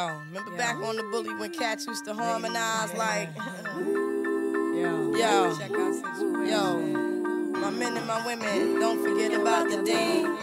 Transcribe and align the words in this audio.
Yo, 0.00 0.22
remember 0.28 0.56
back 0.56 0.76
on 0.76 0.96
the 0.96 1.02
bully 1.10 1.34
when 1.34 1.50
cats 1.50 1.86
used 1.86 2.06
to 2.06 2.14
harmonize 2.14 2.94
like. 2.94 3.28
Yo, 4.74 5.14
Yo. 5.14 5.52
situation. 5.52 7.52
My 7.52 7.68
men 7.68 7.98
and 7.98 8.06
my 8.06 8.24
women, 8.24 8.80
don't 8.80 9.02
forget 9.02 9.34
about 9.34 9.68
dean. 9.84 10.38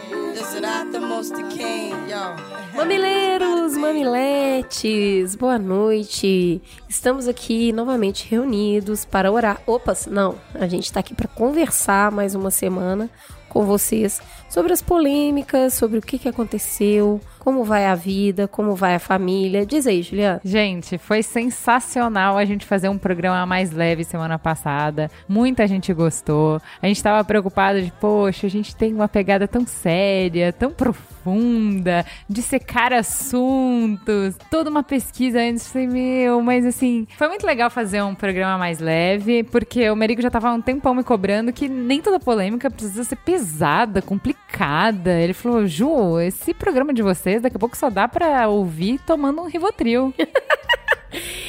The 0.92 1.00
most 1.00 1.34
the 1.34 1.42
king. 1.50 1.90
Yo. 2.08 2.36
Mamileiros, 2.76 3.76
mamiletes, 3.76 5.34
boa 5.34 5.58
noite. 5.58 6.62
Estamos 6.88 7.26
aqui 7.26 7.72
novamente 7.72 8.28
reunidos 8.30 9.04
para 9.04 9.32
orar. 9.32 9.60
Opas, 9.66 10.06
não, 10.06 10.36
a 10.54 10.68
gente 10.68 10.84
está 10.84 11.00
aqui 11.00 11.14
para 11.14 11.26
conversar 11.26 12.12
mais 12.12 12.36
uma 12.36 12.52
semana 12.52 13.10
com 13.48 13.64
vocês 13.64 14.20
sobre 14.48 14.72
as 14.72 14.80
polêmicas, 14.80 15.74
sobre 15.74 15.98
o 15.98 16.02
que, 16.02 16.18
que 16.18 16.28
aconteceu, 16.28 17.20
como 17.48 17.64
vai 17.64 17.86
a 17.86 17.94
vida, 17.94 18.46
como 18.46 18.74
vai 18.74 18.96
a 18.96 18.98
família. 18.98 19.64
Diz 19.64 19.86
aí, 19.86 20.02
Juliana. 20.02 20.38
Gente, 20.44 20.98
foi 20.98 21.22
sensacional 21.22 22.36
a 22.36 22.44
gente 22.44 22.66
fazer 22.66 22.90
um 22.90 22.98
programa 22.98 23.46
mais 23.46 23.72
leve 23.72 24.04
semana 24.04 24.38
passada. 24.38 25.10
Muita 25.26 25.66
gente 25.66 25.94
gostou. 25.94 26.60
A 26.82 26.86
gente 26.86 27.02
tava 27.02 27.24
preocupado 27.24 27.80
de, 27.80 27.90
poxa, 27.92 28.46
a 28.46 28.50
gente 28.50 28.76
tem 28.76 28.92
uma 28.92 29.08
pegada 29.08 29.48
tão 29.48 29.66
séria, 29.66 30.52
tão 30.52 30.70
profunda, 30.70 32.04
de 32.28 32.42
secar 32.42 32.92
assuntos, 32.92 34.36
toda 34.50 34.68
uma 34.68 34.82
pesquisa 34.82 35.40
antes. 35.40 35.72
Falei, 35.72 35.86
meu, 35.86 36.42
mas 36.42 36.66
assim, 36.66 37.06
foi 37.16 37.28
muito 37.28 37.46
legal 37.46 37.70
fazer 37.70 38.02
um 38.02 38.14
programa 38.14 38.58
mais 38.58 38.78
leve, 38.78 39.42
porque 39.44 39.88
o 39.88 39.96
Merigo 39.96 40.20
já 40.20 40.30
tava 40.30 40.50
há 40.50 40.52
um 40.52 40.60
tempão 40.60 40.94
me 40.94 41.02
cobrando 41.02 41.50
que 41.50 41.66
nem 41.66 42.02
toda 42.02 42.20
polêmica 42.20 42.70
precisa 42.70 43.04
ser 43.04 43.16
pesada, 43.16 44.02
complicada. 44.02 45.18
Ele 45.18 45.32
falou, 45.32 45.66
Ju, 45.66 46.20
esse 46.20 46.52
programa 46.52 46.92
de 46.92 47.02
vocês 47.02 47.37
daqui 47.42 47.56
a 47.56 47.60
pouco 47.60 47.76
só 47.76 47.88
dá 47.90 48.06
pra 48.08 48.48
ouvir 48.48 48.98
tomando 49.06 49.42
um 49.42 49.46
Rivotril. 49.46 50.12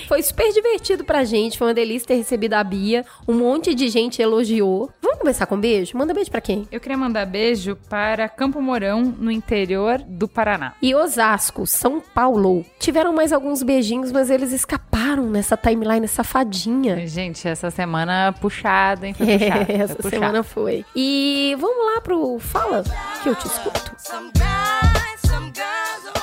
Foi 0.08 0.24
super 0.24 0.52
divertido 0.52 1.04
pra 1.04 1.24
gente, 1.24 1.58
foi 1.58 1.68
uma 1.68 1.74
delícia 1.74 2.08
ter 2.08 2.16
recebido 2.16 2.54
a 2.56 2.64
Bia. 2.64 3.06
Um 3.28 3.34
monte 3.36 3.76
de 3.76 3.90
gente 3.90 4.20
elogiou. 4.22 4.90
Vamos 5.02 5.20
começar 5.20 5.46
com 5.46 5.60
beijo? 5.60 5.96
Manda 5.98 6.14
beijo 6.14 6.32
pra 6.32 6.42
quem? 6.42 6.68
Eu 6.72 6.80
queria 6.80 6.98
mandar 6.98 7.26
beijo 7.28 7.78
para 7.88 8.28
Campo 8.28 8.60
Mourão, 8.62 9.04
no 9.04 9.30
interior 9.30 10.00
do 10.00 10.28
Paraná. 10.28 10.74
E 10.82 10.96
Osasco, 10.96 11.68
São 11.68 12.00
Paulo. 12.02 12.66
Tiveram 12.80 13.14
mais 13.14 13.32
alguns 13.32 13.62
beijinhos, 13.62 14.12
mas 14.12 14.30
eles 14.32 14.52
escaparam 14.52 15.30
nessa 15.30 15.56
timeline 15.56 16.08
safadinha. 16.08 17.06
Gente, 17.06 17.48
essa 17.48 17.70
semana 17.70 18.34
puxada, 18.42 19.06
hein? 19.06 19.14
Foi 19.14 19.28
puxada. 19.28 19.66
foi 19.66 19.76
Essa 19.76 19.96
puxada. 19.96 20.16
semana 20.16 20.44
foi. 20.44 20.86
E 20.96 21.56
vamos 21.60 21.86
lá 21.96 22.02
pro 22.02 22.40
Fala, 22.40 22.84
que 23.22 23.30
eu 23.30 23.36
te 23.36 23.46
escuto. 23.46 23.96
Some 25.30 25.52
guys, 25.52 26.19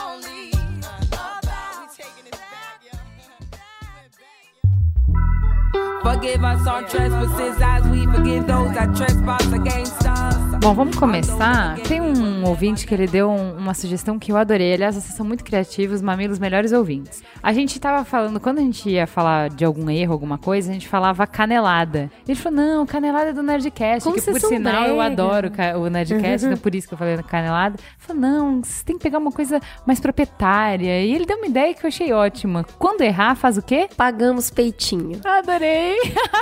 Bom, 10.61 10.73
vamos 10.75 10.97
começar. 10.97 11.77
Tem 11.81 12.01
um 12.01 12.45
ouvinte 12.45 12.87
que 12.87 12.95
ele 12.95 13.07
deu 13.07 13.29
um- 13.31 13.57
uma 13.57 13.75
sugestão 13.75 14.19
que 14.19 14.31
eu 14.33 14.37
adorei. 14.37 14.73
Aliás, 14.75 14.95
vocês 14.95 15.15
são 15.15 15.25
muito 15.27 15.45
criativos, 15.45 16.01
mamilos 16.03 16.39
melhores 16.39 16.73
ouvintes. 16.73 17.23
A 17.43 17.53
gente 17.53 17.79
tava 17.81 18.05
falando, 18.05 18.39
quando 18.41 18.59
a 18.59 18.63
gente 18.63 18.89
ia 18.89 19.07
falar 19.07 19.49
de 19.51 19.65
algum 19.65 19.89
erro, 19.91 20.13
alguma 20.13 20.39
coisa, 20.39 20.71
a 20.71 20.75
gente 20.75 20.89
falava 20.89 21.27
canelada. 21.27 22.11
Ele 22.27 22.39
falou, 22.39 22.59
não, 22.59 22.87
canelada 22.87 23.31
é 23.31 23.33
do 23.33 23.43
Nerdcast, 23.43 24.03
Como 24.05 24.15
que 24.17 24.21
vocês 24.23 24.35
por 24.37 24.41
são 24.41 24.51
sinal 24.51 24.85
eu 24.87 24.97
brega. 24.97 25.05
adoro 25.13 25.51
ca- 25.51 25.77
o 25.79 25.89
Nerdcast, 25.89 26.47
então 26.47 26.59
por 26.59 26.75
isso 26.75 26.87
que 26.89 26.95
eu 26.95 26.99
falei 26.99 27.17
canelada. 27.23 27.77
Ele 27.79 27.89
falou, 27.99 28.23
não, 28.23 28.63
vocês 28.63 28.83
têm 28.83 28.97
que 28.97 29.03
pegar 29.03 29.19
uma 29.19 29.33
coisa 29.33 29.61
mais 29.87 29.99
proprietária. 30.01 31.01
E 31.05 31.13
ele 31.15 31.27
deu 31.27 31.37
uma 31.37 31.47
ideia 31.47 31.75
que 31.75 31.85
eu 31.85 31.89
achei 31.89 32.13
ótima. 32.13 32.65
Quando 32.79 33.03
errar, 33.03 33.35
faz 33.35 33.57
o 33.59 33.63
quê? 33.63 33.89
Pagamos 33.97 34.51
peitinho. 34.51 35.21
Adorei! 35.25 35.86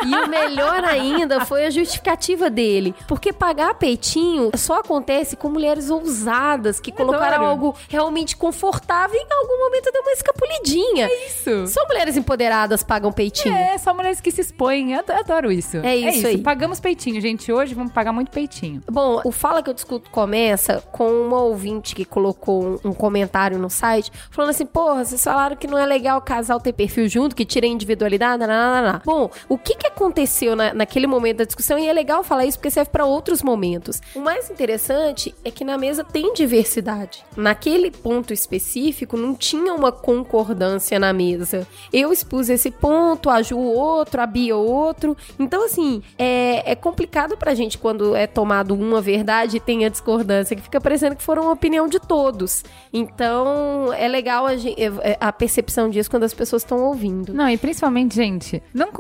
E 0.07 0.15
o 0.15 0.29
melhor 0.29 0.85
ainda 0.85 1.45
foi 1.45 1.67
a 1.67 1.71
justificativa 1.71 2.51
dele. 2.51 2.95
Porque 3.07 3.33
pagar 3.33 3.75
peitinho 3.75 4.51
só 4.57 4.81
acontece 4.81 5.37
com 5.37 5.49
mulheres 5.49 5.91
ousadas 5.91 6.81
que 6.81 6.93
colocaram 6.93 7.37
Adoro. 7.37 7.51
algo 7.51 7.77
realmente 7.89 8.37
confortável 8.37 9.17
e 9.19 9.23
em 9.23 9.33
algum 9.33 9.59
momento 9.65 9.91
deu 9.93 10.03
uma 10.03 10.13
escapulidinha. 10.13 11.09
Isso! 11.27 11.67
Só 11.69 11.87
mulheres 11.87 12.17
empoderadas 12.17 12.83
pagam 12.83 13.13
peitinho. 13.13 13.55
É, 13.55 13.79
só 13.79 13.95
mulheres 13.95 14.21
que 14.21 14.31
se 14.31 14.41
expõem. 14.41 14.93
Eu 14.93 15.01
ado- 15.01 15.13
adoro 15.13 15.53
isso. 15.53 15.79
É 15.79 15.97
isso 15.97 16.27
aí. 16.27 16.39
Pagamos 16.39 16.81
peitinho, 16.81 17.21
gente. 17.21 17.51
Hoje 17.53 17.75
vamos 17.75 17.93
pagar 17.93 18.13
muito 18.13 18.31
peitinho. 18.31 18.81
Bom, 18.91 19.21
o 19.25 19.31
Fala 19.33 19.63
que 19.63 19.69
eu 19.71 19.75
discuto 19.75 20.11
começa 20.11 20.83
com 20.93 21.07
uma 21.11 21.41
ouvinte 21.41 21.95
que 21.95 22.05
colocou 22.05 22.81
um, 22.85 22.93
comentário 22.93 23.59
no 23.59 23.69
site 23.69 24.11
falando 24.31 24.51
assim: 24.51 24.65
porra, 24.67 25.05
vocês 25.05 25.23
falaram 25.23 25.57
que 25.57 25.67
não 25.67 25.77
é 25.79 25.85
legal 25.87 26.19
o 26.19 26.23
casal 26.23 26.61
ter 26.61 26.73
perfil 26.73 27.09
junto, 27.09 27.35
que 27.35 27.45
tira 27.45 27.67
a 27.67 27.69
individualidade. 27.69 28.39
Nananana. 28.39 29.03
Bom, 29.05 29.31
o 29.49 29.57
que, 29.59 29.75
que 29.77 29.87
aconteceu 29.87 30.55
na- 30.57 30.73
naquele 30.75 31.07
momento 31.07 31.39
da 31.39 31.45
discussão? 31.45 31.79
E 31.79 31.89
é 31.89 31.93
legal 31.93 32.23
falar 32.25 32.45
isso 32.47 32.59
porque 32.59 32.71
serve 32.71 32.91
para 32.91 33.05
outros 33.05 33.43
momentos. 33.43 34.01
O 34.15 34.21
mais 34.21 34.51
interessante 34.51 35.35
é 35.45 35.51
que 35.51 35.65
na 35.65 35.77
mesa 35.79 36.03
tem 36.05 36.33
diversidade. 36.35 37.25
Naquele 37.37 37.91
ponto 37.91 38.33
específico, 38.33 39.17
não 39.17 39.35
tinha 39.35 39.73
uma 39.75 39.93
concordância 39.93 40.99
na 40.99 41.13
mesa. 41.13 41.67
Eu 41.93 42.13
expus 42.13 42.49
esse 42.49 42.71
ponto, 42.71 43.29
a 43.31 43.43
Ju 43.43 43.59
outro, 43.59 44.21
a 44.21 44.27
Bia 44.27 44.57
outro. 44.57 45.17
Então, 45.39 45.65
assim, 45.65 46.03
é, 46.19 46.73
é 46.73 46.75
complicado 46.75 47.37
pra 47.37 47.55
gente 47.55 47.79
quando 47.79 48.15
é 48.17 48.27
tomado 48.27 48.75
uma 48.75 49.01
verdade 49.01 49.57
e 49.57 49.61
tem 49.61 49.85
a 49.85 49.89
discordância, 49.89 50.57
que 50.57 50.63
fica 50.63 50.81
parecendo 50.81 51.17
que 51.17 51.23
foram 51.23 51.49
a 51.49 51.53
opinião 51.53 51.87
de 51.89 51.99
todos. 52.01 52.63
Então, 52.93 53.93
é 53.93 54.09
legal 54.09 54.47
a, 54.47 54.57
gen- 54.57 54.75
é- 54.79 55.17
a 55.21 55.33
percepção 55.33 55.91
disso 55.91 56.11
quando 56.11 56.25
as 56.25 56.33
pessoas 56.35 56.63
estão 56.63 56.83
ouvindo. 56.85 57.35
Não, 57.35 57.49
e 57.49 57.57
principalmente, 57.57 58.15
gente, 58.15 58.63
não 58.73 58.91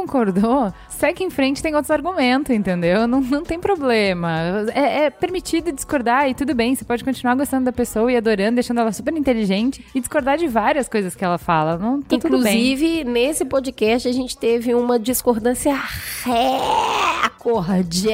Segue 0.89 1.25
em 1.25 1.31
frente, 1.31 1.63
tem 1.63 1.75
outros 1.75 1.91
argumentos, 1.91 2.55
entendeu? 2.55 3.07
Não, 3.07 3.21
não 3.21 3.43
tem 3.43 3.59
problema. 3.59 4.67
É, 4.75 5.05
é 5.05 5.11
permitido 5.11 5.73
discordar 5.73 6.29
e 6.29 6.35
tudo 6.35 6.55
bem. 6.55 6.75
Você 6.75 6.85
pode 6.85 7.05
continuar 7.05 7.35
gostando 7.35 7.65
da 7.65 7.73
pessoa 7.73 8.11
e 8.11 8.17
adorando, 8.17 8.57
deixando 8.57 8.81
ela 8.81 8.93
super 8.93 9.15
inteligente 9.15 9.85
e 9.95 10.01
discordar 10.01 10.39
de 10.39 10.47
várias 10.47 10.89
coisas 10.89 11.15
que 11.15 11.25
ela 11.25 11.39
fala. 11.39 11.77
Não, 11.77 12.01
tá 12.01 12.19
tudo 12.19 12.43
bem. 12.43 12.73
Inclusive, 12.73 13.05
nesse 13.05 13.45
podcast, 13.45 14.09
a 14.09 14.13
gente 14.13 14.37
teve 14.37 14.75
uma 14.75 14.99
discordância 14.99 15.75
recorde. 16.25 18.09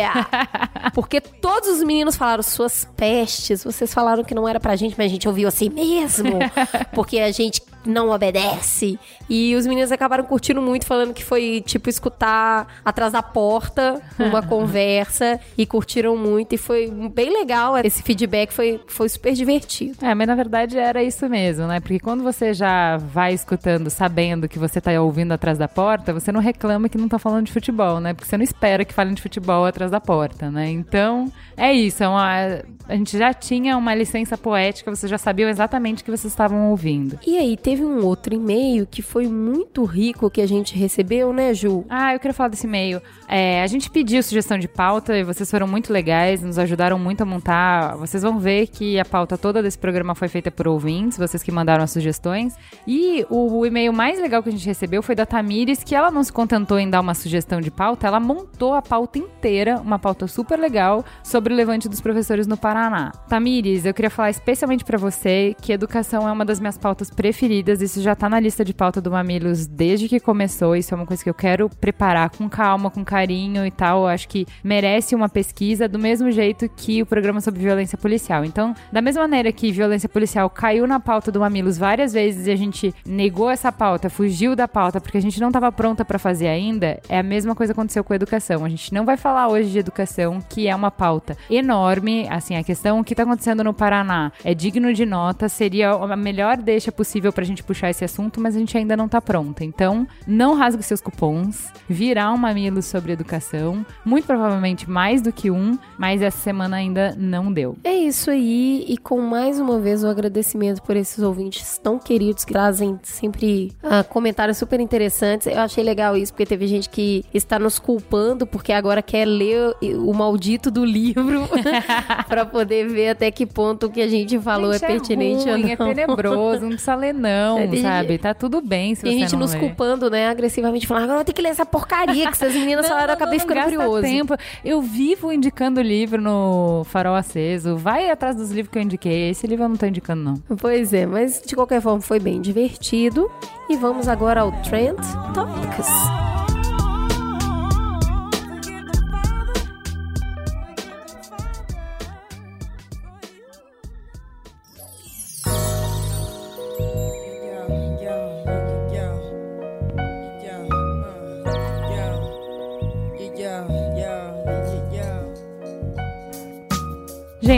Porque 0.95 1.21
todos 1.21 1.69
os 1.69 1.83
meninos 1.83 2.17
falaram 2.17 2.43
suas 2.43 2.87
pestes. 2.97 3.63
Vocês 3.65 3.93
falaram 3.93 4.25
que 4.25 4.35
não 4.35 4.49
era 4.49 4.59
pra 4.59 4.77
gente, 4.77 4.95
mas 4.97 5.07
a 5.07 5.11
gente 5.11 5.29
ouviu 5.29 5.49
assim 5.49 5.71
mesmo. 5.71 6.39
Porque 6.95 7.19
a 7.19 7.31
gente 7.31 7.63
não 7.85 8.11
obedece. 8.11 8.99
E 9.29 9.55
os 9.55 9.67
meninos 9.67 9.93
acabaram 9.93 10.25
curtindo 10.25 10.61
muito, 10.61 10.87
falando 10.87 11.15
que 11.15 11.25
foi 11.25 11.63
tipo 11.65 11.89
escutar 11.89 12.81
atrás 12.85 13.13
da 13.13 13.23
porta 13.23 14.01
uma 14.19 14.43
conversa 14.47 15.39
e 15.57 15.65
curtiram 15.65 16.17
muito. 16.17 16.55
E 16.55 16.59
foi 16.59 16.91
bem 17.15 17.33
legal. 17.33 17.77
Esse 17.79 18.03
feedback 18.03 18.53
foi, 18.53 18.81
foi 18.87 19.09
super 19.09 19.33
divertido. 19.33 20.05
É, 20.05 20.15
mas 20.15 20.27
na 20.27 20.35
verdade 20.35 20.79
era 20.79 21.03
isso 21.03 21.29
mesmo, 21.29 21.67
né? 21.67 21.81
Porque 21.81 21.99
quando 21.99 22.23
você 22.23 22.53
já 22.53 22.97
vai 22.97 23.33
escutando, 23.33 23.89
sabendo 23.89 24.49
que 24.49 24.59
você 24.59 24.81
tá 24.81 24.91
ouvindo 25.01 25.33
atrás 25.33 25.57
da 25.59 25.69
porta, 25.69 26.13
você 26.13 26.33
não 26.33 26.41
reclama 26.41 26.89
que 26.89 26.99
não 26.99 27.09
tá 27.09 27.19
falando 27.19 27.47
de 27.47 27.53
futebol, 27.53 28.01
né? 28.01 28.13
Porque 28.13 28.29
você 28.29 28.37
não 28.37 28.45
espera 28.45 28.85
que 28.85 28.93
falem 28.93 29.15
de 29.15 29.23
futebol 29.23 29.65
atrás 29.65 29.91
da 29.91 30.01
porta, 30.01 30.51
né? 30.51 30.69
Então, 30.71 31.31
é 31.57 31.73
isso. 31.73 32.03
É 32.03 32.09
uma... 32.09 32.63
A 32.89 32.97
gente 32.97 33.17
já 33.17 33.33
tinha 33.33 33.77
uma 33.77 33.95
licença 33.95 34.37
poética, 34.37 34.95
vocês 34.95 35.09
já 35.09 35.19
sabiam 35.19 35.49
exatamente 35.49 36.03
o 36.03 36.05
que 36.05 36.11
vocês 36.11 36.33
estavam 36.33 36.71
ouvindo. 36.71 37.19
E 37.25 37.39
aí, 37.39 37.57
teve 37.71 37.85
um 37.85 38.05
outro 38.05 38.35
e-mail 38.35 38.85
que 38.85 39.01
foi 39.01 39.29
muito 39.29 39.85
rico 39.85 40.29
que 40.29 40.41
a 40.41 40.47
gente 40.47 40.77
recebeu, 40.77 41.33
né, 41.33 41.55
Ju? 41.55 41.85
Ah, 41.89 42.13
eu 42.13 42.19
queria 42.19 42.35
falar 42.35 42.49
desse 42.49 42.67
e-mail. 42.67 43.01
É, 43.29 43.63
a 43.63 43.67
gente 43.69 43.89
pediu 43.89 44.21
sugestão 44.25 44.59
de 44.59 44.67
pauta 44.67 45.17
e 45.17 45.23
vocês 45.23 45.49
foram 45.49 45.69
muito 45.69 45.93
legais, 45.93 46.43
nos 46.43 46.59
ajudaram 46.59 46.99
muito 46.99 47.21
a 47.21 47.25
montar. 47.25 47.97
Vocês 47.97 48.25
vão 48.25 48.41
ver 48.41 48.67
que 48.67 48.99
a 48.99 49.05
pauta 49.05 49.39
toda 49.39 49.63
desse 49.63 49.79
programa 49.79 50.17
foi 50.17 50.27
feita 50.27 50.51
por 50.51 50.67
ouvintes, 50.67 51.17
vocês 51.17 51.45
que 51.45 51.53
mandaram 51.53 51.85
as 51.85 51.93
sugestões. 51.93 52.57
E 52.89 53.25
o, 53.31 53.59
o 53.59 53.65
e-mail 53.65 53.93
mais 53.93 54.21
legal 54.21 54.43
que 54.43 54.49
a 54.49 54.53
gente 54.53 54.67
recebeu 54.67 55.01
foi 55.01 55.15
da 55.15 55.25
Tamires, 55.25 55.85
que 55.85 55.95
ela 55.95 56.11
não 56.11 56.25
se 56.25 56.33
contentou 56.33 56.77
em 56.77 56.91
dar 56.91 57.01
uma 57.01 57.15
sugestão 57.15 57.61
de 57.61 57.71
pauta, 57.71 58.05
ela 58.05 58.19
montou 58.19 58.75
a 58.75 58.83
pauta 58.83 59.17
inteira, 59.17 59.81
uma 59.81 59.97
pauta 60.01 60.27
super 60.27 60.59
legal, 60.59 61.05
sobre 61.23 61.55
o 61.55 61.57
levante 61.57 61.89
dos 61.89 62.01
professores 62.01 62.49
no 62.49 62.57
Paraná. 62.57 63.13
Tamires, 63.29 63.87
eu 63.87 63.95
queria 63.95 64.11
falar 64.11 64.31
especialmente 64.31 64.85
pra 64.85 64.99
você 64.99 65.55
que 65.63 65.73
educação 65.73 66.29
é 66.29 66.33
uma 66.33 66.45
das 66.45 66.59
minhas 66.59 66.77
pautas 66.77 67.11
preferidas, 67.11 67.60
isso 67.69 68.01
já 68.01 68.15
tá 68.15 68.29
na 68.29 68.39
lista 68.39 68.65
de 68.65 68.73
pauta 68.73 69.01
do 69.01 69.11
Mamilos 69.11 69.67
desde 69.67 70.09
que 70.09 70.21
começou, 70.21 70.77
isso 70.77 70.95
é 70.95 70.97
uma 70.97 71.07
coisa 71.07 71.23
que 71.23 71.31
eu 71.31 71.35
quero 71.35 71.69
preparar 71.69 72.31
com 72.31 72.49
calma, 72.49 72.91
com 72.91 73.05
carinho 73.05 73.67
e 73.67 73.71
tal. 73.71 74.03
Eu 74.03 74.07
acho 74.09 74.29
que 74.29 74.47
merece 74.63 75.15
uma 75.15 75.29
pesquisa 75.29 75.89
do 75.89 75.99
mesmo 75.99 76.31
jeito 76.31 76.69
que 76.69 77.03
o 77.03 77.07
programa 77.07 77.41
sobre 77.41 77.61
violência 77.61 77.99
policial. 77.99 78.45
Então, 78.45 78.75
da 78.93 79.03
mesma 79.03 79.23
maneira 79.23 79.53
que 79.53 79.73
violência 79.73 80.09
policial 80.09 80.49
caiu 80.49 80.87
na 80.87 81.01
pauta 81.01 81.33
do 81.33 81.41
Mamilos 81.41 81.79
várias 81.79 82.13
vezes 82.13 82.47
e 82.47 82.51
a 82.51 82.57
gente 82.57 82.95
negou 83.05 83.51
essa 83.51 83.73
pauta, 83.73 84.09
fugiu 84.09 84.55
da 84.55 84.69
pauta 84.69 85.01
porque 85.01 85.19
a 85.19 85.23
gente 85.23 85.41
não 85.41 85.49
estava 85.49 85.71
pronta 85.73 86.05
para 86.05 86.19
fazer 86.19 86.49
ainda, 86.49 87.01
é 87.09 87.19
a 87.19 87.23
mesma 87.23 87.55
coisa 87.55 87.73
que 87.73 87.79
aconteceu 87.79 88.05
com 88.05 88.13
a 88.13 88.17
educação. 88.17 88.65
A 88.65 88.69
gente 88.69 88.93
não 88.95 89.05
vai 89.05 89.17
falar 89.17 89.49
hoje 89.49 89.71
de 89.71 89.79
educação, 89.79 90.41
que 90.49 90.69
é 90.69 90.75
uma 90.75 90.91
pauta 90.91 91.37
enorme. 91.51 92.27
Assim, 92.29 92.57
a 92.57 92.63
questão 92.63 93.01
o 93.01 93.05
que 93.05 93.13
está 93.13 93.23
acontecendo 93.23 93.65
no 93.65 93.75
Paraná 93.75 94.33
é 94.45 94.55
digno 94.55 94.93
de 94.93 95.07
nota, 95.07 95.49
seria 95.49 95.91
a 95.91 96.17
melhor 96.17 96.57
deixa 96.57 96.93
possível 96.93 97.33
pra 97.33 97.45
gente 97.51 97.63
puxar 97.63 97.91
esse 97.91 98.05
assunto, 98.05 98.41
mas 98.41 98.57
a 98.57 98.59
gente 98.59 98.77
ainda 98.77 98.97
não 98.97 99.09
tá 99.09 99.21
pronta. 99.21 99.65
Então, 99.65 100.07
não 100.27 100.55
rasgue 100.55 100.83
seus 100.83 101.01
cupons, 101.01 101.69
virar 101.89 102.33
um 102.33 102.37
mamilo 102.37 102.83
sobre 102.83 103.13
educação, 103.13 103.85
muito 104.05 104.27
provavelmente 104.27 104.89
mais 104.89 105.23
do 105.23 105.33
que 105.33 105.51
um, 105.51 105.79
mas 105.99 106.23
essa 106.23 106.39
semana 106.39 106.77
ainda 106.77 107.15
não 107.17 107.53
deu. 107.53 107.77
É 107.85 107.95
isso 107.95 108.31
aí, 108.31 108.85
e 108.89 108.97
com 108.97 109.21
mais 109.21 109.59
uma 109.61 109.79
vez 109.79 110.03
o 110.03 110.09
agradecimento 110.09 110.83
por 110.83 110.97
esses 110.97 111.23
ouvintes 111.23 111.79
tão 111.79 111.99
queridos 111.99 112.45
que 112.45 112.53
trazem 112.53 112.99
sempre 113.03 113.73
ah, 113.83 114.05
comentários 114.05 114.59
super 114.59 114.81
interessantes. 114.81 115.47
Eu 115.47 115.61
achei 115.61 115.85
legal 115.85 116.17
isso, 116.17 116.33
porque 116.33 116.47
teve 116.47 116.67
gente 116.67 116.89
que 116.89 117.25
está 117.33 117.59
nos 117.59 117.79
culpando 117.79 118.47
porque 118.47 118.73
agora 118.73 119.03
quer 119.03 119.25
ler 119.25 119.75
o 119.99 120.13
maldito 120.13 120.71
do 120.71 120.85
livro 120.85 121.49
pra 122.29 122.45
poder 122.45 122.89
ver 122.89 123.11
até 123.11 123.31
que 123.31 123.47
ponto 123.47 123.87
o 123.87 123.91
que 123.91 124.01
a 124.01 124.09
gente 124.09 124.39
falou 124.39 124.73
Gente, 124.73 124.85
é 124.85 124.89
pertinente 124.89 125.45
ruim, 125.45 125.53
ou 125.53 125.59
não. 125.59 125.69
É 125.69 125.77
tenebroso, 125.77 126.63
não 126.63 126.71
precisa 126.71 126.95
ler 126.95 127.15
não, 127.15 127.40
É, 127.59 127.67
tem 127.67 127.83
sabe? 127.83 128.19
Tá 128.19 128.35
tudo 128.35 128.61
bem 128.61 128.95
se 128.95 129.03
Tem 129.03 129.13
você 129.13 129.19
gente 129.21 129.33
não 129.33 129.41
nos 129.41 129.53
ler. 129.53 129.61
culpando, 129.61 130.11
né, 130.11 130.29
agressivamente, 130.29 130.87
falando, 130.87 131.05
agora 131.05 131.21
eu 131.21 131.25
tenho 131.25 131.35
que 131.37 131.43
ler 131.43 131.49
essa 131.51 131.67
porcaria 131.67 132.27
que 132.27 132.33
essas 132.33 132.55
meninas 132.55 132.87
falaram, 132.89 133.09
eu 133.09 133.15
acabei 133.15 133.39
ficando 133.39 133.57
gasta 133.57 133.77
curioso. 133.77 134.03
tempo. 134.03 134.35
Eu 134.65 134.81
vivo 134.83 135.33
indicando 135.33 135.81
livro 135.81 136.21
no 136.21 136.83
Farol 136.85 137.15
Aceso. 137.15 137.77
Vai 137.77 138.11
atrás 138.11 138.37
dos 138.37 138.51
livros 138.51 138.71
que 138.73 138.79
eu 138.79 138.83
indiquei. 138.83 139.31
Esse 139.31 139.47
livro 139.47 139.65
eu 139.65 139.69
não 139.69 139.77
tô 139.77 139.87
indicando, 139.87 140.23
não. 140.23 140.57
Pois 140.57 140.93
é, 140.93 141.07
mas 141.07 141.43
de 141.45 141.55
qualquer 141.55 141.81
forma 141.81 142.01
foi 142.01 142.19
bem 142.21 142.41
divertido. 142.41 143.31
E 143.69 143.77
vamos 143.77 144.09
agora 144.09 144.41
ao 144.43 144.53
Trend 144.63 144.97
Topics. 145.35 146.20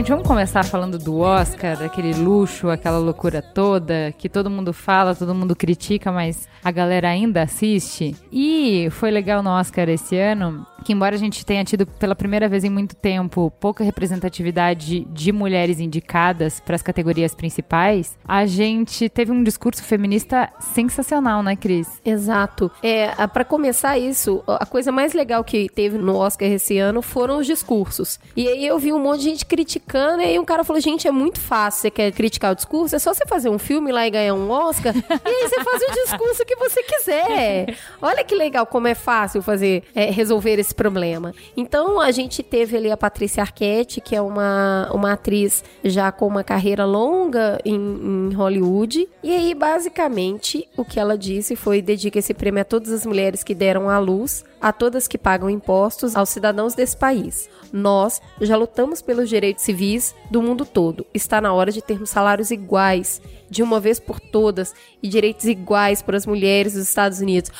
Gente, 0.02 0.10
vamos 0.10 0.26
começar 0.26 0.64
falando 0.64 0.98
do 0.98 1.20
Oscar, 1.20 1.78
daquele 1.78 2.12
luxo, 2.12 2.68
aquela 2.68 2.98
loucura 2.98 3.40
toda, 3.40 4.12
que 4.18 4.28
todo 4.28 4.50
mundo 4.50 4.72
fala, 4.72 5.14
todo 5.14 5.32
mundo 5.32 5.54
critica, 5.54 6.10
mas 6.10 6.48
a 6.64 6.72
galera 6.72 7.08
ainda 7.08 7.42
assiste. 7.42 8.16
E 8.32 8.88
foi 8.90 9.12
legal 9.12 9.44
no 9.44 9.50
Oscar 9.50 9.88
esse 9.88 10.16
ano, 10.18 10.66
que 10.82 10.92
embora 10.92 11.14
a 11.14 11.18
gente 11.18 11.46
tenha 11.46 11.64
tido 11.64 11.86
pela 11.86 12.14
primeira 12.14 12.48
vez 12.48 12.64
em 12.64 12.70
muito 12.70 12.94
tempo 12.94 13.52
pouca 13.60 13.84
representatividade 13.84 15.04
de 15.04 15.32
mulheres 15.32 15.80
indicadas 15.80 16.60
para 16.60 16.74
as 16.74 16.82
categorias 16.82 17.34
principais, 17.34 18.18
a 18.26 18.44
gente 18.44 19.08
teve 19.08 19.30
um 19.32 19.42
discurso 19.42 19.82
feminista 19.82 20.50
sensacional, 20.60 21.42
né, 21.42 21.56
Cris? 21.56 22.00
Exato. 22.04 22.70
É, 22.82 23.08
para 23.28 23.44
começar 23.44 23.98
isso, 23.98 24.42
a 24.46 24.66
coisa 24.66 24.92
mais 24.92 25.12
legal 25.12 25.42
que 25.44 25.68
teve 25.68 25.96
no 25.96 26.16
Oscar 26.16 26.48
esse 26.48 26.78
ano 26.78 27.00
foram 27.02 27.38
os 27.38 27.46
discursos. 27.46 28.18
E 28.36 28.48
aí 28.48 28.66
eu 28.66 28.78
vi 28.78 28.92
um 28.92 28.98
monte 28.98 29.20
de 29.22 29.28
gente 29.30 29.46
criticando, 29.46 29.91
e 29.98 30.24
aí 30.24 30.38
um 30.38 30.44
cara 30.44 30.64
falou: 30.64 30.80
gente, 30.80 31.06
é 31.06 31.10
muito 31.10 31.40
fácil. 31.40 31.82
Você 31.82 31.90
quer 31.90 32.12
criticar 32.12 32.52
o 32.52 32.54
discurso? 32.54 32.96
É 32.96 32.98
só 32.98 33.12
você 33.12 33.24
fazer 33.26 33.48
um 33.48 33.58
filme 33.58 33.92
lá 33.92 34.06
e 34.06 34.10
ganhar 34.10 34.34
um 34.34 34.50
Oscar. 34.50 34.94
e 34.96 35.28
aí 35.28 35.48
você 35.48 35.62
faz 35.62 35.82
o 35.82 35.92
discurso 35.92 36.44
que 36.44 36.56
você 36.56 36.82
quiser. 36.82 37.76
Olha 38.00 38.24
que 38.24 38.34
legal 38.34 38.66
como 38.66 38.88
é 38.88 38.94
fácil 38.94 39.42
fazer, 39.42 39.82
é, 39.94 40.10
resolver 40.10 40.58
esse 40.58 40.74
problema. 40.74 41.34
Então 41.56 42.00
a 42.00 42.10
gente 42.10 42.42
teve 42.42 42.76
ali 42.76 42.90
a 42.90 42.96
Patrícia 42.96 43.42
Arquette, 43.42 44.00
que 44.00 44.16
é 44.16 44.22
uma, 44.22 44.90
uma 44.92 45.12
atriz 45.12 45.62
já 45.84 46.10
com 46.10 46.26
uma 46.26 46.42
carreira 46.42 46.84
longa 46.84 47.58
em, 47.64 47.74
em 47.74 48.34
Hollywood. 48.34 49.08
E 49.22 49.30
aí, 49.30 49.54
basicamente, 49.54 50.68
o 50.76 50.84
que 50.84 50.98
ela 50.98 51.18
disse 51.18 51.54
foi: 51.54 51.82
dedica 51.82 52.18
esse 52.18 52.32
prêmio 52.32 52.62
a 52.62 52.64
todas 52.64 52.90
as 52.92 53.04
mulheres 53.04 53.44
que 53.44 53.54
deram 53.54 53.90
à 53.90 53.98
luz, 53.98 54.44
a 54.60 54.72
todas 54.72 55.06
que 55.06 55.18
pagam 55.18 55.50
impostos, 55.50 56.16
aos 56.16 56.28
cidadãos 56.28 56.74
desse 56.74 56.96
país. 56.96 57.50
Nós 57.72 58.20
já 58.40 58.56
lutamos 58.56 59.00
pelos 59.00 59.28
direitos 59.28 59.64
civis 59.64 59.81
do 60.30 60.42
mundo 60.42 60.64
todo. 60.64 61.06
Está 61.12 61.40
na 61.40 61.52
hora 61.52 61.70
de 61.72 61.82
termos 61.82 62.10
salários 62.10 62.50
iguais, 62.50 63.20
de 63.50 63.62
uma 63.62 63.80
vez 63.80 63.98
por 63.98 64.20
todas, 64.20 64.74
e 65.02 65.08
direitos 65.08 65.44
iguais 65.46 66.00
para 66.02 66.16
as 66.16 66.26
mulheres 66.26 66.74
dos 66.74 66.88
Estados 66.88 67.20
Unidos. 67.20 67.50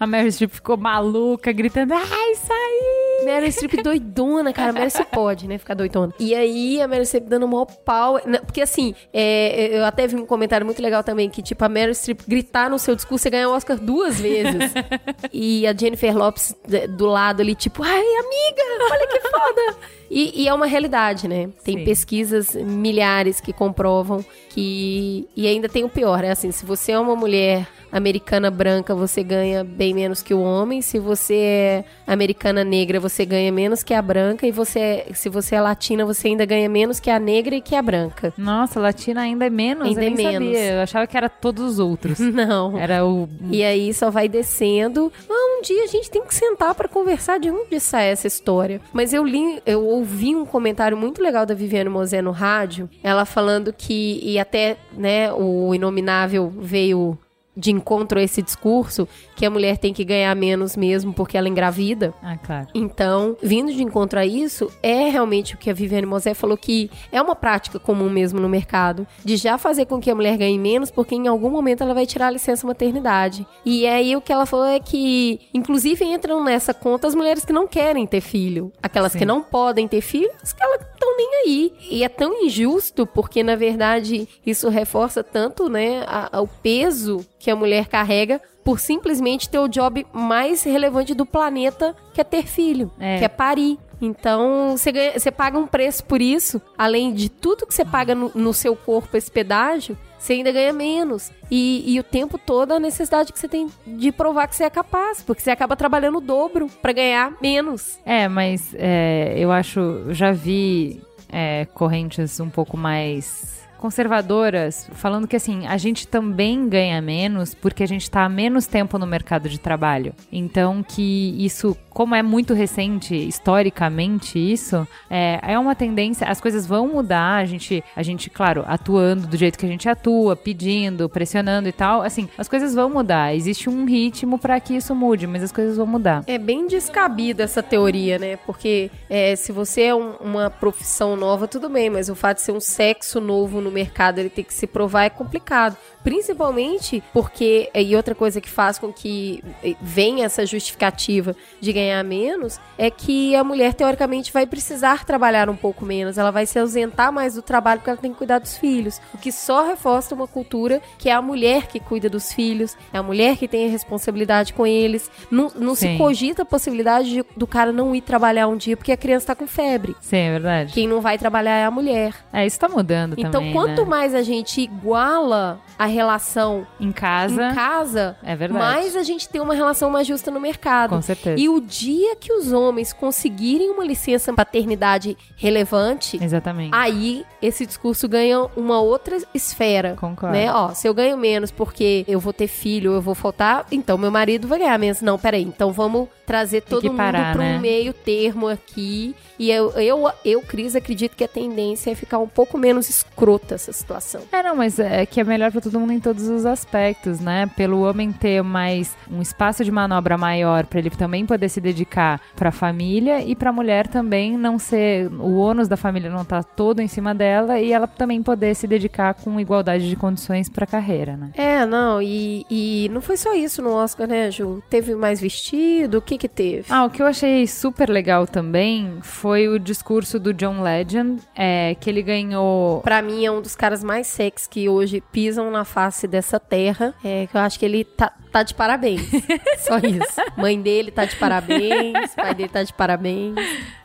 A 0.00 0.06
Meryl 0.06 0.30
Streep 0.30 0.52
ficou 0.52 0.76
maluca, 0.76 1.50
gritando: 1.50 1.92
ai, 1.92 2.34
saí! 2.36 3.24
Meryl 3.24 3.50
Streep 3.50 3.82
doidona, 3.82 4.52
cara. 4.52 4.72
Meryl 4.72 4.90
Streep 4.90 5.10
pode, 5.10 5.48
né? 5.48 5.58
Ficar 5.58 5.74
doidona. 5.74 6.14
E 6.20 6.36
aí, 6.36 6.80
a 6.80 6.86
Meryl 6.86 7.04
Streep 7.04 7.24
dando 7.26 7.46
o 7.46 7.48
maior 7.48 7.66
pau. 7.66 8.20
Porque, 8.46 8.60
assim, 8.60 8.94
é, 9.12 9.76
eu 9.76 9.84
até 9.84 10.06
vi 10.06 10.14
um 10.14 10.24
comentário 10.24 10.64
muito 10.64 10.80
legal 10.80 11.02
também, 11.02 11.28
que, 11.28 11.42
tipo, 11.42 11.64
a 11.64 11.68
Meryl 11.68 11.94
Streep 11.96 12.20
gritar 12.28 12.70
no 12.70 12.78
seu 12.78 12.94
discurso 12.94 13.26
e 13.26 13.30
ganhar 13.32 13.48
o 13.48 13.52
Oscar 13.52 13.76
duas 13.76 14.20
vezes. 14.20 14.72
e 15.32 15.66
a 15.66 15.74
Jennifer 15.76 16.16
Lopes 16.16 16.54
d- 16.66 16.86
do 16.86 17.06
lado 17.06 17.40
ali, 17.40 17.56
tipo, 17.56 17.82
ai, 17.82 17.98
amiga, 17.98 18.92
olha 18.92 19.06
que 19.08 19.20
foda. 19.20 19.97
E, 20.10 20.42
e 20.42 20.48
é 20.48 20.54
uma 20.54 20.66
realidade, 20.66 21.28
né? 21.28 21.48
Tem 21.64 21.78
Sim. 21.78 21.84
pesquisas 21.84 22.54
milhares 22.54 23.40
que 23.40 23.52
comprovam 23.52 24.24
que... 24.58 25.28
E 25.36 25.46
ainda 25.46 25.68
tem 25.68 25.84
o 25.84 25.88
pior, 25.88 26.20
né? 26.20 26.30
Assim, 26.30 26.50
se 26.50 26.64
você 26.64 26.92
é 26.92 26.98
uma 26.98 27.14
mulher 27.14 27.66
americana 27.90 28.50
branca, 28.50 28.94
você 28.94 29.22
ganha 29.22 29.64
bem 29.64 29.94
menos 29.94 30.22
que 30.22 30.34
o 30.34 30.40
homem. 30.40 30.82
Se 30.82 30.98
você 30.98 31.34
é 31.34 31.84
americana 32.06 32.64
negra, 32.64 33.00
você 33.00 33.24
ganha 33.24 33.50
menos 33.50 33.82
que 33.82 33.94
a 33.94 34.02
branca. 34.02 34.46
E 34.46 34.50
você, 34.50 35.06
se 35.14 35.28
você 35.28 35.54
é 35.54 35.60
latina, 35.60 36.04
você 36.04 36.28
ainda 36.28 36.44
ganha 36.44 36.68
menos 36.68 37.00
que 37.00 37.10
a 37.10 37.18
negra 37.18 37.54
e 37.54 37.60
que 37.60 37.74
a 37.74 37.82
branca. 37.82 38.32
Nossa, 38.36 38.80
latina 38.80 39.22
ainda 39.22 39.46
é 39.46 39.50
menos, 39.50 39.88
Ainda 39.88 40.04
eu 40.04 40.08
é 40.08 40.10
menos. 40.10 40.32
sabia. 40.32 40.72
Eu 40.72 40.80
achava 40.80 41.06
que 41.06 41.16
era 41.16 41.28
todos 41.28 41.64
os 41.64 41.78
outros. 41.78 42.18
Não. 42.20 42.76
Era 42.78 43.04
o. 43.04 43.28
E 43.50 43.62
aí 43.64 43.92
só 43.94 44.10
vai 44.10 44.28
descendo. 44.28 45.12
Ah, 45.28 45.58
um 45.58 45.62
dia 45.62 45.84
a 45.84 45.86
gente 45.86 46.10
tem 46.10 46.22
que 46.24 46.34
sentar 46.34 46.74
pra 46.74 46.88
conversar 46.88 47.38
de 47.38 47.50
onde 47.50 47.80
sai 47.80 48.10
essa 48.10 48.26
história. 48.26 48.80
Mas 48.92 49.12
eu 49.12 49.24
li, 49.24 49.62
eu 49.64 49.84
ouvi 49.84 50.34
um 50.34 50.44
comentário 50.44 50.96
muito 50.96 51.22
legal 51.22 51.46
da 51.46 51.54
Viviane 51.54 51.88
Mosé 51.88 52.20
no 52.20 52.30
rádio, 52.30 52.88
ela 53.02 53.24
falando 53.24 53.72
que 53.72 54.20
e 54.22 54.38
até, 54.48 54.78
né, 54.92 55.30
o 55.32 55.74
inominável 55.74 56.50
veio 56.50 57.18
de 57.58 57.72
encontro 57.72 58.18
a 58.18 58.22
esse 58.22 58.40
discurso 58.40 59.08
que 59.34 59.44
a 59.44 59.50
mulher 59.50 59.76
tem 59.78 59.92
que 59.92 60.04
ganhar 60.04 60.34
menos 60.36 60.76
mesmo 60.76 61.12
porque 61.12 61.36
ela 61.36 61.48
engravida. 61.48 62.14
Ah, 62.22 62.36
claro. 62.36 62.68
Então, 62.74 63.36
vindo 63.42 63.72
de 63.72 63.82
encontro 63.82 64.18
a 64.18 64.24
isso, 64.24 64.70
é 64.82 65.08
realmente 65.10 65.54
o 65.54 65.58
que 65.58 65.68
a 65.68 65.74
Viviane 65.74 66.06
Mosé 66.06 66.34
falou 66.34 66.56
que 66.56 66.90
é 67.12 67.20
uma 67.20 67.34
prática 67.34 67.78
comum 67.78 68.08
mesmo 68.08 68.38
no 68.40 68.48
mercado, 68.48 69.06
de 69.24 69.36
já 69.36 69.58
fazer 69.58 69.86
com 69.86 70.00
que 70.00 70.10
a 70.10 70.14
mulher 70.14 70.36
ganhe 70.36 70.58
menos, 70.58 70.90
porque 70.90 71.14
em 71.14 71.26
algum 71.26 71.50
momento 71.50 71.82
ela 71.82 71.94
vai 71.94 72.06
tirar 72.06 72.28
a 72.28 72.30
licença 72.30 72.66
maternidade. 72.66 73.46
E 73.64 73.86
aí 73.86 74.14
o 74.16 74.20
que 74.20 74.32
ela 74.32 74.46
falou 74.46 74.66
é 74.66 74.78
que, 74.80 75.40
inclusive, 75.52 76.04
entram 76.04 76.42
nessa 76.44 76.72
conta 76.72 77.06
as 77.08 77.14
mulheres 77.14 77.44
que 77.44 77.52
não 77.52 77.66
querem 77.66 78.06
ter 78.06 78.20
filho, 78.20 78.72
aquelas 78.82 79.12
Sim. 79.12 79.18
que 79.18 79.24
não 79.26 79.42
podem 79.42 79.88
ter 79.88 80.00
filho, 80.00 80.30
as 80.42 80.52
que 80.52 80.62
elas 80.62 80.80
estão 80.82 81.16
nem 81.16 81.28
aí. 81.44 81.72
E 81.90 82.04
é 82.04 82.08
tão 82.08 82.44
injusto, 82.44 83.06
porque 83.06 83.42
na 83.42 83.56
verdade 83.56 84.28
isso 84.46 84.68
reforça 84.68 85.22
tanto, 85.24 85.68
né, 85.68 86.04
a- 86.06 86.28
a- 86.38 86.40
o 86.40 86.46
peso 86.46 87.24
que 87.38 87.47
a 87.50 87.56
mulher 87.56 87.86
carrega 87.86 88.40
por 88.64 88.78
simplesmente 88.80 89.48
ter 89.48 89.58
o 89.58 89.68
job 89.68 90.06
mais 90.12 90.62
relevante 90.62 91.14
do 91.14 91.24
planeta, 91.24 91.94
que 92.12 92.20
é 92.20 92.24
ter 92.24 92.46
filho, 92.46 92.90
É. 93.00 93.18
que 93.18 93.24
é 93.24 93.28
parir. 93.28 93.78
Então, 94.00 94.76
você, 94.76 94.92
ganha- 94.92 95.18
você 95.18 95.30
paga 95.30 95.58
um 95.58 95.66
preço 95.66 96.04
por 96.04 96.20
isso, 96.22 96.60
além 96.76 97.12
de 97.12 97.28
tudo 97.28 97.66
que 97.66 97.74
você 97.74 97.84
paga 97.84 98.14
no, 98.14 98.30
no 98.34 98.54
seu 98.54 98.76
corpo, 98.76 99.16
esse 99.16 99.28
pedágio, 99.30 99.98
você 100.18 100.34
ainda 100.34 100.52
ganha 100.52 100.72
menos. 100.72 101.32
E, 101.50 101.82
e 101.94 101.98
o 101.98 102.02
tempo 102.04 102.38
todo 102.38 102.72
a 102.72 102.78
necessidade 102.78 103.32
que 103.32 103.38
você 103.38 103.48
tem 103.48 103.68
de 103.86 104.12
provar 104.12 104.46
que 104.48 104.54
você 104.54 104.64
é 104.64 104.70
capaz, 104.70 105.20
porque 105.22 105.42
você 105.42 105.50
acaba 105.50 105.74
trabalhando 105.74 106.18
o 106.18 106.20
dobro 106.20 106.68
pra 106.80 106.92
ganhar 106.92 107.32
menos. 107.42 107.98
É, 108.04 108.28
mas 108.28 108.72
é, 108.74 109.34
eu 109.36 109.50
acho. 109.50 110.04
Já 110.10 110.30
vi 110.30 111.00
é, 111.30 111.66
correntes 111.74 112.38
um 112.38 112.50
pouco 112.50 112.76
mais 112.76 113.57
conservadoras 113.78 114.88
falando 114.92 115.26
que 115.28 115.36
assim 115.36 115.66
a 115.66 115.76
gente 115.76 116.06
também 116.06 116.68
ganha 116.68 117.00
menos 117.00 117.54
porque 117.54 117.82
a 117.82 117.86
gente 117.88 118.10
tá 118.10 118.24
há 118.24 118.28
menos 118.28 118.66
tempo 118.66 118.98
no 118.98 119.06
mercado 119.06 119.48
de 119.48 119.58
trabalho. 119.58 120.12
Então 120.32 120.82
que 120.82 121.34
isso 121.38 121.76
como 121.90 122.14
é 122.14 122.22
muito 122.22 122.54
recente 122.54 123.14
historicamente 123.16 124.38
isso 124.38 124.86
é, 125.10 125.40
é 125.42 125.58
uma 125.58 125.74
tendência 125.74 126.26
as 126.28 126.40
coisas 126.40 126.66
vão 126.66 126.86
mudar 126.88 127.36
a 127.38 127.44
gente 127.44 127.82
a 127.96 128.02
gente 128.02 128.30
claro 128.30 128.64
atuando 128.66 129.26
do 129.26 129.36
jeito 129.36 129.58
que 129.58 129.66
a 129.66 129.68
gente 129.68 129.88
atua 129.88 130.36
pedindo 130.36 131.08
pressionando 131.08 131.68
e 131.68 131.72
tal 131.72 132.02
assim 132.02 132.28
as 132.38 132.48
coisas 132.48 132.74
vão 132.74 132.88
mudar. 132.90 133.34
Existe 133.34 133.68
um 133.68 133.84
ritmo 133.84 134.38
para 134.38 134.58
que 134.60 134.74
isso 134.76 134.94
mude 134.94 135.26
mas 135.26 135.42
as 135.42 135.52
coisas 135.52 135.76
vão 135.76 135.86
mudar. 135.86 136.22
É 136.26 136.38
bem 136.38 136.66
descabida 136.66 137.42
essa 137.44 137.62
teoria, 137.62 138.18
né? 138.18 138.36
Porque 138.36 138.90
é, 139.10 139.34
se 139.36 139.52
você 139.52 139.82
é 139.82 139.94
um- 139.94 140.12
uma 140.20 140.50
profissão 140.50 141.16
nova, 141.16 141.46
tudo 141.48 141.68
bem, 141.68 141.90
mas 141.90 142.08
o 142.08 142.14
fato 142.14 142.36
de 142.38 142.42
ser 142.42 142.52
um 142.52 142.60
sexo 142.60 143.20
novo 143.20 143.60
no 143.60 143.67
mercado, 143.70 144.18
ele 144.18 144.30
tem 144.30 144.44
que 144.44 144.54
se 144.54 144.66
provar 144.66 145.04
é 145.04 145.10
complicado. 145.10 145.76
Principalmente 146.08 147.02
porque, 147.12 147.70
e 147.74 147.94
outra 147.94 148.14
coisa 148.14 148.40
que 148.40 148.48
faz 148.48 148.78
com 148.78 148.90
que 148.90 149.44
venha 149.82 150.24
essa 150.24 150.46
justificativa 150.46 151.36
de 151.60 151.70
ganhar 151.70 152.02
menos, 152.02 152.58
é 152.78 152.90
que 152.90 153.36
a 153.36 153.44
mulher, 153.44 153.74
teoricamente, 153.74 154.32
vai 154.32 154.46
precisar 154.46 155.04
trabalhar 155.04 155.50
um 155.50 155.56
pouco 155.56 155.84
menos, 155.84 156.16
ela 156.16 156.30
vai 156.30 156.46
se 156.46 156.58
ausentar 156.58 157.12
mais 157.12 157.34
do 157.34 157.42
trabalho 157.42 157.80
porque 157.80 157.90
ela 157.90 157.98
tem 157.98 158.10
que 158.10 158.16
cuidar 158.16 158.38
dos 158.38 158.56
filhos, 158.56 159.02
o 159.12 159.18
que 159.18 159.30
só 159.30 159.66
reforça 159.66 160.14
uma 160.14 160.26
cultura 160.26 160.80
que 160.96 161.10
é 161.10 161.12
a 161.12 161.20
mulher 161.20 161.66
que 161.66 161.78
cuida 161.78 162.08
dos 162.08 162.32
filhos, 162.32 162.74
é 162.90 162.96
a 162.96 163.02
mulher 163.02 163.36
que 163.36 163.46
tem 163.46 163.66
a 163.66 163.70
responsabilidade 163.70 164.54
com 164.54 164.66
eles. 164.66 165.10
Não, 165.30 165.52
não 165.56 165.74
se 165.74 165.94
cogita 165.98 166.40
a 166.40 166.46
possibilidade 166.46 167.10
de, 167.10 167.24
do 167.36 167.46
cara 167.46 167.70
não 167.70 167.94
ir 167.94 168.00
trabalhar 168.00 168.48
um 168.48 168.56
dia 168.56 168.78
porque 168.78 168.92
a 168.92 168.96
criança 168.96 169.26
tá 169.26 169.34
com 169.34 169.46
febre. 169.46 169.94
Sim, 170.00 170.16
é 170.16 170.30
verdade. 170.30 170.72
Quem 170.72 170.88
não 170.88 171.02
vai 171.02 171.18
trabalhar 171.18 171.58
é 171.58 171.66
a 171.66 171.70
mulher. 171.70 172.14
É, 172.32 172.46
isso 172.46 172.58
tá 172.58 172.66
mudando 172.66 173.12
então, 173.12 173.30
também. 173.30 173.50
Então, 173.50 173.60
quanto 173.60 173.82
né? 173.82 173.88
mais 173.88 174.14
a 174.14 174.22
gente 174.22 174.62
iguala 174.62 175.60
a 175.78 175.84
relação 175.98 176.66
em 176.78 176.92
casa, 176.92 177.50
em 177.50 177.54
casa 177.54 178.16
é 178.22 178.36
verdade. 178.36 178.64
mais 178.64 178.94
a 178.94 179.02
gente 179.02 179.28
tem 179.28 179.40
uma 179.40 179.54
relação 179.54 179.90
mais 179.90 180.06
justa 180.06 180.30
no 180.30 180.38
mercado. 180.40 180.90
Com 180.90 181.02
certeza. 181.02 181.40
E 181.40 181.48
o 181.48 181.60
dia 181.60 182.14
que 182.14 182.32
os 182.32 182.52
homens 182.52 182.92
conseguirem 182.92 183.70
uma 183.70 183.84
licença 183.84 184.32
paternidade 184.32 185.16
relevante, 185.36 186.22
Exatamente. 186.22 186.70
aí 186.72 187.24
esse 187.42 187.66
discurso 187.66 188.08
ganha 188.08 188.46
uma 188.56 188.80
outra 188.80 189.18
esfera. 189.34 189.96
Concordo. 189.98 190.36
Né? 190.36 190.52
Ó, 190.52 190.72
se 190.72 190.86
eu 190.86 190.94
ganho 190.94 191.16
menos 191.16 191.50
porque 191.50 192.04
eu 192.06 192.20
vou 192.20 192.32
ter 192.32 192.46
filho, 192.46 192.92
eu 192.92 193.02
vou 193.02 193.14
faltar, 193.14 193.66
então 193.72 193.98
meu 193.98 194.10
marido 194.10 194.46
vai 194.46 194.60
ganhar 194.60 194.78
menos. 194.78 195.00
Não, 195.00 195.18
peraí, 195.18 195.42
então 195.42 195.72
vamos 195.72 196.08
trazer 196.28 196.60
todo 196.60 196.84
mundo 196.84 196.96
para 196.96 197.34
né? 197.34 197.56
um 197.56 197.60
meio 197.60 197.94
termo 197.94 198.48
aqui. 198.48 199.16
E 199.38 199.50
eu, 199.50 199.70
eu, 199.72 200.10
eu, 200.24 200.42
Cris, 200.42 200.76
acredito 200.76 201.16
que 201.16 201.24
a 201.24 201.28
tendência 201.28 201.90
é 201.90 201.94
ficar 201.94 202.18
um 202.18 202.28
pouco 202.28 202.58
menos 202.58 202.90
escrota 202.90 203.54
essa 203.54 203.72
situação. 203.72 204.22
É, 204.30 204.42
não, 204.42 204.54
mas 204.54 204.78
é 204.78 205.06
que 205.06 205.20
é 205.20 205.24
melhor 205.24 205.50
para 205.50 205.62
todo 205.62 205.80
mundo 205.80 205.87
em 205.92 206.00
todos 206.00 206.28
os 206.28 206.46
aspectos, 206.46 207.20
né? 207.20 207.46
Pelo 207.56 207.82
homem 207.82 208.12
ter 208.12 208.42
mais 208.42 208.96
um 209.10 209.20
espaço 209.20 209.64
de 209.64 209.70
manobra 209.70 210.16
maior 210.16 210.66
para 210.66 210.78
ele 210.78 210.90
também 210.90 211.26
poder 211.26 211.48
se 211.48 211.60
dedicar 211.60 212.20
para 212.36 212.50
a 212.50 212.52
família 212.52 213.22
e 213.22 213.34
para 213.34 213.50
a 213.50 213.52
mulher 213.52 213.86
também 213.86 214.36
não 214.36 214.58
ser 214.58 215.08
o 215.12 215.36
ônus 215.36 215.68
da 215.68 215.76
família 215.76 216.10
não 216.10 216.24
tá 216.24 216.42
todo 216.42 216.80
em 216.80 216.88
cima 216.88 217.14
dela 217.14 217.58
e 217.60 217.72
ela 217.72 217.86
também 217.86 218.22
poder 218.22 218.54
se 218.54 218.66
dedicar 218.66 219.14
com 219.14 219.38
igualdade 219.40 219.88
de 219.88 219.96
condições 219.96 220.48
para 220.48 220.64
a 220.64 220.66
carreira, 220.66 221.16
né? 221.16 221.30
É, 221.34 221.64
não, 221.66 222.00
e, 222.02 222.44
e 222.50 222.88
não 222.92 223.00
foi 223.00 223.16
só 223.16 223.34
isso 223.34 223.62
no 223.62 223.70
Oscar, 223.70 224.06
né, 224.06 224.30
Ju? 224.30 224.62
Teve 224.68 224.94
mais 224.94 225.20
vestido, 225.20 225.98
o 225.98 226.02
que 226.02 226.18
que 226.18 226.28
teve? 226.28 226.66
Ah, 226.68 226.84
o 226.84 226.90
que 226.90 227.02
eu 227.02 227.06
achei 227.06 227.46
super 227.46 227.88
legal 227.88 228.26
também 228.26 228.98
foi 229.02 229.48
o 229.48 229.58
discurso 229.58 230.18
do 230.18 230.32
John 230.32 230.62
Legend, 230.62 231.22
é, 231.34 231.74
que 231.80 231.88
ele 231.88 232.02
ganhou... 232.02 232.80
Pra 232.82 233.02
mim 233.02 233.24
é 233.24 233.30
um 233.30 233.40
dos 233.40 233.54
caras 233.54 233.82
mais 233.82 234.06
sexy 234.06 234.48
que 234.48 234.68
hoje 234.68 235.02
pisam 235.12 235.50
na 235.50 235.64
face 235.68 236.08
dessa 236.08 236.40
terra, 236.40 236.94
é, 237.04 237.26
que 237.26 237.36
eu 237.36 237.40
acho 237.40 237.58
que 237.58 237.64
ele 237.64 237.84
tá, 237.84 238.12
tá 238.32 238.42
de 238.42 238.54
parabéns. 238.54 239.02
Só 239.58 239.78
isso. 239.78 240.20
Mãe 240.36 240.60
dele 240.60 240.90
tá 240.90 241.04
de 241.04 241.14
parabéns, 241.16 242.14
pai 242.14 242.34
dele 242.34 242.48
tá 242.48 242.62
de 242.62 242.72
parabéns. 242.72 243.36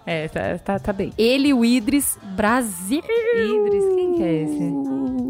É, 0.05 0.27
tá, 0.27 0.57
tá, 0.57 0.79
tá 0.79 0.93
bem. 0.93 1.13
Ele 1.17 1.49
e 1.49 1.53
o 1.53 1.63
Idris 1.63 2.17
Brasil. 2.35 3.01
Idris, 3.01 3.85
quem 3.95 4.13
que 4.15 4.23
é 4.23 4.43
esse? 4.43 4.73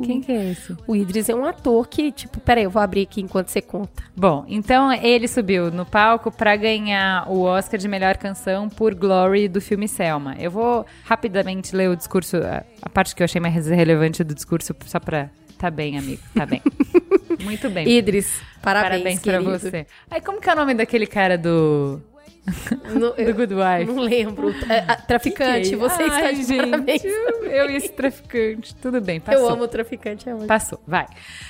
Quem 0.04 0.22
que 0.22 0.32
é 0.32 0.52
esse? 0.52 0.78
O 0.88 0.96
Idris 0.96 1.30
é 1.30 1.36
um 1.36 1.46
ator 1.46 1.88
que, 1.88 2.12
tipo, 2.12 2.40
peraí, 2.40 2.64
eu 2.64 2.70
vou 2.70 2.82
abrir 2.82 3.04
aqui 3.04 3.22
enquanto 3.22 3.50
você 3.50 3.62
conta. 3.62 4.04
Bom, 4.16 4.46
então 4.48 4.92
ele 4.92 5.28
subiu 5.28 5.72
no 5.72 5.86
palco 5.86 6.32
para 6.32 6.56
ganhar 6.56 7.30
o 7.30 7.42
Oscar 7.42 7.80
de 7.80 7.88
melhor 7.88 8.18
canção 8.18 8.68
por 8.68 8.96
Glory 8.96 9.48
do 9.48 9.62
filme 9.62 9.88
Selma. 9.88 10.36
Eu 10.40 10.52
vou 10.52 10.86
rapidamente 11.04 11.76
ler 11.76 11.90
o 11.90 11.96
discurso, 11.96 12.38
a 12.82 12.90
parte 12.90 13.16
que 13.16 13.22
eu 13.22 13.26
achei 13.26 13.40
mais 13.40 13.68
relevante 13.68 14.24
do 14.24 14.34
discurso, 14.34 14.76
só 14.86 15.00
pra. 15.00 15.30
Tá 15.58 15.70
bem, 15.72 15.98
amigo, 15.98 16.22
tá 16.34 16.46
bem. 16.46 16.62
Muito 17.42 17.70
bem. 17.70 17.88
Idris, 17.88 18.42
parabéns, 18.62 19.20
parabéns 19.20 19.20
pra 19.22 19.40
você. 19.42 19.88
Aí, 20.10 20.22
como 20.22 20.40
que 20.40 20.50
é 20.50 20.54
o 20.54 20.56
nome 20.56 20.74
daquele 20.74 21.08
cara 21.08 21.38
do. 21.38 22.02
No, 22.94 23.12
do 23.12 23.34
Good 23.34 23.54
Wife. 23.54 23.86
Não 23.86 24.00
lembro. 24.00 24.54
É, 24.70 24.82
traficante, 25.08 25.62
que 25.62 25.70
que 25.70 25.76
é? 25.76 25.78
você 25.78 26.04
Ai, 26.04 26.08
está 26.10 26.32
de 26.32 26.44
gente, 26.44 26.70
parabéns. 26.72 27.04
Eu 27.04 27.70
e 27.70 27.76
esse 27.78 27.90
traficante. 27.90 28.76
Tudo 28.76 29.00
bem, 29.00 29.22
passou. 29.22 29.42
Eu 29.42 29.50
amo 29.50 29.64
o 29.64 29.68
traficante, 29.68 30.28
é 30.30 30.36
Passou, 30.46 30.78
vai. 30.86 31.06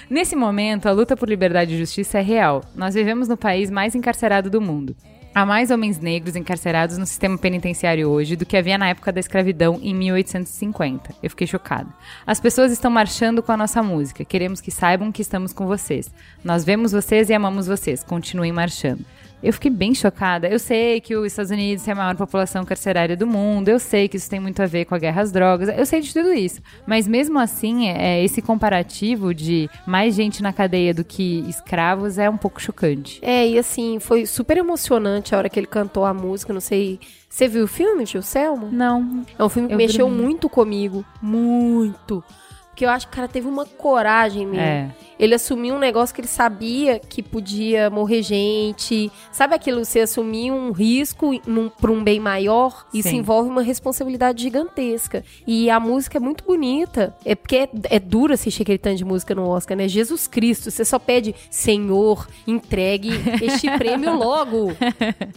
Nesse 0.08 0.36
momento, 0.36 0.86
a 0.88 0.92
luta 0.92 1.18
por 1.18 1.28
liberdade 1.28 1.74
e 1.74 1.78
justiça 1.80 2.20
é 2.20 2.22
real. 2.22 2.64
Nós 2.76 2.94
vivemos 2.94 3.28
no 3.28 3.36
país 3.36 3.72
mais 3.72 3.96
encarcerado 3.96 4.52
do 4.52 4.62
mundo. 4.62 4.96
Há 5.36 5.48
mais 5.48 5.72
homens 5.72 6.00
negros 6.00 6.36
encarcerados 6.36 6.96
no 7.00 7.08
sistema 7.08 7.36
penitenciário 7.40 8.08
hoje 8.08 8.36
do 8.36 8.46
que 8.46 8.56
havia 8.56 8.78
na 8.78 8.90
época 8.90 9.12
da 9.12 9.20
escravidão 9.20 9.80
em 9.82 9.92
1850. 9.96 11.16
Eu 11.24 11.30
fiquei 11.32 11.48
chocada. 11.48 11.90
As 12.26 12.40
pessoas 12.40 12.72
estão 12.72 12.92
marchando 12.92 13.42
com 13.42 13.52
a 13.52 13.58
nossa 13.58 13.82
música. 13.82 14.24
Queremos 14.24 14.62
que 14.62 14.70
saibam 14.70 15.12
que 15.12 15.24
estamos 15.24 15.52
com 15.52 15.66
vocês. 15.66 16.12
Nós 16.44 16.64
vemos 16.64 16.92
vocês 16.92 17.30
e 17.30 17.34
amamos 17.34 17.66
vocês. 17.66 18.04
Continuem 18.04 18.52
marchando. 18.52 19.04
Eu 19.44 19.52
fiquei 19.52 19.70
bem 19.70 19.94
chocada. 19.94 20.48
Eu 20.48 20.58
sei 20.58 21.02
que 21.02 21.16
os 21.16 21.28
Estados 21.28 21.52
Unidos 21.52 21.84
tem 21.84 21.92
a 21.92 21.96
maior 21.96 22.16
população 22.16 22.64
carcerária 22.64 23.18
do 23.18 23.28
mundo, 23.28 23.68
eu 23.68 23.78
sei 23.78 24.08
que 24.08 24.16
isso 24.16 24.30
tem 24.30 24.40
muito 24.40 24.62
a 24.62 24.66
ver 24.66 24.86
com 24.86 24.96
a 24.96 24.98
guerra 24.98 25.22
às 25.22 25.32
drogas, 25.32 25.68
eu 25.68 25.86
sei 25.86 26.00
de 26.00 26.14
tudo 26.14 26.32
isso. 26.32 26.62
Mas 26.88 27.08
mesmo 27.08 27.38
assim, 27.38 27.90
é, 27.90 28.24
esse 28.24 28.42
comparativo 28.42 29.34
de 29.34 29.70
mais 29.86 30.16
gente 30.16 30.42
na 30.42 30.54
cadeia 30.54 30.94
do 30.94 31.04
que 31.04 31.44
escravos 31.50 32.18
é 32.18 32.30
um 32.30 32.38
pouco 32.38 32.62
chocante. 32.62 33.20
É, 33.22 33.46
e 33.46 33.60
assim, 33.60 34.00
foi 34.00 34.26
super 34.26 34.58
emocionante 34.58 35.36
a 35.36 35.38
hora 35.38 35.50
que 35.50 35.60
ele 35.60 35.68
cantou 35.68 36.06
a 36.06 36.14
música, 36.14 36.54
não 36.54 36.62
sei. 36.62 37.00
Você 37.30 37.48
viu 37.48 37.66
o 37.66 37.68
filme, 37.68 38.06
Gil 38.06 38.22
Selma? 38.22 38.70
Não. 38.72 39.26
É 39.38 39.44
um 39.44 39.50
filme 39.50 39.68
que 39.68 39.76
mexeu 39.76 40.08
dormi. 40.08 40.22
muito 40.22 40.48
comigo. 40.48 41.04
Muito. 41.22 42.24
Porque 42.74 42.86
eu 42.86 42.90
acho 42.90 43.06
que 43.08 43.14
o 43.14 43.16
cara 43.16 43.28
teve 43.28 43.48
uma 43.48 43.68
coragem 43.68 44.48
mesmo. 44.48 44.60
É. 44.60 44.90
Ele 45.20 45.36
assumiu 45.36 45.76
um 45.76 45.80
negócio 45.80 46.14
que 46.14 46.22
ele 46.22 46.28
sabia 46.28 47.00
que 47.00 47.22
podia 47.22 47.88
morrer 47.90 48.24
gente. 48.24 49.12
Sabe 49.32 49.54
aquilo, 49.54 49.86
você 49.86 50.00
assumir 50.02 50.52
um 50.52 50.72
risco 50.72 51.32
pra 51.80 51.92
um 51.92 52.04
bem 52.04 52.20
maior? 52.20 52.86
Isso 52.92 53.10
Sim. 53.10 53.18
envolve 53.18 53.48
uma 53.48 53.62
responsabilidade 53.62 54.42
gigantesca. 54.42 55.24
E 55.46 55.70
a 55.70 55.80
música 55.80 56.18
é 56.18 56.20
muito 56.20 56.44
bonita. 56.44 57.16
É 57.24 57.36
porque 57.36 57.56
é, 57.58 57.70
é 57.92 58.00
duro 58.00 58.34
assistir 58.34 58.64
aquele 58.64 58.80
tanto 58.80 58.98
de 58.98 59.06
música 59.06 59.36
no 59.36 59.48
Oscar, 59.48 59.78
né? 59.78 59.88
Jesus 59.88 60.28
Cristo, 60.28 60.72
você 60.72 60.84
só 60.84 60.98
pede, 60.98 61.36
Senhor, 61.50 62.28
entregue 62.48 63.12
este 63.42 63.70
prêmio 63.78 64.18
logo. 64.18 64.72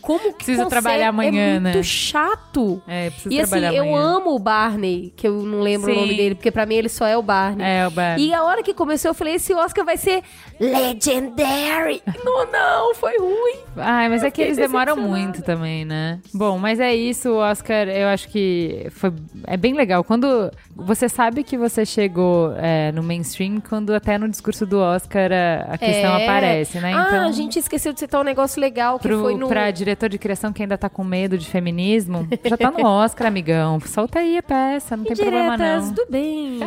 Como 0.01 0.33
que 0.33 0.47
Precisa 0.47 0.65
consegue? 0.65 0.71
trabalhar 0.83 1.09
amanhã, 1.11 1.57
é 1.57 1.61
né? 1.61 1.73
muito 1.75 1.85
chato. 1.85 2.83
É, 2.89 3.11
precisa 3.11 3.35
e 3.35 3.41
assim, 3.41 3.51
trabalhar 3.51 3.75
eu 3.77 3.85
amanhã. 3.85 4.17
amo 4.17 4.35
o 4.35 4.39
Barney, 4.39 5.13
que 5.15 5.29
eu 5.29 5.43
não 5.43 5.61
lembro 5.61 5.93
Sim. 5.93 5.99
o 5.99 6.01
nome 6.01 6.17
dele, 6.17 6.35
porque 6.35 6.51
pra 6.51 6.65
mim 6.65 6.77
ele 6.77 6.89
só 6.89 7.07
é 7.07 7.17
o 7.17 7.26
Barney. 7.27 7.67
É, 7.67 7.87
o 7.87 7.91
Barney. 7.91 8.29
E 8.29 8.35
a 8.35 8.43
hora 8.43 8.63
que 8.63 8.73
começou, 8.73 9.11
eu 9.11 9.15
falei, 9.15 9.35
esse 9.35 9.53
Oscar 9.53 9.85
vai 9.85 9.97
ser 9.97 10.23
legendary. 10.61 12.03
não, 12.25 12.47
não, 12.51 12.95
foi 12.95 13.19
ruim. 13.19 13.59
Ai, 13.77 14.09
mas 14.09 14.23
Eu 14.23 14.29
é 14.29 14.31
que 14.31 14.43
eles 14.43 14.57
demoram 14.57 14.97
muito 14.97 15.43
também, 15.43 15.85
né? 15.85 16.19
Bom, 16.33 16.59
mas 16.59 16.81
é 16.81 16.95
isso, 16.95 17.33
Oscar, 17.35 17.89
eu 17.89 18.09
acho 18.09 18.29
que 18.29 18.87
foi, 18.91 19.13
é 19.47 19.57
bem 19.57 19.75
legal. 19.75 20.03
Quando 20.03 20.51
você 20.75 21.09
sabe 21.09 21.43
que 21.45 21.57
você 21.59 21.85
chegou 21.85 22.55
é, 22.57 22.91
no 22.93 23.03
mainstream, 23.03 23.61
quando 23.61 23.95
até 23.95 24.17
no 24.19 24.29
discurso 24.29 24.65
do 24.67 24.79
Oscar 24.79 25.31
a, 25.33 25.75
a 25.75 25.79
questão 25.79 26.17
É. 26.17 26.25
aparece, 26.25 26.79
né? 26.81 26.93
Ah, 26.95 27.07
Então, 27.09 27.29
a 27.29 27.33
gente 27.33 27.59
esqueceu 27.59 27.93
de 27.93 28.01
citar 28.01 28.21
um 28.21 28.25
negócio 28.25 28.61
legal 28.61 28.99
que 28.99 29.09
pro, 29.09 29.21
foi 29.21 29.37
no... 29.37 29.49
pra 29.49 29.71
diretor 29.71 30.09
de 30.09 30.19
criação 30.19 30.53
que 30.53 30.63
ainda 30.63 30.79
tá 30.79 30.89
com 30.89 31.05
medo 31.05 31.37
de 31.37 31.47
feminismo, 31.47 32.27
já 32.45 32.57
tá 32.57 32.71
no 32.71 32.85
Oscar, 32.87 33.27
amigão. 33.29 33.79
Solta 33.81 34.21
aí 34.21 34.39
a 34.39 34.43
peça, 34.43 34.97
não 34.97 35.05
tem 35.05 35.17
problema 35.17 35.57
Diretas 35.57 35.87
não. 35.87 35.95
do 35.95 36.07
bem. 36.11 36.61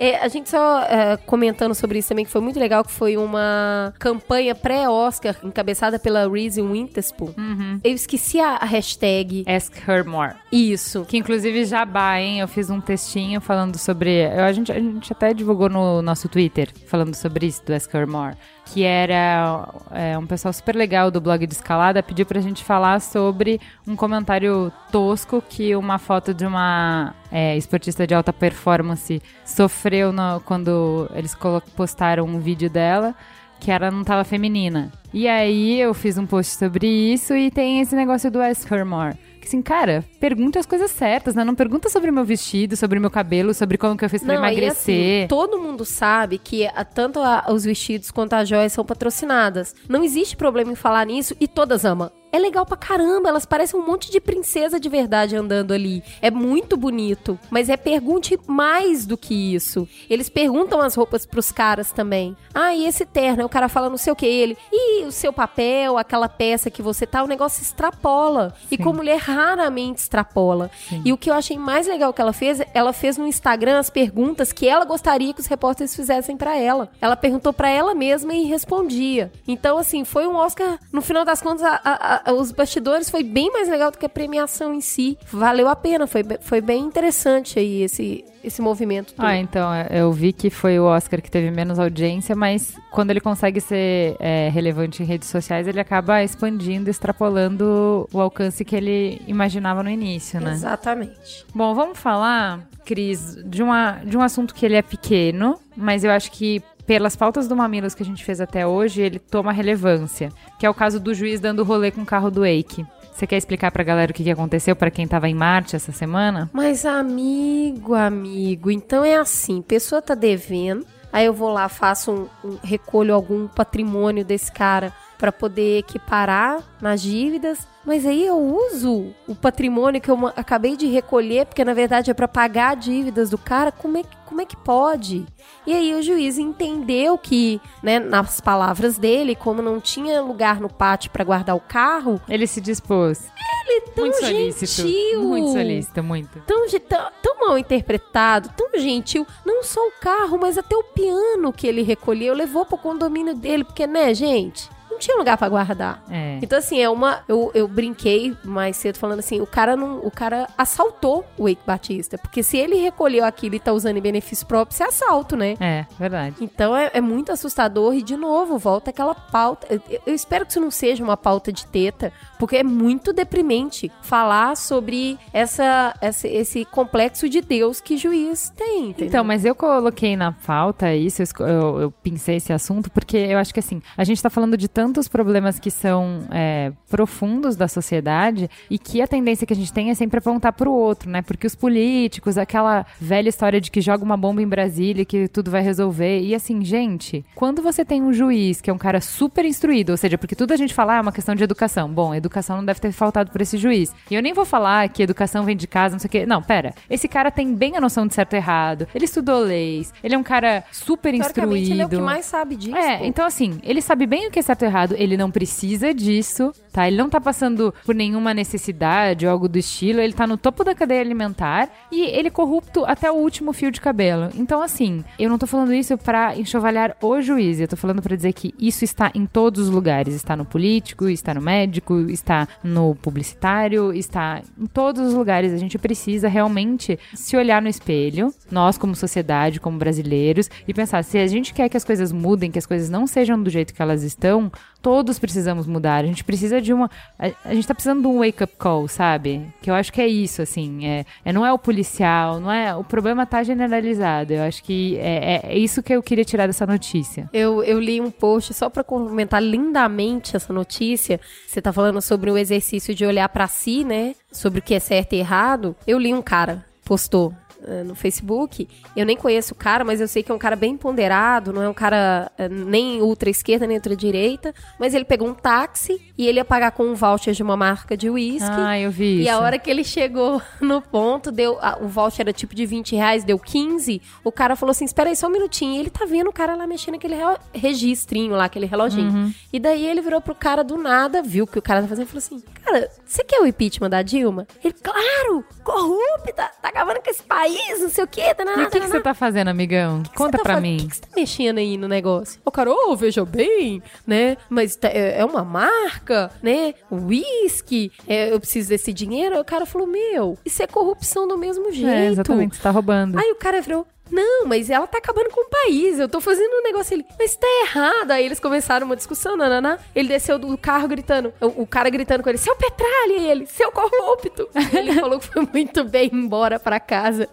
É, 0.00 0.16
a 0.16 0.28
gente 0.28 0.48
só 0.48 0.80
é, 0.82 1.16
comentando 1.18 1.74
sobre 1.74 1.98
isso 1.98 2.08
também, 2.08 2.24
que 2.24 2.30
foi 2.30 2.40
muito 2.40 2.58
legal, 2.58 2.82
que 2.82 2.90
foi 2.90 3.16
uma 3.18 3.92
campanha 3.98 4.54
pré-Oscar, 4.54 5.36
encabeçada 5.44 5.98
pela 5.98 6.26
Reese 6.26 6.62
Witherspoon. 6.62 7.34
Uhum. 7.36 7.78
Eu 7.84 7.92
esqueci 7.92 8.40
a, 8.40 8.56
a 8.56 8.64
hashtag. 8.64 9.44
Ask 9.46 9.72
Her 9.86 10.04
More. 10.06 10.34
Isso. 10.50 11.04
Que 11.04 11.18
inclusive 11.18 11.64
jabá, 11.66 12.18
hein? 12.18 12.40
Eu 12.40 12.48
fiz 12.48 12.70
um 12.70 12.80
textinho 12.80 13.40
falando 13.40 13.76
sobre. 13.76 14.10
eu- 14.24 14.44
A 14.44 14.52
gente, 14.52 14.72
a 14.72 14.80
gente 14.80 15.12
até 15.12 15.34
divulgou 15.34 15.68
no 15.68 16.00
nosso 16.00 16.28
Twitter 16.28 16.70
falando 16.86 17.14
sobre 17.14 17.46
isso 17.46 17.62
do 17.66 17.74
Ask 17.74 17.92
Her 17.94 18.06
More. 18.08 18.34
Que 18.72 18.84
era 18.84 19.68
é, 19.90 20.16
um 20.16 20.26
pessoal 20.26 20.52
super 20.52 20.76
legal 20.76 21.10
do 21.10 21.20
blog 21.20 21.44
de 21.44 21.52
escalada 21.54 22.02
pediu 22.04 22.24
pra 22.24 22.40
gente 22.40 22.62
falar 22.62 23.00
sobre 23.00 23.60
um 23.86 23.96
comentário 23.96 24.70
tosco 24.92 25.42
que 25.48 25.74
uma 25.74 25.98
foto 25.98 26.32
de 26.32 26.46
uma 26.46 27.12
é, 27.32 27.56
esportista 27.56 28.06
de 28.06 28.14
alta 28.14 28.32
performance 28.32 29.20
sofreu 29.44 30.12
no- 30.12 30.40
quando 30.44 31.10
eles 31.14 31.36
postaram 31.74 32.24
um 32.26 32.38
vídeo 32.38 32.70
dela 32.70 33.14
que 33.58 33.70
ela 33.70 33.90
não 33.90 34.04
tava 34.04 34.24
feminina. 34.24 34.90
E 35.12 35.26
aí 35.28 35.78
eu 35.80 35.92
fiz 35.92 36.16
um 36.16 36.24
post 36.24 36.56
sobre 36.56 36.86
isso 36.86 37.34
e 37.34 37.50
tem 37.50 37.80
esse 37.80 37.94
negócio 37.96 38.30
do 38.30 38.40
Ask 38.40 38.70
Her 38.70 38.86
More. 38.86 39.14
Assim, 39.50 39.62
cara, 39.62 40.04
pergunta 40.20 40.60
as 40.60 40.66
coisas 40.66 40.92
certas, 40.92 41.34
né? 41.34 41.42
Não 41.42 41.56
pergunta 41.56 41.88
sobre 41.88 42.12
meu 42.12 42.24
vestido, 42.24 42.76
sobre 42.76 43.00
meu 43.00 43.10
cabelo, 43.10 43.52
sobre 43.52 43.76
como 43.76 43.96
que 43.96 44.04
eu 44.04 44.08
fiz 44.08 44.22
pra 44.22 44.34
Não, 44.34 44.40
emagrecer. 44.44 45.22
assim, 45.22 45.26
todo 45.28 45.58
mundo 45.60 45.84
sabe 45.84 46.38
que 46.38 46.68
a- 46.68 46.84
tanto 46.84 47.18
a- 47.18 47.46
os 47.48 47.64
vestidos 47.64 48.12
quanto 48.12 48.34
as 48.34 48.48
joias 48.48 48.72
são 48.72 48.84
patrocinadas. 48.84 49.74
Não 49.88 50.04
existe 50.04 50.36
problema 50.36 50.70
em 50.70 50.76
falar 50.76 51.04
nisso 51.04 51.34
e 51.40 51.48
todas 51.48 51.84
amam. 51.84 52.12
É 52.32 52.38
legal 52.38 52.64
pra 52.66 52.76
caramba. 52.76 53.28
Elas 53.28 53.44
parecem 53.46 53.78
um 53.78 53.84
monte 53.86 54.10
de 54.10 54.20
princesa 54.20 54.78
de 54.80 54.88
verdade 54.88 55.36
andando 55.36 55.72
ali. 55.72 56.02
É 56.22 56.30
muito 56.30 56.76
bonito. 56.76 57.38
Mas 57.50 57.68
é 57.68 57.76
pergunte 57.76 58.38
mais 58.46 59.06
do 59.06 59.16
que 59.16 59.54
isso. 59.54 59.88
Eles 60.08 60.28
perguntam 60.28 60.80
as 60.80 60.94
roupas 60.94 61.24
pros 61.26 61.50
caras 61.52 61.92
também. 61.92 62.36
Ah, 62.54 62.74
e 62.74 62.86
esse 62.86 63.04
terno? 63.06 63.44
O 63.44 63.48
cara 63.48 63.68
fala 63.68 63.88
não 63.90 63.96
sei 63.96 64.12
o 64.12 64.16
que. 64.16 64.26
Ele. 64.26 64.56
E 64.72 65.04
o 65.04 65.12
seu 65.12 65.32
papel, 65.32 65.96
aquela 65.98 66.28
peça 66.28 66.70
que 66.70 66.82
você 66.82 67.06
tá, 67.06 67.22
o 67.22 67.26
negócio 67.26 67.62
extrapola. 67.62 68.54
E 68.70 68.78
com 68.78 68.92
mulher 68.92 69.18
raramente 69.18 70.00
extrapola. 70.00 70.70
E 71.04 71.12
o 71.12 71.16
que 71.18 71.30
eu 71.30 71.34
achei 71.34 71.58
mais 71.58 71.86
legal 71.86 72.12
que 72.12 72.20
ela 72.20 72.32
fez, 72.32 72.60
ela 72.74 72.92
fez 72.92 73.16
no 73.16 73.26
Instagram 73.26 73.78
as 73.78 73.90
perguntas 73.90 74.52
que 74.52 74.66
ela 74.68 74.84
gostaria 74.84 75.32
que 75.34 75.40
os 75.40 75.46
repórteres 75.46 75.94
fizessem 75.94 76.36
pra 76.36 76.56
ela. 76.56 76.90
Ela 77.00 77.16
perguntou 77.16 77.52
pra 77.52 77.68
ela 77.70 77.94
mesma 77.94 78.34
e 78.34 78.44
respondia. 78.44 79.32
Então, 79.46 79.78
assim, 79.78 80.04
foi 80.04 80.26
um 80.26 80.36
Oscar. 80.36 80.78
No 80.92 81.02
final 81.02 81.24
das 81.24 81.40
contas, 81.42 81.62
a- 81.62 81.80
a- 81.84 82.19
os 82.28 82.52
bastidores 82.52 83.10
foi 83.10 83.22
bem 83.22 83.50
mais 83.52 83.68
legal 83.68 83.90
do 83.90 83.98
que 83.98 84.06
a 84.06 84.08
premiação 84.08 84.74
em 84.74 84.80
si. 84.80 85.18
Valeu 85.32 85.68
a 85.68 85.76
pena, 85.76 86.06
foi, 86.06 86.22
foi 86.40 86.60
bem 86.60 86.84
interessante 86.84 87.58
aí 87.58 87.82
esse, 87.82 88.24
esse 88.42 88.60
movimento. 88.60 89.14
todo. 89.14 89.24
Ah, 89.24 89.36
então, 89.36 89.72
é, 89.72 89.88
eu 89.90 90.12
vi 90.12 90.32
que 90.32 90.50
foi 90.50 90.78
o 90.78 90.84
Oscar 90.84 91.20
que 91.20 91.30
teve 91.30 91.50
menos 91.50 91.78
audiência, 91.78 92.34
mas 92.34 92.74
quando 92.90 93.10
ele 93.10 93.20
consegue 93.20 93.60
ser 93.60 94.16
é, 94.18 94.48
relevante 94.52 95.02
em 95.02 95.06
redes 95.06 95.28
sociais, 95.28 95.66
ele 95.66 95.80
acaba 95.80 96.22
expandindo, 96.22 96.90
extrapolando 96.90 98.08
o 98.12 98.20
alcance 98.20 98.64
que 98.64 98.74
ele 98.74 99.20
imaginava 99.26 99.82
no 99.82 99.90
início, 99.90 100.40
né? 100.40 100.52
Exatamente. 100.52 101.44
Bom, 101.54 101.74
vamos 101.74 101.98
falar, 101.98 102.60
Cris, 102.84 103.36
de, 103.44 103.62
uma, 103.62 104.00
de 104.04 104.16
um 104.16 104.22
assunto 104.22 104.54
que 104.54 104.64
ele 104.64 104.76
é 104.76 104.82
pequeno, 104.82 105.58
mas 105.76 106.04
eu 106.04 106.10
acho 106.10 106.30
que 106.32 106.62
pelas 106.90 107.14
pautas 107.14 107.46
do 107.46 107.54
Mamilos 107.54 107.94
que 107.94 108.02
a 108.02 108.06
gente 108.06 108.24
fez 108.24 108.40
até 108.40 108.66
hoje, 108.66 109.00
ele 109.00 109.20
toma 109.20 109.52
relevância, 109.52 110.32
que 110.58 110.66
é 110.66 110.70
o 110.70 110.74
caso 110.74 110.98
do 110.98 111.14
juiz 111.14 111.38
dando 111.38 111.62
rolê 111.62 111.92
com 111.92 112.00
o 112.02 112.04
carro 112.04 112.32
do 112.32 112.44
Eike. 112.44 112.84
Você 113.12 113.28
quer 113.28 113.36
explicar 113.36 113.70
pra 113.70 113.84
galera 113.84 114.10
o 114.10 114.14
que, 114.14 114.28
aconteceu 114.28 114.74
pra 114.74 114.90
quem 114.90 115.06
tava 115.06 115.28
em 115.28 115.34
Marte 115.34 115.76
essa 115.76 115.92
semana? 115.92 116.50
Mas, 116.52 116.84
amigo, 116.84 117.94
amigo, 117.94 118.72
então 118.72 119.04
é 119.04 119.14
assim: 119.14 119.62
pessoa 119.62 120.02
tá 120.02 120.16
devendo, 120.16 120.84
aí 121.12 121.26
eu 121.26 121.32
vou 121.32 121.52
lá, 121.52 121.68
faço 121.68 122.10
um, 122.10 122.48
um- 122.48 122.58
recolho 122.60 123.14
algum 123.14 123.46
patrimônio 123.46 124.24
desse 124.24 124.50
cara 124.50 124.92
pra 125.20 125.30
poder 125.30 125.78
equiparar 125.80 126.62
nas 126.80 127.02
dívidas. 127.02 127.68
Mas 127.84 128.04
aí 128.06 128.24
eu 128.26 128.38
uso 128.38 129.12
o 129.28 129.34
patrimônio 129.34 130.00
que 130.00 130.10
eu 130.10 130.26
acabei 130.36 130.76
de 130.76 130.86
recolher, 130.86 131.46
porque 131.46 131.64
na 131.64 131.74
verdade 131.74 132.10
é 132.10 132.14
pra 132.14 132.26
pagar 132.28 132.74
dívidas 132.76 133.30
do 133.30 133.38
cara. 133.38 133.70
Como 133.70 133.96
é, 133.98 134.02
que- 134.02 134.16
como 134.26 134.40
é 134.40 134.44
que 134.46 134.56
pode? 134.56 135.26
E 135.66 135.74
aí 135.74 135.94
o 135.94 136.02
juiz 136.02 136.38
entendeu 136.38 137.16
que, 137.18 137.60
né, 137.82 137.98
nas 137.98 138.40
palavras 138.40 138.96
dele, 138.98 139.34
como 139.34 139.60
não 139.62 139.80
tinha 139.80 140.20
lugar 140.22 140.60
no 140.60 140.68
pátio 140.72 141.10
pra 141.10 141.24
guardar 141.24 141.54
o 141.56 141.60
carro, 141.60 142.20
Ele 142.28 142.46
se 142.46 142.60
dispôs. 142.60 143.24
ele 143.68 143.80
tão 143.94 144.04
muito 144.06 144.18
solícito. 144.20 144.82
gentil. 144.88 145.22
Muito 145.22 145.52
solícito, 145.52 146.02
muito. 146.02 146.40
tão, 146.46 146.66
tão, 146.68 147.06
tão 147.22 147.40
mal 147.48 147.58
interpretado, 147.58 148.50
tão 148.56 148.68
gentil. 148.78 149.26
Não 149.44 149.62
só 149.62 149.80
o 149.80 149.92
carro, 150.00 150.38
mas 150.38 150.58
até 150.58 150.76
o 150.76 150.82
piano 150.84 151.52
que 151.52 151.66
ele 151.66 151.82
recolheu, 151.82 152.34
levou 152.34 152.64
pro 152.66 152.76
condomínio 152.78 153.34
dele, 153.34 153.64
porque, 153.64 153.86
né, 153.86 154.12
gente? 154.14 154.68
Tinha 155.00 155.16
lugar 155.16 155.36
pra 155.36 155.48
guardar. 155.48 156.02
É. 156.10 156.38
Então, 156.42 156.58
assim, 156.58 156.80
é 156.80 156.88
uma. 156.88 157.20
Eu, 157.26 157.50
eu 157.54 157.66
brinquei 157.66 158.36
mais 158.44 158.76
cedo 158.76 158.96
falando 158.98 159.18
assim: 159.18 159.40
o 159.40 159.46
cara 159.46 159.76
não. 159.76 159.98
O 159.98 160.10
cara 160.10 160.46
assaltou 160.56 161.24
o 161.36 161.48
Eike 161.48 161.62
Batista. 161.66 162.16
Porque 162.18 162.42
se 162.42 162.56
ele 162.56 162.76
recolheu 162.76 163.24
aquilo 163.24 163.54
e 163.54 163.60
tá 163.60 163.72
usando 163.72 163.96
em 163.96 164.00
benefício 164.00 164.46
próprio, 164.46 164.74
isso 164.74 164.82
é 164.82 164.86
assalto, 164.86 165.36
né? 165.36 165.56
É, 165.58 165.86
verdade. 165.98 166.36
Então 166.40 166.76
é, 166.76 166.90
é 166.94 167.00
muito 167.00 167.32
assustador 167.32 167.94
e, 167.94 168.02
de 168.02 168.16
novo, 168.16 168.58
volta 168.58 168.90
aquela 168.90 169.14
pauta. 169.14 169.66
Eu, 169.70 169.80
eu 170.06 170.14
espero 170.14 170.44
que 170.44 170.52
isso 170.52 170.60
não 170.60 170.70
seja 170.70 171.02
uma 171.02 171.16
pauta 171.16 171.52
de 171.52 171.66
teta, 171.66 172.12
porque 172.38 172.56
é 172.56 172.62
muito 172.64 173.12
deprimente 173.12 173.90
falar 174.02 174.56
sobre 174.56 175.18
essa, 175.32 175.94
essa- 176.00 176.28
esse 176.28 176.64
complexo 176.66 177.28
de 177.28 177.40
Deus 177.40 177.80
que 177.80 177.96
juiz 177.96 178.50
tem. 178.50 178.90
entendeu? 178.90 179.06
Então, 179.08 179.24
mas 179.24 179.44
eu 179.44 179.54
coloquei 179.54 180.16
na 180.16 180.32
pauta 180.32 180.94
isso, 180.94 181.22
eu, 181.22 181.46
eu, 181.46 181.80
eu 181.80 181.90
pensei 181.90 182.36
esse 182.36 182.52
assunto, 182.52 182.90
porque 182.90 183.16
eu 183.16 183.38
acho 183.38 183.52
que 183.54 183.60
assim, 183.60 183.80
a 183.96 184.04
gente 184.04 184.22
tá 184.22 184.28
falando 184.30 184.56
de 184.56 184.68
tantos 184.90 185.06
problemas 185.06 185.60
que 185.60 185.70
são 185.70 186.22
é, 186.32 186.72
profundos 186.88 187.54
da 187.54 187.68
sociedade 187.68 188.50
e 188.68 188.76
que 188.76 189.00
a 189.00 189.06
tendência 189.06 189.46
que 189.46 189.52
a 189.52 189.56
gente 189.56 189.72
tem 189.72 189.88
é 189.88 189.94
sempre 189.94 190.18
apontar 190.18 190.52
pro 190.52 190.72
outro, 190.72 191.08
né? 191.08 191.22
Porque 191.22 191.46
os 191.46 191.54
políticos, 191.54 192.36
aquela 192.36 192.84
velha 193.00 193.28
história 193.28 193.60
de 193.60 193.70
que 193.70 193.80
joga 193.80 194.02
uma 194.02 194.16
bomba 194.16 194.42
em 194.42 194.48
Brasília 194.48 195.02
e 195.02 195.04
que 195.04 195.28
tudo 195.28 195.48
vai 195.48 195.62
resolver. 195.62 196.20
E 196.22 196.34
assim, 196.34 196.64
gente, 196.64 197.24
quando 197.36 197.62
você 197.62 197.84
tem 197.84 198.02
um 198.02 198.12
juiz 198.12 198.60
que 198.60 198.68
é 198.68 198.72
um 198.72 198.78
cara 198.78 199.00
super 199.00 199.44
instruído, 199.44 199.90
ou 199.90 199.96
seja, 199.96 200.18
porque 200.18 200.34
tudo 200.34 200.52
a 200.52 200.56
gente 200.56 200.74
fala 200.74 200.94
ah, 200.94 200.96
é 200.96 201.00
uma 201.00 201.12
questão 201.12 201.36
de 201.36 201.44
educação. 201.44 201.88
Bom, 201.88 202.12
educação 202.12 202.56
não 202.56 202.64
deve 202.64 202.80
ter 202.80 202.90
faltado 202.90 203.30
por 203.30 203.40
esse 203.40 203.56
juiz. 203.56 203.94
E 204.10 204.16
eu 204.16 204.22
nem 204.22 204.32
vou 204.32 204.44
falar 204.44 204.88
que 204.88 205.04
educação 205.04 205.44
vem 205.44 205.56
de 205.56 205.68
casa, 205.68 205.94
não 205.94 206.00
sei 206.00 206.08
o 206.08 206.10
quê. 206.10 206.26
Não, 206.26 206.42
pera. 206.42 206.74
Esse 206.90 207.06
cara 207.06 207.30
tem 207.30 207.54
bem 207.54 207.76
a 207.76 207.80
noção 207.80 208.08
de 208.08 208.14
certo 208.14 208.32
e 208.32 208.36
errado. 208.36 208.88
Ele 208.92 209.04
estudou 209.04 209.38
leis. 209.38 209.94
Ele 210.02 210.16
é 210.16 210.18
um 210.18 210.24
cara 210.24 210.64
super 210.72 211.14
instruído. 211.14 211.70
ele 211.70 211.82
é 211.82 211.86
o 211.86 211.88
que 211.88 211.98
mais 211.98 212.26
sabe 212.26 212.56
disso. 212.56 212.76
É, 212.76 212.98
pô. 212.98 213.04
então 213.04 213.24
assim, 213.24 213.60
ele 213.62 213.80
sabe 213.80 214.04
bem 214.04 214.26
o 214.26 214.30
que 214.30 214.40
é 214.40 214.42
certo 214.42 214.62
e 214.62 214.66
errado, 214.66 214.79
ele 214.96 215.16
não 215.16 215.30
precisa 215.30 215.92
disso, 215.94 216.52
tá? 216.72 216.86
Ele 216.86 216.96
não 216.96 217.10
tá 217.10 217.20
passando 217.20 217.74
por 217.84 217.94
nenhuma 217.94 218.32
necessidade 218.34 219.26
ou 219.26 219.32
algo 219.32 219.48
do 219.48 219.58
estilo, 219.58 220.00
ele 220.00 220.12
tá 220.12 220.26
no 220.26 220.36
topo 220.36 220.64
da 220.64 220.74
cadeia 220.74 221.00
alimentar 221.00 221.68
e 221.90 222.02
ele 222.02 222.28
é 222.28 222.30
corrupto 222.30 222.84
até 222.84 223.10
o 223.10 223.14
último 223.14 223.52
fio 223.52 223.70
de 223.70 223.80
cabelo. 223.80 224.30
Então 224.34 224.62
assim, 224.62 225.04
eu 225.18 225.28
não 225.28 225.38
tô 225.38 225.46
falando 225.46 225.74
isso 225.74 225.96
pra 225.98 226.36
enxovalhar 226.36 226.96
o 227.02 227.20
juiz, 227.20 227.60
eu 227.60 227.68
tô 227.68 227.76
falando 227.76 228.02
pra 228.02 228.16
dizer 228.16 228.32
que 228.32 228.54
isso 228.58 228.84
está 228.84 229.10
em 229.14 229.26
todos 229.26 229.68
os 229.68 229.70
lugares, 229.70 230.14
está 230.14 230.36
no 230.36 230.44
político, 230.44 231.08
está 231.08 231.34
no 231.34 231.40
médico, 231.40 231.98
está 232.10 232.46
no 232.62 232.94
publicitário, 232.94 233.92
está 233.92 234.42
em 234.58 234.66
todos 234.66 235.02
os 235.08 235.14
lugares. 235.14 235.52
A 235.52 235.56
gente 235.56 235.78
precisa 235.78 236.28
realmente 236.28 236.98
se 237.14 237.36
olhar 237.36 237.62
no 237.62 237.68
espelho, 237.68 238.32
nós 238.50 238.76
como 238.78 238.94
sociedade, 238.94 239.60
como 239.60 239.78
brasileiros, 239.78 240.50
e 240.66 240.74
pensar 240.74 241.02
se 241.04 241.18
a 241.18 241.26
gente 241.26 241.54
quer 241.54 241.68
que 241.68 241.76
as 241.76 241.84
coisas 241.84 242.12
mudem, 242.12 242.50
que 242.50 242.58
as 242.58 242.66
coisas 242.66 242.88
não 242.88 243.06
sejam 243.06 243.42
do 243.42 243.50
jeito 243.50 243.74
que 243.74 243.82
elas 243.82 244.02
estão, 244.02 244.50
todos 244.82 245.18
precisamos 245.18 245.66
mudar. 245.66 246.04
A 246.04 246.06
gente 246.06 246.24
precisa 246.24 246.60
de 246.60 246.72
uma. 246.72 246.90
A, 247.18 247.30
a 247.50 247.54
gente 247.54 247.66
tá 247.66 247.74
precisando 247.74 248.00
de 248.02 248.06
um 248.06 248.18
wake-up 248.20 248.54
call, 248.58 248.88
sabe? 248.88 249.46
Que 249.62 249.70
eu 249.70 249.74
acho 249.74 249.92
que 249.92 250.00
é 250.00 250.06
isso, 250.08 250.42
assim. 250.42 250.86
É, 250.86 251.04
é, 251.24 251.32
não 251.32 251.44
é 251.44 251.52
o 251.52 251.58
policial, 251.58 252.40
não 252.40 252.50
é. 252.50 252.74
O 252.74 252.82
problema 252.84 253.24
tá 253.26 253.42
generalizado. 253.42 254.32
Eu 254.32 254.42
acho 254.42 254.62
que 254.62 254.96
é, 254.98 255.40
é- 255.46 255.52
é 255.52 255.58
isso 255.58 255.82
que 255.82 255.92
eu 255.94 256.02
queria 256.02 256.24
tirar 256.24 256.46
dessa 256.46 256.66
notícia. 256.66 257.28
Eu, 257.32 257.62
eu 257.62 257.78
li 257.80 258.00
um 258.00 258.10
post 258.10 258.52
só 258.54 258.68
pra 258.68 258.82
comentar 258.84 259.42
lindamente 259.42 260.36
essa 260.36 260.52
notícia. 260.52 261.20
Você 261.46 261.60
tá 261.60 261.72
falando 261.72 262.00
sobre 262.00 262.30
o 262.30 262.38
exercício 262.38 262.94
de 262.94 263.04
olhar 263.04 263.28
pra 263.28 263.46
si, 263.48 263.84
né? 263.84 264.14
Sobre 264.32 264.60
o 264.60 264.62
que 264.62 264.74
é 264.74 264.80
certo 264.80 265.12
e 265.14 265.18
errado. 265.18 265.74
Eu 265.86 265.98
li 265.98 266.12
um 266.14 266.22
cara, 266.22 266.64
postou 266.84 267.34
eh, 267.66 267.82
no 267.84 267.94
Facebook. 267.94 268.68
Eu 268.96 269.04
nem 269.06 269.16
conheço 269.16 269.52
o 269.54 269.56
cara, 269.56 269.84
mas 269.84 270.00
eu 270.00 270.08
sei 270.08 270.22
que 270.22 270.30
é 270.30 270.34
um 270.34 270.38
cara 270.38 270.56
bem 270.56 270.76
ponderado, 270.76 271.52
não 271.52 271.62
é 271.62 271.68
um 271.68 271.74
cara 271.74 272.30
eh, 272.38 272.48
nem 272.48 273.00
ultra 273.02 273.30
esquerda 273.30 273.66
nem 273.66 273.76
ultra 273.76 273.94
direita. 273.96 274.54
Mas 274.78 274.94
ele 274.94 275.04
pegou 275.04 275.28
um 275.28 275.34
táxi 275.34 276.00
e 276.16 276.26
ele 276.26 276.38
ia 276.38 276.44
pagar 276.44 276.70
com 276.72 276.84
um 276.84 276.94
voucher 276.94 277.34
de 277.34 277.42
uma 277.42 277.56
marca 277.56 277.96
de 277.96 278.08
uísque. 278.10 278.48
Ah, 278.50 278.78
eu 278.78 278.90
vi 278.90 279.22
E 279.22 279.28
a 279.28 279.32
isso. 279.34 279.42
hora 279.42 279.58
que 279.58 279.70
ele 279.70 279.84
chegou 279.84 280.40
no 280.60 280.80
ponto, 280.82 281.30
deu 281.32 281.58
a- 281.60 281.78
o 281.80 281.88
voucher 281.88 282.22
era 282.22 282.32
tipo 282.32 282.54
de 282.54 282.64
20 282.66 282.94
reais, 282.96 283.24
deu 283.24 283.38
15. 283.38 284.00
O 284.24 284.30
cara 284.32 284.56
falou 284.56 284.70
assim: 284.70 284.84
espera 284.84 285.08
aí 285.10 285.16
só 285.16 285.26
um 285.26 285.30
minutinho. 285.30 285.74
E 285.74 285.78
ele 285.78 285.90
tá 285.90 286.04
vendo 286.04 286.28
o 286.28 286.32
cara 286.32 286.54
lá 286.54 286.66
mexendo 286.66 286.94
naquele 286.94 287.14
re- 287.14 287.38
registrinho 287.52 288.34
lá, 288.34 288.44
aquele 288.44 288.66
reloginho. 288.66 289.10
Uhum. 289.10 289.32
E 289.52 289.58
daí 289.58 289.86
ele 289.86 290.00
virou 290.00 290.20
pro 290.20 290.34
cara 290.34 290.62
do 290.62 290.76
nada, 290.76 291.22
viu 291.22 291.44
o 291.44 291.46
que 291.46 291.58
o 291.58 291.62
cara 291.62 291.82
tá 291.82 291.88
fazendo 291.88 292.06
e 292.06 292.08
falou 292.08 292.18
assim: 292.18 292.42
Cara, 292.64 292.90
você 293.04 293.24
quer 293.24 293.40
o 293.40 293.46
impeachment 293.46 293.90
da 293.90 294.02
Dilma? 294.02 294.46
Ele, 294.62 294.74
claro, 294.74 295.44
corrupta, 295.64 296.50
tá 296.60 296.68
acabando 296.68 297.00
com 297.02 297.10
esse 297.10 297.22
país, 297.22 297.49
não 297.80 297.88
sei 297.90 298.04
o 298.04 298.06
quê. 298.06 298.34
Tá, 298.34 298.44
E 298.44 298.64
o 298.64 298.70
que, 298.70 298.80
que 298.80 298.86
você 298.86 299.00
tá 299.00 299.14
fazendo, 299.14 299.48
amigão? 299.48 300.02
Conta 300.14 300.38
tá 300.38 300.42
pra 300.42 300.60
mim. 300.60 300.76
O 300.76 300.78
que, 300.80 300.88
que 300.88 300.94
você 300.96 301.00
tá 301.02 301.08
mexendo 301.16 301.58
aí 301.58 301.76
no 301.76 301.88
negócio? 301.88 302.40
O 302.44 302.50
cara, 302.50 302.70
ô, 302.70 302.96
veja 302.96 303.24
bem, 303.24 303.82
né? 304.06 304.36
Mas 304.48 304.76
tá- 304.76 304.88
é 304.88 305.20
é 305.20 305.24
uma 305.24 305.44
marca, 305.44 306.30
né? 306.42 306.74
Whisky, 306.90 307.92
é, 308.06 308.32
eu 308.32 308.38
preciso 308.40 308.68
desse 308.68 308.92
dinheiro. 308.92 309.38
O 309.40 309.44
cara 309.44 309.66
falou, 309.66 309.86
meu, 309.86 310.38
isso 310.44 310.62
é 310.62 310.66
corrupção 310.66 311.26
do 311.26 311.36
mesmo 311.36 311.70
jeito. 311.72 311.88
É, 311.90 312.06
exatamente, 312.06 312.56
você 312.56 312.62
tá 312.62 312.70
roubando. 312.70 313.18
Aí 313.18 313.30
o 313.32 313.34
cara 313.36 313.60
virou, 313.60 313.86
não, 314.10 314.46
mas 314.46 314.70
ela 314.70 314.86
tá 314.86 314.98
acabando 314.98 315.30
com 315.30 315.46
o 315.46 315.50
país. 315.50 315.98
Eu 315.98 316.08
tô 316.08 316.20
fazendo 316.20 316.52
um 316.52 316.62
negócio 316.62 316.94
ali. 316.94 317.04
Mas 317.18 317.36
tá 317.36 317.46
errado. 317.62 318.10
Aí 318.10 318.24
eles 318.24 318.40
começaram 318.40 318.86
uma 318.86 318.96
discussão, 318.96 319.36
nananá. 319.36 319.78
Ele 319.94 320.08
desceu 320.08 320.38
do 320.38 320.56
carro 320.58 320.88
gritando. 320.88 321.32
O, 321.40 321.62
o 321.62 321.66
cara 321.66 321.90
gritando 321.90 322.22
com 322.22 322.28
ele, 322.28 322.38
seu 322.38 322.54
Petralha, 322.56 323.16
e 323.18 323.30
ele, 323.30 323.46
seu 323.46 323.70
corrupto. 323.70 324.48
ele 324.76 324.92
falou 324.94 325.18
que 325.18 325.26
foi 325.26 325.48
muito 325.52 325.84
bem 325.84 326.10
embora 326.12 326.58
pra 326.58 326.80
casa. 326.80 327.28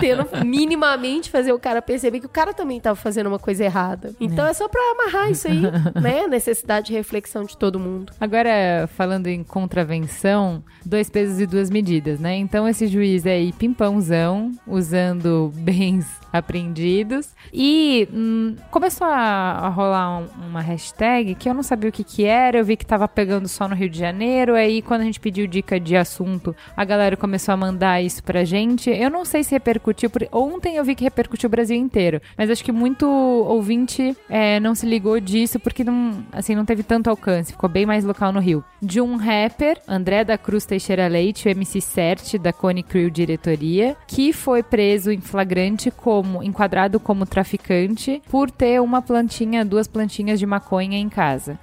Tendo 0.00 0.26
minimamente 0.44 1.30
fazer 1.30 1.52
o 1.52 1.58
cara 1.58 1.82
perceber 1.82 2.20
que 2.20 2.26
o 2.26 2.30
cara 2.30 2.54
também 2.54 2.80
tava 2.80 2.96
fazendo 2.96 3.26
uma 3.26 3.38
coisa 3.38 3.64
errada. 3.64 4.14
Então 4.20 4.46
é, 4.46 4.52
só 4.52 4.68
pra 4.68 4.80
amarrar 4.92 5.30
isso 5.30 5.48
aí, 5.48 5.60
né? 6.00 6.26
Necessidade 6.26 6.86
de 6.86 6.92
reflexão 6.92 7.44
de 7.44 7.56
todo 7.56 7.78
mundo. 7.78 8.12
Agora, 8.20 8.88
falando 8.96 9.26
em 9.26 9.42
contravenção, 9.42 10.62
dois 10.84 11.08
pesos 11.10 11.40
e 11.40 11.46
duas 11.46 11.70
medidas, 11.70 12.18
né? 12.20 12.36
Então, 12.36 12.68
esse 12.68 12.86
juiz 12.86 13.26
aí, 13.26 13.52
pimpãozão, 13.52 14.52
usando 14.66 15.52
bens 15.56 16.06
apreendidos. 16.32 17.28
E 17.52 18.08
hum, 18.12 18.56
começou 18.70 19.06
a, 19.06 19.12
a 19.12 19.68
rolar 19.68 20.18
um- 20.18 20.28
uma 20.48 20.60
hashtag 20.60 21.34
que 21.34 21.48
eu 21.48 21.54
não 21.54 21.62
sabia 21.62 21.90
o 21.90 21.92
que 21.92 22.02
que 22.04 22.24
era, 22.24 22.58
eu 22.58 22.64
vi 22.64 22.76
que 22.76 22.86
tava 22.86 23.06
pegando 23.08 23.48
só 23.48 23.68
no 23.68 23.74
Rio 23.74 23.88
de 23.90 23.98
Janeiro, 23.98 24.54
aí 24.54 24.80
quando 24.82 25.02
a 25.02 25.04
gente 25.04 25.20
pediu 25.20 25.46
dica 25.46 25.78
de 25.78 25.96
assunto, 25.96 26.54
a 26.76 26.84
galera 26.84 27.16
começou 27.16 27.52
a 27.52 27.56
mandar 27.56 28.02
isso 28.02 28.22
pra 28.22 28.44
gente. 28.44 28.88
Eu 28.90 29.10
não 29.10 29.24
sei 29.24 29.44
se 29.44 29.50
repercutiu, 29.52 30.10
ontem 30.32 30.76
eu 30.76 30.84
vi 30.84 30.94
que 30.94 31.04
repercutiu 31.04 31.48
o 31.48 31.50
Brasil 31.50 31.76
inteiro, 31.76 32.20
mas 32.36 32.50
acho 32.50 32.64
que 32.64 32.72
muito 32.72 33.06
ouvinte 33.06 34.16
é, 34.28 34.58
não 34.60 34.74
se 34.74 34.86
ligou 34.86 35.18
disso 35.20 35.58
porque 35.60 35.84
não, 35.84 36.24
assim, 36.32 36.54
não 36.54 36.64
teve 36.64 36.82
tanto 36.82 37.10
alcance, 37.10 37.52
ficou 37.52 37.68
bem 37.68 37.84
mais 37.86 38.04
local 38.04 38.32
no 38.32 38.40
Rio. 38.40 38.64
De 38.80 39.00
um 39.00 39.16
rapper, 39.16 39.78
André 39.86 40.24
da 40.24 40.38
Cruz 40.38 40.64
Teixeira 40.72 41.06
Leite, 41.06 41.46
o 41.46 41.50
MC 41.50 41.82
Cert, 41.82 42.38
da 42.38 42.50
Cone 42.50 42.82
Crew 42.82 43.10
Diretoria, 43.10 43.94
que 44.06 44.32
foi 44.32 44.62
preso 44.62 45.12
em 45.12 45.20
flagrante 45.20 45.90
como, 45.90 46.42
enquadrado 46.42 46.98
como 46.98 47.26
traficante 47.26 48.22
por 48.30 48.50
ter 48.50 48.80
uma 48.80 49.02
plantinha, 49.02 49.66
duas 49.66 49.86
plantinhas 49.86 50.38
de 50.38 50.46
maconha 50.46 50.96
em 50.96 51.10
casa. 51.10 51.58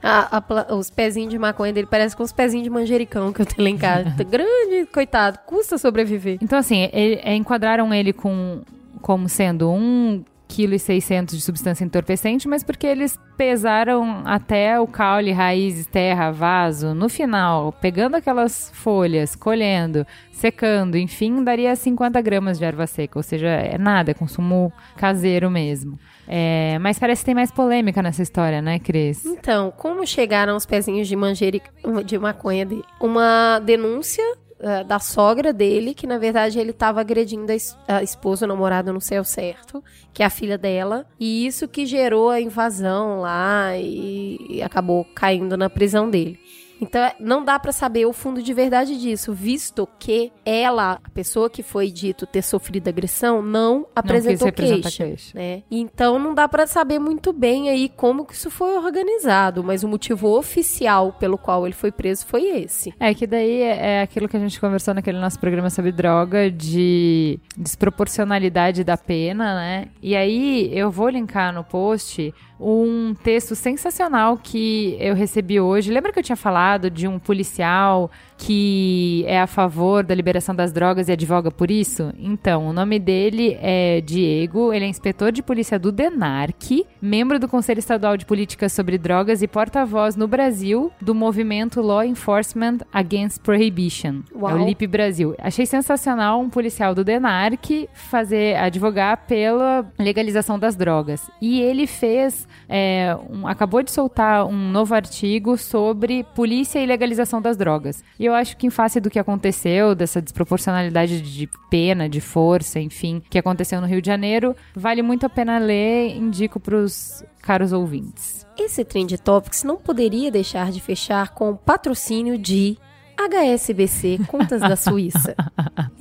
A- 0.00 0.28
a 0.38 0.40
pla- 0.40 0.68
os 0.70 0.90
pezinhos 0.90 1.30
de 1.30 1.38
maconha 1.40 1.72
dele 1.72 1.88
parecem 1.88 2.16
com 2.16 2.22
os 2.22 2.30
pezinhos 2.30 2.62
de 2.62 2.70
manjericão 2.70 3.32
que 3.32 3.42
eu 3.42 3.46
tenho 3.46 3.64
lá 3.64 3.70
em 3.70 3.76
casa. 3.76 4.14
Grande, 4.22 4.86
coitado, 4.92 5.40
custa 5.44 5.76
sobreviver. 5.76 6.38
Então, 6.40 6.56
assim, 6.56 6.88
ele- 6.92 7.20
é, 7.24 7.34
enquadraram 7.34 7.92
ele 7.92 8.12
com, 8.12 8.60
como 9.02 9.28
sendo 9.28 9.68
um 9.72 10.22
quilo 10.50 10.74
e 10.74 10.78
600 10.80 11.36
de 11.36 11.40
substância 11.40 11.84
entorpecente, 11.84 12.48
mas 12.48 12.64
porque 12.64 12.84
eles 12.84 13.16
pesaram 13.36 14.22
até 14.24 14.80
o 14.80 14.86
caule, 14.86 15.30
raízes, 15.30 15.86
terra, 15.86 16.32
vaso. 16.32 16.92
No 16.92 17.08
final, 17.08 17.72
pegando 17.80 18.16
aquelas 18.16 18.68
folhas, 18.74 19.36
colhendo, 19.36 20.04
secando, 20.32 20.98
enfim, 20.98 21.44
daria 21.44 21.76
50 21.76 22.20
gramas 22.20 22.58
de 22.58 22.64
erva 22.64 22.84
seca. 22.88 23.16
Ou 23.16 23.22
seja, 23.22 23.46
é 23.46 23.78
nada, 23.78 24.10
é 24.10 24.14
consumo 24.14 24.72
caseiro 24.96 25.48
mesmo. 25.48 25.96
É, 26.26 26.78
mas 26.80 26.98
parece 26.98 27.22
que 27.22 27.26
tem 27.26 27.34
mais 27.34 27.52
polêmica 27.52 28.02
nessa 28.02 28.22
história, 28.22 28.60
né, 28.60 28.80
Cris? 28.80 29.24
Então, 29.24 29.72
como 29.76 30.04
chegaram 30.04 30.56
os 30.56 30.66
pezinhos 30.66 31.06
de 31.06 31.14
manjerica, 31.14 31.70
de 32.04 32.18
maconha 32.18 32.66
dele? 32.66 32.84
Uma 33.00 33.60
denúncia 33.60 34.24
eh, 34.60 34.84
da 34.84 34.98
sogra 34.98 35.52
dele, 35.52 35.94
que 35.94 36.06
na 36.06 36.18
verdade 36.18 36.58
ele 36.58 36.70
estava 36.70 37.00
agredindo 37.00 37.50
a, 37.50 37.54
es- 37.54 37.76
a 37.88 38.02
esposa, 38.02 38.44
o 38.44 38.48
namorado, 38.48 38.92
não 38.92 39.00
sei 39.00 39.18
ao 39.18 39.24
certo, 39.24 39.82
que 40.12 40.22
é 40.22 40.26
a 40.26 40.30
filha 40.30 40.58
dela, 40.58 41.06
e 41.18 41.46
isso 41.46 41.66
que 41.68 41.86
gerou 41.86 42.30
a 42.30 42.40
invasão 42.40 43.20
lá 43.20 43.76
e, 43.76 44.36
e 44.50 44.62
acabou 44.62 45.04
caindo 45.14 45.56
na 45.56 45.70
prisão 45.70 46.08
dele. 46.10 46.38
Então, 46.80 47.02
é- 47.02 47.14
não 47.20 47.44
dá 47.44 47.58
pra 47.58 47.72
saber 47.72 48.06
o 48.06 48.12
fundo 48.12 48.42
de 48.42 48.52
verdade 48.54 48.98
disso, 48.98 49.32
visto 49.32 49.88
que 49.98 50.32
ela, 50.44 50.98
a 51.04 51.10
pessoa 51.10 51.50
que 51.50 51.62
foi 51.62 51.90
dito 51.90 52.26
ter 52.26 52.42
sofrido 52.42 52.88
agressão, 52.88 53.42
não 53.42 53.86
apresentou 53.94 54.46
representar 54.46 54.82
queixa 54.90 55.04
queixa. 55.04 55.38
né? 55.38 55.62
Então 55.70 56.18
não 56.18 56.34
dá 56.34 56.48
pra 56.48 56.66
saber 56.66 56.98
muito 56.98 57.32
bem 57.32 57.68
aí 57.68 57.88
como 57.88 58.24
que 58.24 58.34
isso 58.34 58.50
foi 58.50 58.76
organizado, 58.76 59.62
mas 59.62 59.82
o 59.84 59.88
motivo 59.88 60.28
oficial 60.36 61.12
pelo 61.12 61.36
qual 61.36 61.66
ele 61.66 61.74
foi 61.74 61.90
preso 61.92 62.24
foi 62.26 62.44
esse. 62.44 62.94
É 62.98 63.12
que 63.14 63.26
daí 63.26 63.62
é 63.62 63.80
é 63.90 64.02
aquilo 64.02 64.28
que 64.28 64.36
a 64.36 64.40
gente 64.40 64.60
conversou 64.60 64.94
naquele 64.94 65.18
nosso 65.18 65.38
programa 65.40 65.68
sobre 65.70 65.90
droga, 65.92 66.50
de 66.50 67.38
desproporcionalidade 67.56 68.84
da 68.84 68.96
pena, 68.96 69.54
né? 69.54 69.88
E 70.02 70.14
aí 70.14 70.70
eu 70.72 70.90
vou 70.90 71.08
linkar 71.08 71.52
no 71.52 71.64
post 71.64 72.32
um 72.62 73.14
texto 73.24 73.54
sensacional 73.54 74.36
que 74.36 74.96
eu 75.00 75.14
recebi 75.14 75.58
hoje. 75.58 75.90
Lembra 75.90 76.12
que 76.12 76.18
eu 76.18 76.22
tinha 76.22 76.36
falado 76.36 76.69
de 76.78 77.08
um 77.08 77.18
policial 77.18 78.10
que 78.42 79.22
é 79.26 79.38
a 79.38 79.46
favor 79.46 80.02
da 80.02 80.14
liberação 80.14 80.54
das 80.54 80.72
drogas 80.72 81.08
e 81.08 81.12
advoga 81.12 81.50
por 81.50 81.70
isso? 81.70 82.10
Então, 82.18 82.66
o 82.68 82.72
nome 82.72 82.98
dele 82.98 83.58
é 83.60 84.00
Diego, 84.00 84.72
ele 84.72 84.86
é 84.86 84.88
inspetor 84.88 85.30
de 85.30 85.42
polícia 85.42 85.78
do 85.78 85.92
DENARC, 85.92 86.86
membro 87.02 87.38
do 87.38 87.46
Conselho 87.46 87.80
Estadual 87.80 88.16
de 88.16 88.24
Políticas 88.24 88.72
sobre 88.72 88.96
Drogas 88.96 89.42
e 89.42 89.46
porta-voz 89.46 90.16
no 90.16 90.26
Brasil 90.26 90.90
do 91.02 91.14
movimento 91.14 91.82
Law 91.82 92.02
Enforcement 92.02 92.78
Against 92.90 93.42
Prohibition. 93.42 94.22
Uau. 94.34 94.50
É 94.50 94.54
o 94.62 94.64
LIP 94.66 94.86
Brasil. 94.86 95.34
Achei 95.38 95.66
sensacional 95.66 96.40
um 96.40 96.48
policial 96.48 96.94
do 96.94 97.04
DENARC 97.04 97.88
fazer 97.92 98.56
advogar 98.56 99.26
pela 99.26 99.84
legalização 99.98 100.58
das 100.58 100.74
drogas. 100.76 101.30
E 101.42 101.60
ele 101.60 101.86
fez, 101.86 102.48
é, 102.66 103.14
um- 103.30 103.46
acabou 103.46 103.82
de 103.82 103.90
soltar 103.90 104.46
um 104.46 104.70
novo 104.70 104.94
artigo 104.94 105.58
sobre 105.58 106.24
polícia 106.34 106.78
e 106.78 106.86
legalização 106.86 107.42
das 107.42 107.56
drogas. 107.58 108.02
E 108.18 108.29
eu 108.30 108.34
acho 108.34 108.56
que 108.56 108.66
em 108.66 108.70
face 108.70 109.00
do 109.00 109.10
que 109.10 109.18
aconteceu, 109.18 109.94
dessa 109.94 110.20
desproporcionalidade 110.20 111.20
de 111.20 111.48
pena, 111.68 112.08
de 112.08 112.20
força, 112.20 112.80
enfim, 112.80 113.22
que 113.28 113.38
aconteceu 113.38 113.80
no 113.80 113.86
Rio 113.86 114.00
de 114.00 114.06
Janeiro, 114.06 114.56
vale 114.74 115.02
muito 115.02 115.26
a 115.26 115.28
pena 115.28 115.58
ler, 115.58 116.16
indico 116.16 116.58
pros 116.58 117.24
caros 117.42 117.72
ouvintes. 117.72 118.46
Esse 118.58 118.84
Trend 118.84 119.16
Topics 119.18 119.64
não 119.64 119.76
poderia 119.76 120.30
deixar 120.30 120.70
de 120.70 120.80
fechar 120.80 121.30
com 121.30 121.50
o 121.50 121.56
patrocínio 121.56 122.38
de 122.38 122.78
HSBC 123.16 124.20
Contas 124.26 124.60
da 124.60 124.76
Suíça. 124.76 125.34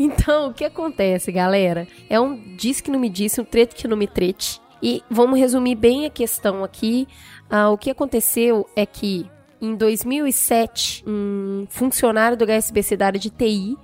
Então, 0.01 0.47
o 0.47 0.53
que 0.53 0.63
acontece, 0.63 1.29
galera? 1.29 1.85
É 2.09 2.17
um 2.17 2.55
diz 2.55 2.79
que 2.79 2.89
não 2.89 2.97
me 2.97 3.09
disse, 3.09 3.41
um 3.41 3.43
treto 3.43 3.75
que 3.75 3.85
não 3.85 3.97
me 3.97 4.07
trete. 4.07 4.61
E 4.81 5.03
vamos 5.09 5.37
resumir 5.37 5.75
bem 5.75 6.05
a 6.05 6.09
questão 6.09 6.63
aqui. 6.63 7.05
Ah, 7.49 7.69
o 7.69 7.77
que 7.77 7.89
aconteceu 7.89 8.65
é 8.77 8.85
que 8.85 9.29
em 9.61 9.75
2007, 9.75 11.03
um 11.05 11.65
funcionário 11.69 12.37
do 12.37 12.45
HSBC 12.45 12.95
da 12.95 13.07
área 13.07 13.19
de 13.19 13.29
TI 13.29 13.77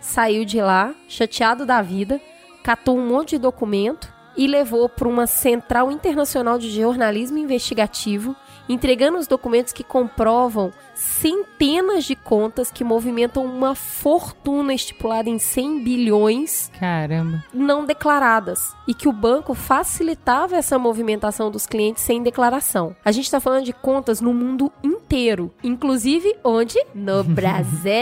saiu 0.00 0.44
de 0.44 0.60
lá, 0.60 0.94
chateado 1.08 1.64
da 1.64 1.80
vida, 1.80 2.20
catou 2.62 2.98
um 2.98 3.06
monte 3.06 3.30
de 3.30 3.38
documento 3.38 4.12
e 4.36 4.46
levou 4.46 4.88
para 4.88 5.08
uma 5.08 5.26
central 5.26 5.90
internacional 5.90 6.58
de 6.58 6.70
jornalismo 6.70 7.38
investigativo, 7.38 8.34
entregando 8.68 9.18
os 9.18 9.26
documentos 9.26 9.72
que 9.72 9.84
comprovam 9.84 10.72
centenas 10.94 12.04
de 12.04 12.14
contas 12.14 12.70
que 12.70 12.84
movimentam 12.84 13.44
uma 13.44 13.74
fortuna 13.74 14.74
estipulada 14.74 15.28
em 15.28 15.38
100 15.38 15.82
bilhões 15.82 16.70
Caramba. 16.78 17.44
não 17.52 17.84
declaradas 17.84 18.74
e 18.86 18.94
que 18.94 19.08
o 19.08 19.12
banco 19.12 19.54
facilitava 19.54 20.56
essa 20.56 20.78
movimentação 20.78 21.50
dos 21.50 21.66
clientes 21.66 22.02
sem 22.02 22.22
declaração. 22.22 22.94
A 23.04 23.12
gente 23.12 23.24
está 23.24 23.40
falando 23.40 23.64
de 23.64 23.72
contas 23.72 24.20
no 24.20 24.32
mundo 24.32 24.70
inteiro, 24.82 25.52
inclusive 25.62 26.36
onde? 26.44 26.78
No 26.94 27.24
Brasil. 27.24 27.92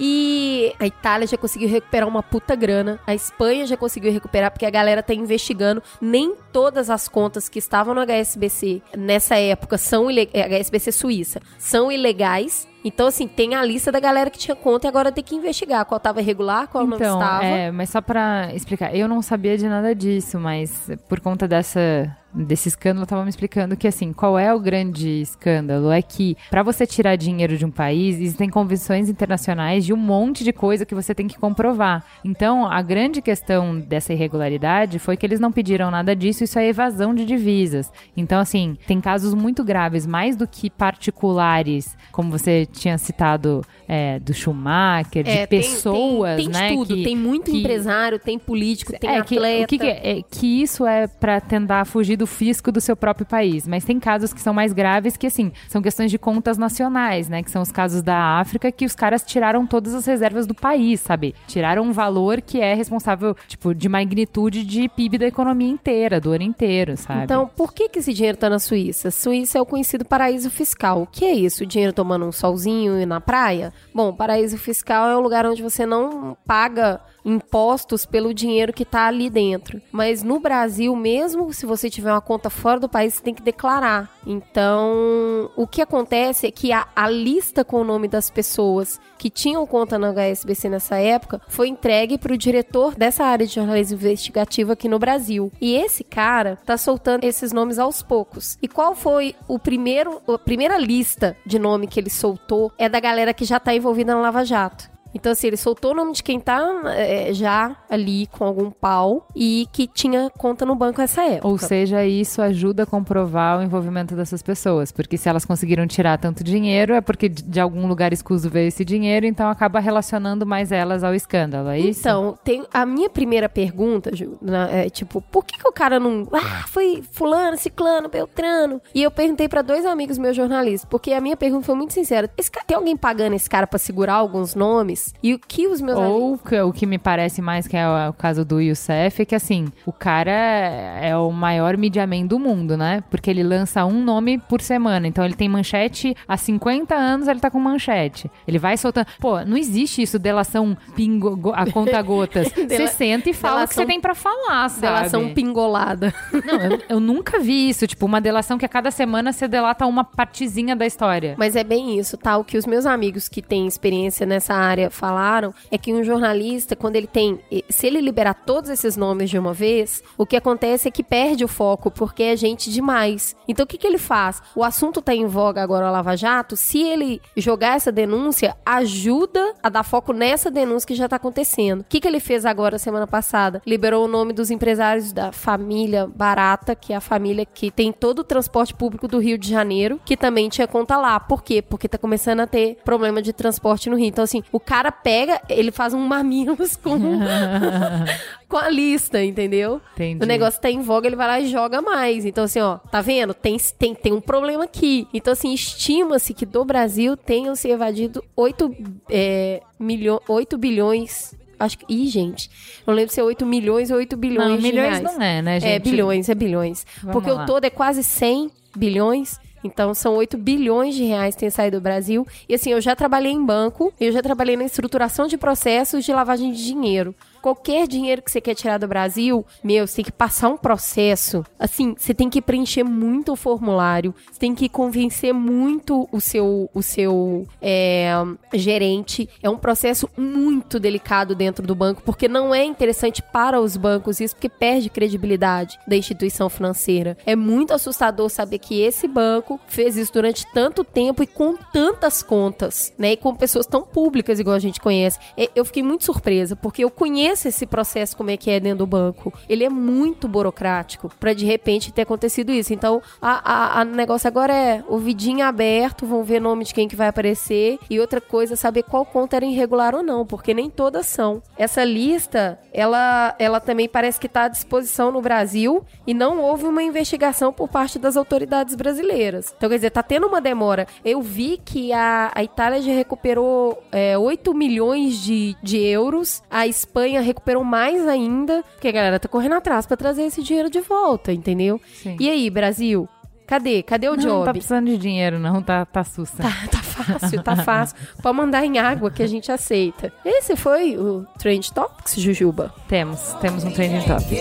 E 0.00 0.72
a 0.78 0.86
Itália 0.86 1.26
já 1.26 1.36
conseguiu 1.36 1.68
recuperar 1.68 2.08
uma 2.08 2.22
puta 2.22 2.54
grana. 2.54 3.00
A 3.06 3.14
Espanha 3.14 3.66
já 3.66 3.76
conseguiu 3.76 4.12
recuperar 4.12 4.50
porque 4.52 4.64
a 4.64 4.70
galera 4.70 5.02
tá 5.02 5.12
investigando. 5.12 5.82
Nem 6.00 6.34
todas 6.52 6.88
as 6.88 7.08
contas 7.08 7.48
que 7.48 7.58
estavam 7.58 7.94
no 7.94 8.00
HSBC 8.06 8.80
nessa 8.96 9.36
época 9.36 9.76
são 9.76 10.08
ilegais. 10.08 10.46
HSBC 10.46 10.92
Suíça 10.92 11.40
são 11.58 11.90
ilegais. 11.90 12.68
Então, 12.84 13.08
assim, 13.08 13.26
tem 13.26 13.56
a 13.56 13.64
lista 13.64 13.90
da 13.90 13.98
galera 13.98 14.30
que 14.30 14.38
tinha 14.38 14.54
conta 14.54 14.86
e 14.86 14.88
agora 14.88 15.10
tem 15.10 15.22
que 15.24 15.34
investigar 15.34 15.84
qual 15.84 15.98
tava 15.98 16.20
regular, 16.20 16.68
qual 16.68 16.86
não 16.86 16.96
Então, 16.96 17.20
estava. 17.20 17.44
é, 17.44 17.70
mas 17.72 17.90
só 17.90 18.00
pra 18.00 18.50
explicar, 18.54 18.94
eu 18.94 19.08
não 19.08 19.20
sabia 19.20 19.58
de 19.58 19.66
nada 19.68 19.92
disso, 19.94 20.38
mas 20.38 20.88
por 21.08 21.18
conta 21.18 21.48
dessa 21.48 22.16
desse 22.46 22.68
escândalo, 22.68 23.04
tava 23.06 23.22
me 23.24 23.30
explicando 23.30 23.76
que 23.76 23.86
assim, 23.88 24.12
qual 24.12 24.38
é 24.38 24.54
o 24.54 24.60
grande 24.60 25.20
escândalo? 25.22 25.90
É 25.90 26.00
que 26.00 26.36
pra 26.50 26.62
você 26.62 26.86
tirar 26.86 27.16
dinheiro 27.16 27.56
de 27.58 27.64
um 27.66 27.70
país, 27.70 28.16
existem 28.16 28.48
convenções 28.48 29.08
internacionais 29.08 29.84
de 29.84 29.92
um 29.92 29.96
monte 29.96 30.44
de 30.44 30.52
coisa 30.52 30.86
que 30.86 30.94
você 30.94 31.14
tem 31.14 31.26
que 31.26 31.38
comprovar. 31.38 32.04
Então, 32.24 32.64
a 32.66 32.80
grande 32.80 33.20
questão 33.20 33.78
dessa 33.78 34.12
irregularidade 34.12 34.98
foi 34.98 35.16
que 35.16 35.26
eles 35.26 35.40
não 35.40 35.50
pediram 35.52 35.90
nada 35.90 36.14
disso, 36.14 36.44
isso 36.44 36.58
é 36.58 36.68
evasão 36.68 37.14
de 37.14 37.24
divisas. 37.24 37.90
Então, 38.16 38.38
assim, 38.40 38.76
tem 38.86 39.00
casos 39.00 39.34
muito 39.34 39.64
graves, 39.64 40.06
mais 40.06 40.36
do 40.36 40.46
que 40.46 40.70
particulares, 40.70 41.96
como 42.12 42.30
você 42.30 42.66
tinha 42.66 42.96
citado 42.98 43.64
é, 43.90 44.18
do 44.18 44.34
Schumacher, 44.34 45.24
de 45.24 45.30
É, 45.30 45.46
tem- 45.46 45.60
pessoas, 45.60 46.36
tem, 46.36 46.50
tem, 46.50 46.60
né? 46.60 46.68
tudo, 46.74 46.94
que- 46.94 47.02
tem 47.04 47.16
muito 47.16 47.50
que- 47.50 47.58
empresário, 47.60 48.18
tem 48.18 48.38
político, 48.38 48.92
tem 48.98 49.08
é, 49.10 49.22
que, 49.22 49.36
atleta. 49.36 49.64
o 49.64 49.66
que, 49.66 49.78
que 49.78 49.86
é, 49.86 50.18
é 50.18 50.22
que 50.22 50.62
isso 50.62 50.86
é 50.86 51.06
pra 51.06 51.40
tentar 51.40 51.84
fugir 51.86 52.16
do 52.16 52.26
fisco 52.28 52.70
do 52.70 52.80
seu 52.80 52.96
próprio 52.96 53.26
país, 53.26 53.66
mas 53.66 53.84
tem 53.84 53.98
casos 53.98 54.32
que 54.32 54.40
são 54.40 54.54
mais 54.54 54.72
graves 54.72 55.16
que 55.16 55.26
assim, 55.26 55.50
são 55.68 55.82
questões 55.82 56.10
de 56.10 56.18
contas 56.18 56.58
nacionais, 56.58 57.28
né, 57.28 57.42
que 57.42 57.50
são 57.50 57.62
os 57.62 57.72
casos 57.72 58.02
da 58.02 58.38
África 58.38 58.70
que 58.70 58.84
os 58.84 58.94
caras 58.94 59.22
tiraram 59.22 59.66
todas 59.66 59.94
as 59.94 60.06
reservas 60.06 60.46
do 60.46 60.54
país, 60.54 61.00
sabe? 61.00 61.34
Tiraram 61.46 61.82
um 61.82 61.92
valor 61.92 62.40
que 62.40 62.60
é 62.60 62.74
responsável, 62.74 63.34
tipo, 63.46 63.74
de 63.74 63.88
magnitude 63.88 64.64
de 64.64 64.88
PIB 64.88 65.18
da 65.18 65.26
economia 65.26 65.68
inteira, 65.68 66.20
do 66.20 66.30
ano 66.30 66.44
inteiro, 66.44 66.96
sabe? 66.96 67.24
Então, 67.24 67.50
por 67.56 67.72
que, 67.72 67.88
que 67.88 67.98
esse 67.98 68.12
dinheiro 68.12 68.38
tá 68.38 68.50
na 68.50 68.58
Suíça? 68.58 69.10
Suíça 69.10 69.58
é 69.58 69.60
o 69.60 69.66
conhecido 69.66 70.04
paraíso 70.04 70.50
fiscal. 70.50 71.02
O 71.02 71.06
que 71.06 71.24
é 71.24 71.32
isso? 71.32 71.64
O 71.64 71.66
dinheiro 71.66 71.92
tomando 71.92 72.26
um 72.26 72.32
solzinho 72.32 73.00
e 73.00 73.06
na 73.06 73.20
praia? 73.20 73.72
Bom, 73.94 74.12
paraíso 74.12 74.58
fiscal 74.58 75.08
é 75.08 75.16
um 75.16 75.20
lugar 75.20 75.46
onde 75.46 75.62
você 75.62 75.86
não 75.86 76.36
paga 76.46 77.00
impostos 77.28 78.06
pelo 78.06 78.32
dinheiro 78.32 78.72
que 78.72 78.84
tá 78.84 79.06
ali 79.06 79.28
dentro. 79.28 79.80
Mas 79.92 80.22
no 80.22 80.40
Brasil, 80.40 80.94
mesmo 80.96 81.52
se 81.52 81.66
você 81.66 81.90
tiver 81.90 82.12
uma 82.12 82.20
conta 82.20 82.50
fora 82.50 82.80
do 82.80 82.88
país, 82.88 83.14
você 83.14 83.22
tem 83.22 83.34
que 83.34 83.42
declarar. 83.42 84.10
Então, 84.26 85.50
o 85.56 85.66
que 85.66 85.82
acontece 85.82 86.46
é 86.46 86.50
que 86.50 86.72
a, 86.72 86.86
a 86.94 87.08
lista 87.08 87.64
com 87.64 87.80
o 87.80 87.84
nome 87.84 88.08
das 88.08 88.30
pessoas 88.30 89.00
que 89.18 89.28
tinham 89.28 89.66
conta 89.66 89.98
na 89.98 90.12
HSBC 90.12 90.68
nessa 90.68 90.96
época 90.96 91.40
foi 91.48 91.68
entregue 91.68 92.16
para 92.16 92.32
o 92.32 92.38
diretor 92.38 92.94
dessa 92.94 93.24
área 93.24 93.46
de 93.46 93.54
jornalismo 93.54 93.96
investigativo 93.96 94.72
aqui 94.72 94.88
no 94.88 94.98
Brasil. 94.98 95.52
E 95.60 95.74
esse 95.74 96.04
cara 96.04 96.58
tá 96.64 96.76
soltando 96.76 97.24
esses 97.24 97.52
nomes 97.52 97.78
aos 97.78 98.02
poucos. 98.02 98.56
E 98.62 98.68
qual 98.68 98.94
foi 98.94 99.34
o 99.46 99.58
primeiro, 99.58 100.22
a 100.28 100.38
primeira 100.38 100.78
lista 100.78 101.36
de 101.44 101.58
nome 101.58 101.86
que 101.86 101.98
ele 101.98 102.10
soltou? 102.10 102.72
É 102.78 102.88
da 102.88 103.00
galera 103.00 103.34
que 103.34 103.44
já 103.44 103.58
tá 103.58 103.74
envolvida 103.74 104.14
na 104.14 104.20
Lava 104.20 104.44
Jato. 104.44 104.97
Então, 105.14 105.32
assim, 105.32 105.46
ele 105.48 105.56
soltou 105.56 105.92
o 105.92 105.94
nome 105.94 106.12
de 106.12 106.22
quem 106.22 106.38
tá 106.38 106.60
é, 106.94 107.32
já 107.32 107.76
ali 107.88 108.26
com 108.28 108.44
algum 108.44 108.70
pau 108.70 109.26
e 109.34 109.66
que 109.72 109.86
tinha 109.86 110.30
conta 110.38 110.64
no 110.66 110.74
banco 110.74 111.00
nessa 111.00 111.22
época. 111.22 111.48
Ou 111.48 111.58
seja, 111.58 112.04
isso 112.04 112.40
ajuda 112.42 112.82
a 112.82 112.86
comprovar 112.86 113.58
o 113.58 113.62
envolvimento 113.62 114.14
dessas 114.14 114.42
pessoas. 114.42 114.92
Porque 114.92 115.16
se 115.16 115.28
elas 115.28 115.44
conseguiram 115.44 115.86
tirar 115.86 116.18
tanto 116.18 116.44
dinheiro, 116.44 116.94
é 116.94 117.00
porque 117.00 117.28
de 117.28 117.58
algum 117.60 117.86
lugar 117.88 118.12
escuso 118.12 118.48
veio 118.50 118.68
esse 118.68 118.84
dinheiro, 118.84 119.24
então 119.26 119.48
acaba 119.48 119.80
relacionando 119.80 120.44
mais 120.46 120.70
elas 120.72 121.02
ao 121.02 121.14
escândalo, 121.14 121.68
é 121.70 121.80
isso? 121.80 122.00
Então, 122.00 122.38
tem 122.44 122.64
a 122.72 122.84
minha 122.86 123.08
primeira 123.10 123.48
pergunta, 123.48 124.14
Ju, 124.14 124.36
na- 124.42 124.68
é 124.70 124.90
tipo, 124.90 125.20
por 125.22 125.44
que, 125.44 125.58
que 125.58 125.68
o 125.68 125.72
cara 125.72 125.98
não. 125.98 126.28
Ah, 126.32 126.64
foi 126.68 127.02
fulano, 127.12 127.56
ciclano, 127.56 128.08
beltrano. 128.08 128.80
E 128.94 129.02
eu 129.02 129.10
perguntei 129.10 129.48
pra 129.48 129.62
dois 129.62 129.84
amigos 129.86 130.18
meus 130.18 130.36
jornalistas, 130.36 130.84
porque 130.88 131.12
a 131.12 131.20
minha 131.20 131.36
pergunta 131.36 131.64
foi 131.64 131.74
muito 131.74 131.92
sincera. 131.94 132.30
Esse 132.36 132.50
cara, 132.50 132.66
tem 132.66 132.76
alguém 132.76 132.96
pagando 132.96 133.34
esse 133.34 133.48
cara 133.48 133.66
pra 133.66 133.78
segurar 133.78 134.14
alguns 134.14 134.54
nomes? 134.54 134.97
E 135.22 135.34
o 135.34 135.38
que 135.38 135.66
os 135.66 135.80
meus 135.80 135.98
amigos. 135.98 136.14
Ou 136.22 136.38
que- 136.38 136.60
o 136.60 136.72
que 136.72 136.86
me 136.86 136.98
parece 136.98 137.40
mais 137.42 137.66
que 137.66 137.76
é 137.76 137.86
o, 137.88 138.10
o 138.10 138.12
caso 138.12 138.44
do 138.44 138.60
Youssef 138.60 139.22
é 139.22 139.24
que 139.24 139.34
assim, 139.34 139.66
o 139.86 139.92
cara 139.92 140.30
é 140.32 141.16
o 141.16 141.30
maior 141.30 141.76
mediaman 141.76 142.26
do 142.26 142.38
mundo, 142.38 142.76
né? 142.76 143.02
Porque 143.10 143.30
ele 143.30 143.42
lança 143.42 143.84
um 143.84 144.02
nome 144.02 144.38
por 144.38 144.60
semana. 144.60 145.06
Então 145.06 145.24
ele 145.24 145.34
tem 145.34 145.48
manchete 145.48 146.14
há 146.26 146.36
50 146.36 146.94
anos, 146.94 147.28
ele 147.28 147.40
tá 147.40 147.50
com 147.50 147.58
manchete. 147.60 148.30
Ele 148.46 148.58
vai 148.58 148.76
soltando. 148.76 149.06
Pô, 149.20 149.40
não 149.44 149.56
existe 149.56 150.02
isso, 150.02 150.18
delação 150.18 150.76
pingo, 150.94 151.36
go- 151.36 151.52
a 151.54 151.70
conta 151.70 152.00
gotas. 152.02 152.48
Você 152.54 152.64
Dela- 152.66 152.88
senta 152.88 153.30
e 153.30 153.32
fala 153.34 153.64
o 153.64 153.68
que 153.68 153.74
delação- 153.74 153.82
você 153.84 153.86
tem 153.86 154.00
pra 154.00 154.14
falar, 154.14 154.68
sabe? 154.68 154.80
Delação 154.96 155.28
pingolada. 155.34 156.12
Não, 156.44 156.60
eu, 156.60 156.80
eu 156.88 157.00
nunca 157.00 157.38
vi 157.40 157.68
isso. 157.68 157.86
Tipo, 157.86 158.06
uma 158.06 158.20
delação 158.20 158.58
que 158.58 158.64
a 158.64 158.68
cada 158.68 158.90
semana 158.90 159.32
você 159.32 159.46
delata 159.48 159.86
uma 159.86 160.04
partezinha 160.04 160.74
da 160.76 160.86
história. 160.86 161.34
Mas 161.38 161.56
é 161.56 161.64
bem 161.64 161.98
isso, 161.98 162.16
tá? 162.16 162.36
O 162.36 162.44
que 162.44 162.56
os 162.56 162.66
meus 162.66 162.86
amigos 162.86 163.28
que 163.28 163.40
têm 163.42 163.66
experiência 163.66 164.26
nessa 164.26 164.54
área 164.54 164.87
falaram 164.90 165.54
é 165.70 165.78
que 165.78 165.92
um 165.92 166.02
jornalista, 166.02 166.76
quando 166.76 166.96
ele 166.96 167.06
tem. 167.06 167.40
Se 167.68 167.86
ele 167.86 168.00
liberar 168.00 168.34
todos 168.34 168.70
esses 168.70 168.96
nomes 168.96 169.30
de 169.30 169.38
uma 169.38 169.52
vez, 169.52 170.02
o 170.16 170.26
que 170.26 170.36
acontece 170.36 170.88
é 170.88 170.90
que 170.90 171.02
perde 171.02 171.44
o 171.44 171.48
foco, 171.48 171.90
porque 171.90 172.22
é 172.22 172.36
gente 172.36 172.70
demais. 172.70 173.36
Então 173.46 173.64
o 173.64 173.66
que, 173.66 173.78
que 173.78 173.86
ele 173.86 173.98
faz? 173.98 174.42
O 174.54 174.62
assunto 174.64 175.02
tá 175.02 175.14
em 175.14 175.26
voga 175.26 175.62
agora, 175.62 175.86
a 175.86 175.90
Lava 175.90 176.16
Jato. 176.16 176.56
Se 176.56 176.82
ele 176.82 177.20
jogar 177.36 177.76
essa 177.76 177.90
denúncia, 177.90 178.56
ajuda 178.64 179.54
a 179.62 179.68
dar 179.68 179.82
foco 179.82 180.12
nessa 180.12 180.50
denúncia 180.50 180.86
que 180.86 180.94
já 180.94 181.08
tá 181.08 181.16
acontecendo. 181.16 181.80
O 181.80 181.84
que, 181.88 182.00
que 182.00 182.08
ele 182.08 182.20
fez 182.20 182.44
agora, 182.44 182.78
semana 182.78 183.06
passada? 183.06 183.62
Liberou 183.66 184.04
o 184.04 184.08
nome 184.08 184.32
dos 184.32 184.50
empresários 184.50 185.12
da 185.12 185.32
família 185.32 186.06
Barata, 186.06 186.74
que 186.74 186.92
é 186.92 186.96
a 186.96 187.00
família 187.00 187.44
que 187.44 187.70
tem 187.70 187.92
todo 187.92 188.20
o 188.20 188.24
transporte 188.24 188.74
público 188.74 189.08
do 189.08 189.18
Rio 189.18 189.38
de 189.38 189.48
Janeiro, 189.48 190.00
que 190.04 190.16
também 190.16 190.48
tinha 190.48 190.66
conta 190.66 190.96
lá. 190.96 191.18
Por 191.18 191.42
quê? 191.42 191.60
Porque 191.62 191.88
tá 191.88 191.98
começando 191.98 192.40
a 192.40 192.46
ter 192.46 192.78
problema 192.84 193.20
de 193.20 193.32
transporte 193.32 193.90
no 193.90 193.96
Rio. 193.96 194.06
Então, 194.06 194.24
assim, 194.24 194.42
o 194.52 194.60
cara 194.60 194.77
pega, 194.90 195.40
ele 195.48 195.70
faz 195.70 195.92
um 195.92 196.00
mamilos 196.00 196.76
com, 196.76 196.98
com 198.48 198.56
a 198.56 198.68
lista, 198.68 199.22
entendeu? 199.22 199.80
Entendi. 199.94 200.22
O 200.22 200.26
negócio 200.26 200.60
tá 200.60 200.70
em 200.70 200.80
voga, 200.80 201.06
ele 201.06 201.16
vai 201.16 201.26
lá 201.26 201.40
e 201.40 201.48
joga 201.48 201.82
mais. 201.82 202.24
Então, 202.24 202.44
assim, 202.44 202.60
ó, 202.60 202.78
tá 202.78 203.00
vendo? 203.00 203.34
Tem, 203.34 203.56
tem, 203.78 203.94
tem 203.94 204.12
um 204.12 204.20
problema 204.20 204.64
aqui. 204.64 205.06
Então, 205.12 205.32
assim, 205.32 205.52
estima-se 205.52 206.32
que 206.32 206.46
do 206.46 206.64
Brasil 206.64 207.16
tenham 207.16 207.54
se 207.56 207.68
evadido 207.68 208.24
8, 208.36 208.76
é, 209.10 209.62
milho, 209.78 210.22
8 210.28 210.56
bilhões. 210.56 211.34
Acho 211.58 211.78
que. 211.78 211.84
Ih, 211.88 212.06
gente. 212.08 212.50
Não 212.86 212.94
lembro 212.94 213.12
se 213.12 213.20
é 213.20 213.24
8 213.24 213.44
milhões 213.44 213.90
ou 213.90 213.96
8 213.96 214.16
bilhões. 214.16 214.48
Não, 214.50 214.60
milhões 214.60 215.00
não 215.00 215.20
é, 215.20 215.42
né, 215.42 215.60
gente? 215.60 215.72
É 215.72 215.78
bilhões, 215.78 216.28
é 216.28 216.34
bilhões. 216.34 216.86
Vamos 217.02 217.12
Porque 217.14 217.30
lá. 217.30 217.42
o 217.42 217.46
todo 217.46 217.64
é 217.64 217.70
quase 217.70 218.04
100 218.04 218.50
bilhões. 218.76 219.40
Então, 219.62 219.94
são 219.94 220.14
8 220.16 220.36
bilhões 220.36 220.94
de 220.94 221.04
reais 221.04 221.34
que 221.34 221.40
têm 221.40 221.50
saído 221.50 221.78
do 221.78 221.82
Brasil. 221.82 222.26
E 222.48 222.54
assim, 222.54 222.70
eu 222.70 222.80
já 222.80 222.94
trabalhei 222.94 223.32
em 223.32 223.44
banco, 223.44 223.92
eu 224.00 224.12
já 224.12 224.22
trabalhei 224.22 224.56
na 224.56 224.64
estruturação 224.64 225.26
de 225.26 225.36
processos 225.36 226.04
de 226.04 226.12
lavagem 226.12 226.52
de 226.52 226.64
dinheiro. 226.64 227.14
Qualquer 227.40 227.86
dinheiro 227.86 228.22
que 228.22 228.30
você 228.30 228.40
quer 228.40 228.54
tirar 228.54 228.78
do 228.78 228.88
Brasil, 228.88 229.44
meu, 229.62 229.86
você 229.86 229.96
tem 229.96 230.04
que 230.04 230.12
passar 230.12 230.48
um 230.48 230.56
processo. 230.56 231.44
Assim, 231.58 231.94
você 231.96 232.12
tem 232.12 232.28
que 232.28 232.42
preencher 232.42 232.84
muito 232.84 233.32
o 233.32 233.36
formulário, 233.36 234.14
você 234.30 234.38
tem 234.38 234.54
que 234.54 234.68
convencer 234.68 235.32
muito 235.32 236.08
o 236.12 236.20
seu, 236.20 236.68
o 236.74 236.82
seu 236.82 237.46
é, 237.60 238.12
gerente. 238.54 239.28
É 239.42 239.48
um 239.48 239.56
processo 239.56 240.08
muito 240.16 240.80
delicado 240.80 241.34
dentro 241.34 241.66
do 241.66 241.74
banco, 241.74 242.02
porque 242.02 242.28
não 242.28 242.54
é 242.54 242.64
interessante 242.64 243.22
para 243.22 243.60
os 243.60 243.76
bancos 243.76 244.20
isso, 244.20 244.34
porque 244.34 244.48
perde 244.48 244.90
credibilidade 244.90 245.78
da 245.86 245.96
instituição 245.96 246.48
financeira. 246.48 247.16
É 247.24 247.36
muito 247.36 247.72
assustador 247.72 248.28
saber 248.28 248.58
que 248.58 248.80
esse 248.80 249.06
banco 249.06 249.60
fez 249.68 249.96
isso 249.96 250.12
durante 250.12 250.46
tanto 250.52 250.84
tempo 250.84 251.22
e 251.22 251.26
com 251.26 251.56
tantas 251.72 252.22
contas, 252.22 252.92
né? 252.98 253.12
E 253.12 253.16
com 253.16 253.34
pessoas 253.34 253.66
tão 253.66 253.82
públicas 253.82 254.40
igual 254.40 254.56
a 254.56 254.60
gente 254.60 254.80
conhece. 254.80 255.18
E 255.36 255.50
Eu 255.54 255.64
fiquei 255.64 255.82
muito 255.82 256.04
surpresa, 256.04 256.56
porque 256.56 256.84
eu 256.84 256.90
conheço 256.90 257.27
esse 257.30 257.66
processo 257.66 258.16
como 258.16 258.30
é 258.30 258.36
que 258.36 258.50
é 258.50 258.58
dentro 258.58 258.78
do 258.78 258.86
banco. 258.86 259.32
Ele 259.48 259.64
é 259.64 259.68
muito 259.68 260.26
burocrático 260.26 261.10
para 261.20 261.32
de 261.32 261.44
repente 261.44 261.92
ter 261.92 262.02
acontecido 262.02 262.52
isso. 262.52 262.72
Então, 262.72 263.02
a, 263.20 263.78
a, 263.78 263.80
a 263.80 263.84
negócio 263.84 264.28
agora 264.28 264.54
é 264.54 264.84
o 264.88 264.98
vidinho 264.98 265.44
aberto, 265.44 266.06
vão 266.06 266.22
ver 266.22 266.40
nome 266.40 266.64
de 266.64 266.74
quem 266.74 266.88
que 266.88 266.96
vai 266.96 267.08
aparecer 267.08 267.78
e 267.90 268.00
outra 268.00 268.20
coisa, 268.20 268.56
saber 268.56 268.82
qual 268.82 269.04
conta 269.04 269.36
era 269.36 269.44
irregular 269.44 269.94
ou 269.94 270.02
não, 270.02 270.24
porque 270.26 270.54
nem 270.54 270.70
todas 270.70 271.06
são. 271.06 271.42
Essa 271.56 271.84
lista, 271.84 272.58
ela, 272.72 273.34
ela 273.38 273.60
também 273.60 273.88
parece 273.88 274.18
que 274.20 274.26
está 274.26 274.44
à 274.44 274.48
disposição 274.48 275.10
no 275.10 275.20
Brasil 275.20 275.84
e 276.06 276.14
não 276.14 276.40
houve 276.40 276.64
uma 276.64 276.82
investigação 276.82 277.52
por 277.52 277.68
parte 277.68 277.98
das 277.98 278.16
autoridades 278.16 278.74
brasileiras. 278.74 279.52
Então, 279.56 279.68
quer 279.68 279.76
dizer, 279.76 279.90
tá 279.90 280.02
tendo 280.02 280.26
uma 280.26 280.40
demora. 280.40 280.86
Eu 281.04 281.20
vi 281.20 281.60
que 281.64 281.92
a, 281.92 282.30
a 282.34 282.42
Itália 282.42 282.80
já 282.80 282.92
recuperou 282.92 283.82
é, 283.92 284.16
8 284.16 284.54
milhões 284.54 285.18
de, 285.18 285.56
de 285.62 285.78
euros, 285.78 286.42
a 286.50 286.66
Espanha 286.66 287.17
recuperou 287.20 287.64
mais 287.64 288.06
ainda, 288.06 288.62
porque 288.74 288.88
a 288.88 288.92
galera 288.92 289.18
tá 289.20 289.28
correndo 289.28 289.54
atrás 289.54 289.86
para 289.86 289.96
trazer 289.96 290.22
esse 290.24 290.42
dinheiro 290.42 290.70
de 290.70 290.80
volta, 290.80 291.32
entendeu? 291.32 291.80
Sim. 292.02 292.16
E 292.20 292.28
aí, 292.30 292.48
Brasil? 292.50 293.08
Cadê? 293.46 293.82
Cadê 293.82 294.08
o 294.08 294.10
Não, 294.10 294.18
job? 294.18 294.34
não 294.40 294.44
tá 294.44 294.52
precisando 294.52 294.86
de 294.86 294.98
dinheiro, 294.98 295.38
não, 295.38 295.62
tá, 295.62 295.86
tá 295.86 296.04
sussa. 296.04 296.42
Tá, 296.42 296.52
tá 296.70 296.78
fácil, 296.82 297.42
tá 297.42 297.56
fácil. 297.56 297.96
Pode 298.22 298.36
mandar 298.36 298.62
em 298.62 298.78
água 298.78 299.10
que 299.10 299.22
a 299.22 299.26
gente 299.26 299.50
aceita. 299.50 300.12
Esse 300.22 300.54
foi 300.54 300.98
o 300.98 301.24
Trend 301.38 301.72
Topics, 301.72 302.14
Jujuba. 302.20 302.74
Temos, 302.88 303.32
temos 303.40 303.64
um 303.64 303.70
trending 303.70 304.02
topic. 304.02 304.38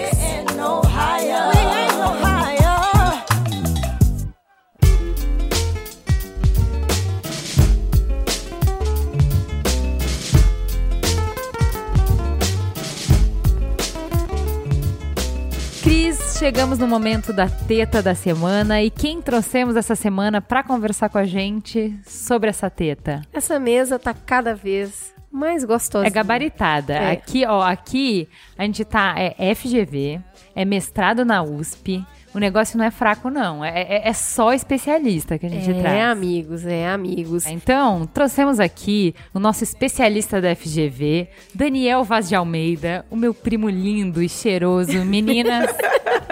Chegamos 16.38 16.78
no 16.78 16.88
momento 16.88 17.34
da 17.34 17.50
teta 17.50 18.00
da 18.00 18.14
semana 18.14 18.80
e 18.84 18.92
quem 18.92 19.20
trouxemos 19.24 19.76
essa 19.76 19.96
semana 19.96 20.40
pra 20.40 20.62
conversar 20.62 21.10
com 21.10 21.18
a 21.18 21.24
gente 21.24 22.00
sobre 22.06 22.48
essa 22.48 22.70
teta? 22.70 23.24
Essa 23.34 23.60
mesa 23.60 23.98
tá 23.98 24.14
cada 24.14 24.54
vez 24.54 25.16
mais 25.32 25.66
gostosa. 25.66 26.06
É 26.06 26.12
gabaritada. 26.12 26.94
É. 26.94 27.12
Aqui, 27.14 27.44
ó, 27.44 27.64
aqui 27.64 28.30
a 28.56 28.64
gente 28.64 28.86
tá 28.86 29.16
é 29.18 29.56
FGV, 29.56 30.22
é 30.56 30.64
mestrado 30.64 31.26
na 31.26 31.42
USP. 31.42 32.06
O 32.36 32.40
negócio 32.40 32.78
não 32.78 32.86
é 32.86 32.92
fraco 32.92 33.30
não, 33.30 33.64
é, 33.66 33.82
é- 33.82 34.10
é 34.10 34.14
só 34.14 34.54
especialista 34.54 35.40
que 35.40 35.46
a 35.46 35.50
gente 35.50 35.72
É, 35.72 35.74
traz. 35.82 36.12
amigos, 36.12 36.66
é, 36.66 36.88
amigos. 36.88 37.46
Então, 37.48 38.06
trouxemos 38.14 38.60
aqui 38.60 39.16
o 39.34 39.40
nosso 39.40 39.64
especialista 39.64 40.40
da 40.40 40.54
FGV, 40.56 41.30
Daniel 41.56 42.04
Vaz 42.04 42.30
de 42.30 42.36
Almeida, 42.36 43.06
o 43.10 43.16
meu 43.16 43.34
primo 43.34 43.70
lindo 43.70 44.22
e 44.22 44.30
cheiroso. 44.30 44.92
Meninas, 45.06 45.74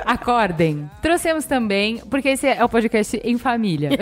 acordem. 0.06 0.90
Trouxemos 1.02 1.46
também, 1.46 1.98
porque 2.10 2.30
esse 2.30 2.46
é 2.48 2.64
o 2.64 2.70
podcast 2.70 3.20
em 3.24 3.38
família. 3.38 3.90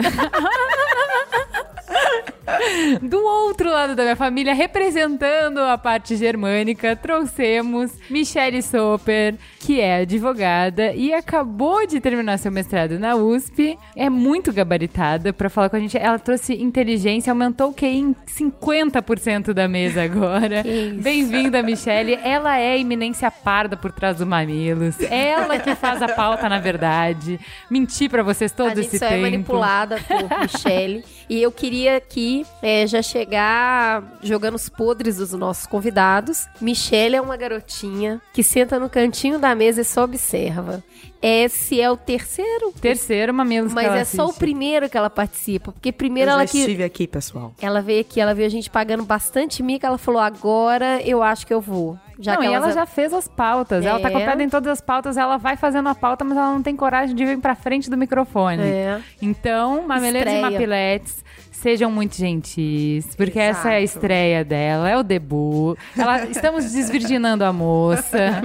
Do 3.02 3.24
outro 3.24 3.70
lado 3.72 3.96
da 3.96 4.04
minha 4.04 4.16
família, 4.16 4.54
representando 4.54 5.60
a 5.60 5.78
parte 5.78 6.16
germânica, 6.16 6.96
trouxemos 6.96 7.92
Michelle 8.10 8.62
Soper, 8.62 9.36
que 9.60 9.80
é 9.80 10.02
advogada 10.02 10.94
e 10.94 11.14
acabou 11.14 11.88
de 11.88 12.00
terminar 12.00 12.38
seu 12.38 12.52
mestrado 12.52 13.00
na 13.00 13.16
USP. 13.16 13.78
É 13.96 14.10
muito 14.10 14.52
gabaritada 14.52 15.32
para 15.32 15.50
falar 15.50 15.70
com 15.70 15.78
a 15.78 15.80
gente. 15.80 15.98
Ela 15.98 16.20
trouxe 16.20 16.54
inteligência, 16.62 17.32
aumentou 17.32 17.70
o 17.70 17.74
QI 17.74 17.88
em 18.00 18.16
50% 18.28 19.54
da 19.54 19.68
mesa 19.68 20.04
agora. 20.04 20.64
Bem-vinda, 21.02 21.64
Michelle. 21.64 22.20
Ela 22.24 22.58
é 22.58 22.74
a 22.74 22.78
iminência 22.78 23.32
parda 23.32 23.78
por 23.78 23.92
trás 23.92 24.18
do 24.18 24.26
Mamilos. 24.26 25.00
Ela 25.10 25.60
que 25.60 25.74
faz 25.76 26.02
a 26.02 26.10
pauta, 26.10 26.50
na 26.50 26.60
verdade. 26.60 27.40
Menti 27.70 28.10
para 28.10 28.24
vocês 28.24 28.52
todo 28.52 28.72
a 28.72 28.76
gente 28.76 28.88
esse 28.88 29.00
só 29.00 29.08
tempo. 29.08 29.20
é 29.20 29.22
manipulada 29.22 29.98
por 29.98 30.40
Michelle. 30.42 31.04
E 31.30 31.42
eu 31.42 31.52
queria 31.52 32.02
aqui 32.42 32.46
é, 32.62 32.88
já 32.88 33.02
chegar 33.02 34.04
jogando 34.22 34.56
os 34.56 34.70
podres 34.70 35.18
dos 35.18 35.32
nossos 35.34 35.68
convidados. 35.68 36.48
Michelle 36.60 37.16
é 37.16 37.22
uma 37.22 37.38
garotinha 37.38 38.22
que 38.34 38.44
senta 38.44 38.80
no 38.80 38.90
cantinho 38.90 39.38
da 39.38 39.54
mesa 39.54 39.82
e 39.82 39.86
só 39.86 40.04
observa. 40.04 40.84
Esse 41.22 41.80
é 41.80 41.90
o 41.90 41.96
terceiro, 41.96 42.74
Terceiro 42.82 43.34
Mamilos 43.34 43.70
que 43.70 43.76
mas 43.76 43.86
ela 43.86 44.00
é 44.00 44.04
só 44.04 44.24
o 44.24 44.26
assiste. 44.26 44.40
primeiro 44.40 44.90
que 44.90 44.98
ela 44.98 45.10
participa. 45.10 45.72
Porque 45.72 45.90
primeiro 45.90 46.30
eu 46.30 46.34
ela 46.34 46.46
já 46.46 46.52
que. 46.52 46.58
estive 46.60 46.84
aqui, 46.84 47.08
pessoal. 47.08 47.54
Ela 47.62 47.82
veio 47.82 48.02
aqui, 48.02 48.20
ela 48.20 48.34
viu 48.34 48.46
a 48.46 48.50
gente 48.50 48.70
pagando 48.70 49.04
bastante 49.06 49.64
mica, 49.64 49.88
ela 49.88 49.98
falou, 49.98 50.20
agora 50.20 51.02
eu 51.02 51.24
acho 51.24 51.48
que 51.48 51.54
eu 51.54 51.62
vou. 51.62 51.98
Já 52.20 52.34
não, 52.34 52.42
que 52.42 52.48
e 52.48 52.54
ela 52.54 52.72
já 52.72 52.86
fez 52.86 53.14
as 53.14 53.28
pautas. 53.28 53.86
Ela 53.86 54.00
tá 54.02 54.10
É. 54.12 54.36
pé 54.36 54.44
em 54.44 54.50
todas 54.50 54.70
as 54.70 54.82
pautas, 54.82 55.16
ela 55.16 55.38
vai 55.38 55.56
fazendo 55.56 55.88
a 55.88 55.96
pauta, 55.96 56.26
mas 56.26 56.38
ela 56.38 56.52
não 56.52 56.62
tem 56.62 56.76
coragem 56.76 57.16
de 57.16 57.26
vir 57.26 57.40
pra 57.40 57.56
frente 57.56 57.90
do 57.90 57.96
microfone. 57.98 58.62
É. 58.62 59.00
Então, 59.22 59.88
Mameleiros 59.88 60.32
e. 60.34 60.42
Mapiletes, 60.42 61.24
sejam 61.64 61.90
muito 61.90 62.16
gentis, 62.16 63.16
porque 63.16 63.40
essa 63.40 63.72
é 63.72 63.78
a 63.78 63.82
Exato. 63.82 63.98
estreia 64.00 64.44
dela, 64.46 64.90
é 64.90 64.98
o 64.98 65.02
debut. 65.04 65.78
Ela, 65.98 66.26
estamos 66.30 66.72
desvirginando 66.72 67.44
a 67.44 67.54
moça. 67.54 68.42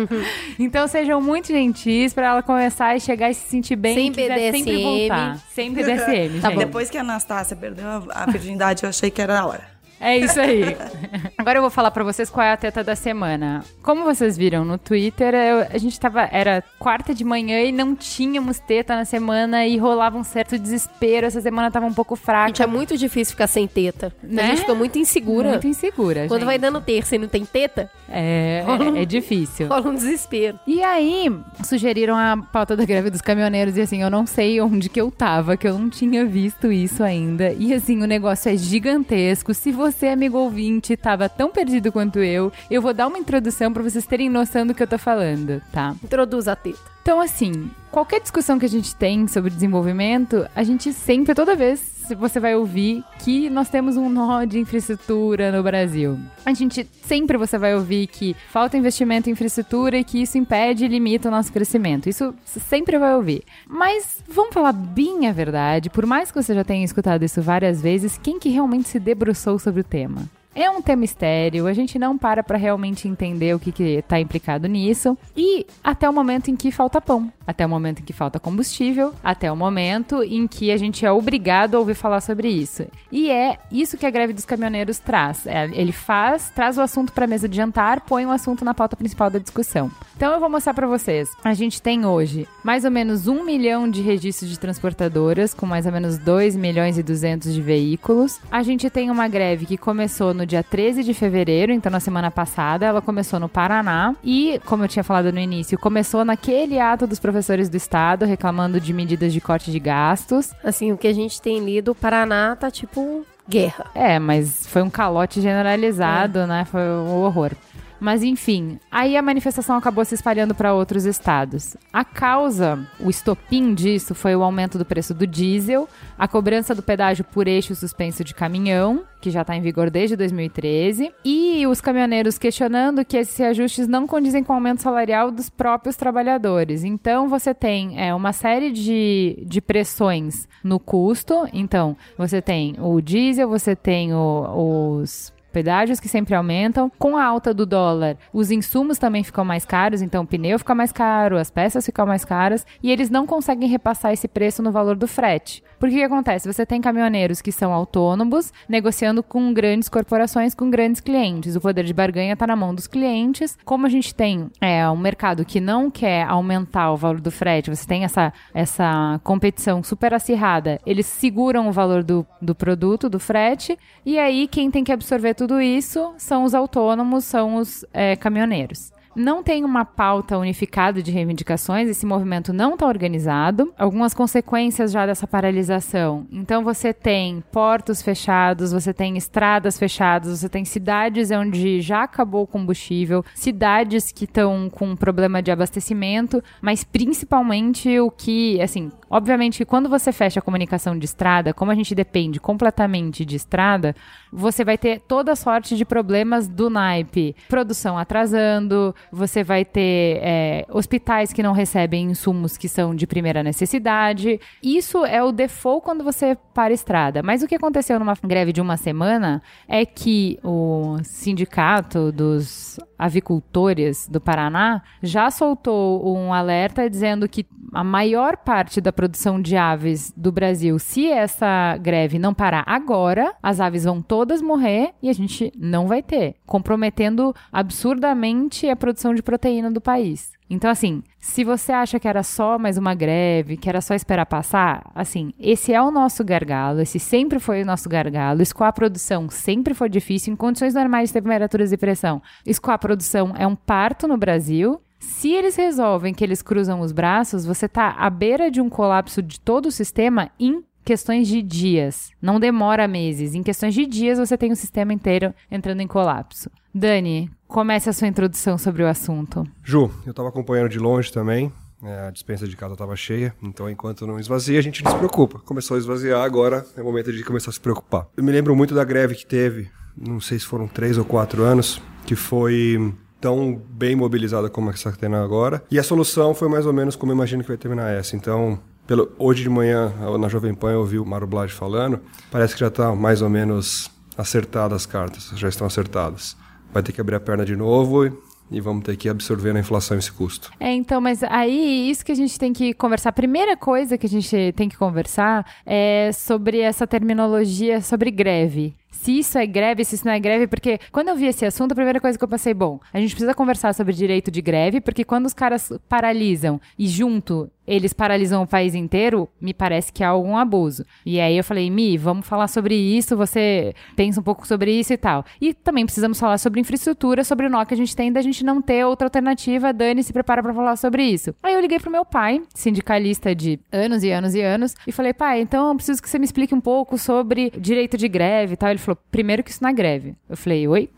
Então, 0.59 0.87
sejam 0.87 1.21
muito 1.21 1.49
gentis 1.49 2.15
pra 2.15 2.29
ela 2.29 2.43
começar 2.43 2.97
e 2.97 3.01
chegar 3.01 3.29
e 3.31 3.35
se 3.35 3.49
sentir 3.49 3.77
bem 3.77 3.95
Sem 3.95 4.13
quiser 4.13 4.53
sempre 4.53 4.73
BDSM. 4.73 4.83
voltar. 4.83 5.39
Sem 5.51 5.73
BDSM, 5.73 6.41
Tá. 6.41 6.51
Depois 6.51 6.89
que 6.89 6.97
a 6.97 7.01
Anastácia 7.01 7.57
perdeu 7.57 7.87
a, 7.87 8.03
a 8.23 8.27
virgindade, 8.27 8.85
eu 8.85 8.89
achei 8.89 9.11
que 9.11 9.21
era 9.21 9.41
a 9.41 9.47
hora. 9.47 9.78
É 10.01 10.17
isso 10.17 10.41
aí. 10.41 10.77
Agora 11.37 11.59
eu 11.59 11.63
vou 11.63 11.71
falar 11.71 11.91
pra 11.91 12.05
vocês 12.05 12.31
qual 12.31 12.45
é 12.47 12.53
a 12.53 12.57
teta 12.57 12.85
da 12.85 12.95
semana. 12.95 13.65
Como 13.83 14.05
vocês 14.05 14.37
viram 14.37 14.65
no 14.65 14.79
Twitter, 14.79 15.35
eu- 15.35 15.67
a 15.73 15.79
gente 15.79 15.99
tava. 15.99 16.29
Era 16.33 16.63
quarta 16.79 17.15
de 17.15 17.25
manhã 17.25 17.61
e 17.63 17.73
não 17.73 17.95
tínhamos 17.97 18.59
teta 18.59 18.95
na 18.95 19.05
semana 19.05 19.67
e 19.67 19.77
rolava 19.77 20.17
um 20.17 20.25
certo 20.25 20.59
desespero. 20.59 21.27
Essa 21.27 21.41
semana 21.41 21.71
tava 21.71 21.87
um 21.87 21.93
pouco 21.95 22.15
fraca. 22.17 22.49
Gente, 22.49 22.63
é 22.63 22.67
muito 22.67 22.97
difícil 22.97 23.33
ficar 23.33 23.47
sem 23.47 23.67
teta. 23.67 24.13
Né? 24.23 24.43
A 24.43 24.47
gente 24.47 24.61
fica 24.61 24.75
muito 24.75 24.99
insegura. 24.99 25.51
Muito 25.51 25.67
insegura. 25.67 26.27
Quando 26.29 26.41
gente. 26.41 26.47
vai 26.47 26.59
dando 26.59 26.81
terça 26.81 27.17
e 27.17 27.19
não 27.19 27.29
tem 27.29 27.45
teta, 27.45 27.91
É, 28.09 28.65
é, 28.97 29.03
é 29.03 29.05
difícil. 29.05 29.67
rola 29.69 29.91
um 29.91 29.95
desespero. 29.95 30.59
E 30.67 30.83
aí, 30.83 31.31
sugeriram 31.65 32.17
a 32.17 32.37
pauta 32.53 32.77
da 32.77 32.85
greve 32.85 33.11
dos 33.11 33.21
caminhoneiros 33.21 33.77
e 33.77 33.81
assim, 33.81 34.03
eu 34.03 34.11
não 34.11 34.27
sei 34.27 34.61
onde 34.61 34.89
que 34.89 35.01
eu 35.01 35.11
tava, 35.11 35.57
que 35.57 35.67
eu 35.67 35.79
não 35.79 35.89
tinha 35.91 36.25
visto 36.25 36.71
isso 36.73 37.03
ainda. 37.03 37.53
E 37.53 37.75
assim, 37.75 38.03
o 38.03 38.07
negócio 38.07 38.51
é 38.51 38.57
gigantesco. 38.57 39.53
Se 39.55 39.71
você, 39.73 39.88
amigo 40.11 40.39
ouvinte, 40.39 40.97
tava 40.97 41.29
tão 41.29 41.51
perdido 41.51 41.93
quanto 41.93 42.19
eu, 42.19 42.53
eu 42.71 42.83
vou 42.83 42.93
dar 42.93 43.07
uma 43.07 43.19
introdução 43.19 43.73
pra 43.73 43.83
vocês 43.83 44.07
terem 44.07 44.29
noção 44.29 44.67
do 44.67 44.75
que 44.75 44.83
eu 44.83 44.87
tô 44.87 44.99
falando, 44.99 45.63
tá? 45.73 45.95
Introduz 46.03 46.49
a 46.49 46.57
teta. 46.57 46.79
Então, 47.03 47.21
assim, 47.21 47.71
qualquer 47.91 48.21
discussão 48.21 48.59
que 48.59 48.67
a 48.67 48.69
gente 48.69 48.95
tem 48.95 49.27
sobre 49.27 49.51
desenvolvimento, 49.51 50.47
a 50.55 50.63
gente 50.63 50.93
sempre, 50.93 51.35
toda 51.35 51.57
vez, 51.57 51.81
você 52.15 52.41
vai 52.41 52.55
ouvir 52.55 53.05
que 53.19 53.49
nós 53.51 53.69
temos 53.69 53.97
um 53.97 54.09
nó 54.09 54.45
de 54.45 54.59
infraestrutura 54.59 55.51
no 55.53 55.63
Brasil. 55.63 56.19
A 56.45 56.53
gente 56.53 56.89
sempre 57.03 57.37
você 57.37 57.59
vai 57.59 57.75
ouvir 57.75 58.07
que 58.07 58.35
falta 58.51 58.77
investimento 58.77 59.29
em 59.29 59.33
infraestrutura 59.33 59.99
e 59.99 60.05
que 60.05 60.23
isso 60.23 60.39
impede 60.39 60.85
e 60.85 60.89
limita 60.89 61.29
o 61.29 61.31
nosso 61.31 61.53
crescimento. 61.53 62.09
Isso 62.09 62.35
você 62.45 62.61
sempre 62.61 62.99
vai 62.99 63.15
ouvir. 63.15 63.43
Mas 63.67 64.23
vamos 64.29 64.55
falar 64.55 64.73
bem 64.73 65.27
a 65.27 65.33
verdade, 65.33 65.91
por 65.91 66.07
mais 66.07 66.31
que 66.31 66.43
você 66.43 66.55
já 66.55 66.65
tenha 66.65 66.85
escutado 66.85 67.25
isso 67.25 67.43
várias 67.43 67.81
vezes, 67.83 68.19
quem 68.23 68.39
que 68.39 68.49
realmente 68.49 68.89
se 68.89 68.99
debruçou 68.99 69.59
sobre 69.59 69.81
o 69.81 69.85
tema? 69.85 70.29
É 70.55 70.69
um 70.69 70.83
tema 70.83 71.05
estéreo, 71.05 71.69
a 71.69 71.73
gente 71.73 72.01
não 72.01 72.19
para 72.19 72.43
pra 72.43 72.59
realmente 72.59 73.07
entender 73.07 73.55
o 73.55 73.61
que, 73.61 73.71
que 73.71 74.03
tá 74.03 74.19
implicado 74.19 74.67
nisso. 74.67 75.17
E 75.37 75.65
até 75.85 76.09
o 76.11 76.13
momento 76.13 76.51
em 76.51 76.57
que 76.57 76.73
falta 76.73 77.01
pão, 77.01 77.33
até 77.49 77.65
o 77.65 77.69
momento 77.69 78.01
em 78.01 78.05
que 78.05 78.13
falta 78.13 78.39
combustível, 78.39 79.15
até 79.25 79.51
o 79.51 79.57
momento 79.57 80.23
em 80.23 80.47
que 80.47 80.71
a 80.71 80.77
gente 80.77 81.07
é 81.07 81.11
obrigado 81.11 81.77
a 81.77 81.79
ouvir 81.79 81.95
falar 81.95 82.21
sobre 82.21 82.47
isso. 82.47 82.85
E 83.11 83.31
é 83.31 83.57
isso 83.73 83.97
que 83.97 84.05
a 84.05 84.11
greve 84.11 84.35
dos 84.35 84.45
caminhoneiros 84.45 84.99
traz. 84.99 85.47
É, 85.47 85.65
ele 85.73 85.91
faz, 85.91 86.51
traz 86.51 86.77
o 86.77 86.83
assunto 86.83 87.11
pra 87.11 87.27
mesa 87.27 87.49
de 87.49 87.57
jantar, 87.57 88.03
põe 88.03 88.27
o 88.27 88.31
assunto 88.31 88.67
na 88.67 88.75
pauta 88.75 88.97
principal 88.97 89.31
da 89.31 89.39
discussão. 89.39 89.91
Então 90.15 90.35
eu 90.35 90.41
vou 90.41 90.51
mostrar 90.51 90.75
pra 90.75 90.87
vocês. 90.87 91.31
A 91.43 91.55
gente 91.55 91.81
tem 91.81 92.05
hoje 92.05 92.47
mais 92.63 92.85
ou 92.85 92.91
menos 92.91 93.27
um 93.27 93.43
milhão 93.43 93.91
de 93.91 94.03
registros 94.03 94.51
de 94.51 94.59
transportadoras, 94.59 95.55
com 95.55 95.65
mais 95.65 95.87
ou 95.87 95.93
menos 95.93 96.19
2 96.19 96.55
milhões 96.55 96.99
e 96.99 97.03
200 97.03 97.55
de 97.55 97.63
veículos. 97.63 98.39
A 98.51 98.63
gente 98.63 98.91
tem 98.91 99.11
uma 99.11 99.27
greve 99.27 99.65
que 99.65 99.79
começou 99.79 100.35
no 100.35 100.45
dia 100.45 100.63
13 100.63 101.03
de 101.03 101.15
fevereiro, 101.15 101.73
então 101.73 101.91
na 101.91 102.01
semana 102.01 102.31
passada. 102.31 102.85
Ela 102.85 103.01
começou 103.01 103.41
no 103.41 103.49
Paraná 103.49 104.15
e, 104.23 104.61
como 104.67 104.85
eu 104.85 104.89
tinha 104.89 105.03
falado 105.03 105.33
no 105.33 105.41
início, 105.41 105.79
começou 105.79 106.27
naquele 106.27 106.79
ato 106.79 107.07
dos 107.07 107.19
professores 107.19 107.38
do 107.69 107.77
estado 107.77 108.25
reclamando 108.25 108.81
de 108.81 108.93
medidas 108.93 109.33
de 109.33 109.41
corte 109.41 109.71
de 109.71 109.79
gastos. 109.79 110.53
Assim, 110.63 110.93
o 110.93 110.99
que 110.99 111.07
a 111.07 111.13
gente 111.13 111.41
tem 111.41 111.65
lido, 111.65 111.93
o 111.93 111.95
Paraná 111.95 112.57
tá 112.57 112.71
tipo 112.71 113.25
guerra. 113.49 113.87
É, 113.95 114.19
mas 114.19 114.67
foi 114.67 114.83
um 114.83 114.91
calote 114.91 115.41
generalizado, 115.41 116.47
né? 116.47 116.67
Foi 116.71 116.83
um 116.83 117.23
horror. 117.23 117.53
Mas 118.01 118.23
enfim, 118.23 118.79
aí 118.91 119.17
a 119.17 119.23
manifestação 119.23 119.77
acabou 119.77 120.05
se 120.05 120.15
espalhando 120.15 120.55
para 120.55 120.73
outros 120.75 121.05
estados. 121.05 121.77
A 121.93 122.05
causa, 122.05 122.87
o 123.01 123.11
estopim 123.11 123.75
disso 123.75 124.15
foi 124.15 124.35
o 124.37 124.43
aumento 124.43 124.79
do 124.79 124.85
preço 124.85 125.13
do 125.15 125.27
diesel, 125.27 125.89
a 126.19 126.29
cobrança 126.29 126.75
do 126.75 126.83
pedágio 126.83 127.25
por 127.25 127.49
eixo 127.49 127.75
suspenso 127.75 128.23
de 128.23 128.35
caminhão, 128.35 129.03
que 129.21 129.31
já 129.31 129.43
está 129.43 129.57
em 129.57 129.61
vigor 129.61 129.91
desde 129.91 130.15
2013, 130.17 131.13
e 131.25 131.67
os 131.67 131.81
caminhoneiros 131.81 132.39
questionando 132.39 133.05
que 133.05 133.17
esses 133.17 133.37
reajustes 133.37 133.89
não 133.89 134.07
condizem 134.07 134.45
com 134.45 134.53
o 134.53 134.57
aumento 134.57 134.81
salarial 134.83 135.31
dos 135.33 135.51
próprios 135.51 135.97
trabalhadores. 135.97 136.85
Então 136.85 137.29
você 137.29 137.53
tem 137.53 138.01
é, 138.01 138.15
uma 138.15 138.33
série 138.33 138.71
de, 138.71 139.43
de 139.45 139.61
pressões 139.61 140.47
no 140.63 140.79
custo. 140.79 141.49
Então 141.53 141.97
você 142.17 142.41
tem 142.41 142.77
o 142.79 143.01
diesel, 143.01 143.49
você 143.49 143.75
tem 143.75 144.15
o- 144.15 145.01
os 145.01 145.33
pedágios 145.53 146.01
que 146.01 146.09
sempre 146.09 146.35
aumentam. 146.35 146.91
Com 146.99 147.17
a 147.17 147.25
alta 147.25 147.53
do 147.53 147.67
dólar, 147.67 148.17
os 148.33 148.51
insumos 148.51 148.99
também 148.99 149.25
ficam 149.25 149.45
mais 149.45 149.65
caros, 149.65 150.03
então 150.03 150.23
o 150.23 150.27
pneu 150.27 150.59
fica 150.59 150.75
mais 150.75 150.93
caro, 150.93 151.37
as 151.37 151.51
peças 151.51 151.87
ficam 151.87 152.07
mais 152.07 152.25
caras 152.25 152.67
e 152.83 152.91
eles 152.91 153.11
não 153.11 153.27
conseguem 153.27 153.69
repassar 153.69 154.13
esse 154.13 154.29
preço 154.29 154.63
no 154.63 154.73
valor 154.73 154.97
do 154.97 155.09
frete. 155.09 155.63
Porque 155.79 155.95
o 155.95 155.99
que 155.99 156.05
acontece? 156.05 156.53
Você 156.53 156.67
tem 156.67 156.81
caminhoneiros 156.81 157.41
que 157.41 157.53
são 157.53 157.73
autônomos, 157.73 158.53
negociando 158.69 159.23
com 159.23 159.53
grandes 159.53 159.89
corporações, 159.89 160.55
com 160.55 160.71
grandes 160.71 161.01
clientes. 161.01 161.57
O 161.57 161.61
poder 161.61 161.85
de 161.85 161.95
barganha 161.95 162.33
está 162.33 162.47
na 162.47 162.57
mão 162.57 162.75
dos 162.75 162.87
clientes. 162.87 163.57
Como 163.65 163.87
a 163.87 163.89
gente 163.89 164.15
tem 164.15 164.51
é, 164.61 164.89
um 164.89 164.97
mercado 164.97 165.45
que 165.45 165.61
não 165.61 165.91
quer 165.91 166.25
aumentar 166.25 166.93
o 166.93 166.97
valor 166.97 167.21
do 167.21 167.31
frete, 167.31 167.71
você 167.71 167.87
tem 167.87 168.05
essa, 168.05 168.33
essa 168.53 169.21
competição 169.23 169.83
super 169.83 170.15
acirrada, 170.15 170.81
eles 170.85 171.07
seguram 171.07 171.69
o 171.69 171.73
valor 171.73 172.03
do, 172.03 172.27
do 172.41 172.55
produto, 172.55 173.09
do 173.09 173.19
frete, 173.19 173.79
e 174.05 174.19
aí 174.19 174.49
quem 174.49 174.71
tem 174.71 174.85
que 174.85 174.93
absorver 174.93 175.35
tudo 175.35 175.61
isso 175.61 176.13
são 176.19 176.45
os 176.45 176.55
autônomos, 176.55 177.25
são 177.25 177.57
os 177.57 177.85
é, 177.93 178.17
caminhoneiros. 178.17 178.93
Não 179.19 179.43
tem 179.43 179.65
uma 179.65 179.85
pauta 179.85 180.39
unificada 180.39 181.03
de 181.03 181.11
reivindicações, 181.11 181.89
esse 181.89 182.07
movimento 182.07 182.53
não 182.53 182.75
está 182.75 182.87
organizado. 182.87 183.75
Algumas 183.77 184.15
consequências 184.15 184.93
já 184.93 185.05
dessa 185.07 185.27
paralisação. 185.27 186.25
Então, 186.31 186.63
você 186.63 186.93
tem 186.93 187.43
portos 187.51 188.01
fechados, 188.01 188.71
você 188.71 188.95
tem 188.95 189.17
estradas 189.17 189.77
fechadas, 189.77 190.39
você 190.39 190.49
tem 190.49 190.65
cidades 190.65 191.33
onde 191.33 191.81
já 191.81 192.05
acabou 192.05 192.45
o 192.45 192.47
combustível, 192.47 193.25
cidades 193.35 194.13
que 194.13 194.25
estão 194.25 194.71
com 194.71 194.95
problema 194.95 195.43
de 195.43 195.51
abastecimento, 195.51 196.41
mas 196.63 196.85
principalmente 196.85 197.99
o 197.99 198.13
que, 198.13 198.61
assim, 198.63 198.89
obviamente 199.11 199.59
que 199.59 199.65
quando 199.65 199.89
você 199.89 200.13
fecha 200.13 200.41
a 200.41 200.43
comunicação 200.43 200.99
de 200.99 201.05
estrada, 201.05 201.53
como 201.55 201.71
a 201.71 201.75
gente 201.75 201.95
depende 201.95 202.41
completamente 202.41 203.25
de 203.25 203.37
estrada, 203.37 203.95
você 204.33 204.65
vai 204.65 204.77
ter 204.77 205.01
toda 205.01 205.37
sorte 205.37 205.77
de 205.77 205.85
problemas 205.85 206.49
do 206.49 206.69
naipe. 206.71 207.35
Produção 207.49 207.99
atrasando, 207.99 208.95
você 209.11 209.43
vai 209.43 209.65
ter 209.65 210.21
é, 210.23 210.67
hospitais 210.71 211.33
que 211.33 211.43
não 211.43 211.53
recebem 211.53 212.11
insumos 212.11 212.57
que 212.57 212.69
são 212.69 212.95
de 212.95 213.07
primeira 213.07 213.43
necessidade. 213.43 214.41
Isso 214.63 215.05
é 215.05 215.23
o 215.23 215.33
default 215.33 215.85
quando 215.85 216.05
você 216.05 216.37
para 216.55 216.75
estrada. 216.75 217.23
Mas 217.23 217.43
o 217.43 217.47
que 217.47 217.55
aconteceu 217.55 217.99
numa 217.99 218.15
greve 218.23 218.53
de 218.53 218.61
uma 218.61 218.77
semana 218.77 219.43
é 219.69 219.87
que 219.87 220.39
o 220.43 220.99
sindicato 221.05 222.11
dos 222.11 222.79
avicultores 222.99 224.09
do 224.09 224.21
Paraná 224.21 224.83
já 225.03 225.31
soltou 225.31 226.17
um 226.17 226.33
alerta 226.33 226.91
dizendo 226.91 227.29
que 227.29 227.47
a 227.73 227.85
maior 227.85 228.37
parte 228.37 228.81
da 228.81 228.93
produção 228.99 229.41
de 229.41 229.57
aves 229.57 230.13
do 230.17 230.33
Brasil. 230.33 230.77
Se 230.77 231.07
essa 231.07 231.77
greve 231.77 232.19
não 232.19 232.35
parar 232.35 232.65
agora, 232.67 233.33
as 233.41 233.61
aves 233.61 233.85
vão 233.85 234.03
todas 234.03 234.43
morrer 234.43 234.91
e 235.01 235.09
a 235.09 235.13
gente 235.13 235.53
não 235.57 235.87
vai 235.87 236.03
ter, 236.03 236.35
comprometendo 236.45 237.33
absurdamente 237.53 238.69
a 238.69 238.75
produção 238.75 239.15
de 239.15 239.23
proteína 239.23 239.71
do 239.71 239.81
país. 239.81 240.33
Então, 240.51 240.69
assim, 240.69 241.03
se 241.21 241.45
você 241.45 241.73
acha 241.73 242.01
que 242.01 242.09
era 242.09 242.23
só 242.23 242.59
mais 242.59 242.77
uma 242.79 242.95
greve, 242.95 243.57
que 243.57 243.69
era 243.69 243.81
só 243.81 243.95
esperar 243.95 244.27
passar, 244.27 244.91
assim, 244.95 245.33
esse 245.39 245.73
é 245.73 245.81
o 245.81 245.91
nosso 245.91 246.25
gargalo, 246.25 246.81
esse 246.81 246.99
sempre 246.99 247.39
foi 247.39 247.63
o 247.63 247.67
nosso 247.67 247.89
gargalo. 247.89 248.43
Escoar 248.43 248.71
a 248.71 248.73
produção 248.73 249.29
sempre 249.29 249.75
foi 249.75 249.89
difícil, 249.89 250.33
em 250.33 250.37
condições 250.37 250.75
normais 250.75 251.11
de 251.11 251.13
temperaturas 251.13 251.71
e 251.71 251.77
pressão. 251.77 252.23
Escoar 252.47 252.75
a 252.75 252.79
produção 252.79 253.35
é 253.37 253.47
um 253.47 253.55
parto 253.55 254.09
no 254.09 254.17
Brasil. 254.17 254.81
Se 254.99 255.33
eles 255.33 255.57
resolvem 255.57 256.13
que 256.13 256.25
eles 256.25 256.43
cruzam 256.43 256.81
os 256.81 256.93
braços, 256.93 257.45
você 257.45 257.67
está 257.67 257.91
à 257.91 258.11
beira 258.11 258.51
de 258.51 258.61
um 258.61 258.69
colapso 258.69 259.23
de 259.23 259.41
todo 259.41 259.67
o 259.67 259.73
sistema 259.73 260.31
em 260.39 260.65
questões 260.85 261.29
de 261.29 261.43
dias. 261.43 262.11
Não 262.21 262.41
demora 262.41 262.89
meses. 262.89 263.35
Em 263.35 263.43
questões 263.43 263.75
de 263.75 263.85
dias, 263.87 264.19
você 264.19 264.39
tem 264.39 264.51
o 264.51 264.57
sistema 264.57 264.93
inteiro 264.93 265.35
entrando 265.51 265.81
em 265.81 265.87
colapso. 265.87 266.51
Dani, 266.75 267.31
comece 267.47 267.91
a 267.91 267.93
sua 267.93 268.09
introdução 268.09 268.57
sobre 268.57 268.83
o 268.83 268.89
assunto. 268.89 269.47
Ju, 269.63 269.91
eu 270.07 270.11
estava 270.11 270.29
acompanhando 270.29 270.69
de 270.69 270.79
longe 270.79 271.13
também. 271.13 271.53
É, 271.83 272.09
a 272.09 272.11
dispensa 272.11 272.49
de 272.49 272.57
casa 272.57 272.73
estava 272.73 272.97
cheia, 272.97 273.33
então 273.41 273.71
enquanto 273.71 274.05
não 274.05 274.19
esvazia, 274.19 274.59
a 274.59 274.63
gente 274.63 274.83
não 274.83 274.91
se 274.91 274.99
preocupa. 274.99 275.39
Começou 275.41 275.77
a 275.77 275.79
esvaziar, 275.79 276.23
agora 276.23 276.67
é 276.77 276.81
o 276.81 276.85
momento 276.85 277.13
de 277.13 277.23
começar 277.23 277.51
a 277.51 277.53
se 277.53 277.61
preocupar. 277.61 278.09
Eu 278.17 278.25
me 278.25 278.33
lembro 278.33 278.57
muito 278.57 278.75
da 278.75 278.83
greve 278.83 279.15
que 279.15 279.25
teve, 279.25 279.71
não 279.97 280.21
sei 280.21 280.41
se 280.41 280.45
foram 280.45 280.67
três 280.67 280.99
ou 280.99 281.05
quatro 281.05 281.43
anos, 281.45 281.81
que 282.05 282.17
foi 282.17 282.93
tão 283.21 283.61
bem 283.71 283.95
mobilizada 283.95 284.49
como 284.49 284.71
essa 284.71 284.91
que 284.91 284.97
está 284.97 285.01
tendo 285.01 285.17
agora. 285.17 285.63
E 285.71 285.79
a 285.79 285.83
solução 285.83 286.35
foi 286.35 286.49
mais 286.49 286.67
ou 286.67 286.73
menos 286.73 286.97
como 286.97 287.13
eu 287.13 287.17
imagino 287.17 287.43
que 287.43 287.49
vai 287.49 287.57
terminar 287.57 287.91
essa. 287.91 288.17
Então, 288.17 288.59
pelo, 288.87 289.13
hoje 289.19 289.43
de 289.43 289.51
manhã, 289.51 289.93
na 290.19 290.29
Jovem 290.29 290.55
Pan, 290.55 290.73
eu 290.73 290.81
ouvi 290.81 290.99
o 290.99 291.05
Mário 291.05 291.27
Blage 291.27 291.53
falando, 291.53 292.01
parece 292.31 292.55
que 292.55 292.61
já 292.61 292.69
está 292.69 292.95
mais 292.95 293.21
ou 293.21 293.29
menos 293.29 293.91
acertadas 294.17 294.77
as 294.77 294.87
cartas, 294.87 295.31
já 295.37 295.49
estão 295.49 295.67
acertadas. 295.67 296.37
Vai 296.73 296.83
ter 296.83 296.93
que 296.93 297.01
abrir 297.01 297.17
a 297.17 297.21
perna 297.21 297.45
de 297.45 297.55
novo 297.55 298.07
e 298.51 298.61
vamos 298.61 298.85
ter 298.85 298.97
que 298.97 299.09
absorver 299.09 299.53
na 299.53 299.61
inflação 299.61 299.99
esse 299.99 300.11
custo. 300.11 300.51
É, 300.59 300.73
então, 300.73 301.01
mas 301.01 301.23
aí 301.23 301.91
isso 301.91 302.05
que 302.05 302.13
a 302.13 302.15
gente 302.15 302.39
tem 302.39 302.53
que 302.53 302.73
conversar. 302.73 303.11
A 303.11 303.13
primeira 303.13 303.57
coisa 303.57 303.99
que 303.99 304.07
a 304.07 304.09
gente 304.09 304.53
tem 304.57 304.69
que 304.69 304.77
conversar 304.77 305.47
é 305.67 306.11
sobre 306.13 306.61
essa 306.61 306.87
terminologia 306.87 307.81
sobre 307.81 308.11
greve 308.11 308.75
se 308.91 309.19
isso 309.19 309.39
é 309.39 309.47
greve, 309.47 309.85
se 309.85 309.95
isso 309.95 310.07
não 310.07 310.13
é 310.13 310.21
greve, 310.21 310.47
porque 310.47 310.79
quando 310.91 311.09
eu 311.09 311.17
vi 311.17 311.27
esse 311.27 311.45
assunto, 311.45 311.73
a 311.73 311.75
primeira 311.75 312.01
coisa 312.01 312.19
que 312.19 312.25
eu 312.25 312.29
pensei, 312.29 312.55
bom, 312.55 312.81
a 312.93 312.99
gente 312.99 313.11
precisa 313.11 313.35
conversar 313.35 313.75
sobre 313.75 313.93
direito 313.93 314.31
de 314.31 314.41
greve, 314.41 314.81
porque 314.81 315.05
quando 315.05 315.27
os 315.27 315.35
caras 315.35 315.73
paralisam 315.89 316.61
e 316.79 316.87
junto 316.89 317.51
eles 317.69 317.93
paralisam 317.93 318.43
o 318.43 318.47
país 318.47 318.75
inteiro, 318.75 319.29
me 319.39 319.53
parece 319.53 319.93
que 319.93 320.03
há 320.03 320.09
algum 320.09 320.37
abuso. 320.37 320.85
E 321.05 321.21
aí 321.21 321.37
eu 321.37 321.45
falei, 321.45 321.71
Mi, 321.71 321.99
vamos 321.99 322.27
falar 322.27 322.49
sobre 322.49 322.75
isso, 322.75 323.17
você 323.17 323.75
pensa 323.95 324.21
um 324.21 324.23
pouco 324.23 324.47
sobre 324.47 324.73
isso 324.73 324.93
e 324.93 324.97
tal. 324.97 325.25
E 325.41 325.53
também 325.53 325.85
precisamos 325.85 326.19
falar 326.19 326.39
sobre 326.39 326.61
infraestrutura, 326.61 327.23
sobre 327.23 327.47
o 327.47 327.51
nó 327.51 327.65
que 327.67 327.75
a 327.75 327.77
gente 327.77 327.95
tem 327.95 328.11
da 328.11 328.23
gente 328.23 328.43
não 328.45 328.63
ter 328.63 328.87
outra 328.87 329.07
alternativa. 329.07 329.73
Dani 329.73 330.03
se 330.03 330.13
prepara 330.13 330.43
para 330.43 330.55
falar 330.55 330.77
sobre 330.77 331.05
isso. 331.05 331.35
Aí 331.43 331.53
eu 331.53 331.61
liguei 331.61 331.79
pro 331.79 331.91
meu 331.91 332.05
pai, 332.05 332.43
sindicalista 332.55 333.35
de 333.35 333.61
anos 333.71 334.03
e 334.03 334.11
anos 334.11 334.35
e 334.35 334.41
anos, 334.41 334.75
e 334.87 334.93
falei, 334.93 335.13
pai, 335.13 335.43
então 335.43 335.69
eu 335.69 335.75
preciso 335.75 336.01
que 336.01 336.09
você 336.09 336.19
me 336.19 336.25
explique 336.25 336.55
um 336.55 336.61
pouco 336.61 336.97
sobre 336.97 337.53
direito 337.59 337.99
de 337.99 338.09
greve 338.09 338.55
e 338.55 338.57
tal. 338.57 338.71
Ele 338.71 338.79
falou, 338.79 338.99
primeiro 339.11 339.43
que 339.43 339.51
isso 339.51 339.63
não 339.63 339.69
é 339.69 339.75
greve. 339.75 340.15
Eu 340.29 340.37
falei, 340.37 340.67
oi? 340.67 340.89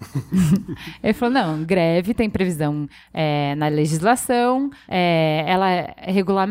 Ele 1.03 1.13
falou, 1.15 1.35
não, 1.35 1.65
greve 1.65 2.15
tem 2.15 2.31
previsão 2.31 2.89
é, 3.13 3.55
na 3.57 3.69
legislação, 3.69 4.71
é, 4.89 5.45
ela 5.47 5.95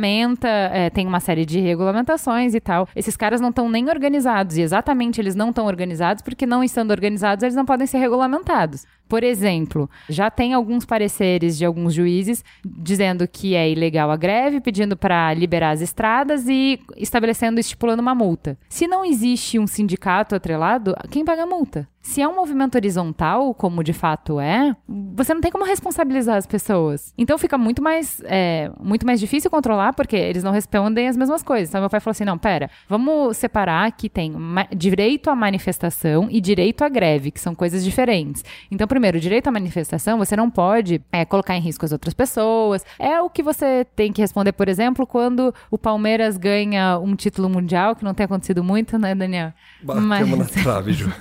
regulamenta, 0.09 0.47
é, 0.47 0.89
tem 0.89 1.05
uma 1.07 1.19
série 1.19 1.45
de 1.45 1.59
regulamentações 1.59 2.53
e 2.55 2.59
tal. 2.59 2.87
Esses 2.95 3.15
caras 3.15 3.39
não 3.39 3.49
estão 3.49 3.69
nem 3.69 3.89
organizados, 3.89 4.57
e 4.57 4.61
exatamente 4.61 5.21
eles 5.21 5.35
não 5.35 5.49
estão 5.49 5.65
organizados 5.65 6.21
porque 6.21 6.45
não 6.45 6.63
estando 6.63 6.91
organizados, 6.91 7.43
eles 7.43 7.55
não 7.55 7.65
podem 7.65 7.87
ser 7.87 7.99
regulamentados. 7.99 8.85
Por 9.09 9.23
exemplo, 9.23 9.89
já 10.07 10.29
tem 10.29 10.53
alguns 10.53 10.85
pareceres 10.85 11.57
de 11.57 11.65
alguns 11.65 11.95
juízes 11.95 12.45
dizendo 12.63 13.27
que 13.27 13.55
é 13.55 13.69
ilegal 13.69 14.11
a 14.11 14.15
greve, 14.15 14.61
pedindo 14.61 14.95
para 14.95 15.33
liberar 15.33 15.71
as 15.71 15.81
estradas 15.81 16.47
e 16.47 16.79
estabelecendo, 16.95 17.59
estipulando 17.59 18.03
uma 18.03 18.13
multa. 18.13 18.55
Se 18.69 18.87
não 18.87 19.03
existe 19.03 19.57
um 19.57 19.65
sindicato 19.65 20.35
atrelado, 20.35 20.95
quem 21.09 21.25
paga 21.25 21.43
a 21.43 21.47
multa? 21.47 21.87
Se 22.01 22.21
é 22.21 22.27
um 22.27 22.35
movimento 22.35 22.75
horizontal, 22.75 23.53
como 23.53 23.83
de 23.83 23.91
fato 23.93 24.39
é, 24.39 24.75
você 24.87 25.33
não 25.33 25.41
tem 25.41 25.51
como 25.51 25.65
responsabilizar 25.65 26.37
as 26.37 26.47
pessoas. 26.47 27.13
Então 27.17 27.37
fica 27.37 27.57
muito 27.57 27.81
mais, 27.83 28.21
é, 28.25 28.71
muito 28.79 29.05
mais 29.05 29.19
difícil 29.19 29.51
controlar, 29.51 29.93
porque 29.93 30.15
eles 30.15 30.43
não 30.43 30.51
respondem 30.51 31.07
as 31.07 31.17
mesmas 31.17 31.43
coisas. 31.43 31.69
Então 31.69 31.81
meu 31.81 31.89
pai 31.89 31.99
falou 31.99 32.11
assim: 32.11 32.23
não, 32.23 32.37
pera, 32.37 32.69
vamos 32.87 33.37
separar 33.37 33.91
que 33.91 34.09
tem 34.09 34.33
direito 34.75 35.29
à 35.29 35.35
manifestação 35.35 36.27
e 36.31 36.39
direito 36.39 36.83
à 36.83 36.89
greve, 36.89 37.31
que 37.31 37.39
são 37.39 37.53
coisas 37.53 37.83
diferentes. 37.83 38.43
Então, 38.71 38.87
primeiro, 38.87 38.98
direito 39.19 39.47
à 39.47 39.51
manifestação, 39.51 40.17
você 40.17 40.35
não 40.35 40.49
pode 40.49 41.01
é, 41.11 41.23
colocar 41.25 41.55
em 41.55 41.61
risco 41.61 41.85
as 41.85 41.91
outras 41.91 42.13
pessoas. 42.13 42.85
É 42.97 43.21
o 43.21 43.29
que 43.29 43.41
você 43.41 43.85
tem 43.95 44.11
que 44.11 44.21
responder, 44.21 44.51
por 44.51 44.67
exemplo, 44.67 45.07
quando 45.07 45.53
o 45.71 45.77
Palmeiras 45.77 46.37
ganha 46.37 46.97
um 46.99 47.15
título 47.15 47.49
mundial, 47.49 47.95
que 47.95 48.03
não 48.03 48.13
tem 48.13 48.25
acontecido 48.25 48.63
muito, 48.63 48.97
né, 48.97 49.15
Daniel? 49.15 49.53
Batemos 49.81 50.37
Mas... 50.37 50.55
na 50.55 50.63
trave, 50.63 50.93
Ju. 50.93 51.11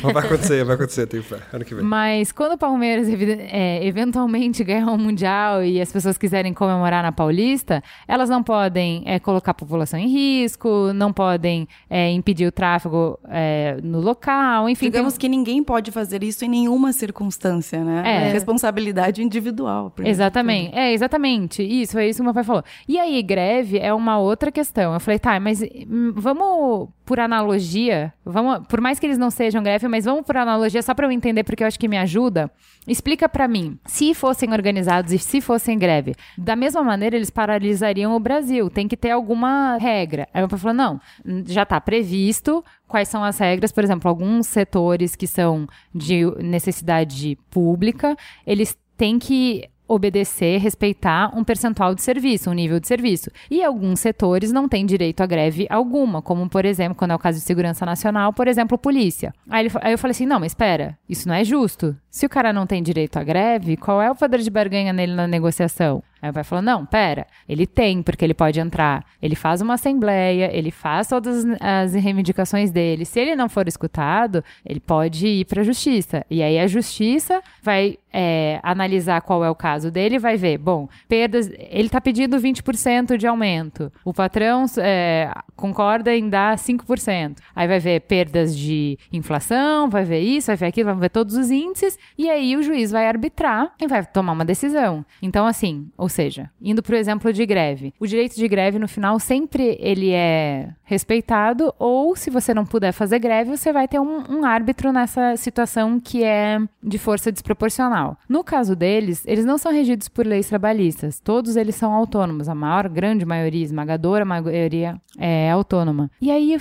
vai 0.00 0.24
acontecer, 0.24 0.64
vai 0.64 0.74
acontecer, 0.76 1.06
tenho 1.06 1.22
fé. 1.22 1.38
Ano 1.52 1.64
que 1.64 1.74
vem. 1.74 1.84
Mas 1.84 2.30
quando 2.30 2.52
o 2.52 2.58
Palmeiras 2.58 3.08
é, 3.08 3.84
eventualmente 3.84 4.62
ganhar 4.62 4.86
um 4.86 4.98
Mundial 4.98 5.64
e 5.64 5.80
as 5.80 5.92
pessoas 5.92 6.16
quiserem 6.16 6.52
comemorar 6.52 7.02
na 7.02 7.12
Paulista, 7.12 7.82
elas 8.06 8.28
não 8.28 8.42
podem 8.42 9.02
é, 9.06 9.18
colocar 9.18 9.50
a 9.50 9.54
população 9.54 9.98
em 9.98 10.08
risco, 10.08 10.92
não 10.94 11.12
podem 11.12 11.68
é, 11.90 12.10
impedir 12.12 12.46
o 12.46 12.52
tráfego 12.52 13.18
é, 13.28 13.78
no 13.82 14.00
local, 14.00 14.68
enfim. 14.68 14.86
Digamos 14.86 15.14
tem... 15.14 15.20
que 15.20 15.28
ninguém 15.28 15.62
pode 15.62 15.90
fazer 15.90 16.22
isso 16.22 16.44
em 16.44 16.48
nenhuma 16.48 16.92
circunstância, 16.92 17.82
né? 17.84 18.02
É. 18.04 18.32
responsabilidade 18.32 19.22
individual. 19.22 19.92
Exatamente. 20.04 20.74
É, 20.76 20.92
exatamente. 20.92 21.62
Isso, 21.62 21.98
é 21.98 22.08
isso 22.08 22.18
que 22.18 22.22
o 22.22 22.24
meu 22.24 22.34
pai 22.34 22.44
falou. 22.44 22.62
E 22.86 22.98
aí, 22.98 23.22
greve 23.22 23.78
é 23.78 23.92
uma 23.92 24.18
outra 24.18 24.52
questão. 24.52 24.94
Eu 24.94 25.00
falei, 25.00 25.18
tá, 25.18 25.38
mas 25.40 25.62
hum, 25.62 26.12
vamos 26.14 26.88
por 27.06 27.20
analogia, 27.20 28.12
vamos, 28.24 28.66
por 28.66 28.80
mais 28.80 28.98
que 28.98 29.06
eles 29.06 29.16
não 29.16 29.30
sejam 29.30 29.62
greve, 29.62 29.86
mas 29.86 30.04
vamos 30.04 30.26
por 30.26 30.36
analogia 30.36 30.82
só 30.82 30.92
para 30.92 31.06
eu 31.06 31.12
entender 31.12 31.44
porque 31.44 31.62
eu 31.62 31.66
acho 31.66 31.78
que 31.78 31.86
me 31.86 31.96
ajuda. 31.96 32.50
Explica 32.86 33.28
para 33.28 33.46
mim, 33.46 33.78
se 33.86 34.12
fossem 34.12 34.52
organizados 34.52 35.12
e 35.12 35.18
se 35.18 35.40
fossem 35.40 35.78
greve, 35.78 36.16
da 36.36 36.56
mesma 36.56 36.82
maneira 36.82 37.14
eles 37.14 37.30
paralisariam 37.30 38.14
o 38.14 38.20
Brasil. 38.20 38.68
Tem 38.68 38.88
que 38.88 38.96
ter 38.96 39.12
alguma 39.12 39.76
regra. 39.76 40.28
Aí 40.34 40.42
o 40.42 40.48
pai 40.48 40.58
falou: 40.58 40.74
"Não, 40.74 41.00
já 41.46 41.62
está 41.62 41.80
previsto 41.80 42.64
quais 42.88 43.08
são 43.08 43.22
as 43.22 43.38
regras, 43.38 43.70
por 43.70 43.84
exemplo, 43.84 44.08
alguns 44.08 44.48
setores 44.48 45.14
que 45.14 45.28
são 45.28 45.68
de 45.94 46.24
necessidade 46.42 47.38
pública, 47.50 48.16
eles 48.44 48.76
têm 48.96 49.18
que 49.18 49.68
obedecer, 49.88 50.58
respeitar 50.58 51.30
um 51.36 51.44
percentual 51.44 51.94
de 51.94 52.02
serviço, 52.02 52.50
um 52.50 52.54
nível 52.54 52.80
de 52.80 52.86
serviço. 52.86 53.30
E 53.50 53.62
alguns 53.62 54.00
setores 54.00 54.52
não 54.52 54.68
têm 54.68 54.84
direito 54.84 55.20
a 55.20 55.26
greve 55.26 55.66
alguma, 55.70 56.20
como, 56.20 56.48
por 56.48 56.64
exemplo, 56.64 56.94
quando 56.94 57.12
é 57.12 57.14
o 57.14 57.18
caso 57.18 57.38
de 57.38 57.44
segurança 57.44 57.86
nacional, 57.86 58.32
por 58.32 58.48
exemplo, 58.48 58.76
polícia. 58.78 59.32
Aí, 59.48 59.66
ele, 59.66 59.74
aí 59.80 59.92
eu 59.92 59.98
falei 59.98 60.12
assim: 60.12 60.26
não, 60.26 60.40
mas 60.40 60.52
espera, 60.52 60.98
isso 61.08 61.28
não 61.28 61.34
é 61.34 61.44
justo. 61.44 61.96
Se 62.10 62.26
o 62.26 62.28
cara 62.28 62.52
não 62.52 62.66
tem 62.66 62.82
direito 62.82 63.18
à 63.18 63.24
greve, 63.24 63.76
qual 63.76 64.00
é 64.00 64.10
o 64.10 64.14
poder 64.14 64.40
de 64.40 64.50
barganha 64.50 64.92
nele 64.92 65.14
na 65.14 65.26
negociação? 65.26 66.02
Aí 66.26 66.30
o 66.30 66.34
pai 66.34 66.42
falou: 66.42 66.62
não, 66.62 66.84
pera, 66.84 67.24
ele 67.48 67.66
tem, 67.66 68.02
porque 68.02 68.24
ele 68.24 68.34
pode 68.34 68.58
entrar. 68.58 69.04
Ele 69.22 69.36
faz 69.36 69.60
uma 69.60 69.74
assembleia, 69.74 70.50
ele 70.52 70.72
faz 70.72 71.08
todas 71.08 71.44
as 71.60 71.94
reivindicações 71.94 72.72
dele. 72.72 73.04
Se 73.04 73.20
ele 73.20 73.36
não 73.36 73.48
for 73.48 73.68
escutado, 73.68 74.42
ele 74.64 74.80
pode 74.80 75.26
ir 75.26 75.44
para 75.44 75.60
a 75.60 75.64
justiça. 75.64 76.26
E 76.28 76.42
aí 76.42 76.58
a 76.58 76.66
justiça 76.66 77.40
vai 77.62 77.96
é, 78.12 78.58
analisar 78.62 79.20
qual 79.20 79.44
é 79.44 79.50
o 79.50 79.54
caso 79.54 79.90
dele 79.90 80.18
vai 80.18 80.36
ver, 80.36 80.58
bom, 80.58 80.88
perdas. 81.06 81.48
Ele 81.48 81.86
está 81.86 82.00
pedindo 82.00 82.38
20% 82.38 83.16
de 83.16 83.26
aumento. 83.26 83.92
O 84.04 84.12
patrão 84.12 84.64
é, 84.78 85.30
concorda 85.54 86.16
em 86.16 86.28
dar 86.28 86.56
5%. 86.56 87.36
Aí 87.54 87.68
vai 87.68 87.78
ver 87.78 88.00
perdas 88.00 88.56
de 88.56 88.98
inflação, 89.12 89.88
vai 89.88 90.04
ver 90.04 90.20
isso, 90.20 90.46
vai 90.48 90.56
ver 90.56 90.66
aquilo, 90.66 90.90
vai 90.90 91.00
ver 91.02 91.10
todos 91.10 91.36
os 91.36 91.50
índices. 91.50 91.98
E 92.16 92.28
aí 92.28 92.56
o 92.56 92.62
juiz 92.62 92.90
vai 92.90 93.06
arbitrar 93.06 93.72
e 93.80 93.86
vai 93.86 94.04
tomar 94.04 94.32
uma 94.32 94.44
decisão. 94.44 95.04
Então, 95.20 95.46
assim, 95.46 95.88
ou 95.96 96.08
seja, 96.16 96.50
indo 96.60 96.82
para 96.82 96.94
o 96.94 96.98
exemplo 96.98 97.32
de 97.32 97.44
greve. 97.44 97.92
O 98.00 98.06
direito 98.06 98.34
de 98.36 98.48
greve, 98.48 98.78
no 98.78 98.88
final, 98.88 99.18
sempre 99.20 99.76
ele 99.78 100.12
é 100.12 100.70
respeitado, 100.84 101.74
ou 101.78 102.16
se 102.16 102.30
você 102.30 102.54
não 102.54 102.64
puder 102.64 102.92
fazer 102.92 103.18
greve, 103.18 103.56
você 103.56 103.72
vai 103.72 103.86
ter 103.86 104.00
um, 104.00 104.24
um 104.30 104.44
árbitro 104.44 104.92
nessa 104.92 105.36
situação 105.36 106.00
que 106.00 106.24
é 106.24 106.58
de 106.82 106.98
força 106.98 107.30
desproporcional. 107.30 108.16
No 108.28 108.42
caso 108.42 108.74
deles, 108.74 109.24
eles 109.26 109.44
não 109.44 109.58
são 109.58 109.72
regidos 109.72 110.08
por 110.08 110.24
leis 110.26 110.48
trabalhistas. 110.48 111.20
Todos 111.20 111.56
eles 111.56 111.74
são 111.74 111.92
autônomos. 111.92 112.48
A 112.48 112.54
maior, 112.54 112.88
grande 112.88 113.26
maioria, 113.26 113.64
esmagadora 113.64 114.24
maioria 114.24 115.00
é 115.18 115.50
autônoma. 115.50 116.10
E 116.20 116.30
aí 116.30 116.56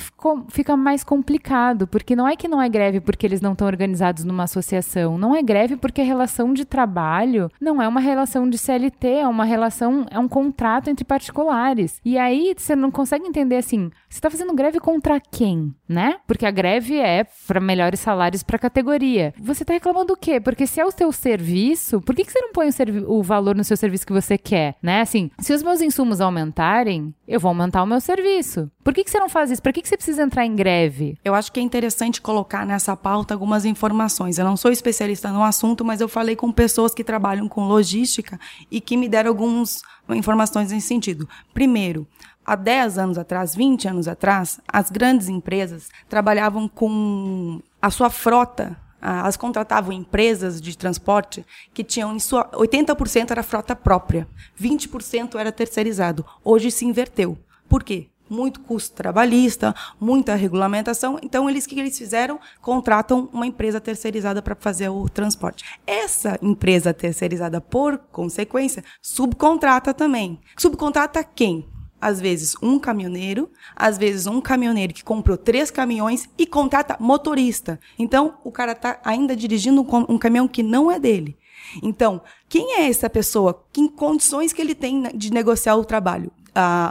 fica 0.49 0.75
mais 0.75 1.03
complicado, 1.03 1.87
porque 1.87 2.15
não 2.15 2.27
é 2.27 2.35
que 2.35 2.47
não 2.47 2.61
é 2.61 2.67
greve 2.67 2.99
porque 2.99 3.25
eles 3.25 3.41
não 3.41 3.53
estão 3.53 3.67
organizados 3.67 4.23
numa 4.23 4.43
associação. 4.43 5.17
Não 5.17 5.35
é 5.35 5.41
greve 5.43 5.77
porque 5.77 6.01
a 6.01 6.05
relação 6.05 6.53
de 6.53 6.65
trabalho 6.65 7.49
não 7.61 7.81
é 7.81 7.87
uma 7.87 7.99
relação 7.99 8.49
de 8.49 8.57
CLT, 8.57 9.07
é 9.07 9.27
uma 9.27 9.34
uma 9.36 9.45
relação, 9.45 10.05
é 10.09 10.17
um 10.17 10.27
contrato 10.27 10.89
entre 10.89 11.05
particulares. 11.05 11.99
E 12.03 12.17
aí 12.17 12.53
você 12.57 12.75
não 12.75 12.89
consegue 12.89 13.27
entender 13.27 13.57
assim, 13.57 13.91
você 14.09 14.19
tá 14.19 14.29
fazendo 14.29 14.55
greve 14.55 14.79
contra 14.79 15.19
quem, 15.19 15.75
né? 15.88 16.17
Porque 16.25 16.45
a 16.45 16.51
greve 16.51 16.97
é 16.97 17.25
para 17.47 17.59
melhores 17.59 17.99
salários 17.99 18.43
para 18.43 18.57
categoria. 18.57 19.33
Você 19.39 19.65
tá 19.65 19.73
reclamando 19.73 20.07
do 20.07 20.17
quê? 20.17 20.39
Porque 20.39 20.65
se 20.65 20.79
é 20.79 20.86
o 20.86 20.91
seu 20.91 21.11
serviço, 21.11 22.01
por 22.01 22.15
que, 22.15 22.23
que 22.23 22.31
você 22.31 22.39
não 22.39 22.51
põe 22.51 22.69
o, 22.69 23.19
o 23.19 23.23
valor 23.23 23.55
no 23.55 23.63
seu 23.63 23.77
serviço 23.77 24.05
que 24.07 24.13
você 24.13 24.38
quer, 24.38 24.75
né? 24.81 25.01
Assim, 25.01 25.29
se 25.39 25.53
os 25.53 25.61
meus 25.61 25.81
insumos 25.81 26.21
aumentarem, 26.21 27.13
eu 27.27 27.39
vou 27.39 27.49
aumentar 27.49 27.83
o 27.83 27.88
meu 27.88 27.99
serviço. 27.99 28.71
Por 28.83 28.93
que, 28.93 29.03
que 29.03 29.09
você 29.09 29.19
não 29.19 29.27
faz 29.27 29.49
isso? 29.51 29.61
Por 29.61 29.73
que, 29.73 29.81
que 29.81 29.89
você 29.89 29.97
precisa 29.97 30.21
entrar 30.21 30.45
em 30.45 30.55
greve? 30.55 31.17
Eu 31.25 31.33
acho 31.33 31.51
que 31.51 31.59
é 31.59 31.63
interessante 31.63 32.21
colocar 32.21 32.65
nessa 32.65 32.95
pauta 32.95 33.33
algumas 33.33 33.65
informações. 33.65 34.38
Eu 34.38 34.45
não 34.45 34.55
sou 34.55 34.71
especialista 34.71 35.31
no 35.31 35.43
assunto, 35.43 35.83
mas 35.83 36.01
eu 36.01 36.07
falei 36.07 36.36
com 36.36 36.51
pessoas 36.51 36.93
que 36.93 37.03
trabalham 37.03 37.47
com 37.47 37.67
logística 37.67 38.39
e 38.69 38.79
que 38.79 38.95
me 38.95 39.09
deram 39.09 39.24
algumas 39.28 39.82
informações 40.09 40.71
nesse 40.71 40.88
sentido. 40.88 41.28
Primeiro, 41.53 42.07
há 42.45 42.55
10 42.55 42.97
anos 42.97 43.17
atrás, 43.17 43.55
20 43.55 43.88
anos 43.88 44.07
atrás, 44.07 44.59
as 44.67 44.89
grandes 44.89 45.30
empresas 45.30 45.89
trabalhavam 46.07 46.67
com 46.67 47.61
a 47.82 47.89
sua 47.89 48.09
frota 48.09 48.78
elas 49.01 49.38
contratavam 49.38 49.91
empresas 49.91 50.59
de 50.59 50.76
transporte 50.76 51.45
que 51.73 51.84
tinham 51.84 52.15
em 52.15 52.19
sua 52.19 52.49
80% 52.51 53.30
era 53.30 53.43
frota 53.43 53.76
própria, 53.76 54.28
20% 54.59 55.36
era 55.36 55.51
terceirizado. 55.51 56.26
Hoje 56.43 56.71
se 56.71 56.86
inverteu. 56.86 57.38
Por 57.69 57.84
quê? 57.84 58.07
Muito 58.30 58.59
custo 58.61 58.95
trabalhista, 58.95 59.76
muita 59.99 60.36
regulamentação. 60.36 61.19
Então, 61.21 61.49
eles 61.49 61.65
o 61.65 61.69
que 61.69 61.80
eles 61.80 61.97
fizeram? 61.97 62.39
Contratam 62.61 63.30
uma 63.32 63.45
empresa 63.45 63.80
terceirizada 63.80 64.41
para 64.41 64.55
fazer 64.55 64.89
o 64.89 65.07
transporte. 65.07 65.63
Essa 65.86 66.39
empresa 66.41 66.93
terceirizada, 66.93 67.61
por 67.61 67.97
consequência, 68.11 68.84
subcontrata 69.01 69.93
também. 69.93 70.39
Subcontrata 70.57 71.23
quem? 71.23 71.67
às 72.05 72.21
vezes 72.21 72.55
um 72.61 72.78
caminhoneiro, 72.78 73.49
às 73.76 73.97
vezes 73.97 74.28
um 74.28 74.39
caminhoneiro 74.39 74.93
que 74.93 75.03
comprou 75.03 75.36
três 75.36 75.71
caminhões 75.71 76.30
e 76.38 76.45
contrata 76.45 76.97
motorista. 76.99 77.80
Então, 77.97 78.36
o 78.43 78.51
cara 78.51 78.73
está 78.73 78.99
ainda 79.03 79.36
dirigindo 79.36 79.82
um, 79.82 80.17
caminhão 80.17 80.47
que 80.47 80.61
não 80.61 80.91
é 80.91 80.99
dele. 80.99 81.36
Então, 81.82 82.21
quem 82.47 82.80
é 82.80 82.88
essa 82.88 83.09
pessoa? 83.09 83.65
Que 83.73 83.89
condições 83.89 84.53
que 84.53 84.61
ele 84.61 84.76
tem 84.76 85.03
de 85.15 85.32
negociar 85.32 85.76
o 85.78 85.86
trabalho? 85.86 86.32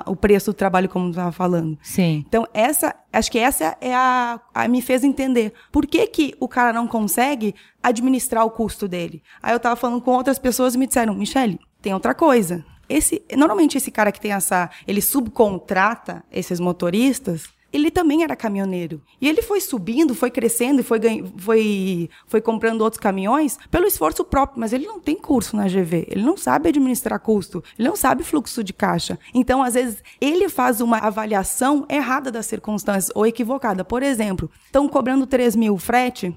O 0.07 0.15
preço 0.15 0.53
do 0.53 0.55
trabalho, 0.55 0.89
como 0.89 1.11
estava 1.11 1.33
falando. 1.33 1.79
Sim. 1.83 2.25
Então, 2.27 2.47
essa, 2.53 2.95
acho 3.13 3.31
que 3.31 3.39
essa 3.39 3.77
é 3.81 3.95
a, 3.95 4.41
a, 4.55 4.69
me 4.69 4.83
fez 4.83 5.03
entender. 5.03 5.53
Por 5.73 5.87
que, 5.87 6.07
que 6.07 6.35
o 6.39 6.49
cara 6.49 6.73
não 6.73 6.87
consegue 6.87 7.55
administrar 7.83 8.45
o 8.45 8.51
custo 8.51 8.87
dele? 8.87 9.23
Aí 9.43 9.53
eu 9.53 9.57
estava 9.57 9.77
falando 9.77 10.01
com 10.01 10.13
outras 10.13 10.39
pessoas 10.39 10.75
e 10.75 10.79
me 10.79 10.87
disseram, 10.87 11.15
Michele, 11.15 11.59
tem 11.81 11.95
outra 11.95 12.15
coisa. 12.15 12.65
Esse, 12.89 13.23
normalmente 13.35 13.79
esse 13.79 13.91
cara 13.91 14.13
que 14.13 14.21
tem 14.21 14.33
essa, 14.33 14.71
ele 14.87 15.01
subcontrata 15.01 16.23
esses 16.31 16.61
motoristas, 16.61 17.49
ele 17.75 17.91
também 17.91 18.23
era 18.23 18.37
caminhoneiro. 18.37 19.03
E 19.21 19.29
ele 19.29 19.43
foi 19.43 19.61
subindo, 19.61 20.15
foi 20.15 20.31
crescendo 20.31 20.81
e 20.81 20.85
foi, 20.85 21.01
foi, 21.37 22.11
foi 22.27 22.41
comprando 22.41 22.83
outros 22.83 23.01
caminhões 23.01 23.59
pelo 23.71 23.87
esforço 23.87 24.25
próprio. 24.25 24.61
Mas 24.61 24.73
ele 24.73 24.87
não 24.87 25.01
tem 25.01 25.17
curso 25.17 25.57
na 25.57 25.67
GV, 25.67 26.07
ele 26.09 26.23
não 26.23 26.37
sabe 26.37 26.69
administrar 26.69 27.19
custo, 27.19 27.63
ele 27.79 27.89
não 27.89 27.97
sabe 27.97 28.23
fluxo 28.23 28.63
de 28.63 28.73
caixa. 28.73 29.19
Então, 29.35 29.63
às 29.63 29.75
vezes, 29.75 30.03
ele 30.21 30.49
faz 30.49 30.81
uma 30.81 30.99
avaliação 30.99 31.85
errada 31.89 32.31
das 32.31 32.47
circunstâncias 32.47 33.11
ou 33.15 33.27
equivocada. 33.27 33.85
Por 33.85 34.03
exemplo, 34.03 34.51
estão 34.67 34.89
cobrando 34.89 35.27
3 35.27 35.57
mil 35.57 35.77
frete, 35.77 36.35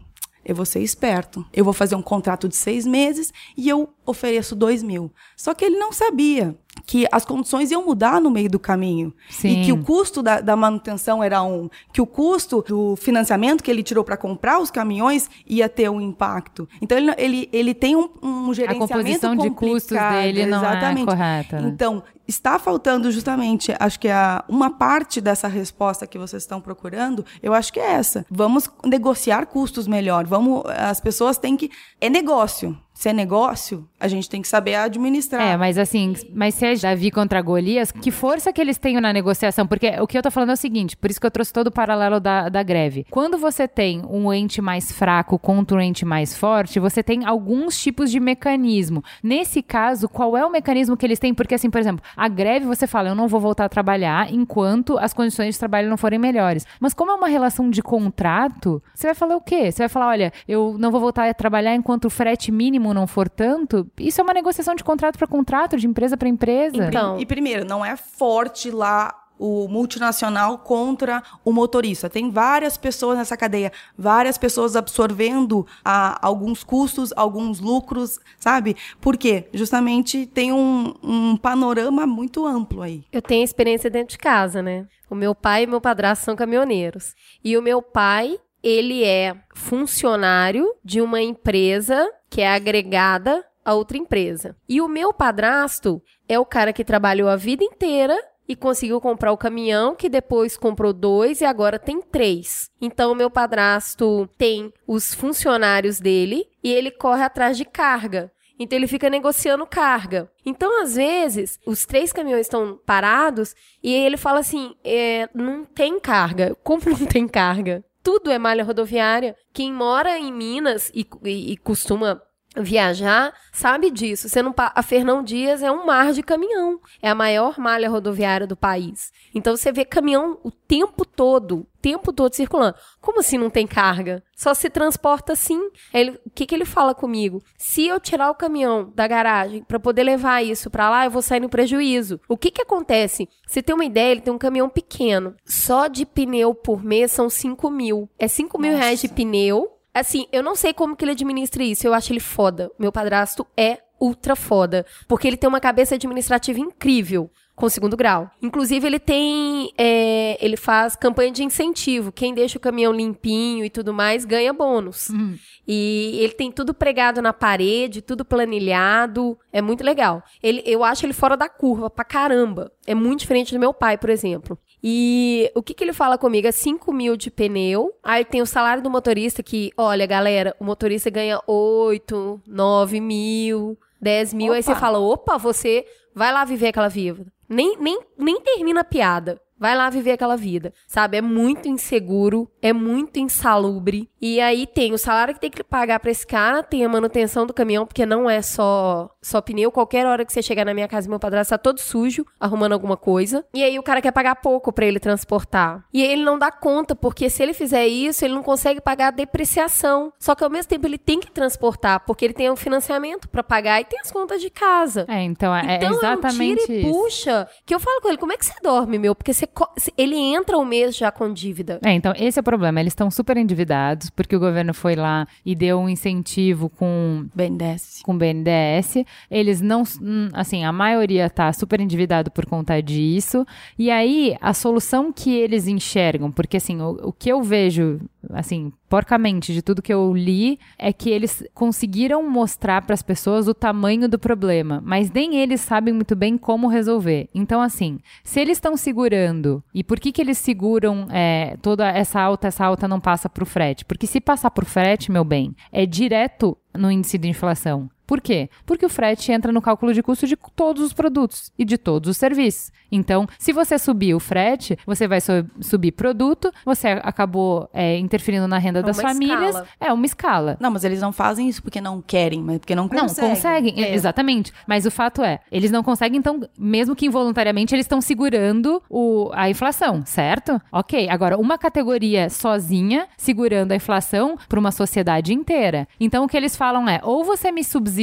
eu 0.48 0.56
vou 0.56 0.66
ser 0.66 0.80
esperto. 0.80 1.46
Eu 1.54 1.66
vou 1.66 1.74
fazer 1.74 1.96
um 1.96 2.02
contrato 2.02 2.48
de 2.48 2.56
seis 2.56 2.88
meses 2.88 3.34
e 3.58 3.68
eu 3.68 3.90
ofereço 4.08 4.55
dois 4.55 4.82
mil. 4.82 5.12
Só 5.36 5.53
que 5.53 5.66
ele 5.66 5.78
não 5.78 5.91
sabia 5.91 6.55
que 6.86 7.05
as 7.12 7.26
condições 7.26 7.70
iam 7.72 7.86
mudar 7.86 8.22
no 8.22 8.30
meio 8.32 8.49
do 8.49 8.60
caminho. 8.60 9.14
Sim. 9.30 9.62
E 9.62 9.66
que 9.66 9.72
o 9.72 9.84
custo 9.84 10.24
da, 10.24 10.39
da, 10.39 10.55
manutenção 10.55 11.24
era 11.24 11.43
um, 11.43 11.70
que 11.91 12.01
o 12.01 12.05
custo 12.05 12.64
do 12.68 12.95
financiamento 12.95 13.64
que 13.64 13.70
ele 13.70 13.84
tirou 13.84 14.03
para 14.03 14.16
comprar 14.16 14.60
os 14.60 14.72
caminhões 14.72 15.30
ia 15.45 15.68
ter 15.68 15.89
um 15.89 15.99
impacto. 15.99 16.68
Então 16.82 16.97
ele, 16.97 17.14
ele, 17.18 17.49
ele 17.51 17.74
tem 17.74 17.95
um, 17.95 18.10
um 18.22 18.53
gerenciamento 18.53 18.93
A 18.93 18.97
composição 18.97 19.36
de 19.36 19.49
custos 19.49 19.97
dele 19.97 20.45
não 20.45 20.64
é 20.64 20.70
exatamente. 20.70 21.01
é 21.01 21.05
correta. 21.05 21.62
Né? 21.62 21.68
Então, 21.68 22.03
está 22.28 22.60
faltando 22.60 23.12
justamente, 23.12 23.74
acho 23.80 23.99
que 23.99 24.10
a, 24.10 24.43
uma 24.47 24.70
parte 24.70 25.22
dessa 25.22 25.47
resposta 25.47 26.05
que 26.05 26.18
vocês 26.18 26.43
estão 26.43 26.60
procurando, 26.60 27.26
eu 27.41 27.53
acho 27.53 27.72
que 27.72 27.80
é 27.80 27.93
essa. 27.93 28.26
Vamos 28.30 28.70
negociar 28.86 29.45
custos 29.47 29.88
melhor. 29.88 30.26
Vamos, 30.26 30.64
as 30.66 30.99
pessoas 30.99 31.38
têm 31.38 31.55
que 31.55 31.70
é 31.99 32.10
negócio 32.10 32.78
se 32.98 33.10
é 33.10 33.14
negócio, 33.14 33.88
a 34.00 34.08
gente 34.08 34.28
tem 34.28 34.41
que 34.41 34.48
saber 34.48 34.74
administrar. 34.74 35.39
É, 35.39 35.56
mas 35.56 35.78
assim, 35.78 36.16
mas 36.34 36.56
se 36.56 36.66
é 36.66 36.76
Davi 36.76 37.12
contra 37.12 37.39
Golias, 37.43 37.91
que 37.91 38.10
força 38.10 38.52
que 38.52 38.60
eles 38.60 38.80
têm 38.80 39.00
na 39.00 39.14
negociação? 39.14 39.68
Porque 39.68 39.88
o 40.02 40.08
que 40.08 40.18
eu 40.18 40.24
tô 40.24 40.32
falando 40.32 40.50
é 40.50 40.54
o 40.54 40.58
seguinte, 40.58 40.98
por 40.98 41.12
isso 41.12 41.22
que 41.22 41.28
eu 41.28 41.30
trouxe 41.30 41.54
todo 41.54 41.68
o 41.68 41.72
paralelo 41.72 42.20
da, 42.20 42.50
da 42.50 42.64
greve. 42.64 43.06
Quando 43.12 43.38
você 43.38 43.68
tem 43.68 44.02
um 44.10 44.34
ente 44.34 44.64
mais 44.64 44.91
fraco 44.91 45.38
contra 45.38 45.78
um 45.78 45.80
ente 45.80 46.04
mais 46.06 46.36
forte, 46.36 46.80
você 46.80 47.04
tem 47.04 47.24
alguns 47.24 47.80
tipos 47.80 48.10
de 48.10 48.20
mecanismo. 48.20 49.04
Nesse 49.22 49.62
caso, 49.62 50.10
qual 50.10 50.36
é 50.36 50.43
o 50.43 50.52
mecanismo 50.52 50.98
que 50.98 51.06
eles 51.06 51.20
têm? 51.20 51.36
Porque 51.36 51.54
assim, 51.54 51.70
por 51.70 51.80
exemplo, 51.80 52.04
a 52.16 52.28
greve 52.28 52.66
você 52.66 52.88
fala, 52.88 53.10
eu 53.10 53.16
não 53.16 53.28
vou 53.28 53.39
voltar 53.39 53.66
a 53.66 53.70
trabalhar 53.70 54.34
enquanto 54.34 54.98
as 54.98 55.14
condições 55.14 55.54
de 55.54 55.60
trabalho 55.60 55.88
não 55.88 55.98
forem 55.98 56.18
melhores. 56.18 56.66
Mas 56.80 56.95
como 56.95 57.12
é 57.12 57.14
uma 57.14 57.28
relação 57.28 57.70
de 57.70 57.84
contrato, 57.84 58.82
você 58.91 59.06
vai 59.06 59.16
falar 59.16 59.36
o 59.36 59.41
quê? 59.41 59.72
Você 59.72 59.84
vai 59.84 59.89
falar, 59.89 60.08
olha, 60.08 60.34
eu 60.48 60.76
não 60.80 60.89
vou 60.89 61.00
voltar 61.00 61.30
a 61.30 61.34
trabalhar 61.36 61.76
enquanto 61.76 62.06
o 62.06 62.10
frete 62.10 62.52
mínimo 62.52 62.87
mínimo 62.88 62.94
não 62.94 63.08
for 63.08 63.30
tanto, 63.30 63.90
isso 63.98 64.22
é 64.22 64.24
uma 64.24 64.34
negociação 64.34 64.76
de 64.76 64.84
contrato 64.84 65.18
para 65.18 65.28
contrato, 65.28 65.78
de 65.78 65.88
empresa 65.88 66.18
para 66.18 66.28
empresa. 66.28 66.86
Então, 66.86 67.20
e 67.20 67.26
primeiro, 67.26 67.66
não 67.66 67.86
é 67.86 67.96
forte 67.96 68.72
lá 68.72 69.24
o 69.40 69.68
multinacional 69.68 70.58
contra 70.58 71.22
o 71.46 71.54
motorista. 71.54 72.10
Tem 72.10 72.32
várias 72.32 72.76
pessoas 72.76 73.20
nessa 73.20 73.38
cadeia, 73.38 73.72
várias 73.96 74.36
pessoas 74.36 74.76
absorvendo 74.76 75.66
ah, 75.86 76.18
alguns 76.24 76.64
custos, 76.64 77.14
alguns 77.16 77.60
lucros, 77.60 78.20
sabe? 78.40 78.76
Por 79.00 79.16
quê? 79.16 79.48
Justamente 79.54 80.26
tem 80.26 80.52
um, 80.52 80.96
um 81.04 81.38
panorama 81.38 82.08
muito 82.08 82.48
amplo 82.48 82.82
aí. 82.82 83.04
Eu 83.12 83.22
tenho 83.22 83.44
experiência 83.44 83.92
dentro 83.92 84.14
de 84.14 84.18
casa, 84.18 84.64
né? 84.64 84.88
O 85.08 85.14
meu 85.14 85.36
pai 85.36 85.64
e 85.64 85.68
meu 85.68 85.80
padrasto 85.80 86.26
são 86.26 86.36
caminhoneiros. 86.36 87.14
E 87.44 87.56
o 87.56 87.62
meu 87.62 87.80
pai 87.80 88.40
ele 88.64 89.04
é 89.04 89.36
funcionário 89.54 90.74
de 90.84 91.00
uma 91.00 91.22
empresa 91.22 92.10
que 92.30 92.41
é 92.41 92.49
agregada 92.49 93.45
a 93.63 93.73
outra 93.73 93.97
empresa. 93.97 94.55
E 94.67 94.82
o 94.82 94.88
meu 94.88 95.13
padrasto 95.13 96.01
é 96.28 96.39
o 96.39 96.45
cara 96.45 96.71
que 96.71 96.86
trabalhou 96.86 97.28
a 97.28 97.36
vida 97.36 97.63
inteira 97.63 98.17
e 98.47 98.55
conseguiu 98.55 99.01
comprar 99.01 99.34
o 99.34 99.38
caminhão, 99.38 99.93
que 99.93 100.07
depois 100.07 100.55
comprou 100.55 100.93
dois 100.93 101.41
e 101.41 101.45
agora 101.45 101.78
tem 101.78 102.01
três. 102.01 102.69
Então, 102.80 103.11
o 103.11 103.15
meu 103.15 103.30
padrasto 103.30 104.30
tem 104.38 104.71
os 104.88 105.13
funcionários 105.13 105.99
dele 105.99 106.47
e 106.63 106.71
ele 106.71 106.89
corre 106.89 107.23
atrás 107.23 107.57
de 107.57 107.65
carga. 107.65 108.32
Então 108.59 108.78
ele 108.78 108.88
fica 108.88 109.09
negociando 109.09 109.67
carga. 109.67 110.32
Então, 110.45 110.82
às 110.82 110.95
vezes, 110.95 111.59
os 111.65 111.86
três 111.86 112.11
caminhões 112.11 112.47
estão 112.47 112.80
parados 112.86 113.53
e 113.84 113.93
ele 113.93 114.17
fala 114.17 114.39
assim: 114.39 114.73
é, 114.84 115.30
não 115.34 115.63
tem 115.63 115.99
carga. 115.99 116.55
Como 116.63 116.82
não 116.86 117.05
tem 117.05 117.28
carga? 117.28 117.84
Tudo 118.08 118.32
é 118.32 118.39
malha 118.39 118.64
rodoviária. 118.64 119.36
Quem 119.51 119.74
mora 119.74 120.18
em 120.18 120.32
Minas 120.32 120.89
e, 120.95 121.05
e, 121.26 121.51
e 121.51 121.58
costuma 121.58 122.22
viajar 122.62 123.34
sabe 123.51 123.89
disso. 123.89 124.30
Você 124.30 124.41
não, 124.41 124.53
a 124.58 124.84
Fernão 124.84 125.24
Dias 125.24 125.64
é 125.64 125.72
um 125.72 125.86
mar 125.86 126.14
de 126.14 126.22
caminhão. 126.22 126.80
É 127.01 127.10
a 127.10 127.16
maior 127.16 127.60
malha 127.60 127.89
rodoviária 127.89 128.47
do 128.47 128.55
país. 128.55 129.12
Então 129.34 129.55
você 129.55 129.72
vê 129.72 129.84
caminhão 129.84 130.39
o 130.43 130.51
tempo 130.51 131.05
todo, 131.05 131.60
o 131.60 131.68
tempo 131.82 132.12
todo 132.12 132.34
circulando. 132.34 132.76
Como 133.01 133.20
assim 133.20 133.38
não 133.38 133.49
tem 133.49 133.66
carga? 133.66 134.24
Só 134.36 134.53
se 134.53 134.70
transporta 134.70 135.36
sim. 135.36 135.70
Ele, 135.93 136.20
o 136.26 136.30
que, 136.30 136.45
que 136.45 136.53
ele 136.53 136.66
fala 136.66 136.93
comigo? 136.93 137.41
Se 137.58 137.88
eu 137.88 137.99
tirar 137.99 138.30
o 138.30 138.36
caminhão 138.36 138.91
da 138.93 139.08
garagem 139.08 139.64
para 139.64 139.80
poder 139.80 140.03
levar 140.03 140.43
isso 140.43 140.70
para 140.70 140.89
lá, 140.89 141.05
eu 141.05 141.12
vou 141.12 141.22
sair 141.22 141.39
no 141.39 141.49
prejuízo. 141.49 142.20
O 142.28 142.38
que 142.38 142.51
que 142.51 142.62
acontece? 142.62 143.28
Você 143.47 143.62
tem 143.62 143.74
uma 143.74 143.86
ideia, 143.86 144.12
ele 144.12 144.22
tem 144.22 144.34
um 144.34 144.38
caminhão 144.38 144.70
pequeno. 144.70 145.36
Só 145.45 145.88
de 145.88 146.05
pneu 146.05 146.53
por 146.53 146.84
mês 146.84 147.12
são 147.12 147.30
5 147.30 147.70
mil. 147.70 148.10
É 148.20 148.28
5 148.28 148.60
mil 148.60 148.76
reais 148.76 149.01
de 149.01 149.08
pneu 149.08 149.76
Assim, 150.00 150.28
eu 150.32 150.43
não 150.43 150.56
sei 150.56 150.74
como 150.74 150.95
que 150.95 151.04
ele 151.04 151.14
administra 151.14 151.64
isso. 151.64 151.88
Eu 151.88 151.93
acho 151.93 152.14
ele 152.14 152.20
foda. 152.20 152.72
Meu 152.78 152.91
padrasto 152.91 153.48
é 153.58 153.80
ultra 154.00 154.36
foda. 154.36 154.86
Porque 155.08 155.28
ele 155.28 155.38
tem 155.38 155.48
uma 155.48 155.60
cabeça 155.60 155.95
administrativa 155.95 156.60
incrível 156.60 157.32
com 157.58 157.68
segundo 157.68 157.97
grau. 157.97 158.30
Inclusive, 158.39 158.86
ele 158.86 158.99
tem. 158.99 159.74
É, 159.76 160.38
ele 160.39 160.55
faz 160.55 160.95
campanha 160.95 161.32
de 161.32 161.43
incentivo. 161.43 162.12
Quem 162.12 162.32
deixa 162.32 162.60
o 162.60 162.62
caminhão 162.62 162.93
limpinho 162.93 163.66
e 163.66 163.70
tudo 163.70 163.91
mais 163.91 164.26
ganha 164.26 164.53
bônus. 164.53 165.10
Uhum. 165.10 165.36
E 165.68 166.20
ele 166.22 166.34
tem 166.34 166.51
tudo 166.51 166.72
pregado 166.72 167.20
na 167.20 167.34
parede, 167.34 168.03
tudo 168.03 168.24
planilhado. 168.24 169.36
É 169.51 169.60
muito 169.60 169.84
legal. 169.84 170.24
Ele, 170.41 170.62
eu 170.68 170.84
acho 170.84 171.03
ele 171.03 171.14
fora 171.14 171.36
da 171.36 171.49
curva 171.49 171.89
pra 171.89 172.05
caramba. 172.05 172.72
É 172.86 172.93
muito 172.93 173.22
diferente 173.22 173.51
do 173.51 173.60
meu 173.60 173.74
pai, 173.74 173.97
por 173.97 174.12
exemplo. 174.12 174.55
E 174.84 175.51
o 175.55 175.64
que, 175.64 175.74
que 175.74 175.84
ele 175.84 175.93
fala 175.93 176.16
comigo? 176.16 176.47
É 176.47 176.51
5 176.51 176.93
mil 176.93 177.18
de 177.18 177.32
pneu. 177.32 177.91
Aí 178.03 178.24
tem 178.24 178.39
o 178.39 178.45
salário 178.45 178.84
do 178.84 178.89
motorista 178.91 179.41
que, 179.41 179.72
olha, 179.76 180.05
galera, 180.05 180.55
o 180.60 180.64
motorista 180.64 181.10
ganha 181.10 181.41
8, 181.47 182.39
9 182.45 183.01
mil. 183.01 183.76
10 183.99 184.34
mil, 184.36 184.53
aí 184.53 184.60
Opa. 184.60 184.74
você 184.74 184.80
fala, 184.80 184.99
opa, 184.99 185.38
você 185.39 185.84
vai 186.14 186.32
lá 186.32 186.45
viver 186.45 186.68
aquela 186.68 186.88
vida. 186.88 187.26
Nem, 187.48 187.72
nem, 187.80 187.98
nem 188.16 188.36
termina 188.43 188.80
a 188.80 188.84
piada. 188.84 189.47
Vai 189.60 189.76
lá 189.76 189.89
viver 189.89 190.12
aquela 190.12 190.36
vida, 190.36 190.74
sabe? 190.88 191.18
É 191.18 191.22
muito 191.22 191.68
inseguro, 191.68 192.49
é 192.62 192.72
muito 192.72 193.20
insalubre. 193.20 194.10
E 194.22 194.39
aí 194.39 194.68
tem 194.68 194.93
o 194.93 194.97
salário 194.97 195.34
que 195.34 195.39
tem 195.39 195.51
que 195.51 195.64
pagar 195.64 195.99
pra 195.99 196.12
esse 196.12 196.26
cara, 196.26 196.64
tem 196.64 196.86
a 196.86 196.89
manutenção 196.89 197.45
do 197.45 197.53
caminhão, 197.53 197.86
porque 197.86 198.05
não 198.05 198.30
é 198.30 198.41
só 198.41 199.10
só 199.22 199.41
pneu. 199.41 199.72
Qualquer 199.72 200.05
hora 200.05 200.26
que 200.26 200.32
você 200.32 200.41
chegar 200.41 200.66
na 200.66 200.74
minha 200.74 200.88
casa, 200.88 201.10
meu 201.10 201.20
padrasto 201.20 201.51
tá 201.51 201.58
todo 201.58 201.80
sujo, 201.80 202.26
arrumando 202.39 202.74
alguma 202.74 202.95
coisa. 202.95 203.45
E 203.53 203.64
aí 203.64 203.78
o 203.78 203.84
cara 203.84 204.01
quer 204.01 204.12
pagar 204.12 204.36
pouco 204.36 204.72
pra 204.72 204.86
ele 204.86 204.99
transportar. 204.99 205.84
E 205.93 206.01
ele 206.01 206.24
não 206.24 206.38
dá 206.38 206.51
conta, 206.51 206.95
porque 206.95 207.30
se 207.30 207.43
ele 207.43 207.53
fizer 207.53 207.88
isso, 207.88 208.24
ele 208.24 208.34
não 208.34 208.43
consegue 208.43 208.80
pagar 208.80 209.08
a 209.08 209.12
depreciação. 209.12 210.14
Só 210.20 210.36
que 210.36 210.43
ao 210.43 210.49
mesmo 210.49 210.70
tempo 210.70 210.86
ele 210.86 210.97
tem 210.97 211.20
que 211.20 211.32
transportar, 211.32 212.01
porque 212.05 212.26
ele 212.26 212.34
tem 212.34 212.49
um 212.49 212.55
financiamento 212.55 213.28
pra 213.28 213.43
pagar 213.43 213.82
e 213.82 213.86
tem 213.86 213.99
as 213.99 214.12
contas 214.12 214.41
de 214.41 214.49
casa. 214.49 215.05
É, 215.08 215.24
então 215.24 215.55
é, 215.55 215.74
é 215.74 215.76
Então 215.78 215.91
exatamente 215.91 216.60
é 216.60 216.64
um 216.64 216.66
tira 216.66 216.80
e 216.80 216.91
puxa. 216.91 217.47
Que 217.66 217.74
eu 217.74 217.80
falo 217.80 218.01
com 218.01 218.10
ele, 218.10 218.18
como 218.18 218.34
é 218.34 218.38
que 218.38 218.45
você 218.45 218.53
dorme, 218.62 218.99
meu? 218.99 219.16
Porque 219.16 219.34
você 219.34 219.47
co- 219.54 219.70
ele 219.98 220.16
entra 220.16 220.58
um 220.58 220.66
mês 220.66 220.95
já 220.95 221.12
com 221.12 221.32
dívida. 221.32 221.80
É, 221.84 221.91
então 221.93 222.14
esse 222.18 222.38
é 222.39 222.41
o 222.41 222.43
problema. 222.43 222.80
Eles 222.80 222.91
estão 222.91 223.10
super 223.10 223.38
endividados 223.38 224.10
porque 224.10 224.36
o 224.36 224.39
governo 224.39 224.74
foi 224.74 224.95
lá 224.95 225.28
e 225.45 225.56
deu 225.56 225.80
um 225.80 225.89
incentivo 225.89 226.70
com 226.70 227.26
BNDES. 227.34 228.02
com 228.04 228.14
o 228.14 228.18
BNDES. 228.18 229.04
Eles 229.30 229.62
não, 229.62 229.84
hum, 230.02 230.30
assim, 230.34 230.64
a 230.64 230.72
maioria 230.72 231.30
tá 231.30 231.52
super 231.54 231.80
endividado 231.80 232.30
por 232.32 232.45
conta 232.45 232.82
disso. 232.82 233.45
E 233.78 233.89
aí, 233.89 234.36
a 234.41 234.54
solução 234.54 235.12
que 235.12 235.34
eles 235.36 235.68
enxergam, 235.68 236.32
porque 236.32 236.58
assim, 236.58 236.82
o, 236.82 237.08
o 237.10 237.14
que 237.14 237.30
eu 237.30 237.41
vejo, 237.41 238.00
assim, 238.34 238.71
porcamente 238.89 239.53
de 239.53 239.61
tudo 239.61 239.82
que 239.82 239.93
eu 239.93 240.13
li, 240.13 240.59
é 240.78 240.91
que 240.93 241.09
eles 241.09 241.43
conseguiram 241.53 242.28
mostrar 242.30 242.82
para 242.82 242.93
as 242.93 243.01
pessoas 243.01 243.47
o 243.47 243.53
tamanho 243.53 244.07
do 244.07 244.19
problema, 244.19 244.82
mas 244.86 245.11
nem 245.11 245.38
eles 245.38 245.61
sabem 245.61 245.93
muito 245.93 246.15
bem 246.15 246.38
como 246.38 246.67
resolver. 246.67 247.30
Então, 247.34 247.61
assim, 247.61 247.99
se 248.23 248.39
eles 248.39 248.57
estão 248.57 248.78
segurando, 248.78 249.63
e 249.73 249.84
por 249.84 249.99
que 249.99 250.11
que 250.11 250.21
eles 250.21 250.38
seguram 250.38 251.07
é, 251.11 251.57
toda 251.61 251.88
essa 251.89 252.19
alta, 252.19 252.47
essa 252.47 252.65
alta 252.65 252.88
não 252.88 252.99
passa 252.99 253.30
pro 253.30 253.45
frete? 253.45 253.86
Porque 253.86 254.07
se 254.07 254.19
passar 254.19 254.51
pro 254.51 254.65
frete, 254.65 255.11
meu 255.11 255.23
bem, 255.23 255.55
é 255.71 255.86
direto 255.86 256.57
no 256.73 256.91
índice 256.91 257.17
de 257.17 257.28
inflação. 257.28 257.89
Por 258.08 258.22
quê? 258.22 258.49
Porque 258.66 258.86
o 258.86 258.89
frete 258.89 259.32
entra 259.32 259.51
no 259.51 259.62
cálculo 259.62 259.93
de 259.93 260.01
custo 260.01 260.26
de 260.26 260.36
todos 260.55 260.82
os 260.82 260.93
produtos 260.93 261.51
e 261.60 261.66
de 261.66 261.78
todos 261.78 262.10
os 262.10 262.18
serviços. 262.18 262.72
Então, 262.89 263.28
se 263.38 263.51
você 263.51 263.78
subir 263.78 264.16
o 264.16 264.20
frete, 264.20 264.78
você 264.86 265.08
vai 265.10 265.20
su- 265.20 265.45
subir 265.60 265.91
produto, 265.91 266.49
você 266.66 266.88
acabou 267.03 267.70
é, 267.74 267.97
interferindo 267.97 268.47
na 268.47 268.58
renda 268.58 268.80
É 268.80 268.84
das 268.84 268.99
famílias. 269.01 269.47
escala. 269.49 269.68
É 269.80 269.91
uma 269.91 270.05
escala. 270.05 270.58
Não, 270.60 270.72
mas 270.72 270.86
eles 270.86 271.01
não 271.01 271.12
fazem 271.12 271.49
isso 271.49 271.62
porque 271.62 271.82
não 271.82 272.01
querem, 272.01 272.41
mas 272.41 272.60
porque 272.60 272.74
não 272.74 272.88
Não, 272.88 273.01
conseguem. 273.08 273.30
conseguem, 273.32 273.84
É. 273.84 273.93
exatamente. 273.93 274.53
Mas 274.66 274.86
o 274.86 274.91
fato 274.91 275.22
é, 275.22 275.41
eles 275.51 275.70
não 275.70 275.84
conseguem, 275.84 276.18
então, 276.18 276.39
mesmo 276.58 276.95
que 276.95 277.05
involuntariamente, 277.05 277.76
eles 277.76 277.84
estão 277.86 277.99
segurando 277.99 278.82
o, 278.89 279.30
a 279.34 279.49
inflação, 279.49 280.05
certo? 280.05 280.62
Ok, 280.72 281.10
agora, 281.10 281.38
uma 281.38 281.58
categoria 281.58 282.30
sozinha 282.30 283.08
segurando 283.18 283.74
a 283.74 283.76
inflação 283.76 284.38
para 284.47 284.60
uma 284.60 284.72
sociedade 284.72 285.34
inteira. 285.34 285.86
Então, 285.99 286.24
o 286.24 286.28
que 286.30 286.38
eles 286.38 286.55
falam 286.55 286.88
é, 286.88 287.01
ou 287.03 287.26
você 287.26 287.51
me 287.51 287.64
subsidia, 287.66 287.97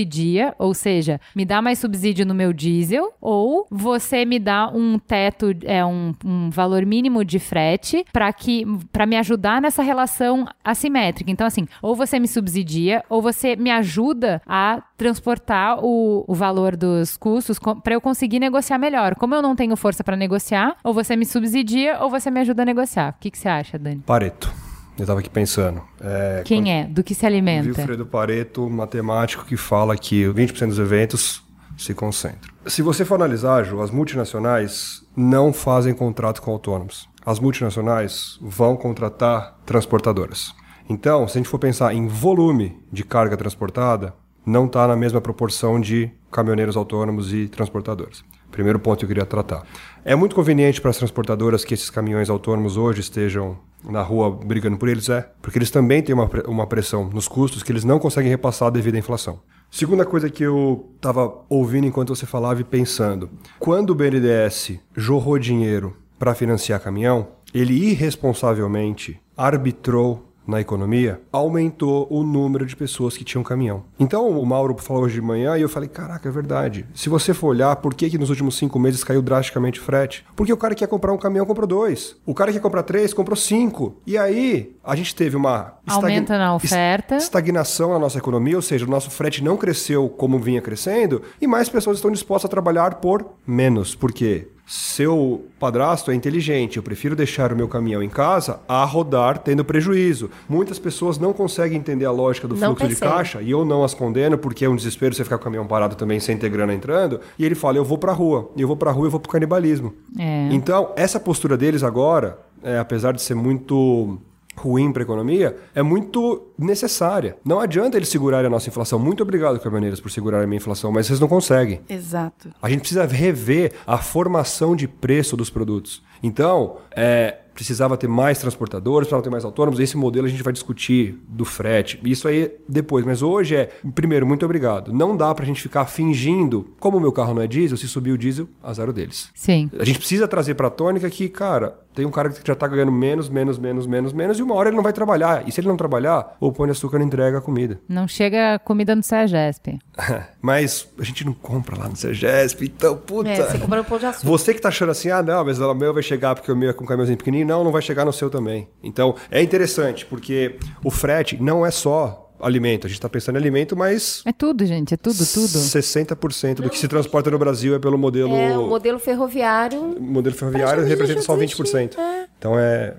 ou 0.59 0.75
seja, 0.75 1.21
me 1.35 1.45
dá 1.45 1.61
mais 1.61 1.79
subsídio 1.79 2.27
no 2.27 2.35
meu 2.35 2.53
diesel, 2.53 3.13
ou 3.21 3.67
você 3.71 4.25
me 4.25 4.39
dá 4.39 4.69
um 4.69 4.99
teto, 4.99 5.55
é 5.65 5.85
um, 5.85 6.13
um 6.25 6.51
valor 6.51 6.85
mínimo 6.85 7.25
de 7.25 7.39
frete 7.39 8.05
para 8.13 8.33
que 8.33 8.65
para 8.91 9.07
me 9.07 9.17
ajudar 9.17 9.61
nessa 9.61 9.83
relação 9.83 10.47
assimétrica. 10.65 11.31
Então, 11.31 11.47
assim, 11.47 11.67
ou 11.83 11.95
você 11.95 12.19
me 12.19 12.29
subsidia, 12.29 13.05
ou 13.09 13.21
você 13.21 13.57
me 13.57 13.71
ajuda 13.71 14.41
a 14.47 14.83
transportar 14.97 15.85
o, 15.85 16.25
o 16.27 16.35
valor 16.35 16.77
dos 16.77 17.17
custos 17.17 17.59
para 17.83 17.95
eu 17.95 18.01
conseguir 18.01 18.39
negociar 18.39 18.79
melhor. 18.79 19.15
Como 19.15 19.35
eu 19.35 19.43
não 19.43 19.55
tenho 19.55 19.77
força 19.77 20.03
para 20.03 20.17
negociar, 20.17 20.77
ou 20.83 20.95
você 20.95 21.17
me 21.17 21.27
subsidia, 21.27 21.99
ou 22.01 22.11
você 22.11 22.31
me 22.31 22.41
ajuda 22.41 22.63
a 22.63 22.67
negociar. 22.67 23.15
O 23.17 23.21
que, 23.21 23.31
que 23.31 23.39
você 23.39 23.49
acha, 23.49 23.79
Dani? 23.79 24.03
Pareto. 24.07 24.64
Eu 24.99 25.07
tava 25.07 25.21
aqui 25.21 25.29
pensando. 25.29 25.83
É, 26.01 26.43
Quem 26.45 26.73
é? 26.73 26.85
Do 26.85 27.03
que 27.03 27.15
se 27.15 27.27
alimenta? 27.27 27.67
Wilfredo 27.67 28.07
Pareto, 28.07 28.69
matemático, 28.71 29.45
que 29.45 29.57
fala 29.57 29.97
que 29.97 30.25
20% 30.25 30.69
dos 30.69 30.79
eventos 30.79 31.43
se 31.77 31.93
concentram. 31.95 32.55
Se 32.67 32.81
você 32.81 33.05
for 33.05 33.17
analisar, 33.17 33.65
Ju, 33.65 33.81
as 33.81 33.91
multinacionais 33.91 35.05
não 35.17 35.53
fazem 35.53 35.93
contrato 35.93 36.41
com 36.41 36.53
autônomos. 36.53 37.09
As 37.27 37.41
multinacionais 37.41 38.39
vão 38.41 38.77
contratar 38.77 39.59
transportadoras. 39.67 40.55
Então, 40.89 41.27
se 41.27 41.39
a 41.39 41.41
gente 41.41 41.49
for 41.49 41.59
pensar 41.59 41.95
em 41.95 42.07
volume 42.07 42.79
de 42.93 43.03
carga 43.03 43.37
transportada, 43.37 44.15
não 44.47 44.67
está 44.67 44.87
na 44.87 44.95
mesma 44.95 45.21
proporção 45.21 45.81
de 45.81 46.11
caminhoneiros 46.31 46.77
autônomos 46.77 47.33
e 47.33 47.49
transportadoras. 47.49 48.23
Primeiro 48.51 48.79
ponto 48.79 48.99
que 48.99 49.05
eu 49.05 49.09
queria 49.09 49.27
tratar. 49.27 49.65
É 50.07 50.15
muito 50.15 50.37
conveniente 50.37 50.83
para 50.83 50.91
as 50.91 50.99
transportadoras 50.99 51.65
que 51.65 51.73
esses 51.73 51.89
caminhões 51.89 52.29
autônomos 52.29 52.77
hoje 52.77 53.01
estejam 53.01 53.57
na 53.83 54.03
rua 54.03 54.31
brigando 54.31 54.77
por 54.77 54.87
eles? 54.87 55.09
É, 55.09 55.27
porque 55.41 55.57
eles 55.57 55.71
também 55.71 56.03
têm 56.03 56.15
uma, 56.15 56.29
uma 56.47 56.67
pressão 56.67 57.09
nos 57.09 57.27
custos 57.27 57.63
que 57.63 57.73
eles 57.73 57.85
não 57.85 57.99
conseguem 57.99 58.31
repassar 58.31 58.71
devido 58.71 58.97
à 58.97 58.99
inflação. 58.99 59.41
Segunda 59.71 60.05
coisa 60.05 60.29
que 60.29 60.43
eu 60.43 60.91
estava 60.97 61.43
ouvindo 61.49 61.87
enquanto 61.87 62.15
você 62.15 62.27
falava 62.27 62.61
e 62.61 62.65
pensando. 62.65 63.31
Quando 63.59 63.91
o 63.91 63.95
BNDES 63.95 64.79
jorrou 64.95 65.39
dinheiro 65.39 65.97
para 66.19 66.35
financiar 66.35 66.81
caminhão, 66.81 67.29
ele 67.55 67.73
irresponsavelmente 67.73 69.19
arbitrou 69.35 70.34
na 70.47 70.61
economia, 70.61 71.21
aumentou 71.33 72.07
o 72.11 72.23
número 72.23 72.67
de 72.67 72.77
pessoas 72.77 73.17
que 73.17 73.25
tinham 73.25 73.43
caminhão. 73.43 73.85
Então, 73.99 74.29
o 74.29 74.47
Mauro 74.47 74.77
falou 74.79 75.05
hoje 75.05 75.15
de 75.15 75.23
manhã 75.23 75.57
e 75.57 75.63
eu 75.63 75.69
falei, 75.69 75.89
caraca, 75.89 76.29
é 76.29 76.33
verdade. 76.33 76.87
Se 76.95 77.09
você 77.09 77.33
for 77.33 77.49
olhar, 77.49 77.75
por 77.77 77.95
que, 77.95 78.11
que 78.11 78.19
nos 78.19 78.31
últimos 78.31 78.57
cinco 78.57 78.79
meses 78.79 79.03
caiu 79.03 79.23
drasticamente 79.23 79.81
o 79.81 79.83
frete? 79.83 80.25
Porque 80.37 80.53
o 80.53 80.57
cara 80.57 80.75
que 80.75 80.81
quer 80.81 80.89
comprar 80.89 81.13
um 81.13 81.19
caminhão 81.19 81.47
comprou 81.47 81.67
dois. 81.67 82.17
O 82.27 82.35
cara 82.35 82.51
que 82.51 82.59
quer 82.59 82.63
comprar 82.63 82.83
três 82.83 83.15
comprou 83.15 83.37
cinco. 83.37 83.97
E 84.07 84.19
aí, 84.19 84.75
a 84.83 84.95
gente 84.95 85.15
teve 85.15 85.37
uma... 85.37 85.75
Aumento 85.87 86.31
na 86.31 86.55
oferta. 86.55 87.17
Estagnação 87.17 87.93
na 87.93 87.99
nossa 87.99 88.19
economia, 88.19 88.57
ou 88.57 88.63
seja, 88.63 88.85
o 88.85 88.91
nosso 88.91 89.11
frete 89.11 89.43
não 89.43 89.57
cresceu 89.57 90.09
como 90.09 90.39
vinha 90.39 90.61
crescendo 90.61 91.23
e 91.41 91.47
mais 91.47 91.69
pessoas 91.69 91.99
estão 91.99 92.11
dispostas 92.11 92.49
a 92.49 92.51
trabalhar 92.51 92.97
por 92.97 93.27
menos. 93.47 93.95
Por 93.95 94.13
quê? 94.13 94.49
Seu 94.67 95.47
padrasto 95.59 96.11
é 96.11 96.15
inteligente, 96.15 96.79
eu 96.79 96.83
prefiro 96.83 97.15
deixar 97.15 97.53
o 97.53 97.57
meu 97.57 97.69
caminhão 97.69 98.03
em 98.03 98.09
casa 98.09 98.61
a 98.67 98.83
rodar 98.85 99.39
tendo 99.39 99.65
prejuízo. 99.65 100.31
Muitas 100.49 100.79
pessoas 100.79 101.19
não 101.19 101.35
conseguem 101.35 101.79
entender 101.79 102.07
a 102.07 102.11
lógica 102.11 102.49
do 102.49 102.57
Não 102.57 102.75
fluxo 102.75 102.89
de 102.89 102.97
caixa 102.97 103.43
e 103.43 103.51
eu 103.51 103.65
não 103.65 103.85
as 103.85 103.93
condeno 103.93 104.39
porque 104.39 104.65
é 104.65 104.69
um 104.69 104.77
desespero 104.77 105.15
você 105.15 105.23
ficar 105.23 105.37
com 105.37 105.43
o 105.43 105.45
caminhão 105.45 105.67
parado 105.67 105.97
também 105.97 106.19
sem 106.19 106.39
ter 106.39 106.49
grana 106.49 106.73
entrando. 106.73 107.21
E 107.39 107.45
ele 107.45 107.55
fala: 107.55 107.77
eu 107.77 107.85
vou 107.85 107.99
pra 107.99 108.13
rua, 108.13 108.51
e 108.57 108.63
eu 108.63 108.69
vou 108.69 108.77
pra 108.77 108.91
rua 108.91 109.07
eu 109.07 109.11
vou 109.11 109.21
pro 109.21 109.31
canibalismo. 109.31 109.93
É. 110.19 110.49
Então, 110.51 110.93
essa 110.97 111.21
postura 111.21 111.57
deles 111.57 111.83
agora, 111.83 112.39
é, 112.63 112.79
apesar 112.79 113.13
de 113.13 113.21
ser 113.21 113.35
muito 113.35 114.19
ruim 114.57 114.93
para 114.93 115.03
a 115.03 115.05
economia, 115.05 115.57
é 115.75 115.83
muito 115.83 116.49
necessária. 116.59 117.37
Não 117.45 117.61
adianta 117.61 117.97
eles 117.97 118.09
segurarem 118.09 118.47
a 118.47 118.51
nossa 118.51 118.69
inflação. 118.69 118.99
Muito 118.99 119.23
obrigado, 119.23 119.59
caminhoneiros, 119.61 120.01
por 120.01 120.11
segurarem 120.11 120.45
a 120.45 120.47
minha 120.47 120.59
inflação, 120.59 120.93
mas 120.93 121.07
vocês 121.07 121.21
não 121.21 121.29
conseguem. 121.29 121.81
Exato. 121.89 122.51
A 122.61 122.69
gente 122.69 122.81
precisa 122.81 123.05
rever 123.07 123.73
a 123.87 123.99
formação 123.99 124.75
de 124.77 124.87
preço 124.87 125.37
dos 125.37 125.51
produtos. 125.51 126.03
Então, 126.23 126.79
é, 126.91 127.39
precisava 127.55 127.97
ter 127.97 128.09
mais 128.09 128.39
transportadores, 128.39 129.07
precisava 129.07 129.23
ter 129.23 129.31
mais 129.31 129.45
autônomos. 129.45 129.79
Esse 129.79 129.97
modelo 129.97 130.27
a 130.27 130.31
gente 130.31 130.43
vai 130.43 130.53
discutir 130.53 131.19
do 131.29 131.45
frete. 131.45 132.01
Isso 132.05 132.27
aí 132.27 132.53
depois. 132.69 133.05
Mas 133.05 133.23
hoje 133.23 133.55
é, 133.55 133.71
primeiro, 133.95 134.27
muito 134.27 134.45
obrigado. 134.45 134.93
Não 134.93 135.17
dá 135.17 135.35
pra 135.35 135.45
gente 135.45 135.63
ficar 135.63 135.87
fingindo, 135.87 136.75
como 136.81 136.97
o 136.97 137.01
meu 137.01 137.13
carro 137.13 137.35
não 137.35 137.43
é 137.43 137.47
diesel, 137.47 137.77
se 137.77 137.87
subir 137.87 138.13
o 138.13 138.19
diesel, 138.19 138.49
azar 138.63 138.89
o 138.89 138.93
deles. 138.93 139.31
Sim. 139.35 139.71
A 139.79 139.85
gente 139.85 139.99
precisa 139.99 140.27
trazer 140.27 140.55
pra 140.55 140.69
tônica 140.69 141.09
que, 141.09 141.29
cara, 141.29 141.79
tem 141.95 142.05
um 142.05 142.11
cara 142.11 142.29
que 142.29 142.47
já 142.47 142.55
tá 142.55 142.67
ganhando 142.67 142.93
menos, 142.93 143.29
menos, 143.29 143.59
menos, 143.59 143.87
menos, 143.87 144.13
menos, 144.13 144.39
e 144.39 144.43
uma 144.43 144.55
hora 144.55 144.69
ele 144.69 144.77
não 144.77 144.83
vai 144.83 144.93
trabalhar. 144.93 145.47
E 145.47 145.53
se 145.53 145.61
ele 145.61 145.69
não 145.69 145.77
trabalhar, 145.77 146.37
o 146.41 146.53
Pão 146.53 146.67
de 146.67 146.73
Açúcar 146.73 146.99
não 146.99 147.07
entrega 147.07 147.39
a 147.39 147.41
comida. 147.41 147.79
Não 147.89 148.09
chega 148.09 148.59
comida 148.59 148.95
no 148.95 149.03
Sergesp. 149.03 149.79
Mas 150.43 150.89
a 150.99 151.05
gente 151.05 151.25
não 151.25 151.33
compra 151.33 151.79
lá 151.79 151.89
no 151.89 151.97
Sergesp, 151.97 152.63
então, 152.63 152.97
puta. 152.97 153.31
É, 153.31 153.37
você 153.37 153.59
compra 153.59 153.79
no 153.79 153.85
pão 153.85 153.99
de 153.99 154.07
açúcar. 154.07 154.27
Você 154.27 154.55
que 154.55 154.61
tá 154.61 154.69
achando 154.69 154.91
assim, 154.91 155.11
ah, 155.11 155.23
não, 155.23 155.45
mas 155.45 155.59
o 155.59 155.75
meu 155.75 155.95
vai 155.95 156.03
chegar 156.03 156.35
porque 156.35 156.51
o 156.51 156.57
meu 156.57 156.71
é 156.71 156.73
com 156.73 156.85
um 156.85 156.87
caminhãozinho 156.87 157.17
pequenininho. 157.17 157.49
Não, 157.49 157.65
não 157.65 157.73
vai 157.73 157.81
chegar 157.81 158.05
no 158.05 158.13
seu 158.13 158.29
também. 158.29 158.69
Então, 158.83 159.15
é 159.31 159.43
interessante, 159.43 160.05
porque 160.05 160.59
o 160.83 160.91
frete 160.91 161.41
não 161.41 161.65
é 161.65 161.71
só 161.71 162.24
alimento. 162.41 162.87
A 162.87 162.91
gente 162.91 163.01
tá 163.01 163.09
pensando 163.09 163.37
em 163.37 163.39
alimento, 163.39 163.77
mas 163.77 164.23
É 164.25 164.33
tudo, 164.33 164.65
gente. 164.67 164.95
É 164.95 164.97
tudo, 164.97 165.17
tudo. 165.27 165.59
60% 165.59 166.57
do 166.57 166.71
que 166.71 166.79
se 166.79 166.89
transporta 166.89 167.31
no 167.31 167.39
Brasil 167.39 167.75
é 167.75 167.79
pelo 167.79 167.97
modelo... 167.99 168.35
É, 168.35 168.57
o 168.57 168.69
modelo 168.69 168.99
ferroviário. 168.99 169.81
o 169.81 170.01
modelo 170.03 170.35
ferroviário 170.35 170.85
representa 170.85 171.23
só 171.23 171.37
deixa 171.37 171.57
de 171.57 171.63
20%. 171.63 171.77
existir, 171.77 172.01
é. 172.01 172.27
Então, 172.39 172.59
é 172.59 172.95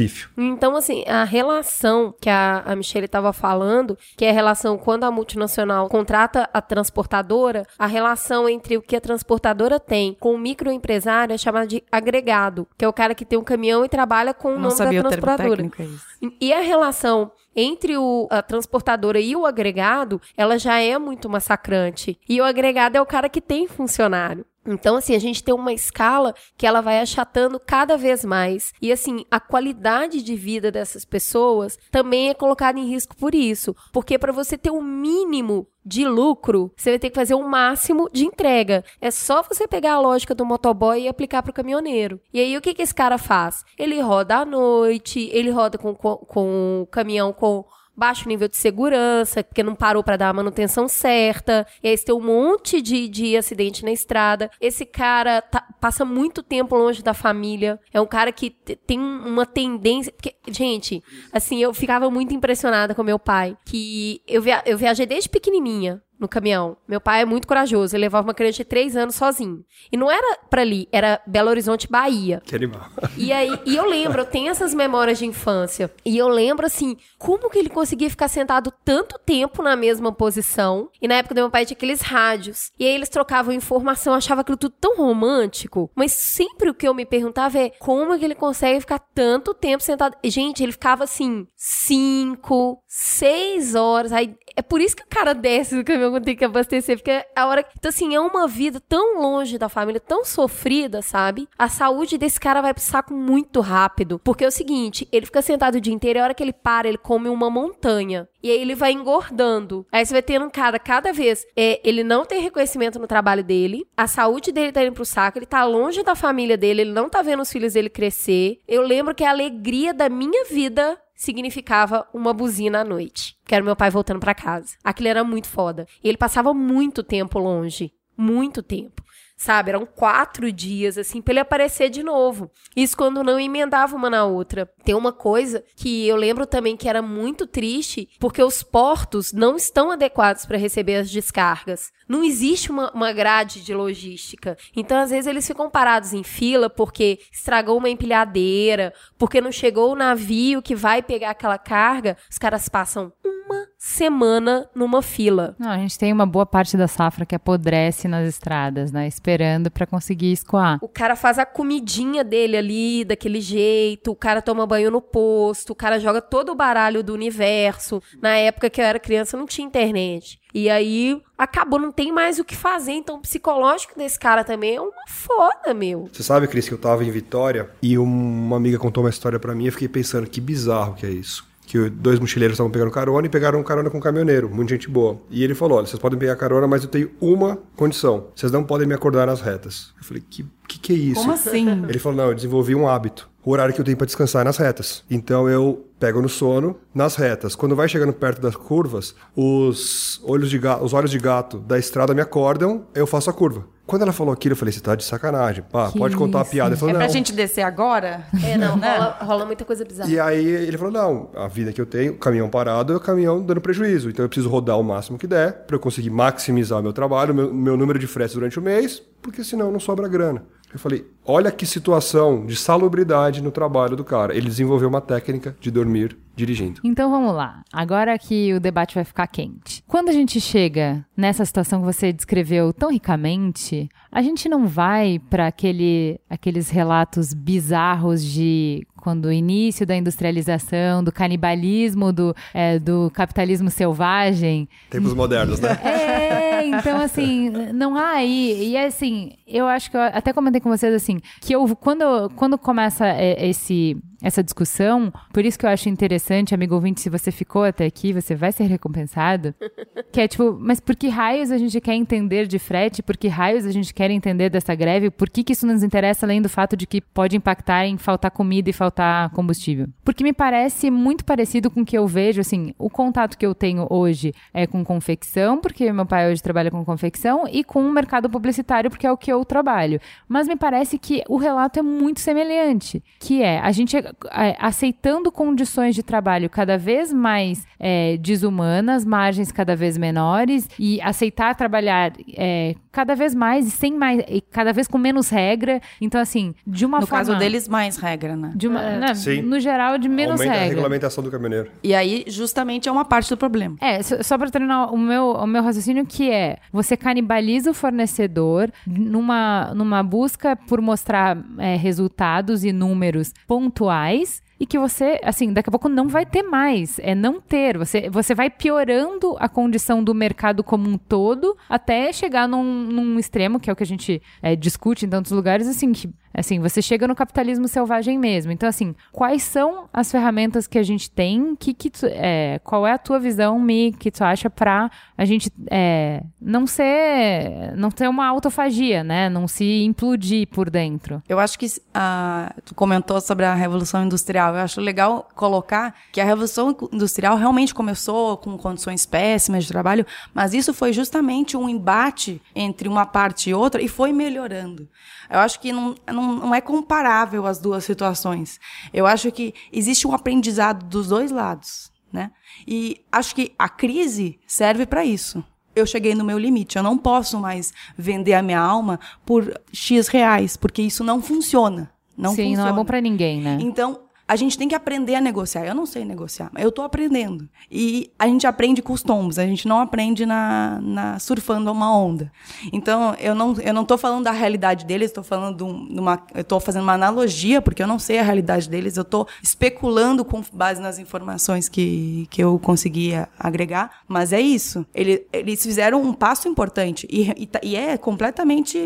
pífio. 0.00 0.30
Então, 0.36 0.76
assim, 0.76 1.04
a 1.06 1.24
relação 1.24 2.14
que 2.20 2.30
a, 2.30 2.62
a 2.64 2.74
Michelle 2.74 3.06
estava 3.06 3.32
falando, 3.32 3.98
que 4.16 4.24
é 4.24 4.30
a 4.30 4.32
relação 4.32 4.78
quando 4.78 5.04
a 5.04 5.10
multinacional 5.10 5.88
contrata 5.88 6.48
a 6.52 6.60
transportadora, 6.62 7.66
a 7.78 7.86
relação 7.86 8.48
entre 8.48 8.76
o 8.76 8.82
que 8.82 8.96
a 8.96 9.00
transportadora 9.00 9.78
tem 9.78 10.16
com 10.18 10.34
o 10.34 10.38
microempresário 10.38 11.34
é 11.34 11.38
chamada 11.38 11.66
de 11.66 11.82
agregado, 11.90 12.66
que 12.78 12.84
é 12.84 12.88
o 12.88 12.92
cara 12.92 13.14
que 13.14 13.24
tem 13.24 13.38
um 13.38 13.44
caminhão 13.44 13.84
e 13.84 13.88
trabalha 13.88 14.32
com 14.32 14.48
o 14.48 14.52
não 14.52 14.62
nome 14.62 14.70
da 14.70 14.76
sabia 14.76 15.00
o 15.00 15.08
termo 15.08 15.24
transportadora. 15.24 15.62
técnico, 15.62 15.82
é 15.82 15.84
isso. 15.84 16.36
E 16.40 16.52
a 16.52 16.60
relação 16.60 17.30
entre 17.54 17.96
o, 17.96 18.28
a 18.30 18.42
transportadora 18.42 19.20
e 19.20 19.34
o 19.34 19.44
agregado, 19.44 20.20
ela 20.36 20.58
já 20.58 20.78
é 20.78 20.98
muito 20.98 21.28
massacrante. 21.28 22.18
E 22.28 22.40
o 22.40 22.44
agregado 22.44 22.96
é 22.96 23.00
o 23.00 23.06
cara 23.06 23.28
que 23.28 23.40
tem 23.40 23.66
funcionário. 23.66 24.44
Então, 24.66 24.96
assim, 24.96 25.14
a 25.14 25.18
gente 25.18 25.42
tem 25.42 25.54
uma 25.54 25.72
escala 25.72 26.34
que 26.56 26.66
ela 26.66 26.80
vai 26.80 27.00
achatando 27.00 27.58
cada 27.58 27.96
vez 27.96 28.24
mais. 28.24 28.72
E, 28.80 28.92
assim, 28.92 29.24
a 29.30 29.40
qualidade 29.40 30.22
de 30.22 30.36
vida 30.36 30.70
dessas 30.70 31.04
pessoas 31.04 31.78
também 31.90 32.28
é 32.28 32.34
colocada 32.34 32.78
em 32.78 32.88
risco 32.88 33.16
por 33.16 33.34
isso. 33.34 33.74
Porque 33.92 34.18
para 34.18 34.32
você 34.32 34.58
ter 34.58 34.70
o 34.70 34.78
um 34.78 34.82
mínimo 34.82 35.66
de 35.84 36.06
lucro, 36.06 36.70
você 36.76 36.90
vai 36.90 36.98
ter 36.98 37.08
que 37.08 37.16
fazer 37.16 37.34
o 37.34 37.38
um 37.38 37.48
máximo 37.48 38.08
de 38.12 38.26
entrega. 38.26 38.84
É 39.00 39.10
só 39.10 39.42
você 39.42 39.66
pegar 39.66 39.94
a 39.94 40.00
lógica 40.00 40.34
do 40.34 40.44
motoboy 40.44 41.00
e 41.00 41.08
aplicar 41.08 41.42
para 41.42 41.50
o 41.50 41.54
caminhoneiro. 41.54 42.20
E 42.32 42.38
aí, 42.38 42.56
o 42.56 42.60
que, 42.60 42.74
que 42.74 42.82
esse 42.82 42.94
cara 42.94 43.16
faz? 43.16 43.64
Ele 43.78 43.98
roda 44.00 44.36
à 44.36 44.44
noite, 44.44 45.30
ele 45.32 45.50
roda 45.50 45.78
com, 45.78 45.94
com, 45.94 46.16
com 46.16 46.82
o 46.82 46.86
caminhão 46.86 47.32
com 47.32 47.64
baixo 48.00 48.26
nível 48.26 48.48
de 48.48 48.56
segurança, 48.56 49.44
porque 49.44 49.62
não 49.62 49.74
parou 49.74 50.02
para 50.02 50.16
dar 50.16 50.30
a 50.30 50.32
manutenção 50.32 50.88
certa. 50.88 51.66
E 51.82 51.88
aí 51.88 51.96
você 51.96 52.06
tem 52.06 52.14
um 52.14 52.20
monte 52.20 52.80
de, 52.80 53.06
de 53.06 53.36
acidente 53.36 53.84
na 53.84 53.92
estrada. 53.92 54.50
Esse 54.58 54.86
cara 54.86 55.42
tá, 55.42 55.62
passa 55.78 56.02
muito 56.02 56.42
tempo 56.42 56.74
longe 56.74 57.02
da 57.02 57.12
família. 57.12 57.78
É 57.92 58.00
um 58.00 58.06
cara 58.06 58.32
que 58.32 58.48
tem 58.86 58.98
uma 58.98 59.44
tendência. 59.44 60.10
Porque, 60.10 60.34
gente, 60.48 61.04
assim, 61.30 61.62
eu 61.62 61.74
ficava 61.74 62.10
muito 62.10 62.32
impressionada 62.32 62.94
com 62.94 63.02
meu 63.02 63.18
pai. 63.18 63.54
Que 63.66 64.22
eu, 64.26 64.40
via, 64.40 64.62
eu 64.64 64.78
viajei 64.78 65.04
desde 65.04 65.28
pequenininha 65.28 66.02
no 66.20 66.28
caminhão. 66.28 66.76
Meu 66.86 67.00
pai 67.00 67.22
é 67.22 67.24
muito 67.24 67.48
corajoso. 67.48 67.96
Ele 67.96 68.02
levava 68.02 68.28
uma 68.28 68.34
criança 68.34 68.58
de 68.58 68.64
três 68.64 68.94
anos 68.94 69.14
sozinho. 69.14 69.64
E 69.90 69.96
não 69.96 70.10
era 70.10 70.38
pra 70.48 70.60
ali, 70.60 70.86
era 70.92 71.20
Belo 71.26 71.48
Horizonte, 71.48 71.90
Bahia. 71.90 72.42
Que 72.44 72.54
animal. 72.54 72.88
E 73.16 73.32
aí, 73.32 73.58
e 73.64 73.76
eu 73.76 73.86
lembro, 73.86 74.20
eu 74.20 74.26
tenho 74.26 74.50
essas 74.50 74.74
memórias 74.74 75.18
de 75.18 75.26
infância. 75.26 75.90
E 76.04 76.16
eu 76.16 76.28
lembro, 76.28 76.66
assim, 76.66 76.96
como 77.18 77.50
que 77.50 77.58
ele 77.58 77.70
conseguia 77.70 78.10
ficar 78.10 78.28
sentado 78.28 78.72
tanto 78.84 79.18
tempo 79.18 79.62
na 79.62 79.74
mesma 79.74 80.12
posição. 80.12 80.90
E 81.00 81.08
na 81.08 81.16
época 81.16 81.34
do 81.34 81.40
meu 81.40 81.50
pai 81.50 81.64
tinha 81.64 81.76
aqueles 81.76 82.02
rádios. 82.02 82.70
E 82.78 82.84
aí 82.84 82.94
eles 82.94 83.08
trocavam 83.08 83.54
informação, 83.54 84.12
eu 84.12 84.18
achava 84.18 84.42
aquilo 84.42 84.56
tudo 84.56 84.74
tão 84.78 84.96
romântico. 84.96 85.90
Mas 85.94 86.12
sempre 86.12 86.68
o 86.68 86.74
que 86.74 86.86
eu 86.86 86.94
me 86.94 87.06
perguntava 87.06 87.58
é 87.58 87.70
como 87.70 88.18
que 88.18 88.24
ele 88.24 88.34
consegue 88.34 88.80
ficar 88.80 88.98
tanto 88.98 89.54
tempo 89.54 89.82
sentado. 89.82 90.16
Gente, 90.24 90.62
ele 90.62 90.72
ficava 90.72 91.04
assim, 91.04 91.46
cinco, 91.56 92.82
seis 92.86 93.74
horas. 93.74 94.12
Aí 94.12 94.36
é 94.56 94.62
por 94.62 94.80
isso 94.80 94.96
que 94.96 95.02
o 95.02 95.08
cara 95.08 95.32
desce 95.32 95.76
do 95.76 95.84
caminhão 95.84 96.10
quando 96.10 96.24
tem 96.24 96.36
que 96.36 96.44
abastecer, 96.44 96.96
porque 96.96 97.24
a 97.34 97.46
hora. 97.46 97.64
Então, 97.78 97.88
assim, 97.88 98.14
é 98.14 98.20
uma 98.20 98.46
vida 98.46 98.80
tão 98.80 99.20
longe 99.20 99.58
da 99.58 99.68
família, 99.68 100.00
tão 100.00 100.24
sofrida, 100.24 101.02
sabe? 101.02 101.48
A 101.58 101.68
saúde 101.68 102.18
desse 102.18 102.38
cara 102.38 102.60
vai 102.60 102.74
pro 102.74 102.82
saco 102.82 103.14
muito 103.14 103.60
rápido. 103.60 104.18
Porque 104.18 104.44
é 104.44 104.48
o 104.48 104.52
seguinte, 104.52 105.08
ele 105.12 105.26
fica 105.26 105.42
sentado 105.42 105.76
o 105.76 105.80
dia 105.80 105.94
inteiro 105.94 106.18
e 106.18 106.20
a 106.20 106.24
hora 106.24 106.34
que 106.34 106.42
ele 106.42 106.52
para, 106.52 106.88
ele 106.88 106.98
come 106.98 107.28
uma 107.28 107.50
montanha. 107.50 108.28
E 108.42 108.50
aí 108.50 108.60
ele 108.60 108.74
vai 108.74 108.92
engordando. 108.92 109.86
Aí 109.92 110.04
você 110.04 110.12
vai 110.12 110.22
tendo 110.22 110.46
um 110.46 110.50
cara, 110.50 110.78
cada 110.78 111.12
vez, 111.12 111.46
é, 111.56 111.80
ele 111.84 112.02
não 112.02 112.24
tem 112.24 112.40
reconhecimento 112.40 112.98
no 112.98 113.06
trabalho 113.06 113.44
dele, 113.44 113.86
a 113.96 114.06
saúde 114.06 114.50
dele 114.50 114.72
tá 114.72 114.82
indo 114.82 114.94
pro 114.94 115.04
saco, 115.04 115.38
ele 115.38 115.46
tá 115.46 115.62
longe 115.64 116.02
da 116.02 116.14
família 116.14 116.56
dele, 116.56 116.82
ele 116.82 116.92
não 116.92 117.08
tá 117.08 117.22
vendo 117.22 117.42
os 117.42 117.52
filhos 117.52 117.74
dele 117.74 117.90
crescer. 117.90 118.58
Eu 118.66 118.82
lembro 118.82 119.14
que 119.14 119.24
a 119.24 119.30
alegria 119.30 119.92
da 119.92 120.08
minha 120.08 120.44
vida 120.44 120.98
significava 121.20 122.08
uma 122.14 122.32
buzina 122.32 122.80
à 122.80 122.84
noite. 122.84 123.36
Que 123.44 123.54
era 123.54 123.62
meu 123.62 123.76
pai 123.76 123.90
voltando 123.90 124.18
para 124.18 124.34
casa. 124.34 124.76
Aquilo 124.82 125.08
era 125.08 125.22
muito 125.22 125.48
foda. 125.48 125.86
E 126.02 126.08
ele 126.08 126.16
passava 126.16 126.54
muito 126.54 127.02
tempo 127.02 127.38
longe. 127.38 127.92
Muito 128.16 128.62
tempo 128.62 129.02
sabe? 129.40 129.70
Eram 129.70 129.86
quatro 129.86 130.52
dias, 130.52 130.98
assim, 130.98 131.22
pra 131.22 131.32
ele 131.32 131.40
aparecer 131.40 131.88
de 131.88 132.02
novo. 132.02 132.50
Isso 132.76 132.94
quando 132.94 133.24
não 133.24 133.40
emendava 133.40 133.96
uma 133.96 134.10
na 134.10 134.26
outra. 134.26 134.70
Tem 134.84 134.94
uma 134.94 135.14
coisa 135.14 135.64
que 135.74 136.06
eu 136.06 136.14
lembro 136.14 136.46
também 136.46 136.76
que 136.76 136.86
era 136.86 137.00
muito 137.00 137.46
triste, 137.46 138.06
porque 138.20 138.42
os 138.42 138.62
portos 138.62 139.32
não 139.32 139.56
estão 139.56 139.90
adequados 139.90 140.44
para 140.44 140.58
receber 140.58 140.96
as 140.96 141.10
descargas. 141.10 141.90
Não 142.06 142.22
existe 142.22 142.70
uma, 142.70 142.90
uma 142.92 143.14
grade 143.14 143.64
de 143.64 143.72
logística. 143.72 144.58
Então, 144.76 144.98
às 144.98 145.08
vezes, 145.08 145.26
eles 145.26 145.46
ficam 145.46 145.70
parados 145.70 146.12
em 146.12 146.22
fila 146.22 146.68
porque 146.68 147.20
estragou 147.32 147.78
uma 147.78 147.88
empilhadeira, 147.88 148.92
porque 149.16 149.40
não 149.40 149.50
chegou 149.50 149.90
o 149.90 149.96
navio 149.96 150.60
que 150.60 150.74
vai 150.74 151.02
pegar 151.02 151.30
aquela 151.30 151.56
carga. 151.56 152.14
Os 152.30 152.36
caras 152.36 152.68
passam 152.68 153.10
uma 153.24 153.69
semana 153.82 154.68
numa 154.74 155.00
fila. 155.00 155.56
Não, 155.58 155.70
a 155.70 155.78
gente 155.78 155.98
tem 155.98 156.12
uma 156.12 156.26
boa 156.26 156.44
parte 156.44 156.76
da 156.76 156.86
safra 156.86 157.24
que 157.24 157.34
apodrece 157.34 158.06
nas 158.06 158.28
estradas, 158.28 158.92
né? 158.92 159.08
Esperando 159.08 159.70
para 159.70 159.86
conseguir 159.86 160.32
escoar. 160.32 160.78
O 160.82 160.88
cara 160.88 161.16
faz 161.16 161.38
a 161.38 161.46
comidinha 161.46 162.22
dele 162.22 162.58
ali, 162.58 163.04
daquele 163.06 163.40
jeito, 163.40 164.10
o 164.10 164.16
cara 164.16 164.42
toma 164.42 164.66
banho 164.66 164.90
no 164.90 165.00
posto, 165.00 165.70
o 165.70 165.74
cara 165.74 165.98
joga 165.98 166.20
todo 166.20 166.52
o 166.52 166.54
baralho 166.54 167.02
do 167.02 167.14
universo. 167.14 168.02
Na 168.20 168.36
época 168.36 168.68
que 168.68 168.82
eu 168.82 168.84
era 168.84 169.00
criança 169.00 169.34
não 169.34 169.46
tinha 169.46 169.66
internet. 169.66 170.38
E 170.52 170.68
aí 170.68 171.18
acabou, 171.38 171.80
não 171.80 171.90
tem 171.90 172.12
mais 172.12 172.38
o 172.38 172.44
que 172.44 172.54
fazer. 172.54 172.92
Então 172.92 173.16
o 173.16 173.20
psicológico 173.22 173.96
desse 173.96 174.18
cara 174.18 174.44
também 174.44 174.76
é 174.76 174.80
uma 174.80 174.92
foda, 175.08 175.72
meu. 175.72 176.06
Você 176.12 176.22
sabe, 176.22 176.46
Cris, 176.48 176.68
que 176.68 176.74
eu 176.74 176.78
tava 176.78 177.02
em 177.02 177.10
Vitória 177.10 177.70
e 177.80 177.96
uma 177.96 178.58
amiga 178.58 178.78
contou 178.78 179.02
uma 179.02 179.10
história 179.10 179.40
para 179.40 179.54
mim. 179.54 179.64
Eu 179.64 179.72
fiquei 179.72 179.88
pensando 179.88 180.28
que 180.28 180.38
bizarro 180.38 180.94
que 180.96 181.06
é 181.06 181.10
isso 181.10 181.48
que 181.70 181.88
dois 181.88 182.18
mochileiros 182.18 182.54
estavam 182.54 182.72
pegando 182.72 182.90
carona 182.90 183.28
e 183.28 183.30
pegaram 183.30 183.62
carona 183.62 183.88
com 183.88 183.98
um 183.98 184.00
caminhoneiro, 184.00 184.50
muita 184.50 184.74
gente 184.74 184.90
boa. 184.90 185.20
E 185.30 185.44
ele 185.44 185.54
falou: 185.54 185.78
olha, 185.78 185.86
vocês 185.86 186.00
podem 186.02 186.18
pegar 186.18 186.34
carona, 186.34 186.66
mas 186.66 186.82
eu 186.82 186.88
tenho 186.88 187.12
uma 187.20 187.60
condição: 187.76 188.26
vocês 188.34 188.50
não 188.50 188.64
podem 188.64 188.88
me 188.88 188.94
acordar 188.94 189.28
nas 189.28 189.40
retas. 189.40 189.92
Eu 189.96 190.02
falei: 190.04 190.20
que 190.28 190.44
que, 190.66 190.80
que 190.80 190.92
é 190.92 190.96
isso? 190.96 191.20
Como 191.20 191.32
assim? 191.32 191.68
Ele 191.88 191.98
falou: 192.00 192.18
não, 192.18 192.28
eu 192.28 192.34
desenvolvi 192.34 192.74
um 192.74 192.88
hábito. 192.88 193.29
O 193.42 193.52
horário 193.52 193.72
que 193.74 193.80
eu 193.80 193.84
tenho 193.84 193.96
para 193.96 194.06
descansar 194.06 194.42
é 194.42 194.44
nas 194.44 194.58
retas. 194.58 195.02
Então 195.10 195.48
eu 195.48 195.86
pego 195.98 196.20
no 196.20 196.28
sono 196.28 196.76
nas 196.94 197.16
retas. 197.16 197.54
Quando 197.54 197.74
vai 197.74 197.88
chegando 197.88 198.12
perto 198.12 198.40
das 198.40 198.54
curvas, 198.54 199.14
os 199.34 200.20
olhos 200.24 200.50
de 200.50 200.58
gato, 200.58 200.84
os 200.84 200.92
olhos 200.92 201.10
de 201.10 201.18
gato 201.18 201.58
da 201.58 201.78
estrada 201.78 202.14
me 202.14 202.20
acordam, 202.20 202.84
eu 202.94 203.06
faço 203.06 203.30
a 203.30 203.32
curva. 203.32 203.64
Quando 203.86 204.02
ela 204.02 204.12
falou 204.12 204.32
aquilo, 204.32 204.52
eu 204.52 204.56
falei, 204.56 204.70
você 204.72 204.78
tá 204.78 204.94
de 204.94 205.02
sacanagem. 205.02 205.64
Pá, 205.68 205.90
Que 205.90 205.98
pode 205.98 206.14
contar 206.16 206.42
a 206.42 206.44
piada. 206.44 206.70
Ele 206.70 206.76
falou, 206.78 206.94
É 206.94 206.98
pra 206.98 207.06
não. 207.08 207.12
gente 207.12 207.32
descer 207.32 207.62
agora? 207.62 208.24
É, 208.44 208.56
não, 208.56 208.76
Né? 208.78 208.96
rola, 208.96 209.18
rola 209.22 209.46
muita 209.46 209.64
coisa 209.64 209.84
bizarra. 209.84 210.08
E 210.08 210.20
aí 210.20 210.46
ele 210.46 210.78
falou: 210.78 210.92
não, 210.92 211.30
a 211.34 211.48
vida 211.48 211.72
que 211.72 211.80
eu 211.80 211.86
tenho, 211.86 212.12
o 212.12 212.16
caminhão 212.18 212.48
parado 212.48 212.92
é 212.92 212.96
o 212.96 213.00
caminhão 213.00 213.42
dando 213.42 213.60
prejuízo. 213.60 214.08
Então 214.10 214.24
eu 214.24 214.28
preciso 214.28 214.48
rodar 214.48 214.78
o 214.78 214.84
máximo 214.84 215.18
que 215.18 215.26
der 215.26 215.64
para 215.66 215.74
eu 215.74 215.80
conseguir 215.80 216.10
maximizar 216.10 216.78
o 216.78 216.82
meu 216.82 216.92
trabalho, 216.92 217.34
meu, 217.34 217.52
meu 217.52 217.76
número 217.76 217.98
de 217.98 218.06
fretes 218.06 218.34
durante 218.34 218.58
o 218.60 218.62
mês, 218.62 219.02
porque 219.20 219.42
senão 219.42 219.72
não 219.72 219.80
sobra 219.80 220.06
grana. 220.06 220.44
Eu 220.72 220.78
falei: 220.78 221.06
olha 221.24 221.50
que 221.50 221.66
situação 221.66 222.46
de 222.46 222.56
salubridade 222.56 223.42
no 223.42 223.50
trabalho 223.50 223.96
do 223.96 224.04
cara. 224.04 224.34
Ele 224.34 224.48
desenvolveu 224.48 224.88
uma 224.88 225.00
técnica 225.00 225.56
de 225.60 225.70
dormir 225.70 226.16
dirigindo. 226.40 226.80
Então 226.82 227.10
vamos 227.10 227.34
lá. 227.34 227.62
Agora 227.72 228.18
que 228.18 228.52
o 228.54 228.60
debate 228.60 228.94
vai 228.94 229.04
ficar 229.04 229.26
quente. 229.26 229.82
Quando 229.86 230.08
a 230.08 230.12
gente 230.12 230.40
chega 230.40 231.04
nessa 231.16 231.44
situação 231.44 231.80
que 231.80 231.86
você 231.86 232.12
descreveu 232.12 232.72
tão 232.72 232.90
ricamente, 232.90 233.88
a 234.10 234.22
gente 234.22 234.48
não 234.48 234.66
vai 234.66 235.20
para 235.30 235.46
aquele, 235.46 236.18
aqueles 236.28 236.70
relatos 236.70 237.32
bizarros 237.34 238.24
de 238.24 238.86
quando 238.96 239.26
o 239.26 239.32
início 239.32 239.86
da 239.86 239.96
industrialização, 239.96 241.02
do 241.02 241.10
canibalismo, 241.10 242.12
do, 242.12 242.34
é, 242.52 242.78
do 242.78 243.10
capitalismo 243.14 243.70
selvagem. 243.70 244.68
Tempos 244.90 245.14
modernos, 245.14 245.58
né? 245.60 245.78
É, 245.82 246.66
então 246.66 247.00
assim, 247.00 247.50
não 247.72 247.96
há 247.96 248.10
aí. 248.10 248.72
E 248.72 248.76
assim, 248.76 249.32
eu 249.46 249.66
acho 249.66 249.90
que 249.90 249.96
eu 249.96 250.02
até 250.02 250.32
comentei 250.32 250.60
com 250.60 250.68
vocês 250.68 250.94
assim, 250.94 251.18
que 251.40 251.54
eu 251.54 251.74
quando, 251.76 252.30
quando 252.36 252.58
começa 252.58 253.06
é, 253.06 253.48
esse 253.48 253.96
essa 254.22 254.42
discussão, 254.42 255.12
por 255.32 255.44
isso 255.44 255.58
que 255.58 255.64
eu 255.64 255.70
acho 255.70 255.88
interessante, 255.88 256.29
amigo 256.54 256.74
ouvinte, 256.74 257.00
se 257.00 257.10
você 257.10 257.30
ficou 257.30 257.64
até 257.64 257.86
aqui, 257.86 258.12
você 258.12 258.34
vai 258.34 258.52
ser 258.52 258.64
recompensado. 258.64 259.54
que 260.12 260.20
é 260.20 260.28
tipo, 260.28 260.56
mas 260.60 260.80
por 260.80 260.94
que 260.96 261.08
raios 261.08 261.50
a 261.50 261.58
gente 261.58 261.80
quer 261.80 261.94
entender 261.94 262.46
de 262.46 262.58
frete? 262.58 263.02
Por 263.02 263.16
que 263.16 263.28
raios 263.28 263.66
a 263.66 263.70
gente 263.70 263.92
quer 263.92 264.10
entender 264.10 264.50
dessa 264.50 264.74
greve? 264.74 265.10
Por 265.10 265.28
que, 265.28 265.42
que 265.42 265.52
isso 265.52 265.66
nos 265.66 265.82
interessa 265.82 266.26
além 266.26 266.40
do 266.40 266.48
fato 266.48 266.76
de 266.76 266.86
que 266.86 267.00
pode 267.00 267.36
impactar 267.36 267.86
em 267.86 267.96
faltar 267.96 268.30
comida 268.30 268.70
e 268.70 268.72
faltar 268.72 269.30
combustível? 269.30 269.88
Porque 270.04 270.24
me 270.24 270.32
parece 270.32 270.90
muito 270.90 271.24
parecido 271.24 271.70
com 271.70 271.82
o 271.82 271.84
que 271.84 271.96
eu 271.96 272.06
vejo, 272.06 272.40
assim, 272.40 272.74
o 272.78 272.90
contato 272.90 273.36
que 273.36 273.46
eu 273.46 273.54
tenho 273.54 273.86
hoje 273.90 274.32
é 274.52 274.66
com 274.66 274.84
confecção, 274.84 275.58
porque 275.58 275.92
meu 275.92 276.06
pai 276.06 276.30
hoje 276.30 276.42
trabalha 276.42 276.70
com 276.70 276.84
confecção, 276.84 277.44
e 277.50 277.64
com 277.64 277.82
o 277.82 277.92
mercado 277.92 278.28
publicitário, 278.28 278.90
porque 278.90 279.06
é 279.06 279.12
o 279.12 279.16
que 279.16 279.32
eu 279.32 279.44
trabalho. 279.44 280.00
Mas 280.28 280.48
me 280.48 280.56
parece 280.56 280.98
que 280.98 281.22
o 281.28 281.36
relato 281.36 281.78
é 281.78 281.82
muito 281.82 282.20
semelhante, 282.20 283.02
que 283.18 283.42
é 283.42 283.58
a 283.58 283.72
gente 283.72 283.96
é, 283.96 284.56
aceitando 284.58 285.30
condições 285.30 285.94
de 285.94 286.02
trabalho 286.10 286.50
cada 286.50 286.76
vez 286.76 287.12
mais 287.12 287.64
é, 287.78 288.16
desumanas, 288.18 289.04
margens 289.04 289.52
cada 289.52 289.76
vez 289.76 289.96
menores, 289.96 290.68
e 290.78 291.00
aceitar 291.00 291.54
trabalhar 291.54 292.12
é, 292.36 292.74
cada 292.90 293.14
vez 293.14 293.34
mais 293.34 293.66
e 293.66 293.70
sem 293.70 293.92
mais, 293.96 294.22
e 294.28 294.40
cada 294.40 294.72
vez 294.72 294.88
com 294.88 294.98
menos 294.98 295.28
regra. 295.30 295.80
Então, 296.00 296.20
assim, 296.20 296.54
de 296.66 296.84
uma 296.84 297.00
No 297.00 297.06
forma. 297.06 297.24
caso 297.24 297.38
deles, 297.38 297.68
mais 297.68 297.96
regra, 297.96 298.34
né? 298.36 298.52
de 298.56 298.66
uma, 298.66 298.82
né, 298.98 299.14
Sim. 299.14 299.42
no 299.42 299.60
geral, 299.60 299.96
de 299.98 300.08
menos 300.08 300.32
Aumenta 300.32 300.50
a 300.50 300.54
regra. 300.54 300.68
regulamentação 300.70 301.22
do 301.22 301.30
caminhoneiro. 301.30 301.70
E 301.82 301.94
aí, 301.94 302.24
justamente, 302.26 302.88
é 302.88 302.92
uma 302.92 303.04
parte 303.04 303.30
do 303.30 303.36
problema. 303.36 303.76
É, 303.80 304.02
só, 304.02 304.22
só 304.22 304.36
para 304.36 304.50
terminar 304.50 304.86
o 304.86 304.98
meu, 304.98 305.30
o 305.32 305.46
meu 305.46 305.62
raciocínio, 305.62 306.04
que 306.04 306.30
é 306.30 306.58
você 306.72 306.96
canibaliza 306.96 307.70
o 307.70 307.74
fornecedor 307.74 308.70
numa, 308.86 309.72
numa 309.74 310.02
busca 310.02 310.56
por 310.56 310.80
mostrar 310.80 311.38
é, 311.58 311.76
resultados 311.76 312.64
e 312.64 312.72
números 312.72 313.32
pontuais. 313.46 314.42
E 314.60 314.66
que 314.66 314.78
você, 314.78 315.18
assim, 315.24 315.54
daqui 315.54 315.70
a 315.70 315.72
pouco 315.72 315.88
não 315.88 316.06
vai 316.06 316.26
ter 316.26 316.42
mais. 316.42 316.98
É 316.98 317.14
não 317.14 317.40
ter. 317.40 317.78
Você, 317.78 318.10
você 318.10 318.34
vai 318.34 318.50
piorando 318.50 319.34
a 319.40 319.48
condição 319.48 320.04
do 320.04 320.14
mercado 320.14 320.62
como 320.62 320.86
um 320.86 320.98
todo 320.98 321.56
até 321.66 322.12
chegar 322.12 322.46
num, 322.46 322.62
num 322.62 323.18
extremo, 323.18 323.58
que 323.58 323.70
é 323.70 323.72
o 323.72 323.76
que 323.76 323.82
a 323.82 323.86
gente 323.86 324.20
é, 324.42 324.54
discute 324.54 325.06
em 325.06 325.08
tantos 325.08 325.32
lugares, 325.32 325.66
assim, 325.66 325.92
que 325.92 326.10
Assim, 326.32 326.60
você 326.60 326.80
chega 326.80 327.08
no 327.08 327.14
capitalismo 327.14 327.66
selvagem 327.66 328.16
mesmo. 328.16 328.52
Então, 328.52 328.68
assim, 328.68 328.94
quais 329.10 329.42
são 329.42 329.88
as 329.92 330.10
ferramentas 330.12 330.68
que 330.68 330.78
a 330.78 330.82
gente 330.82 331.10
tem? 331.10 331.56
Que, 331.56 331.74
que 331.74 331.90
tu, 331.90 332.06
é, 332.06 332.60
qual 332.62 332.86
é 332.86 332.92
a 332.92 332.98
tua 332.98 333.18
visão, 333.18 333.58
Mi, 333.58 333.92
que 333.92 334.12
tu 334.12 334.22
acha 334.22 334.48
pra 334.48 334.90
a 335.18 335.24
gente 335.24 335.52
é, 335.68 336.22
não 336.40 336.66
ser, 336.66 337.74
não 337.76 337.90
ter 337.90 338.08
uma 338.08 338.26
autofagia, 338.28 339.02
né? 339.02 339.28
Não 339.28 339.48
se 339.48 339.82
implodir 339.82 340.46
por 340.48 340.70
dentro. 340.70 341.20
Eu 341.28 341.40
acho 341.40 341.58
que 341.58 341.66
uh, 341.66 342.62
tu 342.64 342.74
comentou 342.76 343.20
sobre 343.20 343.44
a 343.44 343.52
Revolução 343.52 344.04
Industrial. 344.04 344.49
Eu 344.58 344.62
acho 344.62 344.80
legal 344.80 345.28
colocar 345.34 345.94
que 346.12 346.20
a 346.20 346.24
Revolução 346.24 346.76
Industrial 346.92 347.36
realmente 347.36 347.74
começou 347.74 348.36
com 348.36 348.56
condições 348.56 349.06
péssimas 349.06 349.64
de 349.64 349.70
trabalho, 349.70 350.06
mas 350.34 350.54
isso 350.54 350.72
foi 350.74 350.92
justamente 350.92 351.56
um 351.56 351.68
embate 351.68 352.40
entre 352.54 352.88
uma 352.88 353.06
parte 353.06 353.50
e 353.50 353.54
outra 353.54 353.82
e 353.82 353.88
foi 353.88 354.12
melhorando. 354.12 354.88
Eu 355.28 355.38
acho 355.40 355.60
que 355.60 355.72
não, 355.72 355.94
não, 356.12 356.36
não 356.36 356.54
é 356.54 356.60
comparável 356.60 357.46
as 357.46 357.58
duas 357.58 357.84
situações. 357.84 358.58
Eu 358.92 359.06
acho 359.06 359.30
que 359.30 359.54
existe 359.72 360.06
um 360.06 360.14
aprendizado 360.14 360.84
dos 360.86 361.08
dois 361.08 361.30
lados, 361.30 361.90
né? 362.12 362.30
E 362.66 363.00
acho 363.10 363.34
que 363.34 363.52
a 363.58 363.68
crise 363.68 364.38
serve 364.46 364.86
para 364.86 365.04
isso. 365.04 365.44
Eu 365.74 365.86
cheguei 365.86 366.14
no 366.14 366.24
meu 366.24 366.38
limite. 366.38 366.76
Eu 366.76 366.82
não 366.82 366.98
posso 366.98 367.38
mais 367.38 367.72
vender 367.96 368.34
a 368.34 368.42
minha 368.42 368.60
alma 368.60 368.98
por 369.24 369.60
X 369.72 370.08
reais, 370.08 370.56
porque 370.56 370.82
isso 370.82 371.04
não 371.04 371.22
funciona. 371.22 371.92
Não 372.16 372.34
Sim, 372.34 372.48
funciona. 372.48 372.64
não 372.64 372.68
é 372.68 372.76
bom 372.76 372.84
para 372.84 373.00
ninguém, 373.00 373.40
né? 373.40 373.56
Então, 373.60 374.00
a 374.30 374.36
gente 374.36 374.56
tem 374.56 374.68
que 374.68 374.76
aprender 374.76 375.16
a 375.16 375.20
negociar. 375.20 375.66
Eu 375.66 375.74
não 375.74 375.84
sei 375.84 376.04
negociar, 376.04 376.50
mas 376.52 376.62
eu 376.62 376.68
estou 376.68 376.84
aprendendo. 376.84 377.48
E 377.68 378.12
a 378.16 378.28
gente 378.28 378.46
aprende 378.46 378.80
com 378.80 378.92
os 378.92 379.02
tombos, 379.02 379.40
a 379.40 379.44
gente 379.44 379.66
não 379.66 379.80
aprende 379.80 380.24
na, 380.24 380.78
na 380.80 381.18
surfando 381.18 381.68
uma 381.72 381.92
onda. 381.92 382.30
Então, 382.72 383.12
eu 383.18 383.34
não 383.34 383.56
eu 383.60 383.74
não 383.74 383.82
estou 383.82 383.98
falando 383.98 384.22
da 384.22 384.30
realidade 384.30 384.84
deles, 384.84 385.10
estou 385.10 385.24
falando 385.24 385.56
de 385.56 385.98
uma 385.98 386.22
eu 386.32 386.42
estou 386.42 386.60
fazendo 386.60 386.84
uma 386.84 386.92
analogia, 386.92 387.60
porque 387.60 387.82
eu 387.82 387.88
não 387.88 387.98
sei 387.98 388.20
a 388.20 388.22
realidade 388.22 388.70
deles, 388.70 388.96
eu 388.96 389.02
estou 389.02 389.26
especulando 389.42 390.24
com 390.24 390.44
base 390.52 390.80
nas 390.80 391.00
informações 391.00 391.68
que, 391.68 392.28
que 392.30 392.40
eu 392.40 392.56
conseguia 392.60 393.28
agregar, 393.36 394.02
mas 394.06 394.32
é 394.32 394.40
isso. 394.40 394.86
Ele, 394.94 395.26
eles 395.32 395.60
fizeram 395.60 396.00
um 396.00 396.12
passo 396.12 396.46
importante 396.46 397.04
e, 397.10 397.32
e, 397.36 397.46
tá, 397.48 397.58
e 397.64 397.74
é 397.74 397.98
completamente, 397.98 398.78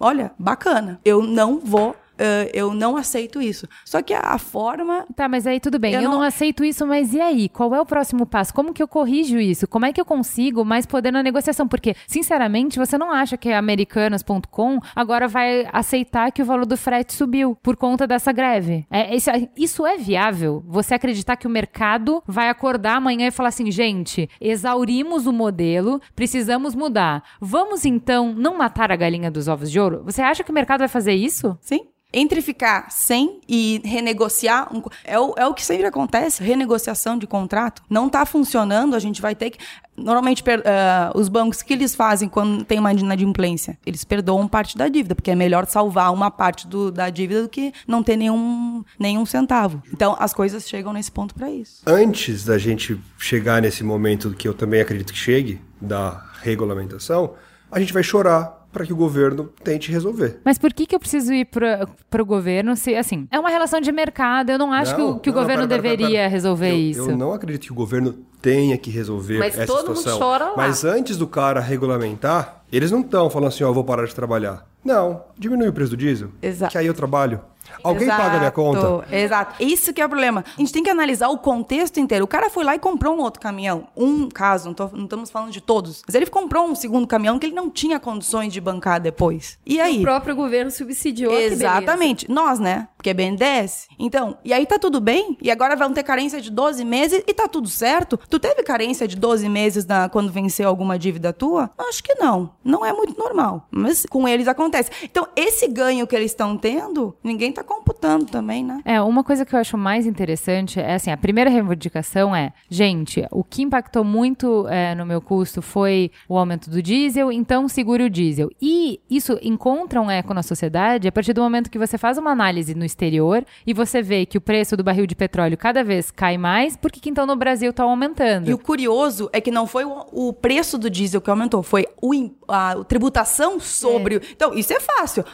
olha, 0.00 0.32
bacana. 0.38 0.98
Eu 1.04 1.20
não 1.20 1.60
vou 1.60 1.94
Uh, 2.16 2.48
eu 2.52 2.72
não 2.72 2.96
aceito 2.96 3.42
isso. 3.42 3.68
Só 3.84 4.00
que 4.00 4.14
a, 4.14 4.38
forma. 4.38 5.06
Tá, 5.14 5.28
mas 5.28 5.46
aí 5.46 5.60
tudo 5.60 5.78
bem. 5.78 5.94
Eu, 5.94 6.00
eu 6.00 6.10
não... 6.10 6.18
não... 6.18 6.22
aceito 6.22 6.64
isso, 6.64 6.86
mas 6.86 7.12
e 7.12 7.20
aí? 7.20 7.48
Qual 7.48 7.74
é 7.74 7.80
o 7.80 7.86
próximo 7.86 8.24
passo? 8.24 8.54
Como 8.54 8.72
que 8.72 8.82
eu 8.82 8.88
corrijo 8.88 9.38
isso? 9.38 9.68
Como 9.68 9.84
é 9.84 9.92
que 9.92 10.00
eu 10.00 10.04
consigo 10.04 10.64
mais 10.64 10.86
poder 10.86 11.12
na 11.12 11.22
negociação? 11.22 11.68
Porque, 11.68 11.94
sinceramente, 12.06 12.78
você 12.78 12.96
não 12.96 13.10
acha 13.10 13.36
que 13.36 13.50
a 13.50 13.58
Americanas.com 13.58 14.80
agora 14.94 15.28
vai 15.28 15.68
aceitar 15.72 16.32
que 16.32 16.42
o 16.42 16.44
valor 16.44 16.64
do 16.64 16.76
frete 16.76 17.12
subiu 17.12 17.56
por 17.62 17.76
conta 17.76 18.06
dessa 18.06 18.32
greve? 18.32 18.86
É, 18.90 19.14
isso, 19.14 19.30
isso 19.56 19.86
é 19.86 19.96
viável? 19.98 20.64
Você 20.66 20.94
acreditar 20.94 21.36
que 21.36 21.46
o 21.46 21.50
mercado 21.50 22.22
vai 22.26 22.48
acordar 22.48 22.96
amanhã 22.96 23.26
e 23.26 23.30
falar 23.30 23.50
assim, 23.50 23.70
gente, 23.70 24.28
exaurimos 24.40 25.26
o 25.26 25.32
modelo, 25.32 26.00
precisamos 26.14 26.74
mudar. 26.74 27.22
Vamos 27.40 27.84
então 27.84 28.34
não 28.34 28.56
matar 28.56 28.90
a 28.90 28.96
galinha 28.96 29.30
dos 29.30 29.48
ovos 29.48 29.70
de 29.70 29.78
ouro? 29.78 30.02
Você 30.04 30.22
acha 30.22 30.42
que 30.42 30.50
o 30.50 30.54
mercado 30.54 30.80
vai 30.80 30.88
fazer 30.88 31.12
isso? 31.12 31.56
Sim 31.60 31.88
entre 32.12 32.40
ficar 32.40 32.90
sem 32.90 33.40
e 33.48 33.80
renegociar, 33.84 34.74
um, 34.74 34.82
é, 35.04 35.18
o, 35.18 35.34
é 35.36 35.46
o 35.46 35.52
que 35.52 35.64
sempre 35.64 35.86
acontece, 35.86 36.42
renegociação 36.42 37.18
de 37.18 37.26
contrato, 37.26 37.82
não 37.90 38.06
está 38.06 38.24
funcionando, 38.24 38.94
a 38.94 38.98
gente 38.98 39.20
vai 39.20 39.34
ter 39.34 39.50
que... 39.50 39.58
Normalmente, 39.96 40.42
per, 40.42 40.60
uh, 40.60 41.18
os 41.18 41.28
bancos, 41.28 41.60
o 41.60 41.64
que 41.64 41.72
eles 41.72 41.94
fazem 41.94 42.28
quando 42.28 42.64
tem 42.64 42.78
uma 42.78 42.92
inadimplência? 42.92 43.78
Eles 43.84 44.04
perdoam 44.04 44.46
parte 44.46 44.76
da 44.76 44.88
dívida, 44.88 45.14
porque 45.14 45.30
é 45.30 45.34
melhor 45.34 45.64
salvar 45.66 46.12
uma 46.12 46.30
parte 46.30 46.66
do, 46.66 46.92
da 46.92 47.08
dívida 47.08 47.42
do 47.42 47.48
que 47.48 47.72
não 47.88 48.02
ter 48.02 48.16
nenhum, 48.16 48.84
nenhum 48.98 49.24
centavo. 49.24 49.82
Então, 49.90 50.14
as 50.18 50.34
coisas 50.34 50.68
chegam 50.68 50.92
nesse 50.92 51.10
ponto 51.10 51.34
para 51.34 51.50
isso. 51.50 51.82
Antes 51.86 52.44
da 52.44 52.58
gente 52.58 53.00
chegar 53.18 53.62
nesse 53.62 53.82
momento 53.82 54.34
que 54.34 54.46
eu 54.46 54.52
também 54.52 54.82
acredito 54.82 55.14
que 55.14 55.18
chegue, 55.18 55.60
da 55.80 56.24
regulamentação, 56.42 57.34
a 57.70 57.80
gente 57.80 57.92
vai 57.92 58.02
chorar 58.02 58.55
para 58.76 58.84
que 58.84 58.92
o 58.92 58.96
governo 58.96 59.48
tente 59.64 59.90
resolver. 59.90 60.38
Mas 60.44 60.58
por 60.58 60.70
que, 60.70 60.84
que 60.84 60.94
eu 60.94 61.00
preciso 61.00 61.32
ir 61.32 61.46
para 61.46 61.88
o 62.20 62.26
governo 62.26 62.76
se, 62.76 62.94
assim, 62.94 63.26
é 63.30 63.40
uma 63.40 63.48
relação 63.48 63.80
de 63.80 63.90
mercado, 63.90 64.50
eu 64.50 64.58
não 64.58 64.70
acho 64.70 64.90
não, 64.90 64.96
que 64.96 65.02
o, 65.02 65.20
que 65.20 65.30
não, 65.30 65.38
o 65.38 65.40
governo 65.40 65.66
deveria 65.66 66.28
resolver 66.28 66.72
eu, 66.72 66.76
isso. 66.76 67.10
Eu 67.10 67.16
não 67.16 67.32
acredito 67.32 67.62
que 67.62 67.72
o 67.72 67.74
governo 67.74 68.12
tenha 68.42 68.76
que 68.76 68.90
resolver 68.90 69.38
Mas 69.38 69.56
essa 69.56 69.66
todo 69.66 69.96
situação. 69.96 70.12
Mundo 70.12 70.20
chora 70.20 70.44
lá. 70.50 70.56
Mas 70.58 70.84
antes 70.84 71.16
do 71.16 71.26
cara 71.26 71.58
regulamentar, 71.58 72.64
eles 72.70 72.90
não 72.90 73.00
estão 73.00 73.30
falando 73.30 73.48
assim, 73.48 73.64
ó, 73.64 73.70
oh, 73.70 73.72
vou 73.72 73.82
parar 73.82 74.04
de 74.04 74.14
trabalhar. 74.14 74.66
Não, 74.84 75.22
diminui 75.38 75.68
o 75.68 75.72
preço 75.72 75.92
do 75.92 75.96
diesel, 75.96 76.28
Exato. 76.42 76.72
que 76.72 76.76
aí 76.76 76.86
eu 76.86 76.94
trabalho. 76.94 77.40
Alguém 77.82 78.04
Exato, 78.04 78.22
paga 78.22 78.38
minha 78.38 78.50
conta? 78.50 79.14
Exato. 79.14 79.62
Isso 79.62 79.92
que 79.92 80.00
é 80.00 80.06
o 80.06 80.08
problema. 80.08 80.44
A 80.56 80.60
gente 80.60 80.72
tem 80.72 80.82
que 80.82 80.90
analisar 80.90 81.28
o 81.28 81.38
contexto 81.38 81.98
inteiro. 82.00 82.24
O 82.24 82.28
cara 82.28 82.50
foi 82.50 82.64
lá 82.64 82.74
e 82.74 82.78
comprou 82.78 83.14
um 83.16 83.20
outro 83.20 83.40
caminhão. 83.40 83.88
Um 83.96 84.28
caso, 84.28 84.66
não, 84.66 84.74
tô, 84.74 84.88
não 84.88 85.04
estamos 85.04 85.30
falando 85.30 85.50
de 85.50 85.60
todos. 85.60 86.02
Mas 86.06 86.14
ele 86.14 86.26
comprou 86.26 86.66
um 86.66 86.74
segundo 86.74 87.06
caminhão 87.06 87.38
que 87.38 87.46
ele 87.46 87.54
não 87.54 87.70
tinha 87.70 87.98
condições 87.98 88.52
de 88.52 88.60
bancar 88.60 89.00
depois. 89.00 89.58
E 89.64 89.80
aí? 89.80 89.98
O 89.98 90.02
próprio 90.02 90.34
governo 90.34 90.70
subsidiou. 90.70 91.32
Exatamente. 91.32 92.30
Nós, 92.30 92.58
né? 92.58 92.88
Porque 92.96 93.10
é 93.10 93.14
BNDES. 93.14 93.88
Então, 93.98 94.36
e 94.44 94.52
aí 94.52 94.66
tá 94.66 94.78
tudo 94.78 95.00
bem? 95.00 95.36
E 95.40 95.50
agora 95.50 95.76
vão 95.76 95.92
ter 95.92 96.02
carência 96.02 96.40
de 96.40 96.50
12 96.50 96.84
meses 96.84 97.22
e 97.26 97.34
tá 97.34 97.48
tudo 97.48 97.68
certo? 97.68 98.18
Tu 98.28 98.38
teve 98.38 98.62
carência 98.62 99.06
de 99.06 99.16
12 99.16 99.48
meses 99.48 99.86
na, 99.86 100.08
quando 100.08 100.32
venceu 100.32 100.68
alguma 100.68 100.98
dívida 100.98 101.32
tua? 101.32 101.70
Acho 101.78 102.02
que 102.02 102.14
não. 102.14 102.54
Não 102.64 102.84
é 102.84 102.92
muito 102.92 103.18
normal. 103.18 103.66
Mas 103.70 104.04
com 104.06 104.26
eles 104.26 104.48
acontece. 104.48 104.90
Então, 105.04 105.28
esse 105.36 105.68
ganho 105.68 106.06
que 106.06 106.16
eles 106.16 106.30
estão 106.30 106.56
tendo, 106.56 107.16
ninguém 107.22 107.52
tá 107.56 107.64
computando 107.64 108.26
também, 108.26 108.64
né? 108.64 108.80
É, 108.84 109.00
uma 109.00 109.24
coisa 109.24 109.44
que 109.44 109.54
eu 109.54 109.58
acho 109.58 109.76
mais 109.76 110.06
interessante 110.06 110.80
é 110.80 110.94
assim, 110.94 111.10
a 111.10 111.16
primeira 111.16 111.50
reivindicação 111.50 112.34
é, 112.34 112.52
gente, 112.68 113.26
o 113.30 113.42
que 113.42 113.62
impactou 113.62 114.04
muito 114.04 114.66
é, 114.68 114.94
no 114.94 115.04
meu 115.06 115.20
custo 115.20 115.60
foi 115.62 116.10
o 116.28 116.36
aumento 116.36 116.70
do 116.70 116.82
diesel, 116.82 117.32
então 117.32 117.68
segure 117.68 118.04
o 118.04 118.10
diesel. 118.10 118.50
E 118.60 119.00
isso 119.10 119.38
encontra 119.42 120.00
um 120.00 120.10
eco 120.10 120.34
na 120.34 120.42
sociedade 120.42 121.08
a 121.08 121.12
partir 121.12 121.32
do 121.32 121.40
momento 121.40 121.70
que 121.70 121.78
você 121.78 121.98
faz 121.98 122.18
uma 122.18 122.30
análise 122.30 122.74
no 122.74 122.84
exterior 122.84 123.44
e 123.66 123.72
você 123.72 124.02
vê 124.02 124.26
que 124.26 124.38
o 124.38 124.40
preço 124.40 124.76
do 124.76 124.84
barril 124.84 125.06
de 125.06 125.14
petróleo 125.14 125.56
cada 125.56 125.82
vez 125.82 126.10
cai 126.10 126.36
mais, 126.38 126.76
porque 126.76 127.00
que 127.00 127.10
então 127.10 127.26
no 127.26 127.36
Brasil 127.36 127.70
está 127.70 127.82
aumentando. 127.82 128.48
E 128.48 128.54
o 128.54 128.58
curioso 128.58 129.28
é 129.32 129.40
que 129.40 129.50
não 129.50 129.66
foi 129.66 129.84
o, 129.84 130.32
preço 130.32 130.78
do 130.78 130.90
diesel 130.90 131.20
que 131.20 131.30
aumentou, 131.30 131.62
foi 131.62 131.86
o, 132.00 132.30
a, 132.48 132.72
a 132.72 132.84
tributação 132.84 133.58
sobre. 133.58 134.16
É. 134.16 134.20
Então, 134.32 134.54
isso 134.54 134.72
é 134.72 134.80
fácil. 134.80 135.24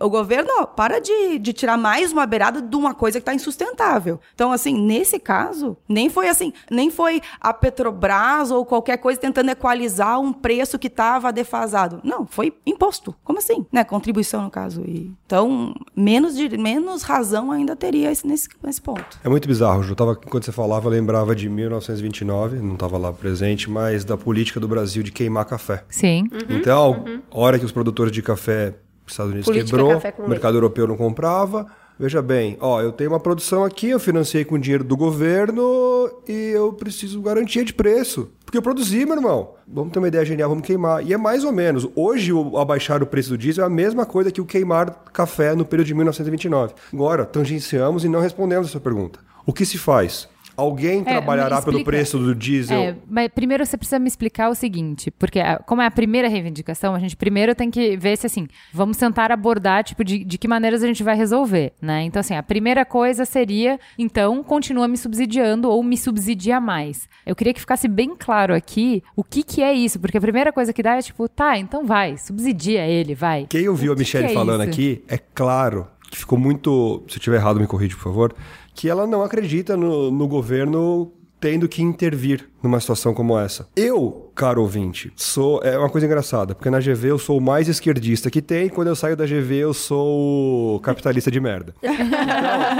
O 0.00 0.08
governo, 0.08 0.50
ó, 0.60 0.66
para 0.66 1.00
de, 1.00 1.38
de 1.38 1.52
tirar 1.56 1.76
mais 1.76 2.12
uma 2.12 2.26
beirada 2.26 2.60
de 2.60 2.76
uma 2.76 2.94
coisa 2.94 3.18
que 3.18 3.22
está 3.22 3.34
insustentável. 3.34 4.20
Então, 4.34 4.52
assim, 4.52 4.74
nesse 4.74 5.18
caso, 5.18 5.76
nem 5.88 6.08
foi 6.08 6.28
assim, 6.28 6.52
nem 6.70 6.90
foi 6.90 7.20
a 7.40 7.52
Petrobras 7.52 8.50
ou 8.50 8.64
qualquer 8.64 8.98
coisa 8.98 9.20
tentando 9.20 9.50
equalizar 9.50 10.20
um 10.20 10.32
preço 10.32 10.78
que 10.78 10.86
estava 10.86 11.32
defasado. 11.32 12.00
Não, 12.04 12.26
foi 12.26 12.52
imposto. 12.66 13.14
Como 13.24 13.38
assim? 13.38 13.66
Né? 13.72 13.84
Contribuição, 13.84 14.42
no 14.42 14.50
caso. 14.50 14.82
E, 14.82 15.12
então, 15.26 15.74
menos, 15.94 16.36
de, 16.36 16.56
menos 16.56 17.02
razão 17.02 17.50
ainda 17.50 17.74
teria 17.74 18.10
esse, 18.10 18.26
nesse, 18.26 18.48
nesse 18.62 18.80
ponto. 18.80 19.18
É 19.24 19.28
muito 19.28 19.48
bizarro, 19.48 19.82
Ju. 19.82 19.94
Tava, 19.94 20.12
enquanto 20.12 20.44
você 20.44 20.52
falava, 20.52 20.86
eu 20.86 20.92
lembrava 20.92 21.34
de 21.34 21.48
1929, 21.48 22.58
não 22.58 22.74
estava 22.74 22.98
lá 22.98 23.12
presente, 23.12 23.70
mas 23.70 24.04
da 24.04 24.16
política 24.16 24.60
do 24.60 24.68
Brasil 24.68 25.02
de 25.02 25.12
queimar 25.12 25.44
café. 25.44 25.84
Sim. 25.88 26.28
Uhum, 26.32 26.56
então, 26.56 27.04
uhum. 27.06 27.22
a 27.30 27.38
hora 27.38 27.58
que 27.58 27.64
os 27.64 27.72
produtores 27.72 28.12
de 28.12 28.22
café 28.22 28.74
Estados 29.12 29.32
Unidos 29.32 29.46
Política 29.46 29.78
quebrou, 29.78 30.26
o 30.26 30.28
mercado 30.28 30.56
europeu 30.56 30.86
não 30.86 30.96
comprava. 30.96 31.66
Veja 31.98 32.20
bem, 32.20 32.58
ó, 32.60 32.82
eu 32.82 32.92
tenho 32.92 33.10
uma 33.10 33.18
produção 33.18 33.64
aqui, 33.64 33.88
eu 33.88 33.98
financiei 33.98 34.44
com 34.44 34.58
dinheiro 34.58 34.84
do 34.84 34.94
governo 34.96 36.10
e 36.28 36.50
eu 36.50 36.70
preciso 36.74 37.22
garantia 37.22 37.64
de 37.64 37.72
preço. 37.72 38.30
Porque 38.44 38.58
eu 38.58 38.62
produzi, 38.62 39.06
meu 39.06 39.16
irmão. 39.16 39.54
Vamos 39.66 39.92
ter 39.92 39.98
uma 39.98 40.08
ideia 40.08 40.24
genial, 40.24 40.50
vamos 40.50 40.66
queimar. 40.66 41.02
E 41.06 41.14
é 41.14 41.16
mais 41.16 41.42
ou 41.42 41.52
menos. 41.52 41.88
Hoje, 41.96 42.34
o 42.34 42.58
abaixar 42.58 43.02
o 43.02 43.06
preço 43.06 43.30
do 43.30 43.38
diesel 43.38 43.64
é 43.64 43.66
a 43.66 43.70
mesma 43.70 44.04
coisa 44.04 44.30
que 44.30 44.42
o 44.42 44.44
queimar 44.44 44.90
café 45.10 45.54
no 45.54 45.64
período 45.64 45.86
de 45.86 45.94
1929. 45.94 46.74
Agora, 46.92 47.24
tangenciamos 47.24 48.04
e 48.04 48.08
não 48.10 48.20
respondemos 48.20 48.68
essa 48.68 48.78
pergunta. 48.78 49.18
O 49.46 49.52
que 49.52 49.64
se 49.64 49.78
faz? 49.78 50.28
Alguém 50.56 51.00
é, 51.00 51.04
trabalhará 51.04 51.60
pelo 51.60 51.84
preço 51.84 52.18
do 52.18 52.34
diesel? 52.34 52.78
É, 52.78 52.96
mas 53.08 53.28
primeiro 53.28 53.64
você 53.64 53.76
precisa 53.76 53.98
me 53.98 54.08
explicar 54.08 54.48
o 54.48 54.54
seguinte, 54.54 55.10
porque 55.10 55.38
como 55.66 55.82
é 55.82 55.86
a 55.86 55.90
primeira 55.90 56.28
reivindicação, 56.28 56.94
a 56.94 56.98
gente 56.98 57.16
primeiro 57.16 57.54
tem 57.54 57.70
que 57.70 57.96
ver 57.96 58.16
se 58.16 58.26
assim, 58.26 58.46
vamos 58.72 58.96
tentar 58.96 59.30
abordar, 59.30 59.84
tipo, 59.84 60.02
de, 60.02 60.24
de 60.24 60.38
que 60.38 60.48
maneiras 60.48 60.82
a 60.82 60.86
gente 60.86 61.02
vai 61.02 61.16
resolver, 61.16 61.72
né? 61.80 62.02
Então, 62.02 62.20
assim, 62.20 62.34
a 62.34 62.42
primeira 62.42 62.84
coisa 62.84 63.24
seria, 63.24 63.78
então, 63.98 64.42
continua 64.42 64.88
me 64.88 64.96
subsidiando 64.96 65.68
ou 65.68 65.82
me 65.82 65.96
subsidia 65.96 66.60
mais. 66.60 67.08
Eu 67.24 67.36
queria 67.36 67.52
que 67.52 67.60
ficasse 67.60 67.88
bem 67.88 68.14
claro 68.16 68.54
aqui 68.54 69.02
o 69.14 69.22
que 69.22 69.42
que 69.42 69.62
é 69.62 69.72
isso, 69.72 69.98
porque 70.00 70.18
a 70.18 70.20
primeira 70.20 70.52
coisa 70.52 70.72
que 70.72 70.82
dá 70.82 70.96
é 70.96 71.02
tipo, 71.02 71.28
tá, 71.28 71.58
então 71.58 71.84
vai, 71.84 72.16
subsidia 72.16 72.86
ele, 72.86 73.14
vai. 73.14 73.46
Quem 73.48 73.68
ouviu 73.68 73.92
a 73.92 73.96
Michelle 73.96 74.26
é 74.26 74.28
falando 74.30 74.62
isso? 74.62 74.70
aqui, 74.70 75.04
é 75.08 75.18
claro 75.18 75.88
que 76.10 76.18
ficou 76.18 76.38
muito. 76.38 77.02
Se 77.08 77.14
eu 77.14 77.18
estiver 77.18 77.36
errado, 77.36 77.60
me 77.60 77.66
corrige, 77.66 77.94
por 77.94 78.04
favor. 78.04 78.34
Que 78.74 78.88
ela 78.88 79.06
não 79.06 79.22
acredita 79.22 79.76
no, 79.76 80.10
no 80.10 80.28
governo 80.28 81.12
tendo 81.40 81.68
que 81.68 81.82
intervir 81.82 82.48
numa 82.62 82.80
situação 82.80 83.14
como 83.14 83.38
essa. 83.38 83.68
Eu, 83.76 84.30
caro 84.34 84.62
ouvinte, 84.62 85.12
sou. 85.14 85.60
É 85.62 85.78
uma 85.78 85.88
coisa 85.88 86.06
engraçada, 86.06 86.54
porque 86.54 86.70
na 86.70 86.80
GV 86.80 87.10
eu 87.10 87.18
sou 87.18 87.38
o 87.38 87.40
mais 87.40 87.68
esquerdista 87.68 88.30
que 88.30 88.42
tem, 88.42 88.68
quando 88.68 88.88
eu 88.88 88.96
saio 88.96 89.16
da 89.16 89.26
GV 89.26 89.54
eu 89.56 89.74
sou 89.74 90.76
o 90.76 90.80
capitalista 90.80 91.30
de 91.30 91.40
merda. 91.40 91.74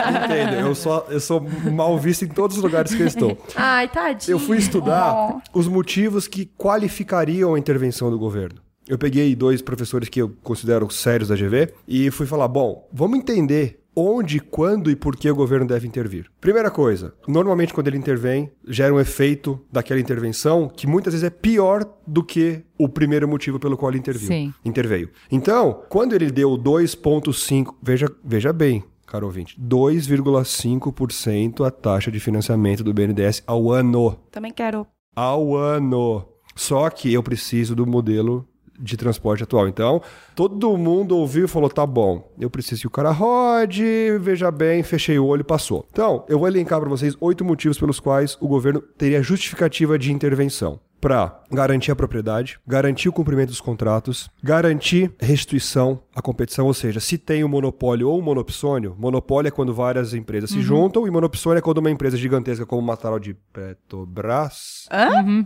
Então, 0.06 0.24
entenda, 0.24 0.60
eu 0.60 0.74
sou, 0.74 1.06
eu 1.08 1.20
sou 1.20 1.40
mal 1.72 1.98
visto 1.98 2.24
em 2.24 2.28
todos 2.28 2.56
os 2.56 2.62
lugares 2.62 2.94
que 2.94 3.02
eu 3.02 3.06
estou. 3.06 3.38
Ai, 3.54 3.88
tadinho. 3.88 4.34
Eu 4.34 4.38
fui 4.38 4.56
estudar 4.56 5.42
os 5.52 5.66
motivos 5.66 6.28
que 6.28 6.46
qualificariam 6.56 7.54
a 7.54 7.58
intervenção 7.58 8.10
do 8.10 8.18
governo. 8.18 8.60
Eu 8.88 8.96
peguei 8.96 9.34
dois 9.34 9.60
professores 9.60 10.08
que 10.08 10.22
eu 10.22 10.32
considero 10.42 10.88
sérios 10.90 11.28
da 11.28 11.34
GV 11.34 11.72
e 11.88 12.10
fui 12.10 12.26
falar: 12.26 12.46
bom, 12.46 12.88
vamos 12.92 13.18
entender 13.18 13.80
onde, 13.96 14.38
quando 14.40 14.90
e 14.90 14.96
por 14.96 15.16
que 15.16 15.30
o 15.30 15.34
governo 15.34 15.66
deve 15.66 15.88
intervir. 15.88 16.30
Primeira 16.38 16.70
coisa, 16.70 17.14
normalmente 17.26 17.72
quando 17.72 17.88
ele 17.88 17.96
intervém, 17.96 18.50
gera 18.68 18.92
um 18.92 19.00
efeito 19.00 19.58
daquela 19.72 19.98
intervenção 19.98 20.68
que 20.68 20.86
muitas 20.86 21.14
vezes 21.14 21.26
é 21.26 21.30
pior 21.30 21.82
do 22.06 22.22
que 22.22 22.60
o 22.78 22.86
primeiro 22.88 23.26
motivo 23.26 23.58
pelo 23.58 23.76
qual 23.76 23.90
ele 23.90 23.98
interviu, 23.98 24.28
Sim. 24.28 24.54
interveio. 24.62 25.08
Então, 25.32 25.82
quando 25.88 26.14
ele 26.14 26.30
deu 26.30 26.58
2,5, 26.58 27.74
veja, 27.82 28.06
veja 28.22 28.52
bem, 28.52 28.84
caro 29.06 29.24
ouvinte, 29.26 29.58
2,5% 29.58 31.66
a 31.66 31.70
taxa 31.70 32.12
de 32.12 32.20
financiamento 32.20 32.84
do 32.84 32.92
BNDES 32.92 33.42
ao 33.46 33.72
ano. 33.72 34.18
Também 34.30 34.52
quero. 34.52 34.86
Ao 35.14 35.56
ano. 35.56 36.28
Só 36.54 36.90
que 36.90 37.10
eu 37.12 37.22
preciso 37.22 37.74
do 37.74 37.86
modelo 37.86 38.46
de 38.78 38.96
transporte 38.96 39.42
atual. 39.42 39.68
Então, 39.68 40.02
todo 40.36 40.76
mundo 40.76 41.16
ouviu 41.16 41.46
e 41.46 41.48
falou: 41.48 41.70
tá 41.70 41.84
bom, 41.84 42.30
eu 42.38 42.50
preciso 42.50 42.82
que 42.82 42.86
o 42.86 42.90
cara 42.90 43.10
rode, 43.10 43.84
veja 44.20 44.50
bem, 44.50 44.82
fechei 44.82 45.18
o 45.18 45.24
olho 45.24 45.40
e 45.40 45.44
passou. 45.44 45.86
Então, 45.90 46.24
eu 46.28 46.38
vou 46.38 46.46
elencar 46.46 46.78
para 46.78 46.88
vocês 46.88 47.16
oito 47.20 47.44
motivos 47.44 47.78
pelos 47.78 47.98
quais 47.98 48.36
o 48.40 48.46
governo 48.46 48.80
teria 48.80 49.22
justificativa 49.22 49.98
de 49.98 50.12
intervenção. 50.12 50.78
Para 51.00 51.40
garantir 51.52 51.92
a 51.92 51.96
propriedade, 51.96 52.58
garantir 52.66 53.08
o 53.08 53.12
cumprimento 53.12 53.50
dos 53.50 53.60
contratos, 53.60 54.30
garantir 54.42 55.12
restituição 55.20 56.00
à 56.14 56.22
competição, 56.22 56.66
ou 56.66 56.74
seja, 56.74 56.98
se 57.00 57.18
tem 57.18 57.44
um 57.44 57.48
monopólio 57.48 58.08
ou 58.08 58.18
um 58.18 58.22
monopsônio, 58.22 58.96
monopólio 58.98 59.48
é 59.48 59.50
quando 59.50 59.74
várias 59.74 60.14
empresas 60.14 60.50
se 60.50 60.62
juntam 60.62 61.06
e 61.06 61.10
monopsônio 61.10 61.58
é 61.58 61.62
quando 61.62 61.78
uma 61.78 61.90
empresa 61.90 62.16
gigantesca 62.16 62.64
como 62.64 62.80
uma 62.80 62.96
tal 62.96 63.18
de 63.18 63.34
Petrobras 63.52 64.88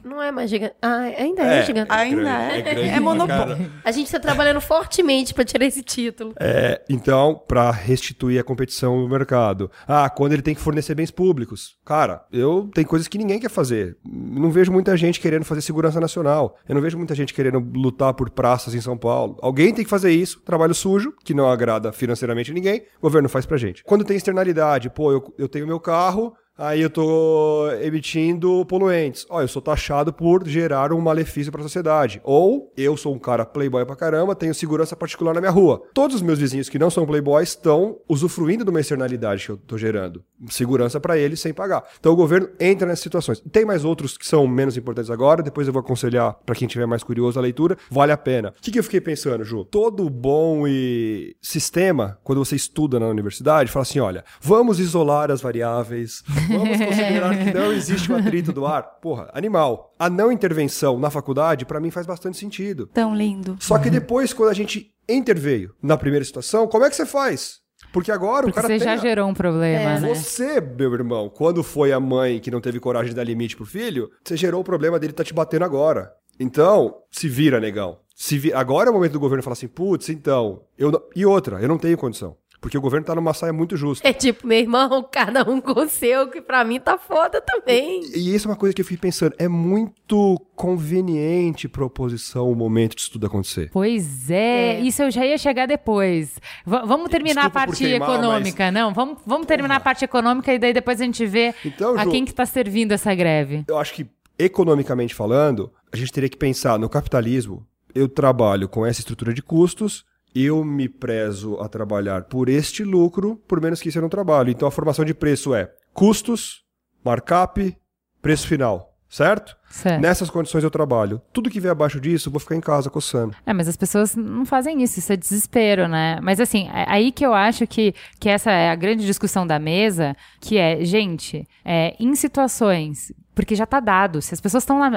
Não 0.04 0.22
é 0.22 0.30
mais 0.30 0.48
gigante. 0.48 0.74
Ah, 0.80 0.98
ainda 0.98 1.42
é, 1.42 1.62
gigante. 1.64 1.92
Ainda 1.92 2.30
é. 2.30 2.62
grande 2.62 2.88
É 2.88 2.92
pra 2.92 3.00
monopólio. 3.00 3.72
A 3.84 3.90
gente 3.90 4.10
tá 4.10 4.20
trabalhando 4.20 4.60
fortemente 4.80 5.34
pra 5.34 5.44
tirar 5.44 5.66
esse 5.66 5.82
título. 5.82 6.32
É, 6.40 6.80
então, 6.88 7.40
para 7.46 7.70
restituir 7.70 8.40
a 8.40 8.44
competição 8.44 8.98
no 8.98 9.08
mercado. 9.08 9.70
Ah, 9.86 10.08
quando 10.08 10.32
ele 10.32 10.42
tem 10.42 10.54
que 10.54 10.60
fornecer 10.60 10.94
bens 10.94 11.10
públicos. 11.10 11.76
Cara, 11.84 12.24
eu 12.32 12.70
tem 12.74 12.84
coisas 12.84 13.06
que 13.06 13.18
ninguém 13.18 13.38
quer 13.38 13.50
fazer. 13.50 13.98
Não 14.04 14.50
vejo 14.50 14.72
muita 14.72 14.96
gente 14.96 15.20
querendo 15.20 15.44
fazer 15.44 15.60
segurança 15.60 16.00
nacional. 16.00 16.56
Eu 16.66 16.74
não 16.74 16.82
vejo 16.82 16.96
muita 16.96 17.14
gente 17.14 17.34
querendo 17.34 17.58
lutar 17.58 18.14
por 18.14 18.30
praças 18.30 18.74
em 18.74 18.80
São 18.80 18.96
Paulo. 18.96 19.36
Alguém 19.42 19.74
tem 19.74 19.84
que 19.84 19.90
fazer 19.90 20.12
isso. 20.12 20.40
Trabalho 20.40 20.74
sujo, 20.74 21.12
que 21.22 21.34
não 21.34 21.50
agrada 21.50 21.92
financeiramente 21.92 22.52
ninguém. 22.52 22.82
O 22.98 23.02
governo 23.02 23.28
faz 23.28 23.44
pra 23.44 23.58
gente. 23.58 23.84
Quando 23.84 24.04
tem 24.04 24.16
externalidade, 24.16 24.88
pô, 24.88 25.12
eu, 25.12 25.34
eu 25.36 25.48
tenho 25.48 25.66
meu 25.66 25.78
carro, 25.78 26.32
Aí 26.60 26.82
eu 26.82 26.90
tô 26.90 27.70
emitindo 27.80 28.66
poluentes. 28.66 29.24
Ó, 29.30 29.40
eu 29.40 29.48
sou 29.48 29.62
taxado 29.62 30.12
por 30.12 30.46
gerar 30.46 30.92
um 30.92 31.00
malefício 31.00 31.50
para 31.50 31.62
a 31.62 31.64
sociedade. 31.64 32.20
Ou 32.22 32.70
eu 32.76 32.98
sou 32.98 33.14
um 33.14 33.18
cara 33.18 33.46
playboy 33.46 33.86
pra 33.86 33.96
caramba, 33.96 34.34
tenho 34.34 34.54
segurança 34.54 34.94
particular 34.94 35.32
na 35.32 35.40
minha 35.40 35.50
rua. 35.50 35.82
Todos 35.94 36.16
os 36.16 36.22
meus 36.22 36.38
vizinhos 36.38 36.68
que 36.68 36.78
não 36.78 36.90
são 36.90 37.06
playboys 37.06 37.48
estão 37.48 37.96
usufruindo 38.06 38.62
de 38.62 38.68
uma 38.68 38.78
externalidade 38.78 39.46
que 39.46 39.52
eu 39.52 39.56
tô 39.56 39.78
gerando. 39.78 40.22
Segurança 40.50 41.00
para 41.00 41.16
eles 41.16 41.40
sem 41.40 41.54
pagar. 41.54 41.82
Então 41.98 42.12
o 42.12 42.16
governo 42.16 42.50
entra 42.60 42.86
nessas 42.86 43.04
situações. 43.04 43.42
Tem 43.50 43.64
mais 43.64 43.82
outros 43.82 44.18
que 44.18 44.26
são 44.26 44.46
menos 44.46 44.76
importantes 44.76 45.10
agora, 45.10 45.42
depois 45.42 45.66
eu 45.66 45.72
vou 45.72 45.80
aconselhar 45.80 46.34
para 46.44 46.54
quem 46.54 46.68
tiver 46.68 46.84
mais 46.84 47.02
curioso 47.02 47.38
a 47.38 47.42
leitura, 47.42 47.78
vale 47.90 48.12
a 48.12 48.18
pena. 48.18 48.50
O 48.50 48.60
que, 48.60 48.70
que 48.70 48.78
eu 48.78 48.84
fiquei 48.84 49.00
pensando, 49.00 49.44
Ju? 49.44 49.64
Todo 49.64 50.10
bom 50.10 50.68
e 50.68 51.34
sistema, 51.40 52.18
quando 52.22 52.44
você 52.44 52.54
estuda 52.54 53.00
na 53.00 53.06
universidade, 53.06 53.72
fala 53.72 53.82
assim, 53.82 53.98
olha, 53.98 54.22
vamos 54.42 54.78
isolar 54.78 55.30
as 55.30 55.40
variáveis, 55.40 56.22
vamos 56.58 56.78
considerar 56.78 57.36
que 57.36 57.52
não 57.54 57.72
existe 57.72 58.10
o 58.12 58.16
atrito 58.16 58.52
do 58.52 58.66
ar. 58.66 58.82
Porra, 59.00 59.30
animal. 59.32 59.94
A 59.98 60.08
não 60.10 60.30
intervenção 60.32 60.98
na 60.98 61.10
faculdade, 61.10 61.64
para 61.64 61.80
mim, 61.80 61.90
faz 61.90 62.06
bastante 62.06 62.36
sentido. 62.36 62.86
Tão 62.86 63.14
lindo. 63.14 63.56
Só 63.60 63.78
que 63.78 63.90
depois, 63.90 64.32
quando 64.32 64.50
a 64.50 64.54
gente 64.54 64.92
interveio 65.08 65.74
na 65.82 65.96
primeira 65.96 66.24
situação, 66.24 66.66
como 66.66 66.84
é 66.84 66.90
que 66.90 66.96
você 66.96 67.06
faz? 67.06 67.58
Porque 67.92 68.12
agora 68.12 68.46
o 68.46 68.52
Porque 68.52 68.56
cara 68.60 68.68
você 68.68 68.78
tem 68.78 68.84
já 68.84 68.92
a- 68.92 68.96
gerou 68.96 69.28
um 69.28 69.34
problema, 69.34 69.98
né? 69.98 70.08
você, 70.14 70.60
meu 70.60 70.92
irmão, 70.94 71.28
quando 71.28 71.62
foi 71.62 71.92
a 71.92 71.98
mãe 71.98 72.38
que 72.38 72.50
não 72.50 72.60
teve 72.60 72.78
coragem 72.78 73.08
de 73.10 73.16
dar 73.16 73.24
limite 73.24 73.56
pro 73.56 73.66
filho, 73.66 74.08
você 74.22 74.36
gerou 74.36 74.60
o 74.60 74.64
problema 74.64 74.98
dele 74.98 75.12
tá 75.12 75.24
te 75.24 75.34
batendo 75.34 75.64
agora. 75.64 76.12
Então, 76.38 76.96
se 77.10 77.28
vira, 77.28 77.58
negão. 77.58 77.98
Se 78.14 78.38
vi... 78.38 78.52
Agora 78.52 78.88
é 78.88 78.90
o 78.90 78.94
momento 78.94 79.12
do 79.12 79.20
governo 79.20 79.42
falar 79.42 79.54
assim, 79.54 79.66
putz, 79.68 80.08
então, 80.10 80.62
eu 80.78 80.90
não... 80.92 81.02
e 81.16 81.24
outra, 81.26 81.60
eu 81.60 81.68
não 81.68 81.78
tenho 81.78 81.96
condição. 81.98 82.36
Porque 82.60 82.76
o 82.76 82.80
governo 82.80 83.06
tá 83.06 83.14
numa 83.14 83.32
saia 83.32 83.52
muito 83.54 83.74
justa. 83.76 84.06
É 84.06 84.12
tipo, 84.12 84.46
meu 84.46 84.58
irmão, 84.58 85.02
cada 85.10 85.48
um 85.50 85.60
com 85.62 85.80
o 85.80 85.88
seu, 85.88 86.28
que 86.28 86.42
pra 86.42 86.62
mim 86.62 86.78
tá 86.78 86.98
foda 86.98 87.40
também. 87.40 88.02
E 88.14 88.34
isso 88.34 88.46
é 88.46 88.50
uma 88.50 88.56
coisa 88.56 88.74
que 88.74 88.82
eu 88.82 88.84
fiquei 88.84 88.98
pensando, 88.98 89.34
é 89.38 89.48
muito 89.48 90.38
conveniente 90.54 91.68
pra 91.68 91.84
oposição 91.84 92.50
o 92.50 92.54
momento 92.54 92.96
disso 92.96 93.12
tudo 93.12 93.26
acontecer. 93.26 93.70
Pois 93.72 94.30
é, 94.30 94.74
É. 94.76 94.80
isso 94.80 95.02
eu 95.02 95.10
já 95.10 95.24
ia 95.24 95.38
chegar 95.38 95.66
depois. 95.66 96.34
V- 96.66 96.82
vamos 96.86 97.08
terminar 97.10 97.42
Desculpa 97.42 97.60
a 97.62 97.66
parte 97.66 97.78
queimar, 97.84 98.10
econômica, 98.10 98.70
não? 98.70 98.92
Vamos, 98.92 99.18
vamos 99.26 99.46
terminar 99.46 99.76
a 99.76 99.80
parte 99.80 100.04
econômica 100.04 100.52
e 100.52 100.58
daí 100.58 100.72
depois 100.72 101.00
a 101.00 101.04
gente 101.04 101.24
vê 101.26 101.54
Então, 101.64 101.96
a 101.98 102.04
Ju- 102.04 102.10
quem 102.10 102.24
que 102.24 102.34
tá 102.34 102.44
servindo 102.46 102.92
essa 102.92 103.14
greve. 103.14 103.64
Eu 103.68 103.78
acho 103.78 103.94
que, 103.94 104.06
economicamente 104.38 105.14
falando, 105.14 105.72
a 105.92 105.96
gente 105.96 106.12
teria 106.12 106.28
que 106.28 106.36
pensar 106.36 106.78
no 106.78 106.88
capitalismo. 106.88 107.66
Eu 107.94 108.08
trabalho 108.08 108.68
com 108.68 108.86
essa 108.86 109.00
estrutura 109.00 109.32
de 109.34 109.42
custos, 109.42 110.04
eu 110.34 110.64
me 110.64 110.88
prezo 110.88 111.58
a 111.60 111.68
trabalhar 111.68 112.24
por 112.24 112.48
este 112.48 112.84
lucro, 112.84 113.36
por 113.48 113.60
menos 113.60 113.80
que 113.80 113.88
isso 113.88 113.98
eu 113.98 114.02
não 114.02 114.08
trabalho. 114.08 114.50
Então 114.50 114.66
a 114.68 114.70
formação 114.70 115.04
de 115.04 115.14
preço 115.14 115.54
é 115.54 115.72
custos, 115.92 116.64
markup, 117.04 117.76
preço 118.22 118.46
final, 118.46 118.96
certo? 119.08 119.56
Certo. 119.70 120.02
Nessas 120.02 120.28
condições 120.28 120.64
eu 120.64 120.70
trabalho. 120.70 121.22
Tudo 121.32 121.48
que 121.48 121.60
vier 121.60 121.70
abaixo 121.70 122.00
disso, 122.00 122.28
eu 122.28 122.32
vou 122.32 122.40
ficar 122.40 122.56
em 122.56 122.60
casa 122.60 122.90
coçando. 122.90 123.34
É, 123.46 123.52
mas 123.52 123.68
as 123.68 123.76
pessoas 123.76 124.16
não 124.16 124.44
fazem 124.44 124.82
isso, 124.82 124.98
isso 124.98 125.12
é 125.12 125.16
desespero, 125.16 125.86
né? 125.86 126.18
Mas 126.20 126.40
assim, 126.40 126.68
é 126.74 126.84
aí 126.88 127.12
que 127.12 127.24
eu 127.24 127.32
acho 127.32 127.66
que, 127.68 127.94
que 128.18 128.28
essa 128.28 128.50
é 128.50 128.68
a 128.70 128.74
grande 128.74 129.06
discussão 129.06 129.46
da 129.46 129.60
mesa, 129.60 130.16
que 130.40 130.58
é, 130.58 130.84
gente, 130.84 131.46
é, 131.64 131.94
em 132.00 132.14
situações, 132.16 133.12
porque 133.32 133.54
já 133.54 133.64
tá 133.64 133.78
dado, 133.78 134.20
se 134.20 134.34
as 134.34 134.40
pessoas 134.40 134.64
estão 134.64 134.80
lá, 134.80 134.90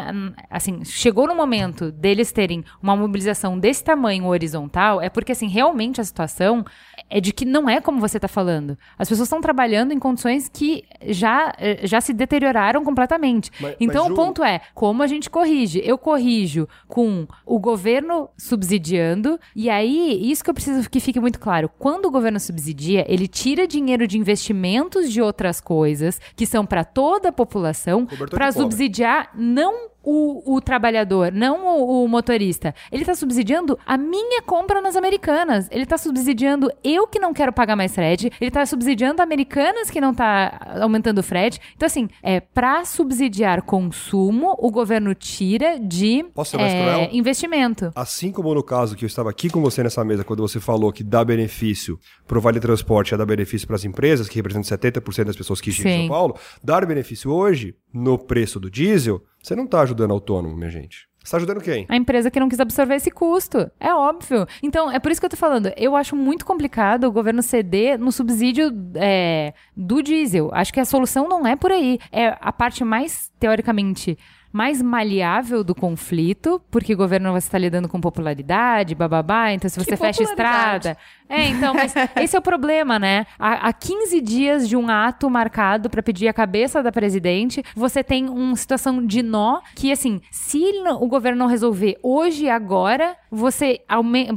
assim, 0.49 0.83
chegou 0.83 1.27
no 1.27 1.35
momento 1.35 1.91
deles 1.91 2.31
terem 2.31 2.65
uma 2.81 2.95
mobilização 2.95 3.57
desse 3.59 3.83
tamanho 3.83 4.25
horizontal, 4.25 4.99
é 4.99 5.07
porque 5.07 5.31
assim, 5.31 5.47
realmente 5.47 6.01
a 6.01 6.03
situação 6.03 6.65
é 7.09 7.21
de 7.21 7.31
que 7.31 7.45
não 7.45 7.69
é 7.69 7.79
como 7.79 7.99
você 7.99 8.19
tá 8.19 8.27
falando. 8.27 8.77
As 8.97 9.07
pessoas 9.07 9.27
estão 9.27 9.39
trabalhando 9.39 9.93
em 9.93 9.99
condições 9.99 10.49
que 10.51 10.83
já, 11.07 11.53
eh, 11.59 11.85
já 11.85 12.01
se 12.01 12.11
deterioraram 12.11 12.83
completamente. 12.83 13.51
Mas- 13.59 13.75
então 13.79 14.05
mas, 14.05 14.11
o 14.11 14.15
ponto 14.15 14.43
é, 14.43 14.59
como 14.73 15.03
a 15.03 15.07
gente 15.07 15.29
corrige? 15.29 15.81
Eu 15.83 15.97
corrijo 15.97 16.67
com 16.87 17.27
o 17.45 17.59
governo 17.59 18.29
subsidiando, 18.37 19.39
e 19.55 19.69
aí, 19.69 20.31
isso 20.31 20.43
que 20.43 20.49
eu 20.49 20.53
preciso 20.53 20.89
que 20.89 20.99
fique 20.99 21.19
muito 21.19 21.39
claro. 21.39 21.69
Quando 21.79 22.05
o 22.05 22.11
governo 22.11 22.39
subsidia, 22.39 23.05
ele 23.07 23.27
tira 23.27 23.67
dinheiro 23.67 24.07
de 24.07 24.17
investimentos 24.17 25.11
de 25.11 25.21
outras 25.21 25.59
coisas, 25.59 26.19
que 26.35 26.45
são 26.45 26.65
para 26.65 26.83
toda 26.83 27.29
a 27.29 27.33
população, 27.33 28.05
para 28.29 28.51
subsidiar 28.51 29.31
não 29.35 29.92
o, 30.03 30.55
o 30.55 30.61
trabalhador, 30.61 31.31
não 31.31 31.65
o, 31.65 32.03
o 32.03 32.07
motorista. 32.07 32.75
Ele 32.91 33.03
está 33.03 33.15
subsidiando 33.15 33.79
a 33.85 33.97
minha 33.97 34.41
compra 34.41 34.81
nas 34.81 34.95
americanas. 34.95 35.67
Ele 35.71 35.83
está 35.83 35.97
subsidiando 35.97 36.69
eu 36.83 37.07
que 37.07 37.19
não 37.19 37.33
quero 37.33 37.53
pagar 37.53 37.75
mais 37.75 37.95
frete. 37.95 38.31
Ele 38.39 38.49
está 38.49 38.65
subsidiando 38.65 39.21
americanas 39.21 39.89
que 39.89 40.01
não 40.01 40.11
está 40.11 40.77
aumentando 40.81 41.19
o 41.19 41.23
frete. 41.23 41.59
Então, 41.75 41.87
assim, 41.87 42.09
é, 42.21 42.41
para 42.41 42.83
subsidiar 42.83 43.61
consumo, 43.61 44.55
o 44.59 44.69
governo 44.69 45.15
tira 45.15 45.79
de 45.79 46.25
é, 46.59 47.15
investimento. 47.15 47.91
Assim 47.95 48.31
como 48.31 48.53
no 48.53 48.63
caso 48.63 48.95
que 48.95 49.05
eu 49.05 49.07
estava 49.07 49.29
aqui 49.29 49.49
com 49.49 49.61
você 49.61 49.81
nessa 49.81 50.03
mesa, 50.03 50.23
quando 50.23 50.41
você 50.41 50.59
falou 50.59 50.91
que 50.91 51.03
dá 51.03 51.23
benefício 51.23 51.97
para 52.27 52.37
o 52.37 52.41
Vale 52.41 52.59
Transporte, 52.59 53.13
é 53.13 53.17
dar 53.17 53.25
benefício 53.25 53.65
para 53.65 53.75
as 53.75 53.85
empresas, 53.85 54.27
que 54.27 54.35
representam 54.35 54.77
70% 54.77 55.25
das 55.25 55.35
pessoas 55.35 55.61
que 55.61 55.71
chegam 55.71 55.91
em. 55.91 56.07
São 56.07 56.09
Paulo, 56.09 56.35
dar 56.63 56.85
benefício 56.85 57.31
hoje, 57.31 57.75
no 57.93 58.17
preço 58.17 58.59
do 58.59 58.69
diesel, 58.69 59.21
você 59.43 59.57
não 59.57 59.65
está 59.65 59.81
ajudando 59.81 60.11
autônomo, 60.11 60.55
minha 60.55 60.69
gente. 60.69 61.09
Você 61.19 61.27
está 61.27 61.37
ajudando 61.37 61.61
quem? 61.61 61.85
A 61.89 61.95
empresa 61.95 62.31
que 62.31 62.39
não 62.39 62.49
quis 62.49 62.59
absorver 62.59 62.95
esse 62.95 63.11
custo. 63.11 63.69
É 63.79 63.93
óbvio. 63.93 64.45
Então, 64.61 64.89
é 64.89 64.99
por 64.99 65.11
isso 65.11 65.21
que 65.21 65.25
eu 65.25 65.29
tô 65.29 65.37
falando. 65.37 65.71
Eu 65.77 65.95
acho 65.95 66.15
muito 66.15 66.45
complicado 66.45 67.05
o 67.05 67.11
governo 67.11 67.41
ceder 67.41 67.99
no 67.99 68.11
subsídio 68.11 68.71
é, 68.95 69.53
do 69.75 70.01
diesel. 70.01 70.49
Acho 70.53 70.73
que 70.73 70.79
a 70.79 70.85
solução 70.85 71.27
não 71.27 71.45
é 71.45 71.55
por 71.55 71.71
aí. 71.71 71.99
É 72.11 72.37
a 72.39 72.51
parte 72.51 72.83
mais, 72.83 73.31
teoricamente, 73.39 74.17
mais 74.51 74.81
maleável 74.81 75.63
do 75.63 75.73
conflito, 75.73 76.61
porque 76.69 76.93
o 76.93 76.97
governo 76.97 77.31
você 77.31 77.47
está 77.47 77.57
lidando 77.57 77.89
com 77.89 77.99
popularidade, 77.99 78.93
bababá. 78.93 79.51
Então, 79.51 79.69
se 79.69 79.79
você 79.79 79.97
fecha 79.97 80.23
estrada. 80.23 80.97
É, 81.33 81.47
então, 81.47 81.73
mas 81.73 81.93
esse 82.21 82.35
é 82.35 82.39
o 82.39 82.41
problema, 82.41 82.99
né? 82.99 83.25
Há, 83.39 83.67
há 83.67 83.73
15 83.73 84.21
dias 84.21 84.69
de 84.69 84.77
um 84.77 84.87
ato 84.87 85.27
marcado 85.29 85.89
para 85.89 86.03
pedir 86.03 86.27
a 86.27 86.33
cabeça 86.33 86.83
da 86.83 86.91
presidente, 86.91 87.63
você 87.75 88.03
tem 88.03 88.29
uma 88.29 88.55
situação 88.55 89.03
de 89.03 89.23
nó 89.23 89.61
que, 89.75 89.91
assim, 89.91 90.21
se 90.29 90.63
o 90.99 91.07
governo 91.07 91.39
não 91.39 91.47
resolver 91.47 91.97
hoje 92.03 92.45
e 92.45 92.49
agora, 92.49 93.15
você 93.31 93.81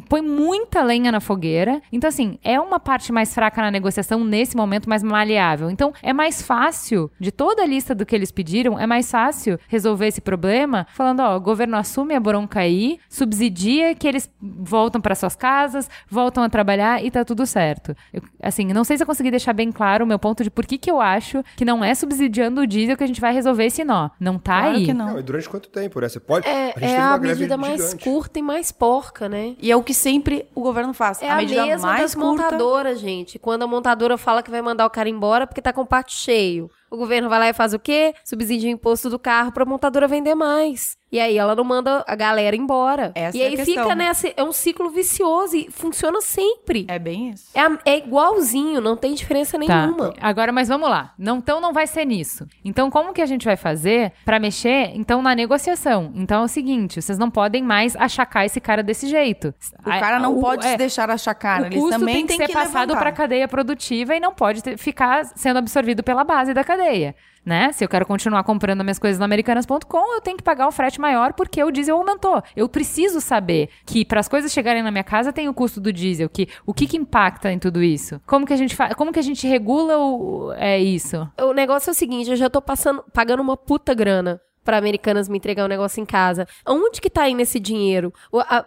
põe 0.08 0.22
muita 0.22 0.82
lenha 0.82 1.12
na 1.12 1.20
fogueira. 1.20 1.82
Então, 1.92 2.08
assim, 2.08 2.38
é 2.42 2.58
uma 2.58 2.80
parte 2.80 3.12
mais 3.12 3.34
fraca 3.34 3.60
na 3.60 3.70
negociação 3.70 4.24
nesse 4.24 4.56
momento, 4.56 4.88
mais 4.88 5.02
maleável. 5.02 5.70
Então, 5.70 5.92
é 6.02 6.14
mais 6.14 6.40
fácil, 6.40 7.10
de 7.20 7.30
toda 7.30 7.62
a 7.62 7.66
lista 7.66 7.94
do 7.94 8.06
que 8.06 8.14
eles 8.14 8.32
pediram, 8.32 8.78
é 8.78 8.86
mais 8.86 9.10
fácil 9.10 9.58
resolver 9.68 10.06
esse 10.06 10.22
problema 10.22 10.86
falando, 10.94 11.20
ó, 11.20 11.36
o 11.36 11.40
governo 11.40 11.76
assume 11.76 12.14
a 12.14 12.20
bronca 12.20 12.60
aí, 12.60 12.98
subsidia 13.08 13.94
que 13.94 14.08
eles 14.08 14.30
voltam 14.40 15.00
para 15.00 15.14
suas 15.14 15.36
casas, 15.36 15.90
voltam 16.08 16.42
a 16.42 16.48
trabalhar 16.48 16.85
e 17.02 17.10
tá 17.10 17.24
tudo 17.24 17.46
certo. 17.46 17.94
Eu, 18.12 18.22
assim, 18.42 18.66
não 18.66 18.84
sei 18.84 18.96
se 18.96 19.02
eu 19.02 19.06
consegui 19.06 19.30
deixar 19.30 19.52
bem 19.52 19.70
claro 19.70 20.04
o 20.04 20.06
meu 20.06 20.18
ponto 20.18 20.42
de 20.42 20.50
por 20.50 20.64
que, 20.66 20.78
que 20.78 20.90
eu 20.90 21.00
acho 21.00 21.42
que 21.56 21.64
não 21.64 21.84
é 21.84 21.94
subsidiando 21.94 22.60
o 22.60 22.66
diesel 22.66 22.96
que 22.96 23.04
a 23.04 23.06
gente 23.06 23.20
vai 23.20 23.32
resolver 23.32 23.66
esse 23.66 23.84
nó. 23.84 24.10
Não 24.18 24.38
tá 24.38 24.60
claro 24.60 24.76
aí. 24.76 24.84
Que 24.86 24.94
não. 24.94 25.06
não. 25.12 25.18
E 25.18 25.22
durante 25.22 25.48
quanto 25.48 25.68
tempo, 25.68 26.00
né? 26.00 26.08
Você 26.08 26.20
pode. 26.20 26.46
É 26.46 26.74
a, 26.76 26.80
é 26.80 26.98
a 26.98 27.18
medida 27.18 27.56
mais 27.56 27.82
gigante. 27.82 28.04
curta 28.04 28.38
e 28.38 28.42
mais 28.42 28.72
porca, 28.72 29.28
né? 29.28 29.56
E 29.60 29.70
é 29.70 29.76
o 29.76 29.82
que 29.82 29.94
sempre 29.94 30.46
o 30.54 30.60
governo 30.60 30.92
faz. 30.92 31.20
É 31.22 31.28
a, 31.28 31.34
a 31.34 31.36
medida 31.36 31.66
mesma 31.66 31.88
mais 31.88 32.02
das 32.02 32.14
curta... 32.14 32.44
montadoras, 32.44 33.00
gente. 33.00 33.38
Quando 33.38 33.62
a 33.62 33.66
montadora 33.66 34.16
fala 34.16 34.42
que 34.42 34.50
vai 34.50 34.62
mandar 34.62 34.86
o 34.86 34.90
cara 34.90 35.08
embora 35.08 35.46
porque 35.46 35.62
tá 35.62 35.72
com 35.72 35.82
o 35.82 35.86
pátio 35.86 36.16
cheio. 36.16 36.70
O 36.90 36.96
governo 36.96 37.28
vai 37.28 37.38
lá 37.38 37.48
e 37.48 37.52
faz 37.52 37.74
o 37.74 37.78
quê? 37.78 38.14
Subsidia 38.24 38.68
o 38.68 38.72
imposto 38.72 39.10
do 39.10 39.18
carro 39.18 39.50
pra 39.50 39.64
montadora 39.64 40.06
vender 40.06 40.34
mais. 40.34 40.96
E 41.16 41.20
aí 41.20 41.38
ela 41.38 41.54
não 41.56 41.64
manda 41.64 42.04
a 42.06 42.14
galera 42.14 42.54
embora. 42.54 43.10
Essa 43.14 43.38
e 43.38 43.40
é 43.40 43.46
aí 43.46 43.56
fica 43.64 43.94
nessa. 43.94 44.30
É 44.36 44.42
um 44.42 44.52
ciclo 44.52 44.90
vicioso 44.90 45.56
e 45.56 45.70
funciona 45.70 46.20
sempre. 46.20 46.84
É 46.88 46.98
bem 46.98 47.30
isso. 47.30 47.46
É, 47.54 47.90
é 47.92 47.96
igualzinho, 47.98 48.82
não 48.82 48.96
tem 48.98 49.14
diferença 49.14 49.58
Tá. 49.58 49.58
nenhuma. 49.86 50.12
Agora, 50.20 50.52
mas 50.52 50.68
vamos 50.68 50.90
lá. 50.90 51.14
Não, 51.18 51.38
então 51.38 51.58
não 51.58 51.72
vai 51.72 51.86
ser 51.86 52.04
nisso. 52.04 52.46
Então, 52.62 52.90
como 52.90 53.14
que 53.14 53.22
a 53.22 53.26
gente 53.26 53.46
vai 53.46 53.56
fazer 53.56 54.12
pra 54.26 54.38
mexer, 54.38 54.90
então, 54.94 55.22
na 55.22 55.34
negociação? 55.34 56.12
Então 56.14 56.42
é 56.42 56.44
o 56.44 56.48
seguinte, 56.48 57.00
vocês 57.00 57.18
não 57.18 57.30
podem 57.30 57.62
mais 57.62 57.96
achacar 57.96 58.44
esse 58.44 58.60
cara 58.60 58.82
desse 58.82 59.06
jeito. 59.08 59.54
O 59.80 59.84
cara 59.84 60.18
não 60.18 60.36
o- 60.36 60.40
pode 60.42 60.66
é, 60.66 60.72
se 60.72 60.76
deixar 60.76 61.08
achacar. 61.10 61.62
O 61.62 61.66
Eles 61.66 61.78
custo 61.80 61.98
também 61.98 62.14
tem 62.16 62.26
que 62.26 62.36
têm 62.36 62.46
ser 62.46 62.52
passado 62.52 62.88
levantar. 62.88 62.98
para 63.00 63.08
a 63.08 63.12
cadeia 63.12 63.48
produtiva 63.48 64.14
e 64.14 64.20
não 64.20 64.34
pode 64.34 64.62
ter- 64.62 64.76
ficar 64.76 65.24
sendo 65.34 65.58
absorvido 65.58 66.02
pela 66.02 66.24
base 66.24 66.52
da 66.52 66.62
cadeia. 66.62 67.14
Né? 67.46 67.70
Se 67.70 67.84
eu 67.84 67.88
quero 67.88 68.04
continuar 68.04 68.42
comprando 68.42 68.82
minhas 68.82 68.98
coisas 68.98 69.20
na 69.20 69.24
americanas.com, 69.24 70.14
eu 70.16 70.20
tenho 70.20 70.36
que 70.36 70.42
pagar 70.42 70.66
o 70.66 70.72
frete 70.72 71.00
maior 71.00 71.32
porque 71.32 71.62
o 71.62 71.70
diesel 71.70 71.96
aumentou. 71.96 72.42
Eu 72.56 72.68
preciso 72.68 73.20
saber 73.20 73.68
que 73.86 74.04
para 74.04 74.18
as 74.18 74.26
coisas 74.26 74.50
chegarem 74.52 74.82
na 74.82 74.90
minha 74.90 75.04
casa 75.04 75.32
tem 75.32 75.48
o 75.48 75.54
custo 75.54 75.80
do 75.80 75.92
diesel, 75.92 76.28
que 76.28 76.48
o 76.66 76.74
que, 76.74 76.88
que 76.88 76.96
impacta 76.96 77.52
em 77.52 77.58
tudo 77.60 77.80
isso? 77.84 78.20
Como 78.26 78.44
que 78.44 78.52
a 78.52 78.56
gente 78.56 78.74
fa- 78.74 78.96
como 78.96 79.12
que 79.12 79.20
a 79.20 79.22
gente 79.22 79.46
regula 79.46 79.96
o, 79.96 80.52
é 80.56 80.76
isso? 80.80 81.24
O 81.40 81.52
negócio 81.52 81.88
é 81.90 81.92
o 81.92 81.94
seguinte, 81.94 82.28
eu 82.30 82.36
já 82.36 82.50
tô 82.50 82.60
passando, 82.60 83.04
pagando 83.12 83.42
uma 83.42 83.56
puta 83.56 83.94
grana 83.94 84.40
pra 84.64 84.76
americanas 84.78 85.28
me 85.28 85.38
entregar 85.38 85.64
um 85.66 85.68
negócio 85.68 86.00
em 86.02 86.04
casa. 86.04 86.48
Onde 86.66 87.00
que 87.00 87.08
tá 87.08 87.28
indo 87.28 87.42
esse 87.42 87.60
dinheiro? 87.60 88.12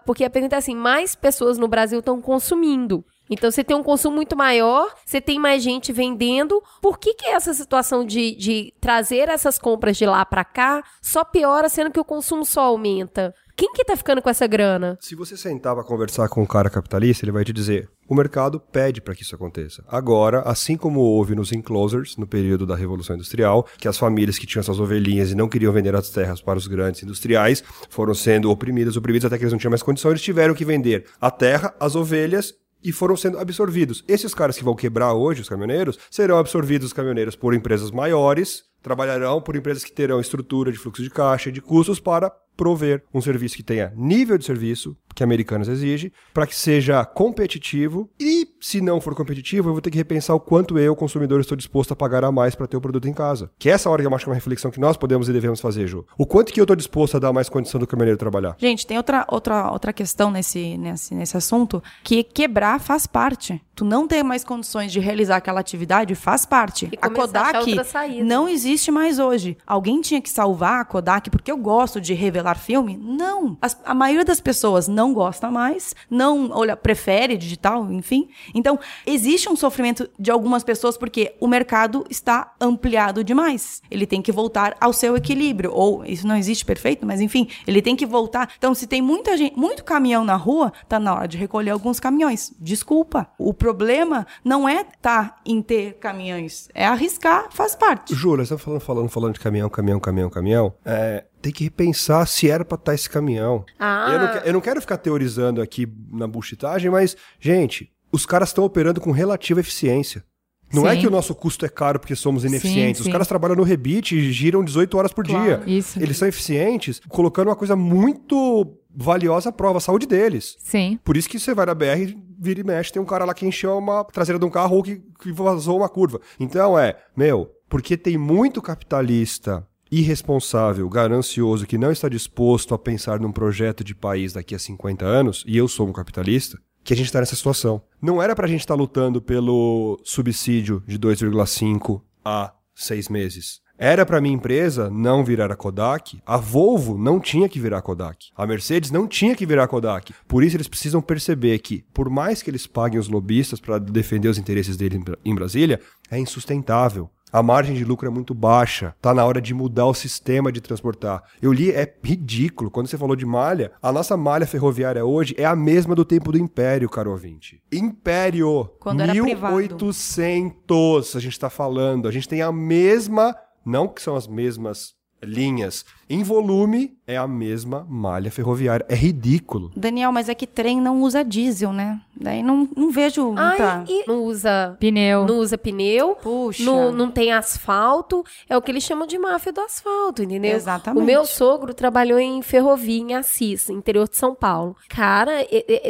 Porque 0.06 0.24
a 0.24 0.30
pergunta 0.30 0.56
é 0.56 0.60
assim, 0.60 0.74
mais 0.74 1.16
pessoas 1.16 1.58
no 1.58 1.68
Brasil 1.68 2.00
estão 2.00 2.22
consumindo. 2.22 3.04
Então, 3.30 3.52
você 3.52 3.64
tem 3.64 3.76
um 3.76 3.84
consumo 3.84 4.16
muito 4.16 4.36
maior, 4.36 4.94
você 5.06 5.22
tem 5.22 5.38
mais 5.38 5.62
gente 5.62 5.92
vendendo. 5.92 6.62
Por 6.82 6.98
que 6.98 7.14
que 7.14 7.28
essa 7.28 7.54
situação 7.54 8.06
de, 8.06 8.36
de 8.36 8.74
trazer 8.82 9.30
essas 9.30 9.58
compras 9.58 9.98
de 9.98 10.06
lá 10.06 10.26
pra 10.26 10.44
cá 10.44 10.84
só 11.02 11.24
piora, 11.24 11.70
sendo 11.70 11.92
que 11.92 12.00
o 12.00 12.06
consumo 12.06 12.46
só 12.46 12.62
aumenta? 12.62 13.34
Quem 13.60 13.74
que 13.74 13.84
tá 13.84 13.98
ficando 13.98 14.22
com 14.22 14.30
essa 14.30 14.48
grana? 14.48 14.98
Se 15.02 15.16
você 15.16 15.36
sentar 15.36 15.76
para 15.76 15.84
conversar 15.84 16.30
com 16.30 16.42
um 16.42 16.46
cara 16.46 16.70
capitalista, 16.70 17.26
ele 17.26 17.34
vai 17.34 17.44
te 17.44 17.52
dizer: 17.52 17.90
o 18.08 18.16
mercado 18.16 18.58
pede 18.58 19.02
para 19.02 19.14
que 19.14 19.22
isso 19.22 19.36
aconteça. 19.36 19.84
Agora, 19.86 20.40
assim 20.46 20.78
como 20.78 21.02
houve 21.02 21.36
nos 21.36 21.52
enclosures, 21.52 22.16
no 22.16 22.26
período 22.26 22.66
da 22.66 22.74
Revolução 22.74 23.18
Industrial, 23.18 23.68
que 23.78 23.88
as 23.90 23.98
famílias 23.98 24.40
que 24.40 24.48
tinham 24.48 24.64
suas 24.64 24.80
ovelhinhas 24.80 25.32
e 25.32 25.36
não 25.36 25.50
queriam 25.50 25.74
vender 25.74 25.94
as 25.94 26.10
terras 26.10 26.42
para 26.42 26.58
os 26.58 26.68
grandes 26.68 27.04
industriais 27.04 27.62
foram 27.90 28.14
sendo 28.14 28.50
oprimidas, 28.50 28.96
oprimidas 28.96 29.26
até 29.26 29.38
que 29.38 29.44
eles 29.44 29.52
não 29.52 29.60
tinham 29.60 29.72
mais 29.72 29.84
condição, 29.84 30.10
eles 30.10 30.22
tiveram 30.22 30.54
que 30.54 30.64
vender 30.64 31.06
a 31.20 31.30
terra, 31.30 31.76
as 31.82 31.96
ovelhas 31.96 32.56
e 32.84 32.92
foram 32.92 33.16
sendo 33.16 33.40
absorvidos. 33.40 34.04
Esses 34.08 34.34
caras 34.34 34.58
que 34.58 34.64
vão 34.64 34.76
quebrar 34.76 35.14
hoje, 35.14 35.42
os 35.42 35.50
caminhoneiros, 35.50 35.98
serão 36.10 36.38
absorvidos 36.38 36.88
os 36.88 36.94
caminhoneiros 36.94 37.36
por 37.36 37.54
empresas 37.54 37.92
maiores, 37.92 38.64
trabalharão 38.82 39.42
por 39.42 39.56
empresas 39.56 39.84
que 39.84 39.92
terão 39.92 40.20
estrutura 40.20 40.72
de 40.72 40.78
fluxo 40.78 41.04
de 41.04 41.10
caixa 41.10 41.50
e 41.50 41.52
de 41.52 41.62
custos 41.62 42.00
para 42.00 42.32
prover 42.60 43.06
um 43.14 43.22
serviço 43.22 43.56
que 43.56 43.64
tenha 43.64 43.94
nível 43.96 44.38
de 44.38 44.44
serviço 44.44 44.98
que 45.16 45.24
a 45.24 45.26
Americanas 45.26 45.68
exige, 45.68 46.12
para 46.34 46.46
que 46.46 46.56
seja 46.56 47.04
competitivo 47.04 48.10
e, 48.20 48.48
se 48.60 48.80
não 48.80 49.02
for 49.02 49.16
competitivo, 49.16 49.70
eu 49.70 49.74
vou 49.74 49.82
ter 49.82 49.92
que 49.92 49.98
repensar 49.98 50.34
o 50.34 50.40
quanto 50.40 50.78
eu, 50.78 50.96
consumidor, 50.96 51.40
estou 51.40 51.58
disposto 51.58 51.92
a 51.92 51.96
pagar 51.96 52.24
a 52.24 52.32
mais 52.32 52.56
para 52.56 52.68
ter 52.68 52.78
o 52.78 52.82
produto 52.82 53.08
em 53.08 53.14
casa. 53.14 53.50
Que 53.58 53.70
essa 53.70 53.90
hora 53.90 54.02
que 54.02 54.08
eu 54.08 54.16
acho 54.16 54.24
que 54.24 54.30
é 54.30 54.32
uma 54.32 54.36
reflexão 54.36 54.72
que 54.72 54.80
nós 54.80 54.98
podemos 54.98 55.28
e 55.28 55.34
devemos 55.34 55.60
fazer, 55.60 55.88
Ju. 55.88 56.06
O 56.18 56.26
quanto 56.26 56.54
que 56.54 56.60
eu 56.60 56.64
estou 56.64 56.76
disposto 56.76 57.18
a 57.18 57.20
dar 57.20 57.34
mais 57.34 57.50
condição 57.50 57.80
do 57.80 57.88
caminhoneiro 57.88 58.18
trabalhar? 58.18 58.56
Gente, 58.58 58.86
tem 58.86 58.98
outra, 58.98 59.26
outra, 59.28 59.72
outra 59.72 59.92
questão 59.92 60.32
nesse, 60.32 60.78
nesse, 60.78 61.14
nesse 61.14 61.36
assunto, 61.36 61.82
que 62.04 62.24
quebrar 62.24 62.80
faz 62.80 63.06
parte. 63.06 63.62
Tu 63.76 63.86
não 63.86 64.08
ter 64.08 64.24
mais 64.24 64.44
condições 64.44 64.92
de 64.92 65.00
realizar 65.00 65.38
aquela 65.38 65.60
atividade 65.60 66.14
faz 66.14 66.46
parte. 66.46 66.90
E 66.92 66.98
a 67.02 67.08
a 67.08 67.10
Kodak 67.10 67.86
saída. 67.86 68.24
não 68.24 68.48
existe 68.48 68.92
mais 68.92 69.20
hoje. 69.20 69.58
Alguém 69.66 70.02
tinha 70.02 70.22
que 70.22 70.30
salvar 70.30 70.82
a 70.82 70.86
Kodak 70.86 71.30
porque 71.30 71.52
eu 71.52 71.58
gosto 71.58 72.00
de 72.00 72.14
revelar 72.14 72.49
filme? 72.58 72.98
Não. 72.98 73.58
As- 73.62 73.80
a 73.86 73.94
maioria 73.94 74.26
das 74.26 74.40
pessoas 74.42 74.88
não 74.88 75.14
gosta 75.14 75.50
mais, 75.52 75.96
não 76.10 76.50
olha, 76.52 76.76
prefere 76.76 77.38
digital, 77.38 77.92
enfim. 77.92 78.30
Então, 78.54 78.80
existe 79.06 79.50
um 79.50 79.56
sofrimento 79.56 80.10
de 80.20 80.32
algumas 80.32 80.64
pessoas 80.64 80.98
porque 80.98 81.36
o 81.40 81.48
mercado 81.48 82.06
está 82.10 82.54
ampliado 82.60 83.24
demais. 83.24 83.82
Ele 83.90 84.06
tem 84.06 84.22
que 84.22 84.32
voltar 84.32 84.76
ao 84.80 84.94
seu 84.94 85.16
equilíbrio. 85.16 85.72
Ou 85.74 86.06
isso 86.06 86.28
não 86.28 86.36
existe 86.36 86.66
perfeito, 86.66 87.06
mas 87.06 87.22
enfim, 87.22 87.48
ele 87.68 87.82
tem 87.82 87.96
que 87.96 88.06
voltar. 88.06 88.50
Então, 88.58 88.74
se 88.74 88.88
tem 88.88 89.02
muita 89.02 89.36
gente, 89.38 89.58
muito 89.58 89.84
caminhão 89.84 90.24
na 90.24 90.36
rua, 90.36 90.72
tá 90.88 91.00
na 91.00 91.14
hora 91.14 91.28
de 91.28 91.38
recolher 91.38 91.72
alguns 91.72 92.00
caminhões. 92.00 92.54
Desculpa. 92.60 93.30
O 93.38 93.54
problema 93.54 94.26
não 94.44 94.68
é 94.68 94.84
tá 95.02 95.38
em 95.46 95.62
ter 95.62 95.94
caminhões, 96.00 96.70
é 96.74 96.86
arriscar, 96.86 97.48
faz 97.52 97.76
parte. 97.76 98.14
Ju, 98.16 98.36
nós 98.36 98.44
estamos 98.52 98.64
falando, 98.64 98.82
falando, 98.82 99.10
falando 99.10 99.34
de 99.34 99.40
caminhão, 99.40 99.70
caminhão, 99.70 100.00
caminhão, 100.00 100.30
caminhão. 100.30 100.74
É, 100.86 101.26
tem 101.42 101.52
que 101.52 101.64
repensar 101.64 102.28
se 102.28 102.50
era 102.50 102.66
para 102.66 102.76
estar 102.76 102.94
esse 102.94 103.10
caminhão. 103.10 103.66
Ah. 103.80 104.08
Eu, 104.12 104.20
não, 104.20 104.28
eu 104.48 104.54
não 104.54 104.62
quero 104.62 104.82
ficar 104.82 104.98
teorizando 104.98 105.62
aqui 105.62 105.88
na 106.12 106.28
buchitagem, 106.28 106.92
mas, 106.92 107.16
gente, 107.40 107.92
os 108.12 108.26
caras 108.26 108.50
estão 108.50 108.64
operando 108.64 109.00
com 109.02 109.12
relativa 109.12 109.60
eficiência. 109.60 110.24
Não 110.72 110.88
é 110.88 110.94
Sim. 110.94 111.02
que 111.02 111.08
o 111.08 111.12
nosso 111.12 111.34
custo 111.34 111.66
é 111.66 111.70
caro 111.70 112.00
porque 112.00 112.16
somos 112.16 112.46
ineficientes. 112.46 112.98
Sim, 112.98 113.02
Os 113.02 113.06
sim. 113.06 113.12
caras 113.12 113.28
trabalham 113.28 113.56
no 113.56 113.64
rebite 113.64 114.16
e 114.16 114.32
giram 114.32 114.64
18 114.64 114.98
horas 114.98 115.12
por 115.12 115.26
dia. 115.26 115.64
Isso. 115.66 116.00
Eles 116.00 116.16
são 116.16 116.28
eficientes, 116.28 117.02
colocando 117.10 117.48
uma 117.48 117.56
coisa 117.56 117.76
muito 117.76 118.78
valiosa 118.96 119.50
à 119.50 119.52
prova, 119.52 119.78
a 119.80 119.82
saúde 119.82 120.06
deles. 120.06 120.56
Sim. 120.60 121.00
Por 121.04 121.18
isso 121.18 121.28
que 121.28 121.40
você 121.40 121.56
vai 121.56 121.66
na 121.66 121.74
BR, 121.74 122.16
vira 122.40 122.60
e 122.60 122.64
mexe, 122.64 122.92
tem 122.92 123.02
um 123.02 123.06
cara 123.06 123.26
lá 123.26 123.34
que 123.34 123.46
encheu 123.46 123.78
uma 123.78 124.04
traseira 124.06 124.38
de 124.38 124.46
um 124.46 124.50
carro 124.50 124.78
ou 124.78 124.84
que, 124.84 125.02
que 125.20 125.32
vazou 125.32 125.78
uma 125.78 125.90
curva. 125.90 126.22
Então 126.40 126.78
é, 126.78 126.96
meu, 127.16 127.50
porque 127.68 127.98
tem 127.98 128.18
muito 128.18 128.62
capitalista 128.62 129.66
irresponsável, 129.92 130.88
ganancioso, 130.90 131.66
que 131.66 131.78
não 131.78 131.92
está 131.92 132.08
disposto 132.10 132.74
a 132.74 132.80
pensar 132.80 133.20
num 133.20 133.32
projeto 133.32 133.84
de 133.84 133.96
país 133.96 134.34
daqui 134.34 134.54
a 134.54 134.60
50 134.60 135.06
anos, 135.06 135.44
e 135.48 135.58
eu 135.58 135.68
sou 135.68 135.88
um 135.88 135.94
capitalista, 135.94 136.60
que 136.84 136.94
a 136.94 136.96
gente 136.96 137.08
está 137.08 137.20
nessa 137.20 137.36
situação. 137.36 137.82
Não 138.02 138.22
era 138.22 138.36
pra 138.36 138.48
gente 138.48 138.62
estar 138.62 138.76
lutando 138.76 139.22
pelo 139.22 140.00
subsídio 140.04 140.84
de 140.88 140.98
2,5 140.98 142.02
a 142.24 142.54
6 142.76 143.10
meses. 143.10 143.62
Era 143.82 144.06
pra 144.06 144.20
minha 144.20 144.36
empresa 144.36 144.90
não 144.90 145.24
virar 145.24 145.50
a 145.54 145.56
Kodak, 145.56 146.22
a 146.26 146.36
Volvo 146.36 146.98
não 146.98 147.18
tinha 147.18 147.48
que 147.48 147.62
virar 147.62 147.78
a 147.78 147.82
Kodak, 147.82 148.28
a 148.36 148.46
Mercedes 148.46 148.92
não 148.92 149.08
tinha 149.08 149.34
que 149.34 149.46
virar 149.46 149.64
a 149.64 149.68
Kodak. 149.70 150.14
Por 150.28 150.44
isso 150.44 150.58
eles 150.58 150.68
precisam 150.68 151.02
perceber 151.02 151.60
que, 151.60 151.86
por 151.94 152.10
mais 152.10 152.42
que 152.42 152.50
eles 152.50 152.68
paguem 152.68 153.00
os 153.00 153.08
lobistas 153.08 153.62
para 153.62 153.80
defender 153.80 154.28
os 154.28 154.38
interesses 154.38 154.76
deles 154.76 155.02
em 155.24 155.34
Brasília, 155.34 155.80
é 156.12 156.20
insustentável. 156.20 157.10
A 157.32 157.44
margem 157.44 157.76
de 157.76 157.86
lucro 157.86 158.08
é 158.08 158.10
muito 158.10 158.34
baixa. 158.34 158.96
Tá 159.00 159.14
na 159.14 159.24
hora 159.24 159.40
de 159.40 159.54
mudar 159.54 159.86
o 159.86 159.94
sistema 159.94 160.52
de 160.52 160.62
transportar. 160.62 161.24
Eu 161.42 161.54
li, 161.54 161.72
é 161.72 161.92
ridículo. 162.04 162.72
Quando 162.72 162.88
você 162.88 162.98
falou 162.98 163.16
de 163.16 163.26
malha, 163.26 163.72
a 163.82 163.92
nossa 163.92 164.18
malha 164.18 164.48
ferroviária 164.48 165.06
hoje 165.06 165.36
é 165.38 165.46
a 165.46 165.56
mesma 165.56 165.94
do 165.94 166.04
tempo 166.04 166.32
do 166.32 166.40
Império, 166.40 166.90
caro 166.90 167.12
ouvinte. 167.12 167.62
Império! 167.72 168.70
Quando 168.80 169.02
era 169.02 169.14
privado. 169.14 169.56
1800 169.56 171.16
a 171.16 171.20
gente 171.20 171.40
tá 171.40 171.50
falando. 171.50 172.08
A 172.08 172.12
gente 172.12 172.28
tem 172.28 172.42
a 172.42 172.52
mesma, 172.52 173.36
não 173.66 173.88
que 173.88 174.02
são 174.02 174.16
as 174.16 174.28
mesmas 174.28 174.96
linhas. 175.22 175.86
Em 176.10 176.24
volume, 176.24 176.98
é 177.06 177.18
a 177.18 177.28
mesma 177.28 177.86
malha 177.88 178.32
ferroviária. 178.32 178.86
É 178.90 178.96
ridículo. 178.96 179.72
Daniel, 179.76 180.12
mas 180.12 180.28
é 180.28 180.34
que 180.34 180.48
trem 180.48 180.82
não 180.82 181.02
usa 181.02 181.24
diesel, 181.24 181.72
né? 181.72 182.02
Daí 182.20 182.42
não, 182.44 182.68
não 182.76 182.90
vejo 182.92 183.26
muita... 183.28 183.74
Ai, 183.80 183.86
e 183.88 184.04
não 184.08 184.24
usa 184.24 184.76
Pneu. 184.80 185.26
não 185.26 185.38
usa 185.38 185.58
pneu, 185.58 186.16
Puxa. 186.16 186.64
não, 186.64 186.92
não 186.92 187.10
tem 187.12 187.32
asfalto, 187.32 188.24
é 188.50 188.58
o 188.58 188.62
que 188.62 188.72
eles 188.72 188.84
chamam 188.84 189.08
de 189.08 189.18
máfia 189.18 189.54
do 189.54 189.62
asfalto, 189.62 190.24
entendeu? 190.24 190.56
Exatamente. 190.56 191.02
O 191.02 191.06
meu 191.06 191.26
sogro 191.26 191.74
trabalhou 191.74 192.20
em 192.20 192.42
ferrovia 192.42 193.00
em 193.02 193.16
Assis, 193.16 193.70
interior 193.70 194.10
de 194.10 194.18
São 194.18 194.36
Paulo. 194.36 194.76
Cara, 194.90 195.32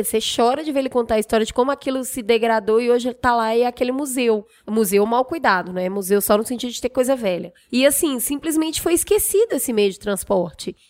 você 0.04 0.20
chora 0.20 0.64
de 0.64 0.72
ver 0.72 0.80
ele 0.80 0.90
contar 0.90 1.16
a 1.16 1.20
história 1.20 1.46
de 1.46 1.54
como 1.54 1.72
aquilo 1.72 2.04
se 2.04 2.22
degradou 2.22 2.80
e 2.80 2.92
hoje 2.92 3.08
ele 3.08 3.16
tá 3.16 3.34
lá 3.36 3.56
e 3.56 3.62
é 3.62 3.68
aquele 3.68 3.92
museu. 3.92 4.46
Museu 4.68 5.06
mal 5.06 5.26
cuidado, 5.26 5.74
né? 5.74 5.90
Museu 5.90 6.22
só 6.22 6.38
no 6.38 6.46
sentido 6.46 6.72
de 6.72 6.82
ter 6.82 6.90
coisa 6.90 7.16
velha. 7.16 7.54
E 7.72 7.86
assim, 7.86 8.20
simplesmente 8.20 8.82
foi 8.82 8.94
esquecido 8.94 9.54
esse 9.54 9.74
meio 9.74 9.90
de 9.92 9.98
transporte, 9.98 10.09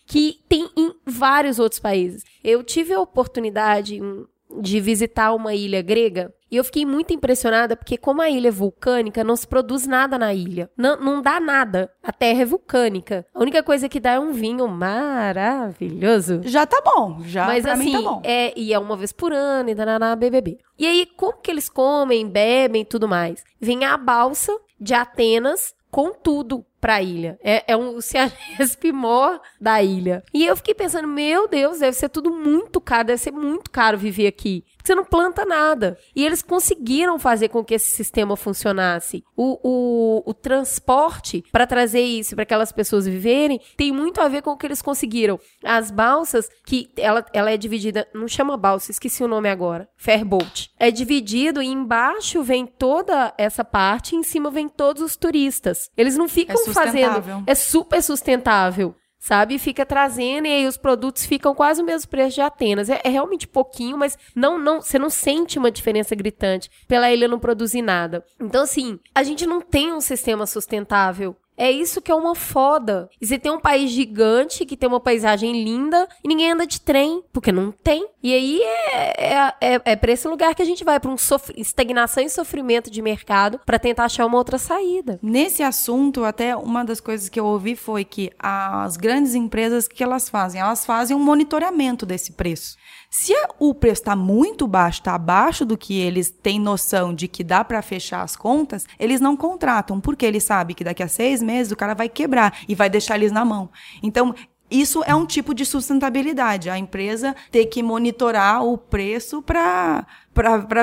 que 0.05 0.39
tem 0.47 0.69
em 0.77 0.93
vários 1.05 1.59
outros 1.59 1.79
países. 1.79 2.23
Eu 2.43 2.63
tive 2.63 2.93
a 2.93 2.99
oportunidade 2.99 4.01
hum, 4.01 4.25
de 4.61 4.79
visitar 4.79 5.33
uma 5.33 5.53
ilha 5.53 5.81
grega 5.81 6.33
e 6.51 6.57
eu 6.57 6.63
fiquei 6.63 6.83
muito 6.85 7.13
impressionada 7.13 7.75
porque, 7.75 7.95
como 7.97 8.21
a 8.21 8.29
ilha 8.29 8.47
é 8.47 8.51
vulcânica, 8.51 9.23
não 9.23 9.35
se 9.35 9.47
produz 9.47 9.85
nada 9.85 10.17
na 10.17 10.33
ilha. 10.33 10.69
Não, 10.75 10.99
não 10.99 11.21
dá 11.21 11.39
nada. 11.39 11.91
A 12.01 12.11
terra 12.11 12.41
é 12.41 12.45
vulcânica. 12.45 13.25
A 13.33 13.39
única 13.39 13.61
coisa 13.61 13.87
que 13.87 13.99
dá 13.99 14.13
é 14.13 14.19
um 14.19 14.31
vinho 14.31 14.67
maravilhoso. 14.67 16.41
Já 16.43 16.65
tá 16.65 16.81
bom, 16.83 17.19
já 17.21 17.45
Mas 17.45 17.63
pra 17.63 17.73
assim, 17.73 17.85
mim 17.85 17.91
tá 17.91 18.01
bom. 18.01 18.21
é, 18.23 18.53
e 18.59 18.73
é 18.73 18.79
uma 18.79 18.97
vez 18.97 19.11
por 19.11 19.31
ano, 19.31 19.69
e 19.69 19.75
dananá, 19.75 20.15
BBB. 20.15 20.57
E 20.77 20.87
aí, 20.87 21.05
como 21.05 21.37
que 21.37 21.51
eles 21.51 21.69
comem, 21.69 22.27
bebem 22.27 22.81
e 22.81 22.85
tudo 22.85 23.07
mais? 23.07 23.43
Vem 23.61 23.85
a 23.85 23.95
balsa 23.95 24.57
de 24.79 24.93
Atenas 24.95 25.75
com 25.91 26.13
tudo 26.13 26.65
pra 26.80 27.01
ilha. 27.01 27.38
É, 27.43 27.73
é 27.73 27.77
um 27.77 28.01
Cearesp 28.01 28.91
mor 28.91 29.39
da 29.60 29.81
ilha. 29.81 30.23
E 30.34 30.45
eu 30.45 30.56
fiquei 30.56 30.73
pensando, 30.73 31.07
meu 31.07 31.47
Deus, 31.47 31.80
deve 31.80 31.95
ser 31.95 32.10
tudo 32.10 32.31
muito 32.31 32.80
caro, 32.81 33.07
deve 33.07 33.22
ser 33.22 33.31
muito 33.31 33.69
caro 33.69 33.97
viver 33.97 34.27
aqui. 34.27 34.64
Porque 34.77 34.88
você 34.88 34.95
não 34.95 35.06
planta 35.06 35.45
nada. 35.45 35.97
E 36.15 36.26
eles 36.26 36.41
conseguiram 36.41 37.19
fazer 37.19 37.49
com 37.49 37.64
que 37.64 37.73
esse 37.73 37.91
sistema 37.91 38.35
funcionasse. 38.35 39.23
O, 39.35 39.60
o, 39.64 40.30
o 40.30 40.34
transporte 40.34 41.43
para 41.51 41.68
trazer 41.68 42.01
isso 42.01 42.35
para 42.35 42.43
aquelas 42.43 42.72
pessoas 42.72 43.06
viverem 43.06 43.60
tem 43.76 43.91
muito 43.91 44.22
a 44.22 44.27
ver 44.27 44.41
com 44.41 44.51
o 44.51 44.57
que 44.57 44.65
eles 44.65 44.81
conseguiram. 44.81 45.39
As 45.64 45.91
balsas, 45.91 46.49
que 46.65 46.91
ela, 46.97 47.26
ela 47.34 47.51
é 47.51 47.57
dividida, 47.57 48.07
não 48.14 48.27
chama 48.27 48.57
balsa, 48.57 48.91
esqueci 48.91 49.23
o 49.23 49.27
nome 49.27 49.49
agora, 49.49 49.89
Fairboat. 49.97 50.72
É 50.80 50.91
dividido 50.91 51.61
e 51.61 51.68
embaixo 51.68 52.41
vem 52.43 52.65
toda 52.65 53.34
essa 53.38 53.64
parte 53.64 54.15
e 54.15 54.18
em 54.18 54.23
cima 54.23 54.49
vem 54.49 54.69
todos 54.69 55.01
os 55.01 55.15
turistas. 55.15 55.89
Eles 55.97 56.15
não 56.15 56.27
ficam 56.27 56.56
É 56.56 56.68
fazendo. 56.73 57.43
É 57.45 57.55
super 57.55 58.01
sustentável. 58.01 58.95
Sabe? 59.21 59.59
Fica 59.59 59.85
trazendo 59.85 60.47
e 60.47 60.49
aí 60.49 60.65
os 60.65 60.77
produtos 60.77 61.25
ficam 61.25 61.53
quase 61.53 61.81
o 61.81 61.85
mesmo 61.85 62.09
preço 62.09 62.35
de 62.35 62.41
Atenas. 62.41 62.89
É, 62.89 63.01
é 63.03 63.09
realmente 63.09 63.45
pouquinho, 63.45 63.97
mas 63.97 64.17
não, 64.33 64.57
não, 64.57 64.81
você 64.81 64.97
não 64.97 65.09
sente 65.09 65.59
uma 65.59 65.69
diferença 65.69 66.15
gritante 66.15 66.71
pela 66.87 67.11
ilha 67.11 67.27
não 67.27 67.37
produzir 67.37 67.81
nada. 67.81 68.23
Então, 68.39 68.63
assim, 68.63 68.97
a 69.13 69.21
gente 69.21 69.45
não 69.45 69.59
tem 69.59 69.91
um 69.91 69.99
sistema 69.99 70.45
sustentável. 70.47 71.35
É 71.60 71.69
isso 71.69 72.02
que 72.02 72.10
é 72.10 72.15
uma 72.15 72.34
foda. 72.34 73.10
E 73.19 73.27
você 73.27 73.38
tem 73.38 73.52
um 73.52 73.60
país 73.60 73.91
gigante 73.91 74.65
que 74.65 74.77
tem 74.77 74.88
uma 74.88 75.02
paisagem 75.02 75.61
linda 75.61 76.07
e 76.23 76.27
ninguém 76.27 76.53
anda 76.53 76.65
de 76.65 76.80
trem, 76.80 77.22
porque 77.34 77.52
não 77.52 77.69
tem. 77.69 78.07
E 78.23 78.34
aí 78.34 78.61
é, 78.61 79.34
é, 79.34 79.53
é, 79.60 79.81
é 79.84 79.95
pra 79.98 80.14
esse 80.14 80.26
lugar 80.26 80.56
que 80.56 80.61
a 80.61 80.65
gente 80.65 80.86
vai, 80.86 81.02
pra 81.02 81.11
um 81.11 81.18
estagnação 81.57 82.23
e 82.23 82.30
sofrimento 82.30 82.90
de 82.90 83.02
mercado 83.02 83.60
pra 83.65 83.77
tentar 83.77 84.06
achar 84.06 84.26
uma 84.26 84.38
outra 84.38 84.57
saída. 84.57 85.19
Nesse 85.22 85.61
assunto, 85.61 86.23
até 86.23 86.56
uma 86.56 86.86
das 86.86 87.02
coisas 87.02 87.27
que 87.27 87.40
eu 87.40 87.45
ouvi 87.45 87.76
foi 87.76 88.06
que 88.06 88.31
as 88.40 88.95
grandes 88.95 89.36
empresas, 89.36 89.86
o 89.86 89.90
que 89.90 90.03
elas 90.03 90.30
fazem? 90.30 90.61
Elas 90.61 90.86
fazem 90.86 91.15
um 91.15 91.19
monitoramento 91.19 92.06
desse 92.06 92.31
preço. 92.31 92.77
Se 93.10 93.34
o 93.57 93.73
preço 93.73 94.02
está 94.02 94.15
muito 94.15 94.68
baixo, 94.68 94.99
está 95.02 95.15
abaixo 95.15 95.65
do 95.65 95.77
que 95.77 95.99
eles 95.99 96.30
têm 96.30 96.60
noção 96.60 97.14
de 97.14 97.27
que 97.27 97.44
dá 97.44 97.64
para 97.64 97.81
fechar 97.81 98.22
as 98.22 98.36
contas, 98.36 98.86
eles 98.99 99.19
não 99.19 99.36
contratam, 99.36 99.99
porque 99.99 100.26
eles 100.26 100.44
sabem 100.44 100.76
que 100.76 100.84
daqui 100.84 101.02
a 101.02 101.07
seis 101.07 101.41
meses 101.41 101.72
o 101.72 101.76
cara 101.76 101.95
vai 101.95 102.07
quebrar 102.07 102.60
e 102.68 102.76
vai 102.76 102.90
deixar 102.90 103.15
eles 103.15 103.31
na 103.31 103.44
mão. 103.44 103.69
Então, 104.03 104.36
isso 104.69 105.03
é 105.06 105.15
um 105.15 105.26
tipo 105.26 105.56
de 105.56 105.65
sustentabilidade. 105.65 106.69
A 106.69 106.77
empresa 106.77 107.36
ter 107.49 107.65
que 107.65 107.81
monitorar 107.81 108.64
o 108.64 108.77
preço 108.77 109.41
para 109.41 110.06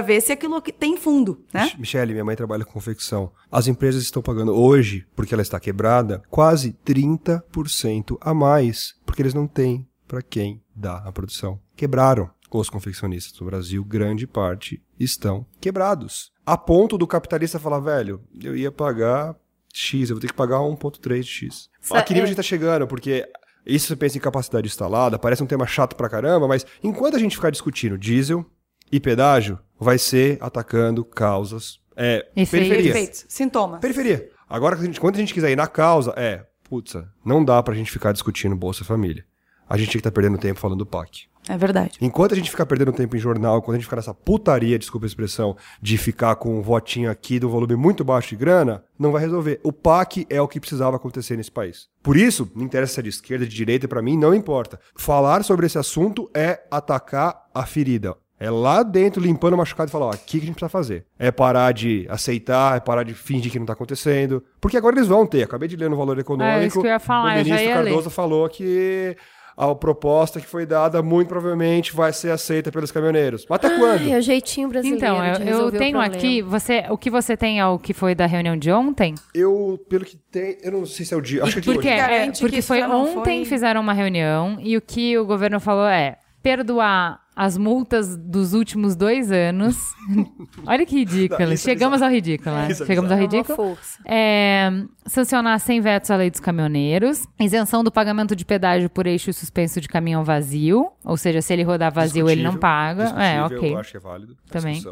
ver 0.05 0.21
se 0.21 0.33
aquilo 0.33 0.61
tem 0.61 0.97
fundo, 0.97 1.45
né? 1.55 1.63
Mich- 1.67 1.79
Michele, 1.79 2.13
minha 2.13 2.25
mãe 2.25 2.35
trabalha 2.35 2.65
com 2.65 2.73
confecção. 2.73 3.31
As 3.49 3.69
empresas 3.69 4.03
estão 4.03 4.21
pagando 4.21 4.53
hoje, 4.53 5.07
porque 5.15 5.33
ela 5.33 5.43
está 5.43 5.61
quebrada, 5.61 6.21
quase 6.29 6.73
30% 6.85 8.17
a 8.21 8.35
mais, 8.35 8.95
porque 9.07 9.23
eles 9.23 9.35
não 9.35 9.47
têm 9.47 9.87
para 10.09 10.21
quem 10.23 10.61
dar 10.75 11.07
a 11.07 11.13
produção. 11.13 11.61
Quebraram 11.77 12.31
os 12.51 12.71
confeccionistas 12.71 13.33
do 13.39 13.45
Brasil, 13.45 13.85
grande 13.85 14.27
parte 14.27 14.83
estão 14.99 15.45
quebrados. 15.61 16.33
A 16.45 16.57
ponto 16.57 16.97
do 16.97 17.07
capitalista 17.07 17.59
falar, 17.59 17.81
velho, 17.81 18.23
eu 18.43 18.57
ia 18.57 18.73
pagar 18.73 19.37
X, 19.75 20.09
eu 20.09 20.17
vou 20.17 20.21
ter 20.23 20.29
que 20.29 20.33
pagar 20.33 20.57
1.3 20.61 21.21
de 21.21 21.29
X. 21.29 21.69
Sa- 21.81 21.99
A 21.99 22.03
que 22.03 22.15
nível 22.15 22.23
é. 22.23 22.25
a 22.25 22.29
gente 22.29 22.37
tá 22.37 22.43
chegando? 22.43 22.87
Porque 22.87 23.29
isso 23.67 23.89
você 23.89 23.97
pensa 23.97 24.17
em 24.17 24.21
capacidade 24.21 24.67
instalada, 24.67 25.19
parece 25.19 25.43
um 25.43 25.47
tema 25.47 25.67
chato 25.67 25.95
pra 25.97 26.09
caramba, 26.09 26.49
mas 26.49 26.65
enquanto 26.83 27.17
a 27.17 27.19
gente 27.19 27.37
ficar 27.37 27.51
discutindo 27.51 27.99
diesel 27.99 28.45
e 28.91 28.99
pedágio, 28.99 29.59
vai 29.79 29.99
ser 29.99 30.39
atacando 30.41 31.05
causas. 31.05 31.79
É, 31.95 32.27
Efeitos. 32.35 32.51
periferia. 32.51 32.91
Efeitos, 32.91 33.25
sintomas. 33.29 33.81
Periferia. 33.81 34.31
Agora, 34.49 34.77
quando 34.99 35.17
a 35.17 35.19
gente 35.19 35.35
quiser 35.35 35.51
ir 35.51 35.57
na 35.57 35.67
causa, 35.67 36.15
é, 36.17 36.47
putz, 36.65 36.95
não 37.25 37.45
dá 37.45 37.63
pra 37.63 37.75
gente 37.75 37.91
ficar 37.91 38.13
discutindo 38.13 38.55
Bolsa 38.57 38.85
Família. 38.85 39.27
A 39.69 39.77
gente 39.77 39.89
tinha 39.91 39.99
que 40.01 40.09
estar 40.09 40.13
perdendo 40.13 40.39
tempo 40.39 40.61
falando 40.61 40.79
do 40.79 40.87
PAC. 40.87 41.27
É 41.49 41.57
verdade. 41.57 41.99
Enquanto 42.01 42.33
a 42.33 42.37
gente 42.37 42.51
ficar 42.51 42.67
perdendo 42.67 42.93
tempo 42.93 43.17
em 43.17 43.21
jornal, 43.21 43.63
quando 43.63 43.77
a 43.77 43.79
gente 43.79 43.87
ficar 43.87 43.97
nessa 43.97 44.15
putaria, 44.15 44.79
desculpa 44.79 45.07
a 45.07 45.09
expressão, 45.09 45.57
de 45.81 45.97
ficar 45.97 46.35
com 46.37 46.59
um 46.59 46.63
votinho 46.63 47.11
aqui 47.11 47.39
do 47.39 47.49
volume 47.49 47.77
muito 47.77 48.05
baixo 48.05 48.31
de 48.31 48.37
grana, 48.37 48.83
não 48.99 49.13
vai 49.13 49.23
resolver. 49.23 49.61
O 49.63 49.73
PAC 49.73 50.27
é 50.29 50.41
o 50.41 50.49
que 50.49 50.61
precisava 50.61 50.97
acontecer 50.97 51.37
nesse 51.37 51.51
país. 51.51 51.89
Por 52.03 52.17
isso, 52.17 52.51
não 52.55 52.65
interessa 52.65 52.95
se 52.95 53.01
é 53.01 53.03
de 53.03 53.09
esquerda, 53.09 53.47
de 53.47 53.55
direita, 53.55 53.87
pra 53.89 54.03
mim 54.03 54.17
não 54.17 54.35
importa. 54.35 54.81
Falar 54.97 55.45
sobre 55.45 55.67
esse 55.67 55.79
assunto 55.79 56.31
é 56.35 56.63
atacar 56.71 57.47
a 57.55 57.65
ferida. 57.65 58.17
É 58.39 58.51
lá 58.51 58.83
dentro, 58.83 59.23
limpando 59.23 59.55
o 59.55 59.57
machucado 59.57 59.89
e 59.89 59.93
falar, 59.93 60.07
ó, 60.07 60.11
aqui 60.11 60.39
que 60.39 60.45
a 60.45 60.47
gente 60.47 60.57
precisa 60.57 60.69
fazer. 60.69 61.07
É 61.19 61.31
parar 61.31 61.73
de 61.73 62.07
aceitar, 62.11 62.77
é 62.77 62.81
parar 62.81 63.03
de 63.03 63.15
fingir 63.15 63.51
que 63.51 63.59
não 63.59 63.65
tá 63.65 63.73
acontecendo. 63.73 64.45
Porque 64.61 64.77
agora 64.77 64.95
eles 64.95 65.09
vão 65.09 65.27
ter. 65.27 65.43
Acabei 65.43 65.67
de 65.67 65.75
ler 65.75 65.89
no 65.89 65.97
Valor 65.97 66.19
Econômico. 66.19 66.59
É 66.59 66.67
isso 66.67 66.81
que 66.81 66.87
eu 66.87 66.91
ia 66.91 67.01
falar, 67.01 67.33
o 67.33 67.39
ministro 67.39 67.63
ia 67.63 67.81
ler. 67.81 67.85
Cardoso 67.85 68.11
falou 68.11 68.47
que 68.51 69.17
a 69.57 69.75
proposta 69.75 70.39
que 70.39 70.47
foi 70.47 70.67
dada 70.67 71.03
muito 71.03 71.29
provavelmente 71.29 71.95
vai 71.95 72.13
ser 72.13 72.31
aceita 72.31 72.71
pelos 72.71 72.93
caminhoneiros. 72.93 73.47
Mas 73.49 73.57
até 73.57 73.71
quando? 73.79 74.01
Ai, 74.03 74.13
é 74.13 74.19
o 74.19 74.21
jeitinho 74.21 74.69
brasileiro 74.69 75.03
Então, 75.05 75.45
de 75.45 75.49
eu, 75.51 75.59
eu 75.61 75.73
tenho 75.73 75.99
aqui, 75.99 76.43
você, 76.43 76.85
o 76.91 76.99
que 76.99 77.09
você 77.09 77.37
tem 77.37 77.59
é 77.59 77.67
o 77.67 77.79
que 77.79 77.95
foi 77.95 78.15
da 78.15 78.27
reunião 78.27 78.57
de 78.57 78.71
ontem? 78.71 79.15
Eu, 79.35 79.83
pelo 79.89 80.05
que 80.05 80.17
tem, 80.17 80.59
eu 80.63 80.73
não 80.73 80.85
sei 80.85 81.07
se 81.07 81.15
é 81.15 81.17
o 81.17 81.21
dia. 81.23 81.43
Acho 81.43 81.55
que 81.55 81.59
é 81.59 81.63
de 81.63 81.73
Porque, 81.73 81.89
hoje. 81.89 81.99
é, 82.01 82.31
porque 82.39 82.61
foi 82.61 82.83
ontem 82.83 83.45
foi- 83.45 83.45
fizeram 83.47 83.81
uma 83.81 83.95
reunião 83.95 84.59
e 84.61 84.77
o 84.77 84.81
que 84.83 85.17
o 85.17 85.25
governo 85.25 85.59
falou 85.59 85.87
é 85.87 86.19
perdoar 86.43 87.21
as 87.39 87.59
multas 87.59 88.17
dos 88.17 88.55
últimos 88.55 88.97
dois 88.97 89.31
anos. 89.31 89.77
Olha 90.67 90.87
que 90.87 90.97
ridículo. 90.97 91.39
Não, 91.45 91.53
isso 91.53 91.69
é 91.69 91.73
Chegamos 91.75 92.01
ao 92.01 92.09
ridículo, 92.11 92.57
né? 92.57 92.69
Isso 92.71 92.83
é 92.83 92.87
Chegamos 92.87 93.11
ao 93.13 93.19
É 93.19 93.21
uma 93.21 93.27
ridículo. 93.31 93.57
força. 93.57 93.99
É, 94.07 94.71
sancionar 95.05 95.61
sem 95.61 95.79
vetos 95.83 96.11
a 96.11 96.17
lei 96.17 96.31
dos 96.31 96.41
caminhoneiros, 96.41 97.27
isenção 97.39 97.85
do 97.85 97.93
pagamento 97.93 98.35
de 98.35 98.43
pedágio 98.45 98.89
por 98.89 99.07
eixo 99.07 99.31
suspenso 99.35 99.81
de 99.83 99.89
caminhão 99.89 100.25
vazio, 100.25 100.91
ou 101.05 101.17
seja, 101.19 101.43
se 101.43 101.53
ele 101.53 101.63
rodar 101.63 101.93
vazio, 101.93 102.31
ele 102.31 102.43
não 102.43 102.57
paga. 102.57 103.05
É, 103.23 103.43
ok. 103.43 103.73
Eu 103.75 103.79
acho 103.79 103.91
que 103.91 103.97
é 103.99 104.01
válido. 104.01 104.35
Também. 104.49 104.83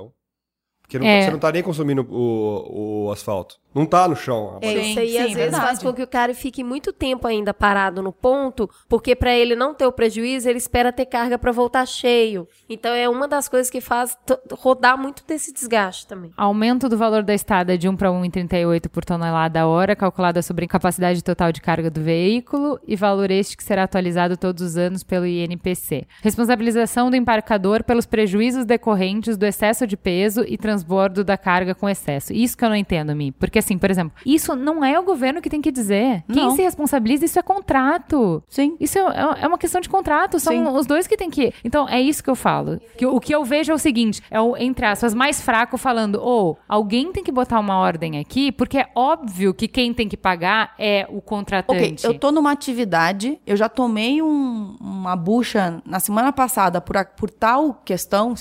Porque 0.83 0.99
não- 0.99 1.07
É. 1.07 1.23
você 1.23 1.31
não 1.31 1.39
tá 1.39 1.51
nem 1.51 1.63
consumindo 1.63 2.07
o, 2.11 3.07
o 3.07 3.11
asfalto. 3.11 3.57
Não 3.75 3.87
tá 3.87 4.07
no 4.07 4.15
chão. 4.15 4.59
É, 4.61 4.73
isso 4.73 5.01
aí 5.01 5.11
sim, 5.11 5.19
às 5.19 5.25
vezes 5.25 5.37
verdade. 5.37 5.65
faz 5.65 5.79
com 5.83 5.93
que 5.93 6.03
o 6.03 6.07
cara 6.07 6.33
fique 6.33 6.63
muito 6.63 6.93
tempo 6.93 7.27
ainda 7.27 7.53
parado 7.53 8.03
no 8.03 8.13
ponto, 8.13 8.71
porque 8.89 9.17
pra 9.17 9.35
ele 9.35 9.57
não 9.57 9.75
ter 9.75 9.87
o 9.87 9.93
prejuízo, 9.93 10.49
ele 10.49 10.59
espera 10.59 10.93
ter 10.93 11.07
carga 11.07 11.39
pra 11.39 11.51
voltar 11.51 11.85
cheio. 11.87 12.47
Então 12.69 12.95
é 12.95 13.09
uma 13.09 13.27
das 13.27 13.49
coisas 13.49 13.71
que 13.71 13.81
faz 13.81 14.17
rodar 14.53 14.97
muito 14.97 15.25
desse 15.27 15.53
desgaste 15.53 16.07
também. 16.07 16.31
Aumento 16.37 16.89
do 16.89 16.97
valor 16.97 17.23
da 17.23 17.35
estada 17.35 17.77
de 17.77 17.89
1 17.89 17.97
para 17.97 18.11
1,38 18.11 18.89
por 18.89 19.05
tonelada 19.05 19.61
a 19.61 19.67
hora, 19.67 19.97
calculada 19.97 20.41
sobre 20.41 20.67
a 20.67 20.69
capacidade 20.69 21.23
total 21.25 21.51
de 21.51 21.61
carga 21.61 21.91
do 21.91 22.01
veículo, 22.01 22.79
e 22.87 22.95
valor 22.95 23.31
este 23.31 23.57
que 23.57 23.65
será 23.65 23.85
atualizado 23.85 24.37
todos 24.37 24.63
os 24.63 24.77
anos 24.77 25.03
pelo 25.03 25.27
INPC. 25.27 26.07
Responsabilização 26.23 27.11
do 27.11 27.17
embarcador 27.17 27.83
pelos 27.83 28.07
prejuízos 28.07 28.65
decorrentes 28.65 29.37
do 29.37 29.47
excesso 29.47 29.87
de 29.87 29.97
peso 29.97 30.45
e 30.47 30.57
transbordo 30.57 31.25
da 31.25 31.37
carga 31.37 31.75
com 31.75 31.89
excesso. 31.89 32.33
Isso 32.33 32.57
que 32.57 32.65
eu 32.65 32.69
não 32.69 32.77
entendo, 32.77 33.15
Mi. 33.17 33.33
Porque 33.33 33.64
assim, 33.65 33.79
por 33.79 33.91
exemplo, 33.91 34.13
isso 34.25 34.55
não 34.55 34.85
é 34.85 34.99
o 34.99 35.03
governo 35.03 35.41
que 35.41 35.51
tem 35.51 35.61
que 35.61 35.73
dizer. 35.73 36.23
Quem 36.33 36.45
Não. 36.45 36.51
se 36.57 36.63
responsabiliza, 36.63 37.25
isso 37.25 37.39
é 37.39 37.43
contrato. 37.43 38.43
Sim. 38.49 38.77
Isso 38.79 38.99
é, 38.99 39.43
é 39.43 39.47
uma 39.49 39.59
questão 39.59 39.81
de 39.81 39.89
contrato, 39.89 40.39
são 40.39 40.53
Sim. 40.53 40.67
os 40.69 40.87
dois 40.87 41.07
que 41.07 41.17
tem 41.17 41.31
que. 41.31 41.53
Então, 41.65 41.89
é 41.89 42.01
isso 42.01 42.23
que 42.23 42.31
eu 42.31 42.35
falo. 42.37 42.81
Que, 42.97 43.07
o 43.07 43.19
que 43.21 43.35
eu 43.35 43.45
vejo 43.45 43.73
é 43.73 43.75
o 43.75 43.79
seguinte: 43.79 44.23
é 44.31 44.41
o, 44.41 44.57
entre 44.57 44.87
aspas, 44.87 45.15
mais 45.15 45.41
fraco 45.41 45.77
falando, 45.77 46.17
ou 46.23 46.59
alguém 46.69 47.11
tem 47.13 47.25
que 47.25 47.33
botar 47.33 47.59
uma 47.59 47.79
ordem 47.79 48.19
aqui, 48.19 48.53
porque 48.53 48.79
é 48.79 48.89
óbvio 48.95 49.55
que 49.55 49.67
quem 49.69 49.93
tem 49.93 50.09
que 50.09 50.17
pagar 50.17 50.75
é 50.79 51.07
o 51.11 51.19
Ok, 51.19 51.23
contratante. 51.27 52.05
eu 52.07 52.19
tô 52.19 52.31
numa 52.31 52.53
atividade, 52.53 53.39
eu 53.47 53.57
já 53.57 53.69
tomei 53.69 54.21
um- 54.23 54.77
uma 54.81 55.17
bucha 55.17 55.83
na 55.87 55.99
semana 56.01 56.33
passada 56.33 56.81
por, 56.81 56.97
a- 56.97 57.05
por 57.05 57.31
tal 57.31 57.75
questão, 57.85 58.35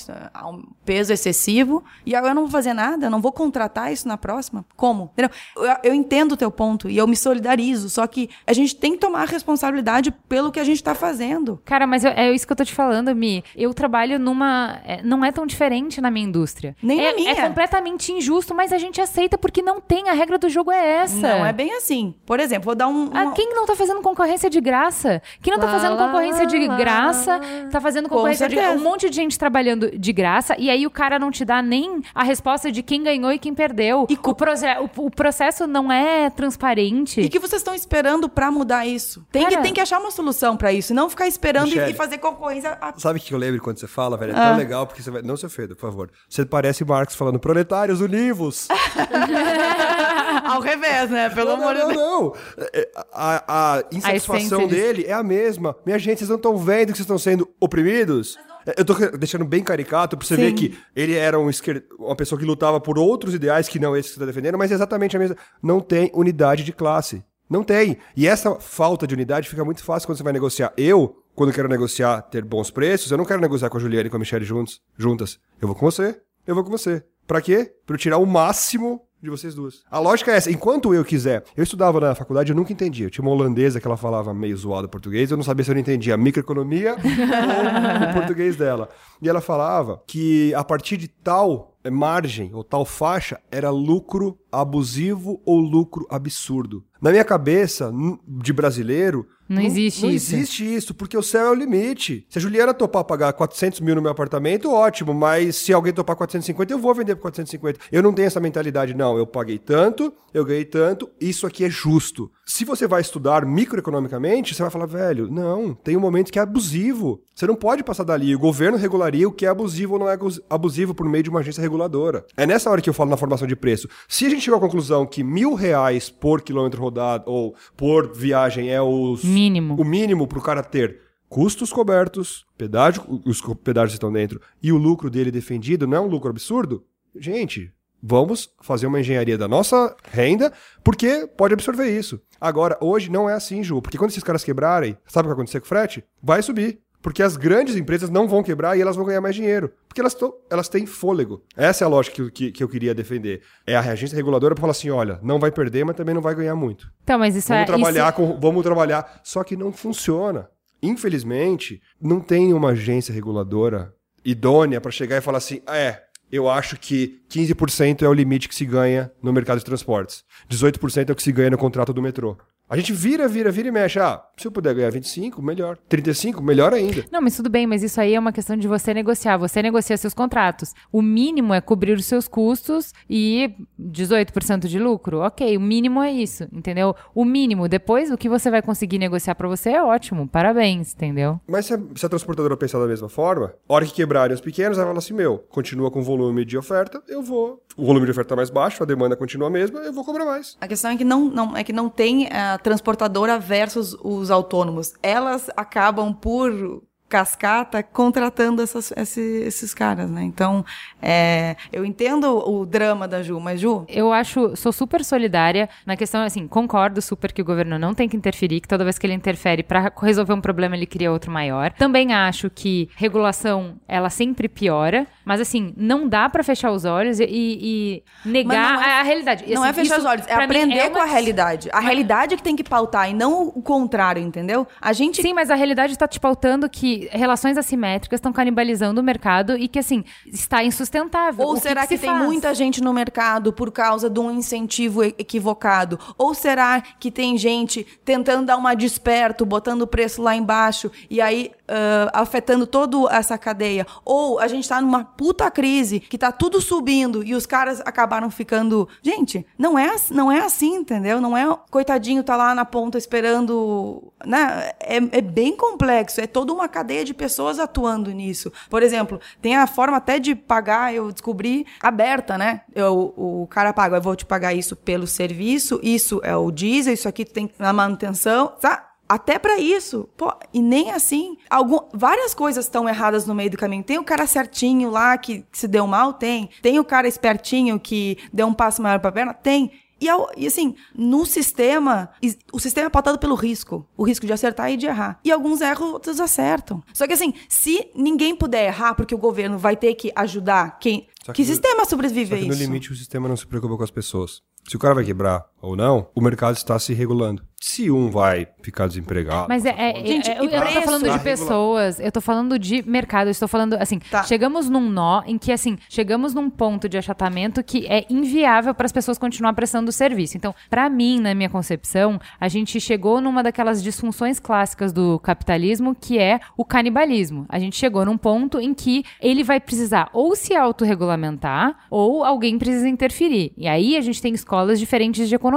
um 0.46 0.62
peso 0.84 1.12
excessivo, 1.12 1.82
e 2.04 2.14
agora 2.14 2.32
eu 2.32 2.34
não 2.34 2.42
vou 2.42 2.50
fazer 2.50 2.74
nada, 2.74 3.06
eu 3.06 3.10
não 3.10 3.20
vou 3.20 3.32
contratar 3.32 3.92
isso 3.92 4.06
na 4.06 4.16
próxima. 4.18 4.64
Como? 4.76 5.10
Entendeu? 5.16 5.30
Eu, 5.56 5.90
eu 5.90 5.94
entendo 5.94 6.32
o 6.32 6.36
teu 6.36 6.50
ponto 6.50 6.90
e 6.90 6.96
eu 6.96 7.06
me 7.06 7.16
solidarizo, 7.16 7.88
só 7.88 8.06
que 8.06 8.28
a 8.46 8.52
gente 8.52 8.74
tem 8.76 8.92
que 8.92 8.98
tomar 8.98 9.22
a 9.22 9.26
responsabilidade 9.26 10.10
pelo 10.28 10.50
que 10.52 10.58
a 10.60 10.64
gente 10.64 10.82
tá 10.82 10.94
fazendo. 10.94 11.60
Cara, 11.64 11.86
mas 11.86 12.04
eu- 12.04 12.10
é 12.10 12.30
isso 12.32 12.46
que 12.46 12.52
eu 12.52 12.56
tô 12.56 12.64
te 12.64 12.74
falando, 12.74 13.14
Mi. 13.14 13.42
Eu 13.56 13.72
trabalho 13.72 14.18
numa. 14.18 14.80
é, 14.84 15.02
não 15.02 15.24
é 15.24 15.30
tão 15.30 15.46
diferente 15.46 16.00
na 16.00 16.10
minha 16.10 16.26
indústria. 16.26 16.76
Nem 16.82 17.00
é, 17.00 17.10
na 17.10 17.16
minha. 17.16 17.30
É 17.32 17.46
completamente 17.46 18.12
injusto, 18.12 18.54
mas 18.54 18.72
a 18.72 18.78
gente 18.78 19.00
aceita 19.00 19.38
porque 19.38 19.62
não 19.62 19.80
tem. 19.80 20.08
A 20.08 20.12
regra 20.12 20.36
do 20.38 20.48
jogo 20.48 20.70
é 20.72 20.84
essa. 21.02 21.16
Não 21.38 21.46
é 21.46 21.52
bem 21.52 21.72
assim. 21.76 22.14
Por 22.26 22.40
exemplo, 22.40 22.64
vou 22.66 22.74
dar 22.74 22.88
um. 22.88 23.10
Ah, 23.14 23.22
uma- 23.24 23.32
quem 23.32 23.54
não 23.54 23.66
tá 23.66 23.74
fazendo 23.76 24.00
concorrência 24.02 24.50
de 24.50 24.60
graça? 24.60 25.22
Quem 25.40 25.52
não 25.52 25.60
tá 25.60 25.66
Lá, 25.66 25.72
fazendo 25.72 25.96
lá, 25.96 26.06
concorrência 26.06 26.46
de 26.46 26.66
lá. 26.66 26.76
graça, 26.76 27.40
tá 27.70 27.80
fazendo 27.80 28.08
concorrência 28.08 28.48
de 28.48 28.58
um 28.58 28.80
monte 28.82 29.08
de 29.08 29.16
gente 29.16 29.38
trabalhando 29.38 29.96
de 29.98 30.12
graça, 30.12 30.56
e 30.58 30.68
aí 30.70 30.86
o 30.86 30.90
cara 30.90 31.18
não 31.18 31.30
te 31.30 31.44
dá 31.44 31.62
nem 31.62 32.00
a 32.14 32.22
resposta 32.24 32.70
de 32.72 32.82
quem 32.82 33.02
ganhou 33.02 33.32
e 33.32 33.38
quem 33.38 33.54
perdeu. 33.54 34.06
E 34.08 34.18
o, 34.22 34.34
proce- 34.34 34.66
o- 34.80 35.03
o 35.06 35.10
processo 35.10 35.66
não 35.66 35.90
é 35.92 36.30
transparente. 36.30 37.20
E 37.20 37.26
o 37.26 37.30
que 37.30 37.38
vocês 37.38 37.60
estão 37.60 37.74
esperando 37.74 38.28
pra 38.28 38.50
mudar 38.50 38.86
isso? 38.86 39.24
Tem, 39.30 39.42
Cara- 39.44 39.56
que, 39.56 39.62
tem 39.62 39.72
que 39.74 39.80
achar 39.80 39.98
uma 40.00 40.10
solução 40.10 40.56
pra 40.56 40.72
isso, 40.72 40.92
e 40.92 40.96
não 40.96 41.08
ficar 41.10 41.26
esperando 41.26 41.66
e, 41.66 41.70
Michele. 41.70 41.90
e 41.92 41.94
fazer 41.94 42.18
concorrência. 42.18 42.76
a- 42.80 42.94
Sabe 42.96 43.18
o 43.18 43.22
que 43.22 43.32
eu 43.34 43.38
lembro 43.38 43.60
quando 43.60 43.78
você 43.78 43.86
fala, 43.86 44.16
velho? 44.16 44.32
É 44.32 44.36
Ah. 44.38 44.48
tão 44.50 44.56
legal, 44.56 44.86
porque 44.86 45.02
você 45.02 45.10
vai. 45.10 45.22
Não 45.22 45.36
se 45.36 45.44
ofenda, 45.46 45.74
por 45.74 45.82
favor. 45.82 46.10
Você 46.28 46.44
parece 46.44 46.84
Marx 46.84 47.14
falando, 47.14 47.38
proletários 47.38 48.00
univos! 48.00 48.68
Ao 50.44 50.60
revés, 50.60 51.10
né? 51.10 51.30
Pelo 51.30 51.50
não, 51.56 51.62
amor 51.62 51.74
de 51.74 51.80
não, 51.80 51.88
Deus. 51.88 52.00
não, 52.00 52.20
não. 52.20 52.34
É, 52.72 52.88
A, 53.12 53.76
a 53.76 53.82
insatisfação 53.92 54.66
disso. 54.66 54.70
dele 54.70 55.04
é 55.06 55.12
a 55.12 55.22
mesma. 55.22 55.74
Minha 55.86 55.98
gente, 55.98 56.18
vocês 56.18 56.28
não 56.28 56.36
estão 56.36 56.56
vendo 56.56 56.88
que 56.92 56.98
vocês 56.98 57.00
estão 57.00 57.18
sendo 57.18 57.48
oprimidos? 57.60 58.36
É, 58.36 58.53
Eu 58.76 58.84
tô 58.84 58.94
deixando 59.16 59.44
bem 59.44 59.62
caricato 59.62 60.16
pra 60.16 60.26
você 60.26 60.36
Sim. 60.36 60.42
ver 60.42 60.52
que 60.52 60.78
ele 60.94 61.14
era 61.14 61.38
um 61.38 61.50
esquer... 61.50 61.84
uma 61.98 62.16
pessoa 62.16 62.38
que 62.38 62.44
lutava 62.44 62.80
por 62.80 62.98
outros 62.98 63.34
ideais 63.34 63.68
que 63.68 63.78
não 63.78 63.96
esses 63.96 64.12
que 64.12 64.14
você 64.14 64.20
tá 64.20 64.26
defendendo, 64.26 64.56
mas 64.56 64.70
é 64.70 64.74
exatamente 64.74 65.16
a 65.16 65.20
mesma. 65.20 65.36
Não 65.62 65.80
tem 65.80 66.10
unidade 66.14 66.64
de 66.64 66.72
classe. 66.72 67.24
Não 67.48 67.62
tem. 67.62 67.98
E 68.16 68.26
essa 68.26 68.54
falta 68.56 69.06
de 69.06 69.14
unidade 69.14 69.48
fica 69.48 69.64
muito 69.64 69.84
fácil 69.84 70.06
quando 70.06 70.18
você 70.18 70.24
vai 70.24 70.32
negociar. 70.32 70.72
Eu, 70.76 71.22
quando 71.34 71.52
quero 71.52 71.68
negociar, 71.68 72.22
ter 72.22 72.42
bons 72.44 72.70
preços, 72.70 73.10
eu 73.10 73.18
não 73.18 73.24
quero 73.24 73.40
negociar 73.40 73.68
com 73.68 73.76
a 73.76 73.80
Juliana 73.80 74.06
e 74.06 74.10
com 74.10 74.16
a 74.16 74.18
Michelle 74.18 74.44
juntos, 74.44 74.80
juntas. 74.96 75.38
Eu 75.60 75.68
vou 75.68 75.76
com 75.76 75.84
você. 75.84 76.18
Eu 76.46 76.54
vou 76.54 76.64
com 76.64 76.70
você. 76.70 77.04
Pra 77.26 77.40
quê? 77.40 77.72
Pra 77.86 77.94
eu 77.94 77.98
tirar 77.98 78.18
o 78.18 78.26
máximo 78.26 79.02
de 79.24 79.30
vocês 79.30 79.54
duas. 79.54 79.82
A 79.90 79.98
lógica 79.98 80.30
é 80.30 80.36
essa. 80.36 80.50
Enquanto 80.50 80.94
eu 80.94 81.04
quiser. 81.04 81.42
Eu 81.56 81.64
estudava 81.64 81.98
na 81.98 82.14
faculdade, 82.14 82.52
eu 82.52 82.56
nunca 82.56 82.72
entendia. 82.72 83.06
Eu 83.06 83.10
tinha 83.10 83.24
uma 83.24 83.32
holandesa 83.32 83.80
que 83.80 83.86
ela 83.86 83.96
falava 83.96 84.32
meio 84.32 84.56
zoado 84.56 84.88
português, 84.88 85.30
eu 85.30 85.36
não 85.36 85.44
sabia 85.44 85.64
se 85.64 85.70
eu 85.70 85.74
não 85.74 85.80
entendia 85.80 86.14
a 86.14 86.16
microeconomia 86.16 86.94
ou 87.02 88.10
o 88.10 88.14
português 88.14 88.56
dela. 88.56 88.88
E 89.20 89.28
ela 89.28 89.40
falava 89.40 90.02
que 90.06 90.54
a 90.54 90.62
partir 90.62 90.96
de 90.96 91.08
tal 91.08 91.73
margem 91.90 92.54
ou 92.54 92.64
tal 92.64 92.84
faixa 92.84 93.40
era 93.50 93.70
lucro 93.70 94.38
abusivo 94.50 95.40
ou 95.44 95.58
lucro 95.60 96.06
absurdo. 96.08 96.84
Na 97.02 97.10
minha 97.10 97.24
cabeça, 97.24 97.92
de 98.26 98.52
brasileiro, 98.52 99.26
Não 99.46 99.60
existe 99.60 100.02
não 100.02 100.10
isso. 100.10 100.34
existe 100.34 100.74
isso, 100.74 100.94
porque 100.94 101.18
o 101.18 101.22
céu 101.22 101.46
é 101.46 101.50
o 101.50 101.54
limite. 101.54 102.24
Se 102.30 102.38
a 102.38 102.40
Juliana 102.40 102.72
topar 102.72 103.04
pagar 103.04 103.32
400 103.34 103.80
mil 103.80 103.94
no 103.96 104.00
meu 104.00 104.10
apartamento, 104.12 104.70
ótimo, 104.70 105.12
mas 105.12 105.56
se 105.56 105.72
alguém 105.72 105.92
topar 105.92 106.16
450, 106.16 106.72
eu 106.72 106.78
vou 106.78 106.94
vender 106.94 107.14
por 107.16 107.22
450. 107.22 107.78
Eu 107.92 108.02
não 108.02 108.12
tenho 108.12 108.26
essa 108.26 108.40
mentalidade, 108.40 108.94
não. 108.94 109.18
Eu 109.18 109.26
paguei 109.26 109.58
tanto, 109.58 110.14
eu 110.32 110.44
ganhei 110.46 110.64
tanto, 110.64 111.10
isso 111.20 111.46
aqui 111.46 111.64
é 111.64 111.68
justo. 111.68 112.30
Se 112.46 112.64
você 112.64 112.86
vai 112.86 113.02
estudar 113.02 113.44
microeconomicamente, 113.44 114.54
você 114.54 114.62
vai 114.62 114.70
falar, 114.70 114.86
velho, 114.86 115.28
não, 115.30 115.74
tem 115.74 115.96
um 115.96 116.00
momento 116.00 116.32
que 116.32 116.38
é 116.38 116.42
abusivo. 116.42 117.20
Você 117.34 117.46
não 117.46 117.56
pode 117.56 117.84
passar 117.84 118.04
dali. 118.04 118.34
O 118.34 118.38
governo 118.38 118.78
regularia 118.78 119.28
o 119.28 119.32
que 119.32 119.44
é 119.44 119.48
abusivo 119.48 119.94
ou 119.94 119.98
não 119.98 120.08
é 120.08 120.16
abusivo 120.48 120.94
por 120.94 121.06
meio 121.06 121.24
de 121.24 121.28
uma 121.30 121.40
agência 121.40 121.60
reguladora. 121.74 122.24
É 122.36 122.46
nessa 122.46 122.70
hora 122.70 122.80
que 122.80 122.88
eu 122.88 122.94
falo 122.94 123.10
na 123.10 123.16
formação 123.16 123.46
de 123.46 123.56
preço. 123.56 123.88
Se 124.08 124.26
a 124.26 124.30
gente 124.30 124.42
chegou 124.42 124.58
à 124.58 124.60
conclusão 124.60 125.04
que 125.04 125.22
mil 125.22 125.54
reais 125.54 126.08
por 126.08 126.40
quilômetro 126.42 126.80
rodado 126.80 127.24
ou 127.30 127.54
por 127.76 128.12
viagem 128.14 128.70
é 128.70 128.80
os 128.80 129.24
Mínimo. 129.24 129.80
o 129.80 129.84
mínimo 129.84 130.26
para 130.26 130.38
o 130.38 130.42
cara 130.42 130.62
ter 130.62 131.00
custos 131.28 131.72
cobertos, 131.72 132.46
pedágio, 132.56 133.02
os 133.26 133.40
pedágios 133.62 133.94
estão 133.94 134.12
dentro, 134.12 134.40
e 134.62 134.70
o 134.70 134.78
lucro 134.78 135.10
dele 135.10 135.32
defendido 135.32 135.86
não 135.86 135.96
é 135.96 136.00
um 136.00 136.06
lucro 136.06 136.30
absurdo, 136.30 136.84
gente, 137.16 137.72
vamos 138.00 138.50
fazer 138.60 138.86
uma 138.86 139.00
engenharia 139.00 139.36
da 139.36 139.48
nossa 139.48 139.96
renda, 140.04 140.52
porque 140.84 141.26
pode 141.26 141.54
absorver 141.54 141.90
isso. 141.90 142.20
Agora, 142.40 142.78
hoje 142.80 143.10
não 143.10 143.28
é 143.28 143.32
assim, 143.32 143.64
Ju, 143.64 143.82
porque 143.82 143.98
quando 143.98 144.10
esses 144.10 144.22
caras 144.22 144.44
quebrarem, 144.44 144.96
sabe 145.06 145.26
o 145.26 145.30
que 145.30 145.34
vai 145.34 145.42
acontecer 145.42 145.58
com 145.58 145.66
o 145.66 145.68
frete? 145.68 146.04
Vai 146.22 146.40
subir. 146.40 146.78
Porque 147.04 147.22
as 147.22 147.36
grandes 147.36 147.76
empresas 147.76 148.08
não 148.08 148.26
vão 148.26 148.42
quebrar 148.42 148.78
e 148.78 148.80
elas 148.80 148.96
vão 148.96 149.04
ganhar 149.04 149.20
mais 149.20 149.34
dinheiro. 149.36 149.70
Porque 149.86 150.00
elas, 150.00 150.14
tão- 150.14 150.32
elas 150.50 150.70
têm 150.70 150.86
fôlego. 150.86 151.44
Essa 151.54 151.84
é 151.84 151.86
a 151.86 151.88
lógica 151.88 152.16
que, 152.16 152.22
eu- 152.22 152.30
que, 152.30 152.50
que 152.52 152.64
eu 152.64 152.68
queria 152.68 152.94
defender. 152.94 153.42
É 153.66 153.76
a 153.76 153.80
agência 153.80 154.16
reguladora 154.16 154.54
para 154.54 154.62
falar 154.62 154.70
assim: 154.70 154.88
olha, 154.88 155.20
não 155.22 155.38
vai 155.38 155.50
perder, 155.52 155.84
mas 155.84 155.96
também 155.96 156.14
não 156.14 156.22
vai 156.22 156.34
ganhar 156.34 156.56
muito. 156.56 156.90
Então, 157.02 157.18
mas 157.18 157.36
isso 157.36 157.48
Vamos 157.48 157.64
é. 157.64 157.66
trabalhar 157.66 158.06
isso- 158.08 158.16
com. 158.16 158.40
Vamos 158.40 158.62
trabalhar. 158.62 159.20
Só 159.22 159.44
que 159.44 159.54
não 159.54 159.70
funciona. 159.70 160.48
Infelizmente, 160.82 161.82
não 162.00 162.20
tem 162.20 162.54
uma 162.54 162.70
agência 162.70 163.12
reguladora 163.12 163.92
idônea 164.24 164.80
para 164.80 164.90
chegar 164.90 165.18
e 165.18 165.20
falar 165.20 165.36
assim: 165.38 165.60
"Ah, 165.66 165.76
é, 165.76 166.02
eu 166.32 166.48
acho 166.48 166.78
que 166.78 167.20
15% 167.28 168.02
é 168.02 168.08
o 168.08 168.14
limite 168.14 168.48
que 168.48 168.54
se 168.54 168.64
ganha 168.64 169.12
no 169.22 169.30
mercado 169.32 169.58
de 169.58 169.64
transportes. 169.66 170.24
18% 170.48 171.10
é 171.10 171.12
o 171.12 171.16
que 171.16 171.22
se 171.22 171.32
ganha 171.32 171.50
no 171.50 171.58
contrato 171.58 171.92
do 171.92 172.00
metrô. 172.00 172.38
A 172.68 172.76
gente 172.76 172.92
vira, 172.92 173.28
vira, 173.28 173.50
vira 173.50 173.68
e 173.68 173.70
mexe. 173.70 174.00
Ah, 174.00 174.22
se 174.36 174.48
eu 174.48 174.52
puder 174.52 174.74
ganhar 174.74 174.90
25, 174.90 175.42
melhor. 175.42 175.76
35, 175.88 176.42
melhor 176.42 176.72
ainda. 176.72 177.04
Não, 177.12 177.20
mas 177.20 177.36
tudo 177.36 177.50
bem, 177.50 177.66
mas 177.66 177.82
isso 177.82 178.00
aí 178.00 178.14
é 178.14 178.18
uma 178.18 178.32
questão 178.32 178.56
de 178.56 178.66
você 178.66 178.94
negociar. 178.94 179.36
Você 179.36 179.62
negocia 179.62 179.96
seus 179.96 180.14
contratos. 180.14 180.72
O 180.90 181.02
mínimo 181.02 181.52
é 181.52 181.60
cobrir 181.60 181.92
os 181.92 182.06
seus 182.06 182.26
custos 182.26 182.92
e 183.08 183.54
18% 183.78 184.66
de 184.66 184.78
lucro. 184.78 185.20
Ok, 185.20 185.56
o 185.56 185.60
mínimo 185.60 186.02
é 186.02 186.10
isso, 186.10 186.48
entendeu? 186.52 186.96
O 187.14 187.24
mínimo. 187.24 187.68
Depois, 187.68 188.10
o 188.10 188.16
que 188.16 188.28
você 188.28 188.50
vai 188.50 188.62
conseguir 188.62 188.98
negociar 188.98 189.34
pra 189.34 189.46
você 189.46 189.70
é 189.70 189.82
ótimo. 189.82 190.26
Parabéns, 190.26 190.94
entendeu? 190.94 191.38
Mas 191.46 191.66
se 191.66 191.74
a, 191.74 191.80
se 191.94 192.06
a 192.06 192.08
transportadora 192.08 192.56
pensar 192.56 192.78
da 192.78 192.86
mesma 192.86 193.10
forma, 193.10 193.54
a 193.68 193.74
hora 193.74 193.84
que 193.84 193.92
quebrarem 193.92 194.34
os 194.34 194.40
pequenos, 194.40 194.78
ela 194.78 194.86
fala 194.86 194.98
assim: 194.98 195.14
meu, 195.14 195.38
continua 195.50 195.90
com 195.90 196.02
volume 196.02 196.44
de 196.46 196.56
oferta, 196.56 197.02
eu 197.08 197.22
vou. 197.22 197.62
O 197.76 197.84
volume 197.84 198.06
de 198.06 198.12
oferta 198.12 198.30
tá 198.30 198.36
mais 198.36 198.50
baixo, 198.50 198.82
a 198.82 198.86
demanda 198.86 199.16
continua 199.16 199.48
a 199.48 199.50
mesma, 199.50 199.80
eu 199.80 199.92
vou 199.92 200.04
cobrar 200.04 200.24
mais. 200.24 200.56
A 200.60 200.68
questão 200.68 200.90
é 200.92 200.96
que 200.96 201.04
não, 201.04 201.24
não, 201.28 201.56
é 201.56 201.64
que 201.64 201.72
não 201.72 201.88
tem 201.88 202.28
a 202.28 202.53
transportadora 202.58 203.38
versus 203.38 203.94
os 204.02 204.30
autônomos. 204.30 204.94
Elas 205.02 205.50
acabam 205.56 206.12
por 206.12 206.82
cascata 207.08 207.82
contratando 207.82 208.62
essas- 208.62 208.92
esse- 208.96 209.42
esses 209.46 209.72
caras, 209.74 210.10
né? 210.10 210.22
Então, 210.24 210.64
é, 211.00 211.54
eu 211.72 211.84
entendo 211.84 212.26
o 212.48 212.64
drama 212.66 213.06
da 213.06 213.22
Ju, 213.22 213.38
mas 213.38 213.60
Ju, 213.60 213.84
Eu 213.88 214.12
acho, 214.12 214.56
sou 214.56 214.72
super 214.72 215.04
solidária 215.04 215.68
na 215.86 215.96
questão, 215.96 216.22
assim, 216.22 216.48
concordo 216.48 217.00
super 217.02 217.32
que 217.32 217.42
o 217.42 217.44
governo 217.44 217.78
não 217.78 217.94
tem 217.94 218.08
que 218.08 218.16
interferir, 218.16 218.60
que 218.60 218.68
toda 218.68 218.82
vez 218.84 218.98
que 218.98 219.06
ele 219.06 219.14
interfere 219.14 219.62
para 219.62 219.92
resolver 220.02 220.32
um 220.32 220.40
problema, 220.40 220.76
ele 220.76 220.86
cria 220.86 221.12
outro 221.12 221.30
maior. 221.30 221.72
Também 221.72 222.12
acho 222.12 222.50
que 222.50 222.88
regulação, 222.96 223.76
ela 223.86 224.10
sempre 224.10 224.48
piora, 224.48 225.06
mas 225.24 225.40
assim, 225.40 225.72
não 225.76 226.08
dá 226.08 226.28
para 226.28 226.42
fechar 226.42 226.70
os 226.72 226.84
olhos 226.84 227.20
e, 227.20 227.26
e 227.28 228.02
negar 228.24 228.76
Mas 228.76 228.86
é- 228.86 228.90
a, 228.90 229.00
a 229.00 229.02
realidade. 229.02 229.44
E, 229.46 229.54
não 229.54 229.62
assim, 229.62 229.70
é 229.70 229.72
fechar 229.74 229.98
isso, 229.98 230.06
os 230.06 230.10
olhos, 230.10 230.26
é 230.26 230.34
aprender 230.34 230.78
é 230.78 230.90
com 230.90 230.96
uma- 230.98 231.04
a 231.04 231.06
realidade. 231.06 231.68
A 231.72 231.80
realidade 231.80 232.34
é 232.34 232.36
que 232.36 232.42
tem 232.42 232.56
que 232.56 232.64
pautar 232.64 233.08
e 233.10 233.14
não 233.14 233.48
o 233.48 233.62
contrário, 233.62 234.20
entendeu? 234.22 234.66
A 234.80 234.92
gente 234.92 235.22
Sim, 235.22 235.32
mas 235.32 235.50
a 235.50 235.54
realidade 235.54 235.92
está 235.92 236.08
te 236.08 236.18
pautando 236.18 236.68
que 236.68 236.93
relações 237.10 237.56
assimétricas 237.56 238.18
estão 238.18 238.32
canibalizando 238.32 239.00
o 239.00 239.04
mercado 239.04 239.56
e 239.56 239.68
que, 239.68 239.78
assim, 239.78 240.04
está 240.26 240.62
insustentável. 240.64 241.46
Ou 241.46 241.54
O 241.54 241.56
será 241.56 241.86
que, 241.86 241.96
se 241.96 242.00
tem 242.00 242.10
faz? 242.10 242.24
muita 242.24 242.54
gente 242.54 242.82
no 242.82 242.92
mercado 242.92 243.52
por 243.52 243.70
causa 243.70 244.08
de 244.10 244.20
um 244.20 244.30
incentivo 244.30 245.02
equivocado? 245.04 245.98
Ou 246.16 246.34
será 246.34 246.80
que 246.80 247.10
tem 247.10 247.36
gente 247.36 247.86
tentando 248.04 248.46
dar 248.46 248.56
uma 248.56 248.74
desperto, 248.74 249.44
botando 249.46 249.82
o 249.82 249.86
preço 249.86 250.22
lá 250.22 250.34
embaixo 250.34 250.90
e 251.08 251.20
aí 251.20 251.50
ah, 251.68 252.10
afetando 252.12 252.66
toda 252.66 253.14
essa 253.14 253.36
cadeia? 253.38 253.86
Ou 254.04 254.38
a 254.38 254.48
gente 254.48 254.68
tá 254.68 254.80
numa 254.80 255.04
puta 255.04 255.50
crise 255.50 256.00
que 256.00 256.18
tá 256.18 256.30
tudo 256.30 256.60
subindo 256.60 257.24
e 257.24 257.34
os 257.34 257.46
caras 257.46 257.80
acabaram 257.80 258.30
ficando. 258.30 258.88
Gente, 259.02 259.46
não 259.58 259.78
é, 259.78 259.94
não 260.10 260.30
é 260.30 260.40
assim, 260.40 260.76
entendeu? 260.76 261.20
Não 261.20 261.36
é 261.36 261.44
coitadinho 261.70 262.22
tá 262.22 262.36
lá 262.36 262.54
na 262.54 262.64
ponta 262.64 262.98
esperando. 262.98 264.12
Né? 264.26 264.72
É, 264.80 264.96
é 264.96 265.20
bem 265.20 265.56
complexo, 265.56 266.20
é 266.20 266.26
toda 266.26 266.52
uma 266.52 266.68
cadeia 266.68 267.04
de 267.04 267.14
pessoas 267.14 267.58
atuando 267.58 268.10
nisso. 268.10 268.52
Por 268.68 268.82
exemplo, 268.82 269.20
tem 269.40 269.56
a 269.56 269.66
forma 269.66 269.96
até 269.96 270.18
de 270.18 270.34
pagar, 270.34 270.94
eu 270.94 271.12
descobri, 271.12 271.66
aberta, 271.80 272.38
né? 272.38 272.62
Eu, 272.74 273.14
o 273.16 273.46
cara 273.48 273.72
paga, 273.72 273.96
eu 273.96 274.02
vou 274.02 274.16
te 274.16 274.24
pagar 274.24 274.54
isso 274.54 274.76
pelo 274.76 275.06
serviço, 275.06 275.80
isso 275.82 276.20
é 276.24 276.36
o 276.36 276.50
diesel, 276.50 276.94
isso 276.94 277.08
aqui 277.08 277.24
tem 277.24 277.50
na 277.58 277.72
manutenção, 277.72 278.48
tá? 278.60 278.94
Até 279.08 279.38
pra 279.38 279.58
isso. 279.58 280.08
Pô, 280.16 280.32
e 280.52 280.60
nem 280.60 280.90
assim. 280.90 281.36
Algum, 281.50 281.78
várias 281.92 282.34
coisas 282.34 282.64
estão 282.64 282.88
erradas 282.88 283.26
no 283.26 283.34
meio 283.34 283.50
do 283.50 283.56
caminho. 283.56 283.84
Tem 283.84 283.98
o 283.98 284.04
cara 284.04 284.26
certinho 284.26 284.90
lá 284.90 285.16
que, 285.18 285.44
que 285.52 285.58
se 285.58 285.68
deu 285.68 285.86
mal? 285.86 286.14
Tem. 286.14 286.48
Tem 286.62 286.78
o 286.78 286.84
cara 286.84 287.06
espertinho 287.06 287.78
que 287.78 288.18
deu 288.32 288.46
um 288.46 288.54
passo 288.54 288.82
maior 288.82 288.98
pra 288.98 289.12
perna? 289.12 289.34
Tem. 289.34 289.70
E, 290.08 290.42
e, 290.42 290.46
assim, 290.46 290.74
no 290.94 291.24
sistema, 291.26 292.10
is- 292.22 292.38
o 292.52 292.58
sistema 292.60 292.86
é 292.86 292.90
pautado 292.90 293.18
pelo 293.18 293.34
risco. 293.34 293.86
O 293.96 294.04
risco 294.04 294.26
de 294.26 294.32
acertar 294.32 294.70
e 294.70 294.76
de 294.76 294.86
errar. 294.86 295.18
E 295.24 295.30
alguns 295.32 295.60
erram, 295.60 295.92
outros 295.92 296.20
acertam. 296.20 296.82
Só 296.92 297.06
que 297.06 297.12
assim, 297.12 297.32
se 297.48 297.90
ninguém 297.94 298.34
puder 298.36 298.66
errar, 298.66 298.94
porque 298.94 299.14
o 299.14 299.18
governo 299.18 299.58
vai 299.58 299.76
ter 299.76 299.94
que 299.94 300.12
ajudar 300.14 300.78
quem. 300.78 301.08
Só 301.24 301.32
Que, 301.32 301.42
que 301.42 301.48
no- 301.48 301.54
sistema 301.54 301.84
Só 301.84 301.90
sobrevive 301.90 302.34
a 302.34 302.38
que 302.38 302.44
no 302.46 302.52
isso? 302.52 302.62
limite 302.62 302.92
o 302.92 302.96
sistema 302.96 303.28
não 303.28 303.36
se 303.36 303.46
preocupa 303.46 303.76
com 303.76 303.84
as 303.84 303.90
pessoas. 303.90 304.42
Se 304.68 304.76
o 304.76 304.78
cara 304.78 304.94
vai 304.94 305.04
quebrar 305.04 305.44
ou 305.64 305.76
não, 305.76 306.08
o 306.14 306.20
mercado 306.20 306.56
está 306.56 306.78
se 306.78 306.92
regulando. 306.94 307.42
Se 307.60 307.90
um 307.90 308.10
vai 308.10 308.46
ficar 308.62 308.86
desempregado. 308.86 309.46
Mas 309.48 309.64
é, 309.64 309.70
é- 310.02 310.04
Gente, 310.06 310.30
é- 310.30 310.38
eu, 310.38 310.44
eu 310.50 310.60
não 310.60 310.70
tô 310.74 310.82
falando 310.82 311.02
de 311.04 311.08
Tá 311.08 311.18
pessoas, 311.18 311.98
eu 311.98 312.12
tô 312.12 312.20
falando 312.20 312.58
de 312.58 312.82
mercado, 312.86 313.28
eu 313.28 313.30
estou 313.30 313.48
falando, 313.48 313.72
assim, 313.80 313.98
Tá. 314.10 314.22
chegamos 314.24 314.68
num 314.68 314.90
nó 314.90 315.22
em 315.26 315.38
que, 315.38 315.50
assim, 315.50 315.78
chegamos 315.88 316.34
num 316.34 316.50
ponto 316.50 316.90
de 316.90 316.98
achatamento 316.98 317.64
que 317.64 317.86
é 317.86 318.04
inviável 318.10 318.74
para 318.74 318.84
as 318.84 318.92
pessoas 318.92 319.16
continuar 319.16 319.54
prestando 319.54 319.88
o 319.88 319.92
serviço. 319.92 320.36
Então, 320.36 320.54
pra 320.68 320.90
mim, 320.90 321.18
na 321.20 321.34
minha 321.34 321.48
concepção, 321.48 322.20
a 322.38 322.48
gente 322.48 322.78
chegou 322.78 323.18
numa 323.22 323.42
daquelas 323.42 323.82
disfunções 323.82 324.38
clássicas 324.38 324.92
do 324.92 325.18
capitalismo, 325.20 325.94
que 325.98 326.18
é 326.18 326.40
o 326.58 326.66
canibalismo. 326.66 327.46
A 327.48 327.58
gente 327.58 327.76
chegou 327.76 328.04
num 328.04 328.18
ponto 328.18 328.60
em 328.60 328.74
que 328.74 329.04
ele 329.22 329.42
vai 329.42 329.58
precisar 329.58 330.10
ou 330.12 330.36
se 330.36 330.54
autorregulamentar 330.54 331.86
ou 331.90 332.24
alguém 332.24 332.58
precisa 332.58 332.88
interferir. 332.88 333.52
E 333.56 333.66
aí 333.66 333.96
a 333.96 334.00
gente 334.02 334.20
tem 334.20 334.34
escolas 334.34 334.78
diferentes 334.78 335.28
de 335.30 335.34
economia. 335.34 335.53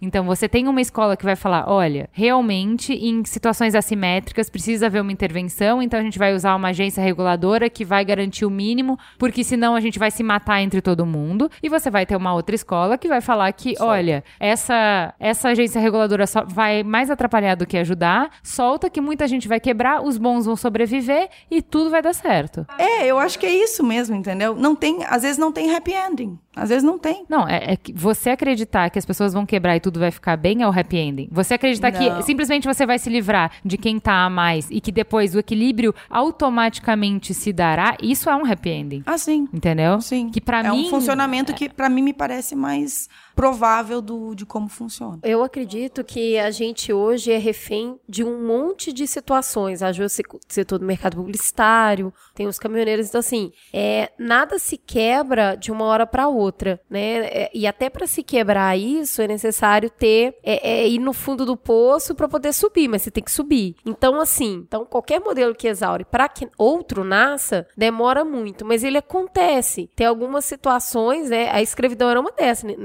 Então 0.00 0.24
você 0.24 0.48
tem 0.48 0.68
uma 0.68 0.80
escola 0.80 1.16
que 1.16 1.24
vai 1.24 1.36
falar, 1.36 1.68
olha, 1.68 2.08
realmente 2.12 2.92
em 2.92 3.24
situações 3.24 3.74
assimétricas 3.74 4.50
precisa 4.50 4.86
haver 4.86 5.02
uma 5.02 5.12
intervenção, 5.12 5.82
então 5.82 5.98
a 5.98 6.02
gente 6.02 6.18
vai 6.18 6.34
usar 6.34 6.54
uma 6.54 6.68
agência 6.68 7.02
reguladora 7.02 7.68
que 7.68 7.84
vai 7.84 8.04
garantir 8.04 8.44
o 8.44 8.50
mínimo, 8.50 8.98
porque 9.18 9.42
senão 9.44 9.74
a 9.74 9.80
gente 9.80 9.98
vai 9.98 10.10
se 10.10 10.22
matar 10.22 10.60
entre 10.60 10.80
todo 10.80 11.06
mundo. 11.06 11.50
E 11.62 11.68
você 11.68 11.90
vai 11.90 12.06
ter 12.06 12.16
uma 12.16 12.34
outra 12.34 12.54
escola 12.54 12.98
que 12.98 13.08
vai 13.08 13.20
falar 13.20 13.52
que, 13.52 13.74
olha, 13.80 14.24
essa 14.38 15.14
essa 15.18 15.48
agência 15.48 15.80
reguladora 15.80 16.26
só 16.26 16.44
vai 16.44 16.82
mais 16.82 17.10
atrapalhar 17.10 17.54
do 17.54 17.66
que 17.66 17.76
ajudar, 17.76 18.30
solta 18.42 18.90
que 18.90 19.00
muita 19.00 19.26
gente 19.26 19.48
vai 19.48 19.60
quebrar, 19.60 20.02
os 20.02 20.18
bons 20.18 20.46
vão 20.46 20.56
sobreviver 20.56 21.28
e 21.50 21.62
tudo 21.62 21.90
vai 21.90 22.02
dar 22.02 22.14
certo. 22.14 22.66
É, 22.78 23.06
eu 23.06 23.18
acho 23.18 23.38
que 23.38 23.46
é 23.46 23.50
isso 23.50 23.84
mesmo, 23.84 24.14
entendeu? 24.16 24.54
Não 24.54 24.74
tem, 24.74 25.04
às 25.04 25.22
vezes 25.22 25.38
não 25.38 25.52
tem 25.52 25.74
happy 25.74 25.92
ending. 25.92 26.38
Às 26.58 26.70
vezes 26.70 26.82
não 26.82 26.98
tem. 26.98 27.24
Não, 27.28 27.46
é, 27.46 27.72
é 27.72 27.76
que 27.76 27.92
você 27.92 28.30
acreditar 28.30 28.90
que 28.90 28.98
as 28.98 29.06
pessoas 29.06 29.17
vão 29.32 29.44
quebrar 29.46 29.76
e 29.76 29.80
tudo 29.80 30.00
vai 30.00 30.10
ficar 30.10 30.36
bem 30.36 30.62
é 30.62 30.66
o 30.68 30.70
happy 30.70 30.96
ending. 30.96 31.28
Você 31.30 31.54
acreditar 31.54 31.92
Não. 31.92 31.98
que 31.98 32.22
simplesmente 32.22 32.66
você 32.66 32.86
vai 32.86 32.98
se 32.98 33.10
livrar 33.10 33.50
de 33.64 33.76
quem 33.76 33.98
tá 33.98 34.24
a 34.24 34.30
mais 34.30 34.68
e 34.70 34.80
que 34.80 34.92
depois 34.92 35.34
o 35.34 35.38
equilíbrio 35.38 35.94
automaticamente 36.08 37.34
se 37.34 37.52
dará, 37.52 37.96
isso 38.02 38.30
é 38.30 38.36
um 38.36 38.50
happy 38.50 38.70
ending. 38.70 39.02
Ah, 39.06 39.18
sim. 39.18 39.48
Entendeu? 39.52 40.00
Sim. 40.00 40.30
Que 40.30 40.40
pra 40.40 40.60
é 40.60 40.70
mim 40.70 40.86
um 40.86 40.90
funcionamento 40.90 41.52
que 41.54 41.68
pra 41.68 41.88
mim 41.88 42.02
me 42.02 42.12
parece 42.12 42.54
mais 42.54 43.08
provável 43.38 44.02
do, 44.02 44.34
de 44.34 44.44
como 44.44 44.68
funciona. 44.68 45.20
Eu 45.22 45.44
acredito 45.44 46.02
que 46.02 46.36
a 46.36 46.50
gente 46.50 46.92
hoje 46.92 47.30
é 47.30 47.38
refém 47.38 47.96
de 48.08 48.24
um 48.24 48.44
monte 48.44 48.92
de 48.92 49.06
situações. 49.06 49.80
A 49.80 49.92
Ju 49.92 50.02
citou- 50.08 50.76
do 50.76 50.84
mercado 50.84 51.16
publicitário, 51.16 52.12
tem 52.34 52.48
os 52.48 52.58
caminhoneiros, 52.58 53.06
então 53.06 53.20
assim, 53.20 53.52
é, 53.72 54.10
nada 54.18 54.58
se 54.58 54.76
quebra 54.76 55.54
de 55.54 55.70
uma 55.70 55.84
hora 55.84 56.04
para 56.04 56.26
outra, 56.26 56.80
né? 56.90 57.26
É, 57.26 57.50
e 57.54 57.64
até 57.64 57.88
para 57.88 58.08
se 58.08 58.24
quebrar 58.24 58.76
isso 58.76 59.22
é 59.22 59.28
necessário 59.28 59.88
ter 59.88 60.34
é, 60.42 60.80
é 60.80 60.88
ir 60.88 60.98
no 60.98 61.12
fundo 61.12 61.46
do 61.46 61.56
poço 61.56 62.16
para 62.16 62.26
poder 62.28 62.52
subir, 62.52 62.88
mas 62.88 63.02
você 63.02 63.10
tem 63.10 63.22
que 63.22 63.30
subir. 63.30 63.76
Então 63.86 64.20
assim, 64.20 64.64
então 64.66 64.84
qualquer 64.84 65.20
modelo 65.20 65.54
que 65.54 65.68
exaure 65.68 66.04
para 66.04 66.28
que 66.28 66.48
outro 66.58 67.04
nasça 67.04 67.68
demora 67.76 68.24
muito, 68.24 68.64
mas 68.64 68.82
ele 68.82 68.98
acontece. 68.98 69.88
Tem 69.94 70.08
algumas 70.08 70.44
situações, 70.44 71.30
né? 71.30 71.48
A 71.52 71.62
escravidão 71.62 72.10
era 72.10 72.18
uma 72.20 72.32
dessas. 72.32 72.64
N- 72.64 72.76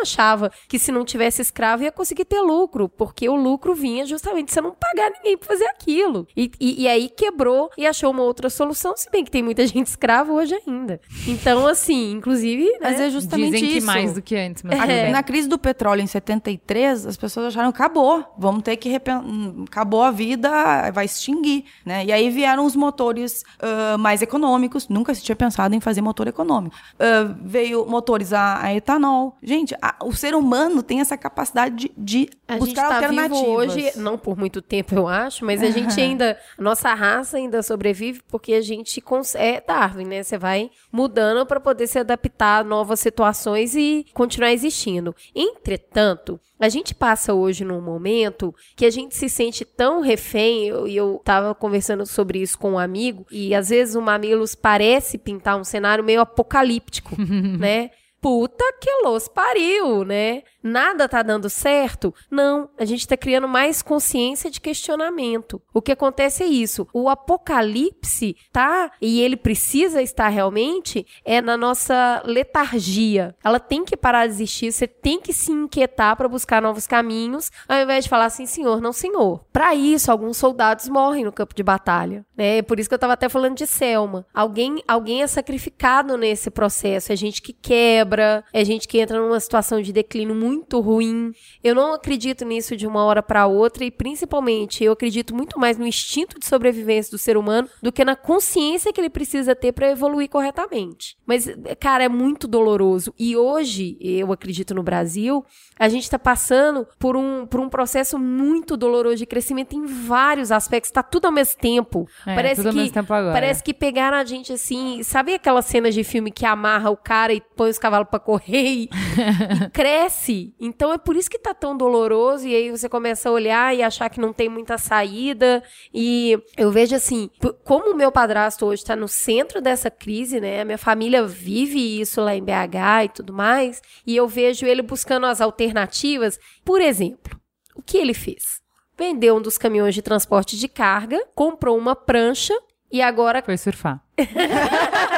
Achava 0.00 0.50
que 0.68 0.78
se 0.78 0.92
não 0.92 1.04
tivesse 1.04 1.42
escravo 1.42 1.82
ia 1.82 1.92
conseguir 1.92 2.24
ter 2.24 2.40
lucro, 2.40 2.88
porque 2.88 3.28
o 3.28 3.34
lucro 3.34 3.74
vinha 3.74 4.06
justamente 4.06 4.46
de 4.46 4.52
você 4.52 4.60
não 4.60 4.74
pagar 4.74 5.10
ninguém 5.10 5.36
pra 5.36 5.48
fazer 5.48 5.66
aquilo. 5.66 6.26
E, 6.36 6.50
e, 6.60 6.82
e 6.82 6.88
aí 6.88 7.08
quebrou 7.08 7.70
e 7.76 7.86
achou 7.86 8.10
uma 8.10 8.22
outra 8.22 8.50
solução, 8.50 8.96
se 8.96 9.10
bem 9.10 9.24
que 9.24 9.30
tem 9.30 9.42
muita 9.42 9.64
gente 9.66 9.86
escrava 9.86 10.32
hoje 10.32 10.54
ainda. 10.66 11.00
Então, 11.26 11.66
assim, 11.66 12.12
inclusive, 12.12 12.64
né? 12.64 12.78
Mas 12.82 13.00
é 13.00 13.10
justamente 13.10 13.52
dizem 13.52 13.68
que 13.68 13.78
isso. 13.78 13.86
mais 13.86 14.12
do 14.12 14.22
que 14.22 14.36
antes, 14.36 14.62
mas 14.62 14.80
bem. 14.86 15.10
Na 15.10 15.22
crise 15.22 15.48
do 15.48 15.58
petróleo 15.58 16.02
em 16.02 16.06
73, 16.06 17.06
as 17.06 17.16
pessoas 17.16 17.46
acharam 17.46 17.72
que 17.72 17.78
acabou, 17.78 18.24
vamos 18.36 18.62
ter 18.62 18.76
que 18.76 18.88
repen... 18.88 19.16
hum, 19.16 19.64
acabou 19.68 20.02
a 20.02 20.10
vida, 20.10 20.50
vai 20.92 21.04
extinguir, 21.04 21.64
né? 21.84 22.04
E 22.04 22.12
aí 22.12 22.30
vieram 22.30 22.64
os 22.64 22.76
motores 22.76 23.44
ah, 23.60 23.96
mais 23.98 24.22
econômicos, 24.22 24.88
nunca 24.88 25.14
se 25.14 25.22
tinha 25.22 25.36
pensado 25.36 25.74
em 25.74 25.80
fazer 25.80 26.00
motor 26.00 26.26
econômico. 26.28 26.76
Ah, 26.98 27.34
veio 27.42 27.86
motores 27.86 28.32
a, 28.32 28.62
a 28.62 28.74
etanol. 28.74 29.36
Gente, 29.42 29.74
a- 29.88 30.04
o 30.04 30.12
ser 30.12 30.34
humano 30.34 30.82
tem 30.82 31.00
essa 31.00 31.16
capacidade 31.16 31.74
de, 31.76 31.92
de 31.96 32.30
A 32.46 32.54
gente 32.54 32.66
buscar 32.66 32.88
tá 32.88 32.94
alternativas. 32.96 33.38
vivo 33.40 33.50
hoje, 33.52 33.92
não 33.96 34.18
por 34.18 34.36
muito 34.36 34.60
tempo, 34.60 34.94
eu 34.94 35.06
acho, 35.08 35.44
mas 35.44 35.62
a 35.62 35.70
gente 35.70 35.98
ainda, 36.00 36.38
nossa 36.58 36.92
raça 36.94 37.36
ainda 37.36 37.62
sobrevive 37.62 38.20
porque 38.28 38.52
a 38.54 38.60
gente 38.60 39.02
é 39.36 39.60
Darwin, 39.60 40.04
né? 40.04 40.22
Você 40.22 40.36
vai 40.38 40.70
mudando 40.92 41.44
para 41.46 41.60
poder 41.60 41.86
se 41.86 41.98
adaptar 41.98 42.60
a 42.60 42.64
novas 42.64 43.00
situações 43.00 43.74
e 43.74 44.06
continuar 44.14 44.52
existindo. 44.52 45.14
Entretanto, 45.34 46.38
a 46.60 46.68
gente 46.68 46.94
passa 46.94 47.32
hoje 47.34 47.64
num 47.64 47.80
momento 47.80 48.54
que 48.76 48.84
a 48.84 48.90
gente 48.90 49.14
se 49.14 49.28
sente 49.28 49.64
tão 49.64 50.00
refém, 50.00 50.64
e 50.64 50.68
eu, 50.68 50.86
eu 50.88 51.20
tava 51.24 51.54
conversando 51.54 52.04
sobre 52.06 52.40
isso 52.40 52.58
com 52.58 52.72
um 52.72 52.78
amigo, 52.78 53.24
e 53.30 53.54
às 53.54 53.68
vezes 53.68 53.94
o 53.94 54.02
Mamilos 54.02 54.54
parece 54.54 55.18
pintar 55.18 55.56
um 55.56 55.64
cenário 55.64 56.02
meio 56.02 56.20
apocalíptico, 56.20 57.14
né? 57.58 57.90
Puta 58.20 58.64
que 58.80 58.90
los 59.04 59.28
pariu, 59.28 60.04
né? 60.04 60.42
Nada 60.62 61.08
tá 61.08 61.22
dando 61.22 61.48
certo? 61.48 62.12
Não, 62.30 62.68
a 62.76 62.84
gente 62.84 63.06
tá 63.06 63.16
criando 63.16 63.46
mais 63.46 63.80
consciência 63.80 64.50
de 64.50 64.60
questionamento. 64.60 65.62
O 65.72 65.80
que 65.80 65.92
acontece 65.92 66.42
é 66.42 66.46
isso. 66.46 66.86
O 66.92 67.08
apocalipse 67.08 68.36
tá, 68.52 68.90
e 69.00 69.20
ele 69.20 69.36
precisa 69.36 70.02
estar 70.02 70.28
realmente, 70.28 71.06
é 71.24 71.40
na 71.40 71.56
nossa 71.56 72.22
letargia. 72.24 73.36
Ela 73.42 73.60
tem 73.60 73.84
que 73.84 73.96
parar 73.96 74.26
de 74.26 74.32
existir, 74.32 74.72
você 74.72 74.86
tem 74.86 75.20
que 75.20 75.32
se 75.32 75.52
inquietar 75.52 76.16
para 76.16 76.28
buscar 76.28 76.60
novos 76.60 76.86
caminhos, 76.86 77.50
ao 77.68 77.78
invés 77.78 78.04
de 78.04 78.10
falar 78.10 78.26
assim, 78.26 78.46
senhor, 78.46 78.80
não 78.80 78.92
senhor. 78.92 79.44
Para 79.52 79.74
isso, 79.74 80.10
alguns 80.10 80.36
soldados 80.36 80.88
morrem 80.88 81.24
no 81.24 81.32
campo 81.32 81.54
de 81.54 81.62
batalha, 81.62 82.26
né? 82.36 82.62
Por 82.62 82.80
isso 82.80 82.88
que 82.88 82.94
eu 82.94 82.98
tava 82.98 83.12
até 83.12 83.28
falando 83.28 83.56
de 83.56 83.66
Selma. 83.66 84.26
Alguém, 84.34 84.82
alguém 84.88 85.22
é 85.22 85.26
sacrificado 85.26 86.16
nesse 86.16 86.50
processo, 86.50 87.12
é 87.12 87.16
gente 87.16 87.40
que 87.40 87.52
quebra, 87.52 88.44
é 88.52 88.64
gente 88.64 88.88
que 88.88 88.98
entra 88.98 89.20
numa 89.20 89.38
situação 89.38 89.80
de 89.80 89.92
declínio 89.92 90.34
muito 90.34 90.47
ruim. 90.80 91.32
Eu 91.62 91.74
não 91.74 91.94
acredito 91.94 92.44
nisso 92.44 92.76
de 92.76 92.86
uma 92.86 93.04
hora 93.04 93.22
para 93.22 93.46
outra 93.46 93.84
e 93.84 93.90
principalmente 93.90 94.82
eu 94.84 94.92
acredito 94.92 95.34
muito 95.34 95.58
mais 95.58 95.78
no 95.78 95.86
instinto 95.86 96.38
de 96.38 96.46
sobrevivência 96.46 97.10
do 97.10 97.18
ser 97.18 97.36
humano 97.36 97.68
do 97.82 97.92
que 97.92 98.04
na 98.04 98.16
consciência 98.16 98.92
que 98.92 99.00
ele 99.00 99.10
precisa 99.10 99.54
ter 99.54 99.72
para 99.72 99.90
evoluir 99.90 100.28
corretamente. 100.28 101.16
Mas, 101.26 101.48
cara, 101.80 102.04
é 102.04 102.08
muito 102.08 102.46
doloroso. 102.46 103.12
E 103.18 103.36
hoje, 103.36 103.96
eu 104.00 104.32
acredito 104.32 104.74
no 104.74 104.82
Brasil, 104.82 105.44
a 105.78 105.88
gente 105.88 106.04
está 106.04 106.18
passando 106.18 106.86
por 106.98 107.16
um, 107.16 107.46
por 107.46 107.60
um 107.60 107.68
processo 107.68 108.18
muito 108.18 108.76
doloroso 108.76 109.16
de 109.16 109.26
crescimento 109.26 109.74
em 109.74 109.86
vários 109.86 110.50
aspectos. 110.50 110.90
Tá 110.90 111.02
tudo 111.02 111.26
ao 111.26 111.32
mesmo 111.32 111.60
tempo. 111.60 112.08
É, 112.26 112.34
parece 112.34 112.56
tudo 112.56 112.68
ao 112.68 112.72
que 112.72 112.78
mesmo 112.78 112.94
tempo 112.94 113.12
agora. 113.12 113.32
parece 113.32 113.62
que 113.62 113.74
pegaram 113.74 114.16
a 114.16 114.24
gente 114.24 114.52
assim, 114.52 115.02
sabe 115.02 115.34
aquelas 115.34 115.66
cenas 115.66 115.94
de 115.94 116.04
filme 116.04 116.30
que 116.30 116.44
amarra 116.44 116.90
o 116.90 116.96
cara 116.96 117.32
e 117.32 117.40
põe 117.40 117.70
os 117.70 117.78
cavalos 117.78 118.08
pra 118.08 118.18
correr 118.18 118.62
e, 118.62 118.84
e 118.84 119.70
cresce? 119.72 120.37
Então 120.58 120.92
é 120.92 120.98
por 120.98 121.16
isso 121.16 121.30
que 121.30 121.38
tá 121.38 121.54
tão 121.54 121.76
doloroso 121.76 122.46
e 122.46 122.54
aí 122.54 122.70
você 122.70 122.88
começa 122.88 123.28
a 123.28 123.32
olhar 123.32 123.74
e 123.74 123.82
achar 123.82 124.08
que 124.08 124.20
não 124.20 124.32
tem 124.32 124.48
muita 124.48 124.78
saída 124.78 125.62
e 125.92 126.38
eu 126.56 126.70
vejo 126.70 126.94
assim, 126.94 127.30
como 127.64 127.92
o 127.92 127.96
meu 127.96 128.10
padrasto 128.10 128.66
hoje 128.66 128.84
tá 128.84 128.96
no 128.96 129.08
centro 129.08 129.60
dessa 129.60 129.90
crise, 129.90 130.40
né? 130.40 130.60
A 130.60 130.64
minha 130.64 130.78
família 130.78 131.24
vive 131.26 132.00
isso 132.00 132.20
lá 132.20 132.34
em 132.34 132.42
BH 132.42 133.04
e 133.04 133.08
tudo 133.08 133.32
mais, 133.32 133.80
e 134.06 134.16
eu 134.16 134.26
vejo 134.28 134.66
ele 134.66 134.82
buscando 134.82 135.26
as 135.26 135.40
alternativas. 135.40 136.38
Por 136.64 136.80
exemplo, 136.80 137.38
o 137.74 137.82
que 137.82 137.96
ele 137.96 138.14
fez? 138.14 138.60
Vendeu 138.96 139.36
um 139.36 139.42
dos 139.42 139.56
caminhões 139.56 139.94
de 139.94 140.02
transporte 140.02 140.56
de 140.56 140.68
carga, 140.68 141.24
comprou 141.34 141.78
uma 141.78 141.94
prancha 141.94 142.54
e 142.90 143.00
agora 143.00 143.42
Foi 143.42 143.56
surfar. 143.56 144.02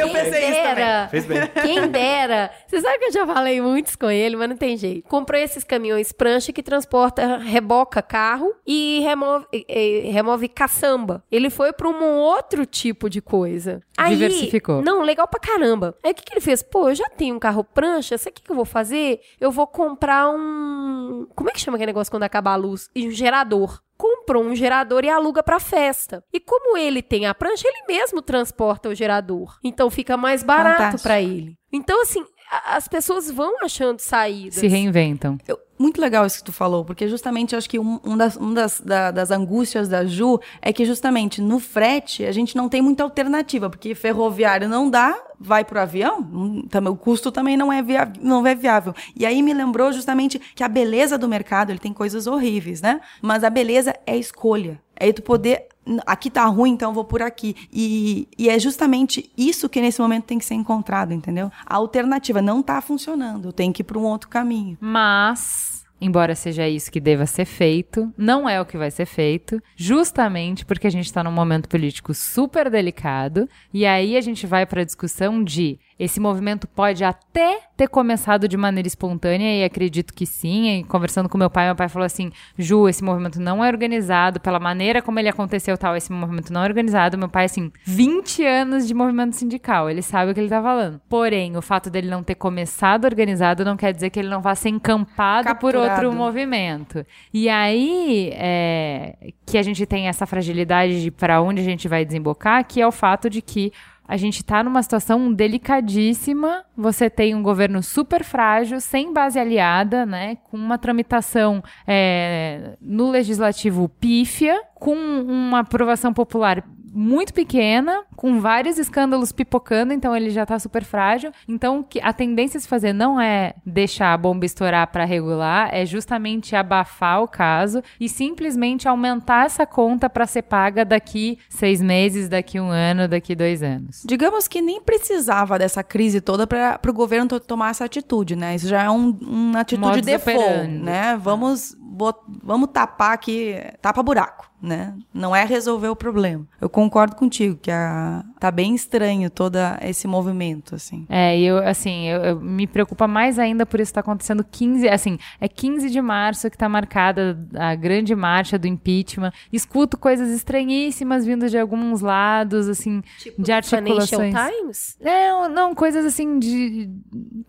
Eu 0.00 0.10
pensei 0.10 0.50
isso 0.50 0.62
também. 0.62 1.08
Fez 1.10 1.26
bem. 1.26 1.38
Quem 1.62 1.88
dera. 1.88 2.50
Você 2.66 2.80
sabe 2.80 2.98
que 2.98 3.04
eu 3.06 3.12
já 3.12 3.26
falei 3.26 3.60
muitos 3.60 3.96
com 3.96 4.10
ele, 4.10 4.36
mas 4.36 4.48
não 4.48 4.56
tem 4.56 4.76
jeito. 4.76 5.08
Comprou 5.08 5.40
esses 5.40 5.64
caminhões 5.64 6.12
prancha 6.12 6.52
que 6.52 6.62
transporta, 6.62 7.36
reboca 7.38 8.02
carro 8.02 8.54
e 8.66 9.00
remove, 9.04 9.46
e- 9.52 9.64
e 9.68 10.10
remove 10.10 10.48
caçamba. 10.48 11.22
Ele 11.30 11.50
foi 11.50 11.72
para 11.72 11.88
um 11.88 12.16
outro 12.16 12.64
tipo 12.66 13.08
de 13.10 13.20
coisa. 13.20 13.80
Aí, 13.96 14.16
Diversificou. 14.16 14.82
Não, 14.82 15.02
legal 15.02 15.28
pra 15.28 15.38
caramba. 15.40 15.94
Aí 16.02 16.12
o 16.12 16.14
que, 16.14 16.22
que 16.24 16.32
ele 16.32 16.40
fez? 16.40 16.62
Pô, 16.62 16.88
eu 16.88 16.94
já 16.94 17.08
tenho 17.10 17.36
um 17.36 17.38
carro 17.38 17.62
prancha, 17.62 18.16
sabe 18.16 18.30
o 18.30 18.34
que, 18.34 18.42
que 18.42 18.50
eu 18.50 18.56
vou 18.56 18.64
fazer? 18.64 19.20
Eu 19.40 19.50
vou 19.50 19.66
comprar 19.66 20.28
um. 20.30 21.26
Como 21.34 21.50
é 21.50 21.52
que 21.52 21.60
chama 21.60 21.76
aquele 21.76 21.90
negócio 21.90 22.10
quando 22.10 22.22
acaba 22.22 22.52
a 22.52 22.56
luz? 22.56 22.88
E 22.94 23.06
um 23.06 23.10
gerador 23.10 23.80
comprou 24.30 24.44
um 24.44 24.54
gerador 24.54 25.04
e 25.04 25.08
aluga 25.08 25.42
pra 25.42 25.58
festa. 25.58 26.22
E 26.32 26.38
como 26.38 26.78
ele 26.78 27.02
tem 27.02 27.26
a 27.26 27.34
prancha, 27.34 27.66
ele 27.66 27.84
mesmo 27.88 28.22
transporta 28.22 28.88
o 28.88 28.94
gerador. 28.94 29.58
Então 29.64 29.90
fica 29.90 30.16
mais 30.16 30.44
barato 30.44 31.02
pra 31.02 31.20
ele. 31.20 31.56
Então 31.72 32.00
assim, 32.02 32.24
as 32.66 32.88
pessoas 32.88 33.30
vão 33.30 33.62
achando 33.64 33.98
saídas. 34.00 34.54
Se 34.54 34.66
reinventam. 34.66 35.38
Eu- 35.46 35.58
muito 35.78 35.98
legal 35.98 36.26
isso 36.26 36.36
que 36.38 36.44
tu 36.44 36.52
falou, 36.52 36.84
porque 36.84 37.08
justamente 37.08 37.54
eu 37.54 37.58
acho 37.58 37.68
que 37.70 37.78
um, 37.78 37.98
um 38.04 38.14
das, 38.14 38.36
um 38.36 38.52
das, 38.52 38.80
da- 38.84 39.10
das 39.10 39.30
angústias 39.30 39.88
da 39.88 40.04
Ju 40.04 40.38
é 40.60 40.74
que 40.74 40.84
justamente 40.84 41.40
no 41.40 41.58
frete 41.58 42.22
a 42.26 42.32
gente 42.32 42.54
não 42.54 42.68
tem 42.68 42.82
muita 42.82 43.02
alternativa, 43.02 43.70
porque 43.70 43.94
ferroviário 43.94 44.68
não 44.68 44.90
dá, 44.90 45.18
vai 45.40 45.64
pro 45.64 45.80
avião, 45.80 46.18
hum, 46.20 46.66
também, 46.68 46.92
o 46.92 46.96
custo 46.96 47.32
também 47.32 47.56
não 47.56 47.72
é, 47.72 47.80
via, 47.82 48.12
não 48.20 48.46
é 48.46 48.54
viável. 48.54 48.92
E 49.16 49.24
aí 49.24 49.40
me 49.42 49.54
lembrou 49.54 49.90
justamente 49.90 50.38
que 50.54 50.62
a 50.62 50.68
beleza 50.68 51.16
do 51.16 51.26
mercado, 51.26 51.70
ele 51.70 51.78
tem 51.78 51.94
coisas 51.94 52.26
horríveis, 52.26 52.82
né? 52.82 53.00
Mas 53.22 53.42
a 53.42 53.48
beleza 53.48 53.94
é 54.06 54.18
escolha. 54.18 54.78
É 54.94 55.10
tu 55.14 55.22
poder 55.22 55.52
"N- 55.60 55.69
aqui 56.06 56.30
tá 56.30 56.44
ruim, 56.46 56.70
então 56.70 56.92
vou 56.92 57.04
por 57.04 57.22
aqui. 57.22 57.56
E, 57.72 58.28
e 58.38 58.48
é 58.48 58.58
justamente 58.58 59.30
isso 59.36 59.68
que 59.68 59.80
nesse 59.80 60.00
momento 60.00 60.24
tem 60.24 60.38
que 60.38 60.44
ser 60.44 60.54
encontrado, 60.54 61.12
entendeu? 61.12 61.50
A 61.66 61.76
alternativa 61.76 62.40
não 62.42 62.62
tá 62.62 62.80
funcionando, 62.80 63.48
eu 63.48 63.52
tenho 63.52 63.72
que 63.72 63.82
ir 63.82 63.84
para 63.84 63.98
um 63.98 64.04
outro 64.04 64.28
caminho. 64.28 64.76
Mas, 64.80 65.79
embora 66.00 66.34
seja 66.34 66.68
isso 66.68 66.90
que 66.90 67.00
deva 67.00 67.26
ser 67.26 67.44
feito, 67.44 68.12
não 68.16 68.48
é 68.48 68.60
o 68.60 68.64
que 68.64 68.78
vai 68.78 68.90
ser 68.90 69.06
feito, 69.06 69.62
justamente 69.76 70.64
porque 70.64 70.86
a 70.86 70.90
gente 70.90 71.06
está 71.06 71.22
num 71.22 71.32
momento 71.32 71.68
político 71.68 72.14
super 72.14 72.70
delicado. 72.70 73.48
E 73.72 73.84
aí 73.86 74.16
a 74.16 74.20
gente 74.20 74.46
vai 74.46 74.64
para 74.64 74.82
a 74.82 74.84
discussão 74.84 75.42
de 75.42 75.78
esse 76.00 76.18
movimento 76.18 76.66
pode 76.66 77.04
até 77.04 77.58
ter 77.76 77.86
começado 77.86 78.48
de 78.48 78.56
maneira 78.56 78.88
espontânea, 78.88 79.60
e 79.60 79.62
acredito 79.62 80.14
que 80.14 80.24
sim. 80.24 80.78
E 80.78 80.84
conversando 80.84 81.28
com 81.28 81.36
meu 81.36 81.50
pai, 81.50 81.66
meu 81.66 81.76
pai 81.76 81.90
falou 81.90 82.06
assim: 82.06 82.32
Ju, 82.56 82.88
esse 82.88 83.04
movimento 83.04 83.38
não 83.38 83.62
é 83.62 83.68
organizado, 83.68 84.40
pela 84.40 84.58
maneira 84.58 85.02
como 85.02 85.18
ele 85.18 85.28
aconteceu, 85.28 85.76
tal, 85.76 85.94
esse 85.94 86.10
movimento 86.10 86.54
não 86.54 86.62
é 86.62 86.64
organizado. 86.64 87.18
Meu 87.18 87.28
pai, 87.28 87.44
assim, 87.44 87.70
20 87.84 88.46
anos 88.46 88.88
de 88.88 88.94
movimento 88.94 89.36
sindical, 89.36 89.90
ele 89.90 90.00
sabe 90.00 90.30
o 90.30 90.34
que 90.34 90.40
ele 90.40 90.48
tá 90.48 90.62
falando. 90.62 90.98
Porém, 91.06 91.54
o 91.54 91.60
fato 91.60 91.90
dele 91.90 92.08
não 92.08 92.22
ter 92.22 92.34
começado 92.34 93.04
organizado 93.04 93.62
não 93.62 93.76
quer 93.76 93.92
dizer 93.92 94.08
que 94.08 94.18
ele 94.18 94.28
não 94.30 94.40
vá 94.40 94.54
ser 94.54 94.70
encampado 94.70 95.54
por 95.56 95.74
Capturado. 95.74 95.89
Outro 95.92 96.12
movimento. 96.12 97.04
E 97.32 97.48
aí 97.48 98.30
é, 98.34 99.32
que 99.46 99.58
a 99.58 99.62
gente 99.62 99.84
tem 99.86 100.08
essa 100.08 100.26
fragilidade 100.26 101.02
de 101.02 101.10
para 101.10 101.40
onde 101.40 101.60
a 101.60 101.64
gente 101.64 101.88
vai 101.88 102.04
desembocar, 102.04 102.64
que 102.66 102.80
é 102.80 102.86
o 102.86 102.92
fato 102.92 103.28
de 103.28 103.40
que 103.42 103.72
a 104.10 104.16
gente 104.16 104.38
está 104.38 104.64
numa 104.64 104.82
situação 104.82 105.32
delicadíssima. 105.32 106.64
Você 106.76 107.08
tem 107.08 107.32
um 107.32 107.44
governo 107.44 107.80
super 107.80 108.24
frágil, 108.24 108.80
sem 108.80 109.12
base 109.12 109.38
aliada, 109.38 110.04
né? 110.04 110.36
Com 110.50 110.56
uma 110.56 110.76
tramitação 110.76 111.62
é, 111.86 112.76
no 112.80 113.08
legislativo 113.08 113.88
pífia, 113.88 114.60
com 114.74 114.96
uma 114.96 115.60
aprovação 115.60 116.12
popular 116.12 116.64
muito 116.92 117.32
pequena, 117.32 118.02
com 118.16 118.40
vários 118.40 118.78
escândalos 118.78 119.30
pipocando, 119.32 119.92
então 119.92 120.14
ele 120.16 120.30
já 120.30 120.44
tá 120.44 120.58
super 120.58 120.82
frágil. 120.84 121.30
Então, 121.48 121.82
que 121.82 122.00
a 122.00 122.12
tendência 122.12 122.58
a 122.58 122.60
se 122.60 122.66
fazer 122.68 122.92
não 122.92 123.20
é 123.20 123.54
deixar 123.64 124.12
a 124.12 124.16
bomba 124.16 124.44
estourar 124.44 124.86
para 124.88 125.04
regular, 125.04 125.68
é 125.72 125.86
justamente 125.86 126.56
abafar 126.56 127.22
o 127.22 127.28
caso 127.28 127.82
e 127.98 128.08
simplesmente 128.08 128.88
aumentar 128.88 129.46
essa 129.46 129.64
conta 129.64 130.10
para 130.10 130.26
ser 130.26 130.42
paga 130.42 130.84
daqui 130.84 131.38
seis 131.48 131.80
meses, 131.80 132.28
daqui 132.28 132.58
um 132.58 132.70
ano, 132.70 133.06
daqui 133.06 133.34
dois 133.34 133.62
anos. 133.62 134.02
Digamos 134.04 134.48
que 134.48 134.60
nem 134.60 134.80
precisava 134.82 135.58
dessa 135.58 135.82
crise 135.84 136.20
toda 136.20 136.46
para 136.46 136.80
o 136.88 136.92
governo 136.92 137.28
to- 137.28 137.40
tomar 137.40 137.70
essa 137.70 137.84
atitude, 137.84 138.34
né? 138.34 138.56
Isso 138.56 138.66
já 138.68 138.82
é 138.82 138.90
um, 138.90 139.10
uma 139.20 139.60
atitude 139.60 139.86
Modus 139.86 140.02
default, 140.06 140.38
operandi. 140.40 140.78
né? 140.82 141.16
Vamos, 141.16 141.76
bot- 141.80 142.24
vamos 142.42 142.68
tapar 142.72 143.12
aqui, 143.12 143.54
tapa 143.80 144.02
buraco, 144.02 144.49
né? 144.62 144.94
Não 145.12 145.34
é 145.34 145.44
resolver 145.44 145.88
o 145.88 145.96
problema. 145.96 146.46
Eu 146.60 146.68
concordo 146.68 147.16
contigo 147.16 147.56
que 147.60 147.70
a, 147.70 148.22
tá 148.38 148.50
bem 148.50 148.74
estranho 148.74 149.30
todo 149.30 149.56
esse 149.82 150.06
movimento, 150.06 150.74
assim. 150.74 151.06
É, 151.08 151.38
e 151.38 151.44
eu, 151.44 151.58
assim, 151.58 152.06
eu, 152.08 152.20
eu- 152.22 152.40
me 152.40 152.66
preocupa 152.66 153.06
mais 153.08 153.38
ainda 153.38 153.64
por 153.64 153.80
isso 153.80 153.90
estar 153.90 154.00
acontecendo 154.00 154.44
15, 154.44 154.88
assim, 154.88 155.18
é 155.40 155.48
15 155.48 155.88
de 155.90 156.00
março 156.00 156.50
que 156.50 156.56
tá 156.58 156.68
marcada 156.68 157.38
a 157.54 157.74
grande 157.74 158.14
marcha 158.14 158.58
do 158.58 158.66
impeachment. 158.66 159.32
Escuto 159.52 159.96
coisas 159.98 160.30
estranhíssimas 160.30 161.24
vindo 161.24 161.48
de 161.48 161.58
alguns 161.58 162.00
lados, 162.00 162.68
assim, 162.68 163.02
Tipo, 163.18 163.42
de 163.42 163.46
Financial 163.62 163.78
articulações. 164.20 164.34
Times? 164.34 164.96
É, 165.00 165.48
não, 165.48 165.74
coisas 165.74 166.04
assim 166.04 166.38
de. 166.38 166.90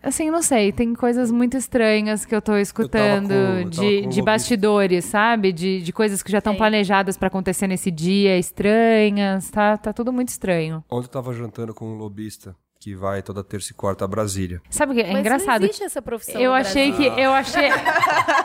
Assim, 0.02 0.30
não 0.30 0.42
sei, 0.42 0.72
tem 0.72 0.94
coisas 0.94 1.30
muito 1.30 1.56
estranhas 1.56 2.24
que 2.24 2.34
eu 2.34 2.42
tô 2.42 2.56
escutando 2.56 3.32
eu 3.32 3.64
de, 3.64 3.78
com 3.78 3.82
de 3.82 3.96
lobista. 4.02 4.22
bastidores, 4.22 5.04
sabe? 5.04 5.52
De, 5.52 5.82
de 5.82 5.92
coisas 5.92 6.22
que 6.22 6.30
já 6.30 6.38
estão 6.38 6.52
Tem. 6.54 6.58
Planejadas 7.02 7.16
pra 7.16 7.28
acontecer 7.28 7.66
nesse 7.66 7.90
dia, 7.90 8.38
estranhas, 8.38 9.50
tá, 9.50 9.76
tá 9.76 9.92
tudo 9.92 10.12
muito 10.12 10.28
estranho. 10.28 10.82
Ontem 10.90 11.06
eu 11.06 11.10
tava 11.10 11.32
jantando 11.34 11.74
com 11.74 11.86
um 11.86 11.96
lobista 11.96 12.54
que 12.80 12.96
vai 12.96 13.22
toda 13.22 13.44
terça 13.44 13.70
e 13.72 13.74
quarta 13.74 14.04
a 14.04 14.08
Brasília. 14.08 14.60
Sabe 14.68 14.92
o 14.92 14.94
que 14.96 15.02
é 15.02 15.12
Mas 15.12 15.20
engraçado? 15.20 15.60
Não 15.60 15.66
existe 15.68 15.84
essa 15.84 16.02
profissão 16.02 16.40
Eu 16.40 16.50
no 16.50 16.56
achei 16.56 16.90
Brasil. 16.90 17.14
que. 17.14 17.20
Eu 17.20 17.32
achei. 17.32 17.68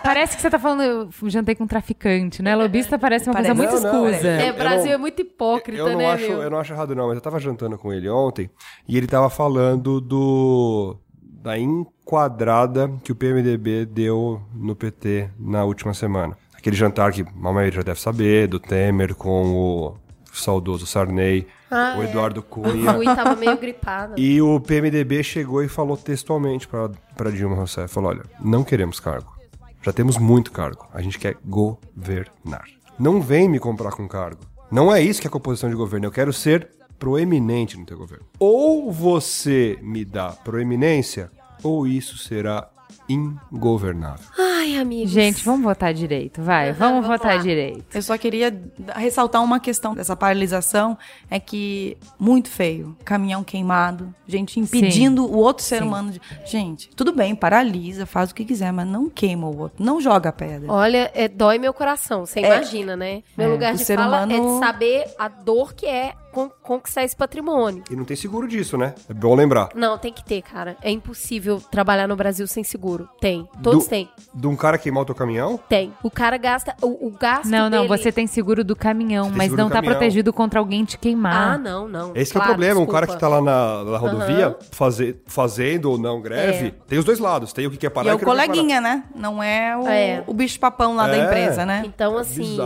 parece 0.03 0.35
que 0.35 0.41
você 0.41 0.49
tá 0.49 0.59
falando. 0.59 0.83
Eu 0.83 1.09
jantei 1.29 1.55
com 1.55 1.63
um 1.63 1.67
traficante, 1.67 2.43
né? 2.43 2.55
Lobista 2.55 2.99
parece 2.99 3.27
uma 3.29 3.33
coisa 3.35 3.53
muito 3.55 3.73
Não, 3.73 3.81
não, 3.81 4.07
escusa. 4.09 4.27
É, 4.27 4.49
Eu 4.49 4.53
Brasil 4.53 4.85
não- 4.85 4.91
é 4.93 4.97
muito 4.97 5.21
hipócrita, 5.21 5.79
eu 5.81 5.89
não 5.89 5.97
né, 5.97 6.11
acho, 6.11 6.27
meu? 6.29 6.43
eu 6.43 6.49
não 6.51 6.59
acho 6.59 6.73
errado 6.73 6.95
não, 6.95 7.07
mas 7.07 7.15
eu 7.15 7.21
tava 7.21 7.39
jantando 7.39 7.77
com 7.79 7.91
ele 7.91 8.07
ontem 8.09 8.49
e 8.87 8.95
ele 8.97 9.07
tava 9.07 9.29
falando 9.29 9.99
do 9.99 10.97
da 11.21 11.57
enquadrada 11.57 12.91
que 13.03 13.11
o 13.11 13.15
PMDB 13.15 13.85
deu 13.85 14.41
no 14.53 14.75
PT 14.75 15.29
na 15.39 15.63
última 15.63 15.93
semana. 15.95 16.37
Aquele 16.67 16.75
jantar 16.75 17.13
que 17.13 17.21
a 17.21 17.53
maioria 17.53 17.71
já 17.71 17.81
deve 17.81 17.97
saber, 18.01 18.45
do 18.49 18.59
Temer 18.59 19.15
com 19.15 19.55
o 19.55 19.95
saudoso 20.33 20.85
Sarney, 20.85 21.47
Ah, 21.71 21.95
o 21.97 22.03
é. 22.03 22.09
Eduardo 22.09 22.39
Eu 22.39 22.43
Cunha. 22.43 22.93
fui, 22.93 23.05
tava 23.05 23.37
meio 23.37 23.57
gripada. 23.57 24.15
E 24.17 24.41
o 24.41 24.59
PMDB 24.59 25.23
chegou 25.23 25.63
e 25.63 25.69
falou 25.69 25.95
textualmente 25.95 26.67
pra 26.67 27.31
Dilma 27.31 27.55
Rousseff, 27.55 27.87
falou, 27.93 28.09
olha, 28.09 28.23
não 28.41 28.65
queremos 28.65 28.99
cargo. 28.99 29.33
Já 29.81 29.93
temos 29.93 30.17
muito 30.17 30.51
cargo. 30.51 30.85
A 30.93 31.01
gente 31.01 31.17
quer 31.17 31.37
governar. 31.45 32.65
Não 32.99 33.21
vem 33.21 33.47
me 33.47 33.59
comprar 33.59 33.91
com 33.91 34.05
cargo. 34.05 34.41
Não 34.69 34.93
é 34.93 35.01
isso 35.01 35.21
que 35.21 35.27
é 35.27 35.29
composição 35.29 35.69
de 35.69 35.75
governo. 35.77 36.07
Eu 36.07 36.11
quero 36.11 36.33
ser 36.33 36.67
proeminente 36.99 37.77
no 37.79 37.85
teu 37.85 37.97
governo. 37.97 38.25
Ou 38.37 38.91
você 38.91 39.79
me 39.81 40.03
dá 40.03 40.31
proeminência, 40.31 41.31
ou 41.63 41.87
isso 41.87 42.17
será 42.17 42.67
ingovernável. 43.09 44.25
Ai, 44.37 44.77
amigos. 44.77 45.11
Gente, 45.11 45.43
vamos 45.43 45.63
votar 45.63 45.93
direito, 45.93 46.41
vai. 46.41 46.73
Vamos, 46.73 47.05
votar 47.07 47.35
lá. 47.37 47.41
direito. 47.41 47.85
Eu 47.93 48.01
só 48.01 48.17
queria 48.17 48.55
ressaltar 48.95 49.43
uma 49.43 49.59
questão 49.59 49.93
dessa 49.93 50.15
paralisação, 50.15 50.97
é 51.29 51.39
que 51.39 51.97
muito 52.19 52.49
feio, 52.49 52.95
caminhão 53.05 53.43
queimado, 53.43 54.13
gente 54.27 54.59
impedindo 54.59 55.25
o 55.25 55.37
outro 55.37 55.63
ser 55.63 55.79
Sim. 55.81 55.87
humano 55.87 56.11
de... 56.11 56.21
Gente, 56.45 56.89
tudo 56.95 57.11
bem, 57.13 57.33
paralisa, 57.35 58.05
faz 58.05 58.31
o 58.31 58.35
que 58.35 58.43
quiser, 58.43 58.71
mas 58.73 58.87
não 58.87 59.09
queima 59.09 59.47
o 59.47 59.57
outro, 59.57 59.83
não 59.83 60.01
joga 60.01 60.31
pedra. 60.31 60.71
Olha, 60.71 61.11
é, 61.13 61.27
dói 61.27 61.57
meu 61.57 61.73
coração, 61.73 62.25
você 62.25 62.39
É. 62.41 62.45
imagina, 62.55 62.95
né? 62.95 63.23
Meu 63.37 63.49
É. 63.49 63.51
lugar 63.53 63.73
O 63.73 63.77
de 63.77 63.85
ser 63.85 63.97
fala 63.97 64.23
é 64.23 64.25
de 64.27 64.33
humano- 64.35 64.59
saber 64.59 65.05
a 65.17 65.27
dor 65.27 65.73
que 65.73 65.85
é 65.85 66.13
con- 66.37 66.51
conquistar 66.61 67.03
esse 67.03 67.15
patrimônio. 67.15 67.83
E 67.89 67.95
não 67.95 68.05
tem 68.05 68.15
seguro 68.15 68.47
disso, 68.47 68.77
né? 68.77 68.93
É 69.09 69.13
bom 69.13 69.33
lembrar. 69.33 69.69
Não, 69.73 69.97
tem 69.97 70.13
que 70.13 70.23
ter, 70.23 70.43
cara. 70.43 70.75
É 70.83 70.91
impossível 70.91 71.59
trabalhar 71.71 72.07
no 72.07 72.15
Brasil 72.15 72.45
sem 72.45 72.63
seguro. 72.63 73.09
Tem. 73.19 73.47
Todos 73.63 73.85
Do- 73.85 73.89
têm. 73.89 74.07
De 74.33 74.45
um 74.47 74.55
cara 74.55 74.77
queimar 74.77 75.01
o 75.01 75.05
teu 75.05 75.15
caminhão? 75.15 75.59
Tem. 75.67 75.91
O 76.03 76.11
cara 76.11 76.37
gasta. 76.37 76.75
O, 76.81 77.07
o 77.07 77.11
gasto. 77.11 77.49
Não, 77.49 77.69
não, 77.69 77.81
dele- 77.83 77.87
você 77.87 78.11
tem 78.11 78.27
seguro 78.27 78.63
do 78.63 78.75
caminhão, 78.75 79.31
mas 79.33 79.51
não 79.51 79.67
tá 79.67 79.75
caminhão. 79.75 79.95
protegido 79.95 80.31
contra 80.31 80.59
alguém 80.59 80.85
te 80.85 80.97
queimar. 80.97 81.53
Ah, 81.53 81.57
não, 81.57 81.87
não. 81.87 82.11
Esse 82.15 82.31
que 82.31 82.37
é 82.37 82.39
o 82.39 82.43
Claro, 82.43 82.53
problema. 82.59 82.79
Um 82.81 82.85
cara 82.85 83.07
desculpa. 83.07 83.15
que 83.15 83.19
tá 83.19 83.27
lá 83.27 83.41
na, 83.41 83.91
na 83.91 83.97
rodovia 83.97 84.55
faze- 84.71 85.15
fazendo 85.25 85.89
ou 85.91 85.97
não 85.97 86.21
greve, 86.21 86.67
É. 86.67 86.73
tem 86.87 86.99
os 86.99 87.05
dois 87.05 87.17
lados. 87.19 87.51
Tem 87.53 87.65
o 87.65 87.71
que 87.71 87.77
quer 87.77 87.89
parar 87.89 88.07
E 88.07 88.09
é 88.11 88.13
o 88.13 88.17
o 88.17 88.21
coleguinha, 88.21 88.79
né? 88.79 89.03
Não 89.15 89.41
é 89.41 89.75
o, 89.75 89.87
É. 89.87 90.23
o 90.27 90.33
bicho 90.33 90.59
papão 90.59 90.95
lá 90.95 91.07
da 91.07 91.15
É. 91.17 91.25
empresa, 91.25 91.65
né? 91.65 91.83
Então, 91.85 92.17
assim, 92.17 92.57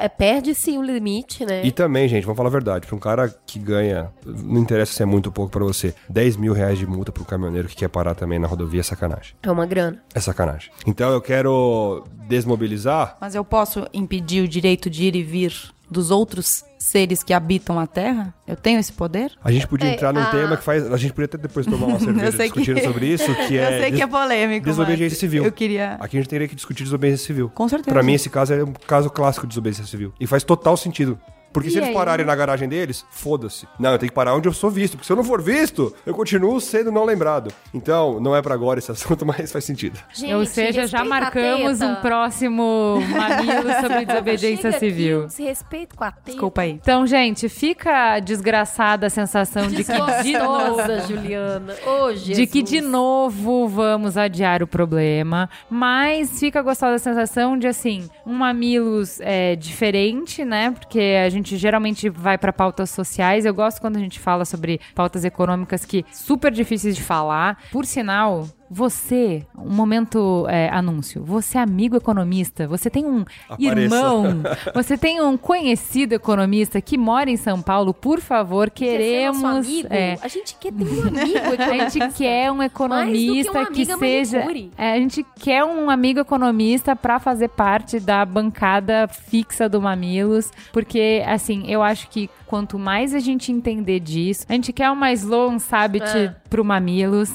é, 0.00 0.08
perde-se 0.08 0.76
o 0.78 0.82
limite, 0.82 1.44
né? 1.44 1.60
E 1.64 1.70
também, 1.72 2.08
gente, 2.08 2.24
vamos 2.24 2.36
falar 2.36 2.48
a 2.48 2.52
verdade. 2.52 2.86
Pra 2.86 2.96
um 2.96 2.98
cara 2.98 3.17
que 3.26 3.58
ganha, 3.58 4.10
não 4.26 4.60
interessa 4.60 4.92
se 4.92 5.02
é 5.02 5.06
muito 5.06 5.26
ou 5.26 5.32
pouco 5.32 5.50
pra 5.50 5.64
você, 5.64 5.94
10 6.10 6.36
mil 6.36 6.52
reais 6.52 6.78
de 6.78 6.86
multa 6.86 7.10
pro 7.10 7.24
caminhoneiro 7.24 7.66
que 7.68 7.74
quer 7.76 7.88
parar 7.88 8.14
também 8.14 8.38
na 8.38 8.46
rodovia 8.46 8.80
é 8.80 8.82
sacanagem. 8.84 9.34
É 9.42 9.50
uma 9.50 9.64
grana. 9.64 10.02
É 10.14 10.20
sacanagem. 10.20 10.70
Então 10.86 11.10
eu 11.10 11.20
quero 11.22 12.04
desmobilizar. 12.28 13.16
Mas 13.20 13.34
eu 13.34 13.44
posso 13.44 13.86
impedir 13.92 14.42
o 14.44 14.48
direito 14.48 14.88
de 14.90 15.04
ir 15.04 15.16
e 15.16 15.22
vir 15.22 15.52
dos 15.90 16.10
outros 16.10 16.64
seres 16.78 17.22
que 17.22 17.32
habitam 17.32 17.78
a 17.80 17.86
Terra? 17.86 18.34
Eu 18.46 18.54
tenho 18.56 18.78
esse 18.78 18.92
poder? 18.92 19.32
A 19.42 19.50
gente 19.50 19.66
podia 19.66 19.88
É, 19.88 19.94
entrar 19.94 20.12
num 20.12 20.20
a- 20.20 20.26
tema 20.26 20.56
que 20.56 20.62
faz. 20.62 20.90
A 20.92 20.96
gente 20.98 21.12
podia 21.14 21.24
até 21.24 21.38
depois 21.38 21.64
tomar 21.66 21.86
uma 21.86 21.98
cerveja 22.00 22.30
sei 22.36 22.50
que- 22.50 22.58
discutindo 22.60 22.84
sobre 22.84 23.06
isso, 23.06 23.34
que 23.46 23.56
é. 23.58 23.78
eu 23.78 23.82
sei 23.82 23.92
que 23.92 24.02
é 24.02 24.06
polêmico. 24.06 24.66
desobediência 24.66 25.14
mas 25.14 25.18
civil. 25.18 25.44
Eu 25.44 25.52
queria. 25.52 25.94
Aqui 25.94 26.16
a 26.18 26.20
gente 26.20 26.28
teria 26.28 26.46
que 26.46 26.54
discutir 26.54 26.84
desobediência 26.84 27.26
civil. 27.26 27.50
Com 27.54 27.66
certeza. 27.68 27.90
Pra 27.92 28.02
mim, 28.02 28.12
esse 28.12 28.28
caso 28.28 28.52
é 28.52 28.62
um 28.62 28.72
caso 28.86 29.08
clássico 29.10 29.46
de 29.46 29.50
desobediência 29.50 29.86
civil. 29.86 30.12
E 30.20 30.26
faz 30.26 30.44
total 30.44 30.76
sentido. 30.76 31.18
Porque 31.52 31.70
se 31.70 31.76
E 31.76 31.78
eles 31.78 31.88
aí? 31.88 31.94
pararem 31.94 32.24
na 32.26 32.34
garagem 32.36 32.68
deles, 32.68 33.04
foda-se. 33.10 33.66
Não, 33.78 33.92
eu 33.92 33.98
tenho 33.98 34.10
que 34.10 34.14
parar 34.14 34.34
onde 34.34 34.48
eu 34.48 34.52
sou 34.52 34.70
visto. 34.70 34.92
Porque 34.96 35.06
se 35.06 35.12
eu 35.12 35.16
não 35.16 35.24
for 35.24 35.40
visto, 35.42 35.94
eu 36.04 36.14
continuo 36.14 36.60
sendo 36.60 36.90
não 36.92 37.04
lembrado. 37.04 37.52
Então, 37.74 38.20
não 38.20 38.34
é 38.36 38.42
pra 38.42 38.54
agora 38.54 38.78
esse 38.78 38.90
assunto, 38.92 39.24
mas 39.26 39.50
faz 39.52 39.64
sentido. 39.64 39.98
Gente, 40.12 40.34
Ou 40.34 40.44
seja, 40.44 40.86
já 40.86 41.00
a 41.00 41.04
marcamos 41.04 41.80
um 41.80 41.94
próximo 41.96 42.98
mamilo 43.10 43.72
sobre 43.80 44.04
desobediência 44.04 44.72
Chega 44.72 44.78
civil. 44.78 45.16
aqui, 45.18 45.24
um 45.24 45.28
desrespeito 45.28 45.96
com 45.96 46.04
a 46.04 46.10
teta. 46.12 46.30
Desculpa 46.30 46.62
aí. 46.62 46.70
Então, 46.72 47.06
gente, 47.06 47.48
fica 47.48 48.14
a 48.14 48.18
desgraçada 48.20 49.08
sensação 49.10 49.66
de 49.68 49.84
que 49.84 50.22
de 50.22 50.38
novo, 50.38 50.80
Juliana. 51.08 51.74
Jesus. 52.14 52.36
de 52.36 52.46
que 52.46 52.62
de 52.62 52.80
novo 52.80 53.68
vamos 53.68 54.16
adiar 54.16 54.62
o 54.62 54.66
problema, 54.66 55.48
mas 55.70 56.38
fica 56.38 56.62
gostosa 56.62 56.94
a 56.96 56.98
sensação 56.98 57.56
de 57.58 57.66
assim, 57.66 58.08
um 58.26 58.34
mamilos 58.34 59.18
é, 59.20 59.56
diferente, 59.56 60.44
né? 60.44 60.70
Porque 60.78 61.00
a 61.24 61.28
gente 61.28 61.37
geralmente 61.44 62.08
vai 62.08 62.38
para 62.38 62.52
pautas 62.52 62.90
sociais. 62.90 63.44
Eu 63.44 63.54
gosto 63.54 63.80
quando 63.80 63.96
a 63.96 64.00
gente 64.00 64.18
fala 64.18 64.44
sobre 64.44 64.80
pautas 64.94 65.24
econômicas 65.24 65.84
que 65.84 66.04
super 66.12 66.52
difíceis 66.52 66.96
de 66.96 67.02
falar. 67.02 67.62
Por 67.70 67.84
sinal, 67.86 68.48
você, 68.70 69.46
um 69.56 69.70
momento 69.72 70.46
é, 70.48 70.68
anúncio, 70.70 71.22
você 71.24 71.58
é 71.58 71.60
amigo 71.60 71.96
economista, 71.96 72.66
você 72.66 72.90
tem 72.90 73.04
um 73.06 73.24
Apareça. 73.48 73.80
irmão, 73.80 74.42
você 74.74 74.96
tem 74.98 75.20
um 75.20 75.36
conhecido 75.36 76.12
economista 76.14 76.80
que 76.80 76.98
mora 76.98 77.30
em 77.30 77.36
São 77.36 77.62
Paulo, 77.62 77.94
por 77.94 78.20
favor, 78.20 78.70
Quer 78.70 78.84
ser 78.86 78.90
queremos. 78.98 79.42
nosso 79.42 79.68
amigo? 79.68 79.88
é, 79.90 80.18
A 80.22 80.28
gente 80.28 80.56
quer 80.56 80.72
ter 80.72 80.84
um 80.84 81.08
amigo 81.08 81.38
a 81.48 81.54
economista. 81.54 81.90
gente 81.90 82.12
quer 82.16 82.52
um 82.52 82.62
economista 82.62 83.52
que 83.52 83.58
amiga 83.82 83.96
seja. 83.98 84.38
manicure. 84.38 84.70
É, 84.76 84.92
a 84.92 84.96
gente 84.98 85.26
quer 85.40 85.64
um 85.64 85.88
amigo 85.90 86.20
economista 86.20 86.94
para 86.94 87.18
fazer 87.18 87.48
parte 87.48 87.98
da 88.00 88.24
bancada 88.24 89.08
fixa 89.08 89.68
do 89.68 89.80
Mamilos, 89.80 90.50
porque 90.72 91.22
assim, 91.26 91.64
eu 91.70 91.82
acho 91.82 92.08
que 92.08 92.28
quanto 92.48 92.78
mais 92.78 93.14
a 93.14 93.18
gente 93.18 93.52
entender 93.52 94.00
disso, 94.00 94.46
a 94.48 94.54
gente 94.54 94.72
quer 94.72 94.90
uma 94.90 95.12
Sloan 95.12 95.58
Sabit 95.58 96.06
É. 96.06 96.34
pro 96.48 96.64
Mamilos. 96.64 97.30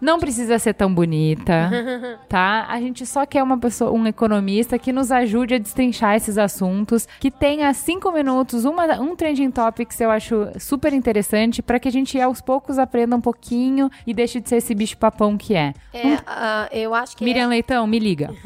Não 0.00 0.18
precisa 0.18 0.58
ser 0.58 0.74
tão 0.74 0.94
bonita, 0.94 1.70
tá? 2.28 2.66
A 2.68 2.78
gente 2.78 3.06
só 3.06 3.24
quer 3.24 3.42
uma 3.42 3.58
pessoa, 3.58 3.90
um 3.90 4.06
economista 4.06 4.78
que 4.78 4.92
nos 4.92 5.10
ajude 5.10 5.54
a 5.54 5.58
destrinchar 5.58 6.16
esses 6.16 6.36
assuntos, 6.36 7.08
que 7.18 7.30
tenha 7.30 7.72
cinco 7.72 8.12
minutos, 8.12 8.64
uma, 8.64 9.00
um 9.00 9.16
trending 9.16 9.50
topics 9.50 9.98
eu 10.00 10.10
acho 10.10 10.48
super 10.60 10.92
interessante 10.92 11.62
para 11.62 11.80
que 11.80 11.88
a 11.88 11.92
gente 11.92 12.20
aos 12.20 12.40
poucos 12.40 12.78
aprenda 12.78 13.16
um 13.16 13.20
pouquinho 13.20 13.90
e 14.06 14.12
deixe 14.12 14.40
de 14.40 14.48
ser 14.48 14.56
esse 14.56 14.74
bicho 14.74 14.96
papão 14.98 15.38
que 15.38 15.54
é. 15.54 15.72
É, 15.94 16.18
ah, 16.26 16.68
eu 16.70 16.94
acho 16.94 17.16
que 17.16 17.24
Miriam 17.24 17.48
Leitão, 17.48 17.86
me 17.86 17.98
liga. 17.98 18.30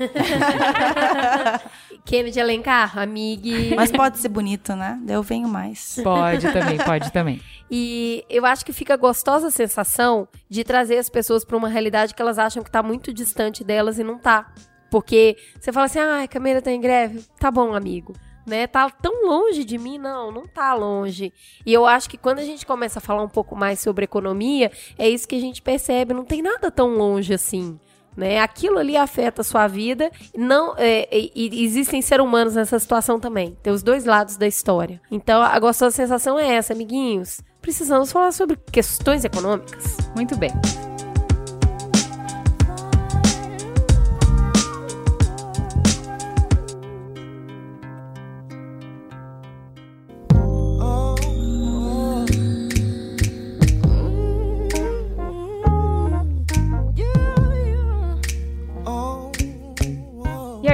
Kennedy 2.06 2.40
Alencar, 2.40 2.96
amigue. 2.96 3.74
Mas 3.74 3.90
pode 3.90 4.18
ser 4.18 4.28
bonito, 4.28 4.76
né? 4.76 4.98
Eu 5.08 5.24
venho 5.24 5.48
mais. 5.48 5.98
Pode 6.02 6.50
também, 6.52 6.78
pode 6.86 7.12
também. 7.12 7.42
E 7.68 8.24
eu 8.30 8.46
acho 8.46 8.64
que 8.64 8.72
fica 8.72 8.96
gostosa 8.96 9.48
a 9.48 9.50
sensação 9.50 10.28
de 10.48 10.62
trazer 10.62 10.98
as 10.98 11.10
pessoas 11.10 11.44
para 11.44 11.56
uma 11.56 11.68
realidade 11.68 12.14
que 12.14 12.22
elas 12.22 12.38
acham 12.38 12.62
que 12.62 12.70
tá 12.70 12.80
muito 12.80 13.12
distante 13.12 13.64
delas 13.64 13.98
e 13.98 14.04
não 14.04 14.18
tá. 14.18 14.54
Porque 14.88 15.36
você 15.60 15.72
fala 15.72 15.86
assim, 15.86 15.98
ah, 15.98 16.22
a 16.22 16.28
Camila 16.28 16.62
tá 16.62 16.70
em 16.70 16.80
greve. 16.80 17.24
Tá 17.40 17.50
bom, 17.50 17.74
amigo. 17.74 18.14
Né? 18.46 18.68
Tá 18.68 18.88
tão 18.88 19.26
longe 19.26 19.64
de 19.64 19.76
mim? 19.76 19.98
Não, 19.98 20.30
não 20.30 20.46
tá 20.46 20.72
longe. 20.74 21.32
E 21.66 21.74
eu 21.74 21.84
acho 21.84 22.08
que 22.08 22.16
quando 22.16 22.38
a 22.38 22.44
gente 22.44 22.64
começa 22.64 23.00
a 23.00 23.02
falar 23.02 23.24
um 23.24 23.28
pouco 23.28 23.56
mais 23.56 23.80
sobre 23.80 24.04
economia, 24.04 24.70
é 24.96 25.08
isso 25.08 25.26
que 25.26 25.34
a 25.34 25.40
gente 25.40 25.60
percebe. 25.60 26.14
Não 26.14 26.24
tem 26.24 26.40
nada 26.40 26.70
tão 26.70 26.90
longe 26.90 27.34
assim. 27.34 27.80
Né? 28.16 28.40
Aquilo 28.40 28.78
ali 28.78 28.96
afeta 28.96 29.42
a 29.42 29.44
sua 29.44 29.66
vida. 29.66 30.10
Não, 30.36 30.74
é, 30.78 31.08
e, 31.12 31.64
existem 31.64 32.00
seres 32.00 32.24
humanos 32.24 32.54
nessa 32.54 32.78
situação 32.78 33.20
também. 33.20 33.56
Tem 33.62 33.72
os 33.72 33.82
dois 33.82 34.04
lados 34.04 34.36
da 34.36 34.46
história. 34.46 35.00
Então, 35.10 35.42
a 35.42 35.58
gostosa 35.58 35.94
sensação 35.94 36.38
é 36.38 36.54
essa, 36.54 36.72
amiguinhos. 36.72 37.40
Precisamos 37.60 38.12
falar 38.12 38.32
sobre 38.32 38.56
questões 38.72 39.24
econômicas. 39.24 39.96
Muito 40.14 40.36
bem. 40.36 40.50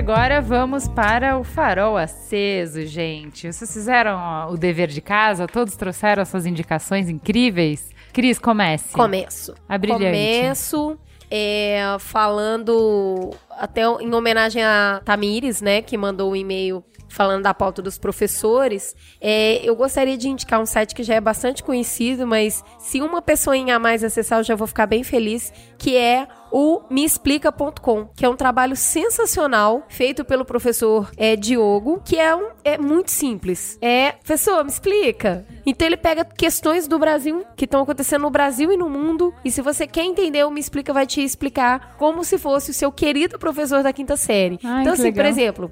Agora 0.03 0.41
vamos 0.41 0.89
para 0.89 1.39
o 1.39 1.45
farol 1.45 1.97
aceso, 1.97 2.85
gente. 2.85 3.53
Vocês 3.53 3.73
fizeram 3.73 4.51
o 4.51 4.57
dever 4.57 4.89
de 4.89 5.01
casa? 5.01 5.47
Todos 5.47 5.77
trouxeram 5.77 6.23
as 6.23 6.29
suas 6.29 6.45
indicações 6.45 7.09
incríveis? 7.09 7.89
Cris, 8.12 8.37
comece. 8.37 8.93
Começo. 8.93 9.55
A 9.69 9.79
brilhante. 9.79 10.05
Começo 10.07 10.99
é, 11.31 11.97
falando 12.01 13.31
até 13.59 13.83
em 13.83 14.15
homenagem 14.15 14.62
a 14.62 15.01
Tamires, 15.05 15.61
né, 15.61 15.83
que 15.83 15.97
mandou 15.97 16.33
o 16.33 16.37
e-mail 16.37 16.85
falando 17.12 17.43
da 17.43 17.53
pauta 17.53 17.83
dos 17.83 17.99
professores. 17.99 18.97
É, 19.20 19.61
eu 19.62 19.77
gostaria 19.77 20.16
de 20.16 20.29
indicar 20.29 20.61
um 20.61 20.66
site 20.66 20.95
que 20.95 21.03
já 21.03 21.15
é 21.15 21.20
bastante 21.20 21.62
conhecido, 21.62 22.27
mas 22.27 22.65
se 22.79 23.01
uma 23.03 23.20
pessoinha 23.20 23.77
a 23.77 23.79
mais 23.79 24.03
acessar, 24.03 24.41
eu 24.41 24.45
já 24.45 24.57
vou 24.57 24.66
ficar 24.66 24.87
bem 24.87 25.05
feliz, 25.05 25.53
que 25.79 25.97
é 25.97 26.27
o 26.53 26.83
meexplica.com, 26.91 28.09
que 28.15 28.27
é 28.27 28.29
um 28.29 28.37
trabalho 28.37 28.77
sensacional 28.77 29.85
feito 29.89 30.23
pelo 30.23 30.45
professor 30.45 31.11
é, 31.16 31.35
Diogo, 31.35 32.03
que 32.05 32.19
é, 32.19 32.37
um, 32.37 32.51
é 32.62 32.77
muito 32.77 33.11
simples. 33.11 33.79
É, 33.81 34.12
professor, 34.12 34.62
me 34.62 34.70
explica. 34.70 35.47
Então 35.65 35.87
ele 35.87 35.97
pega 35.97 36.24
questões 36.24 36.87
do 36.87 36.99
Brasil 36.99 37.45
que 37.57 37.65
estão 37.65 37.83
acontecendo 37.83 38.23
no 38.23 38.31
Brasil 38.31 38.70
e 38.70 38.77
no 38.77 38.91
mundo, 38.91 39.35
e 39.43 39.51
se 39.51 39.62
você 39.62 39.87
quer 39.87 40.05
entender, 40.05 40.45
o 40.45 40.51
Me 40.51 40.61
Explica 40.61 40.93
vai 40.93 41.07
te 41.07 41.23
explicar 41.23 41.97
como 41.97 42.23
se 42.23 42.37
fosse 42.37 42.70
o 42.70 42.74
seu 42.74 42.93
querido 42.93 43.39
professor 43.43 43.82
da 43.82 43.93
quinta 43.93 44.16
série. 44.16 44.59
Ai, 44.62 44.82
então, 44.82 44.93
assim, 44.93 45.10
por 45.12 45.24
legal. 45.24 45.27
exemplo, 45.27 45.70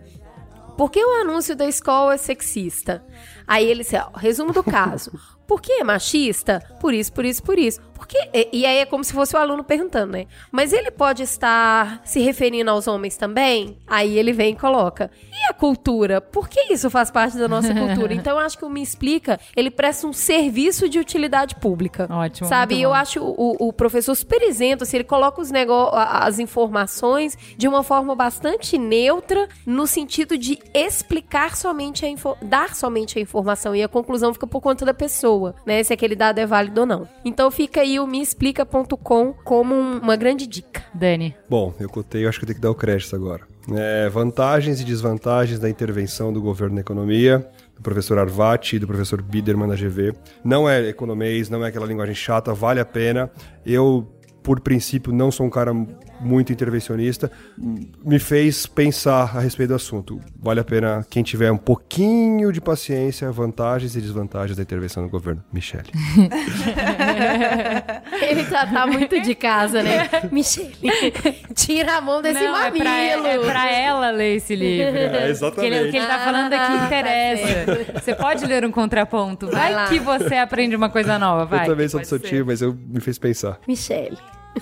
por 0.77 0.91
que 0.91 1.03
o 1.03 1.21
anúncio 1.21 1.55
da 1.55 1.67
escola 1.67 2.15
é 2.15 2.17
sexista? 2.17 3.05
Aí 3.51 3.67
ele 3.69 3.83
disse, 3.83 3.97
ó, 3.97 4.17
resumo 4.17 4.53
do 4.53 4.63
caso. 4.63 5.11
Por 5.51 5.61
que 5.61 5.73
é 5.73 5.83
machista? 5.83 6.63
Por 6.81 6.95
isso, 6.95 7.13
por 7.13 7.25
isso, 7.25 7.43
por 7.43 7.59
isso. 7.59 7.81
Porque, 7.93 8.17
e, 8.33 8.61
e 8.61 8.65
aí 8.65 8.79
é 8.79 8.87
como 8.87 9.03
se 9.03 9.13
fosse 9.13 9.35
o 9.35 9.39
aluno 9.39 9.65
perguntando, 9.65 10.13
né? 10.13 10.27
Mas 10.53 10.73
ele 10.73 10.93
pode 10.93 11.25
estar 11.25 12.01
se 12.05 12.21
referindo 12.21 12.71
aos 12.71 12.87
homens 12.87 13.17
também? 13.17 13.77
Aí 13.85 14.17
ele 14.17 14.33
vem 14.33 14.53
e 14.53 14.57
coloca. 14.57 15.11
E 15.29 15.51
a 15.51 15.53
cultura? 15.53 16.21
Por 16.21 16.49
que 16.49 16.73
isso 16.73 16.89
faz 16.89 17.11
parte 17.11 17.37
da 17.37 17.49
nossa 17.49 17.75
cultura? 17.75 18.15
Então 18.15 18.39
eu 18.39 18.47
acho 18.47 18.57
que 18.57 18.65
o 18.65 18.71
Me 18.71 18.81
Explica, 18.81 19.41
ele 19.57 19.73
presta 19.73 20.07
um 20.07 20.13
serviço 20.13 20.89
de 20.89 21.01
utilidade 21.01 21.57
pública. 21.57 22.07
Ótimo, 22.09 22.49
Sabe? 22.49 22.75
muito 22.75 22.85
Eu 22.85 22.95
acho 22.95 23.21
o, 23.21 23.57
o 23.69 23.73
professor 23.73 24.15
super 24.15 24.41
isento, 24.43 24.85
assim, 24.85 24.99
ele 24.99 25.05
coloca 25.05 25.41
os 25.43 25.51
nego 25.51 25.73
a- 25.73 26.27
as 26.27 26.39
informações 26.39 27.37
de 27.57 27.67
uma 27.67 27.83
forma 27.83 28.15
bastante 28.15 28.79
neutra, 28.79 29.49
no 29.67 29.85
sentido 29.85 30.39
de 30.39 30.61
explicar 30.73 31.57
somente 31.57 32.07
a 32.07 32.11
dar 32.41 32.77
somente 32.77 33.19
a 33.19 33.21
informação 33.23 33.40
e 33.75 33.83
a 33.83 33.89
conclusão 33.89 34.33
fica 34.33 34.47
por 34.47 34.61
conta 34.61 34.85
da 34.85 34.95
pessoa, 34.95 35.55
né? 35.67 35.83
Se 35.83 35.93
aquele 35.93 36.15
dado 36.17 36.39
é 36.39 36.47
válido 36.47 36.81
ou 36.81 36.87
não. 36.87 37.09
Então 37.25 37.51
fica 37.51 37.81
aí 37.81 37.99
o 38.01 38.07
meexplica.com 38.07 39.33
como 39.45 39.75
um- 39.75 39.99
uma 39.99 40.17
grande 40.17 40.47
dica. 40.47 40.83
Dani. 40.95 41.35
Bom, 41.49 41.73
eu 41.79 41.89
cotei, 41.89 42.25
eu 42.25 42.29
acho 42.29 42.39
que 42.39 42.45
eu 42.45 42.49
tenho 42.49 42.57
que 42.57 42.63
dar 42.63 42.71
o 42.71 42.75
crédito 42.75 43.15
agora. 43.15 43.43
É, 43.73 44.09
vantagens 44.09 44.81
e 44.81 44.85
desvantagens 44.85 45.59
da 45.61 45.69
intervenção 45.71 46.33
do 46.33 46.41
governo 46.41 46.75
na 46.75 46.81
economia, 46.81 47.47
do 47.77 47.83
professor 47.83 48.19
Arvati 48.19 48.77
e 48.77 48.79
do 48.79 48.87
professor 48.87 49.23
Biderman 49.23 49.69
da 49.69 49.77
GV. 49.77 50.13
Não 50.45 50.69
é 50.69 50.89
economês, 50.89 51.49
não 51.49 51.65
é 51.65 51.69
aquela 51.69 51.87
linguagem 51.87 52.15
chata, 52.15 52.53
vale 52.53 52.81
a 52.81 52.85
pena. 52.85 53.31
Eu, 53.65 54.07
por 54.43 54.61
princípio, 54.61 55.13
não 55.13 55.31
sou 55.31 55.47
um 55.47 55.51
cara 55.51 55.73
muito 56.21 56.53
intervencionista. 56.53 57.31
Me 57.59 58.19
fez 58.19 58.67
pensar 58.67 59.37
a 59.37 59.41
respeito 59.41 59.71
do 59.71 59.75
assunto. 59.77 60.21
Vale 60.41 60.61
a 60.61 60.65
pena 60.65 61.05
quem 61.09 61.23
tiver 61.23 61.51
um 61.51 61.57
pouquinho 61.57 62.53
de 62.53 62.61
paciência, 62.61 63.31
vantagens 63.33 63.97
e 63.97 64.01
desvantagens 64.01 64.57
da 64.57 64.63
intervenção 64.63 65.03
do 65.03 65.09
governo. 65.09 65.43
Michele. 65.53 65.91
Ele 68.23 68.45
já 68.45 68.67
tá 68.67 68.87
muito 68.87 69.21
de 69.21 69.35
casa, 69.35 69.83
né? 69.83 70.09
Michele, 70.31 70.73
tira 71.55 71.97
a 71.97 72.01
mão 72.01 72.23
desse 72.23 72.41
Não, 72.43 72.57
é 72.57 72.71
mamilo. 72.71 72.85
pra, 72.85 73.01
é 73.31 73.39
pra 73.39 73.71
ela 73.71 74.11
ler 74.11 74.37
esse 74.37 74.55
livro. 74.55 74.91
É, 75.21 75.29
exatamente. 75.29 75.71
que 75.73 75.77
ele, 75.79 75.89
o 75.89 75.91
que 75.91 75.97
ele 75.97 76.07
tá 76.07 76.19
falando 76.21 76.53
aqui 76.53 76.73
Ah, 76.73 76.79
tá 76.79 76.87
interessa. 76.87 78.01
Você 78.01 78.15
pode 78.15 78.45
ler 78.47 78.65
um 78.65 78.71
contraponto. 78.71 79.47
Vai, 79.47 79.61
Vai 79.61 79.75
lá. 79.75 79.89
que 79.89 79.99
você 79.99 80.37
aprende 80.37 80.77
uma 80.77 80.89
coisa 80.91 81.19
nova, 81.19 81.45
vai. 81.45 81.65
eu 81.67 81.71
também 81.71 81.89
sou 81.89 82.01
do 82.01 82.07
seu 82.07 82.19
time, 82.19 82.45
mas 82.45 82.61
eu 82.63 82.77
me 82.89 83.01
fez 83.01 83.19
pensar. 83.19 83.59
Michele, 83.67 84.17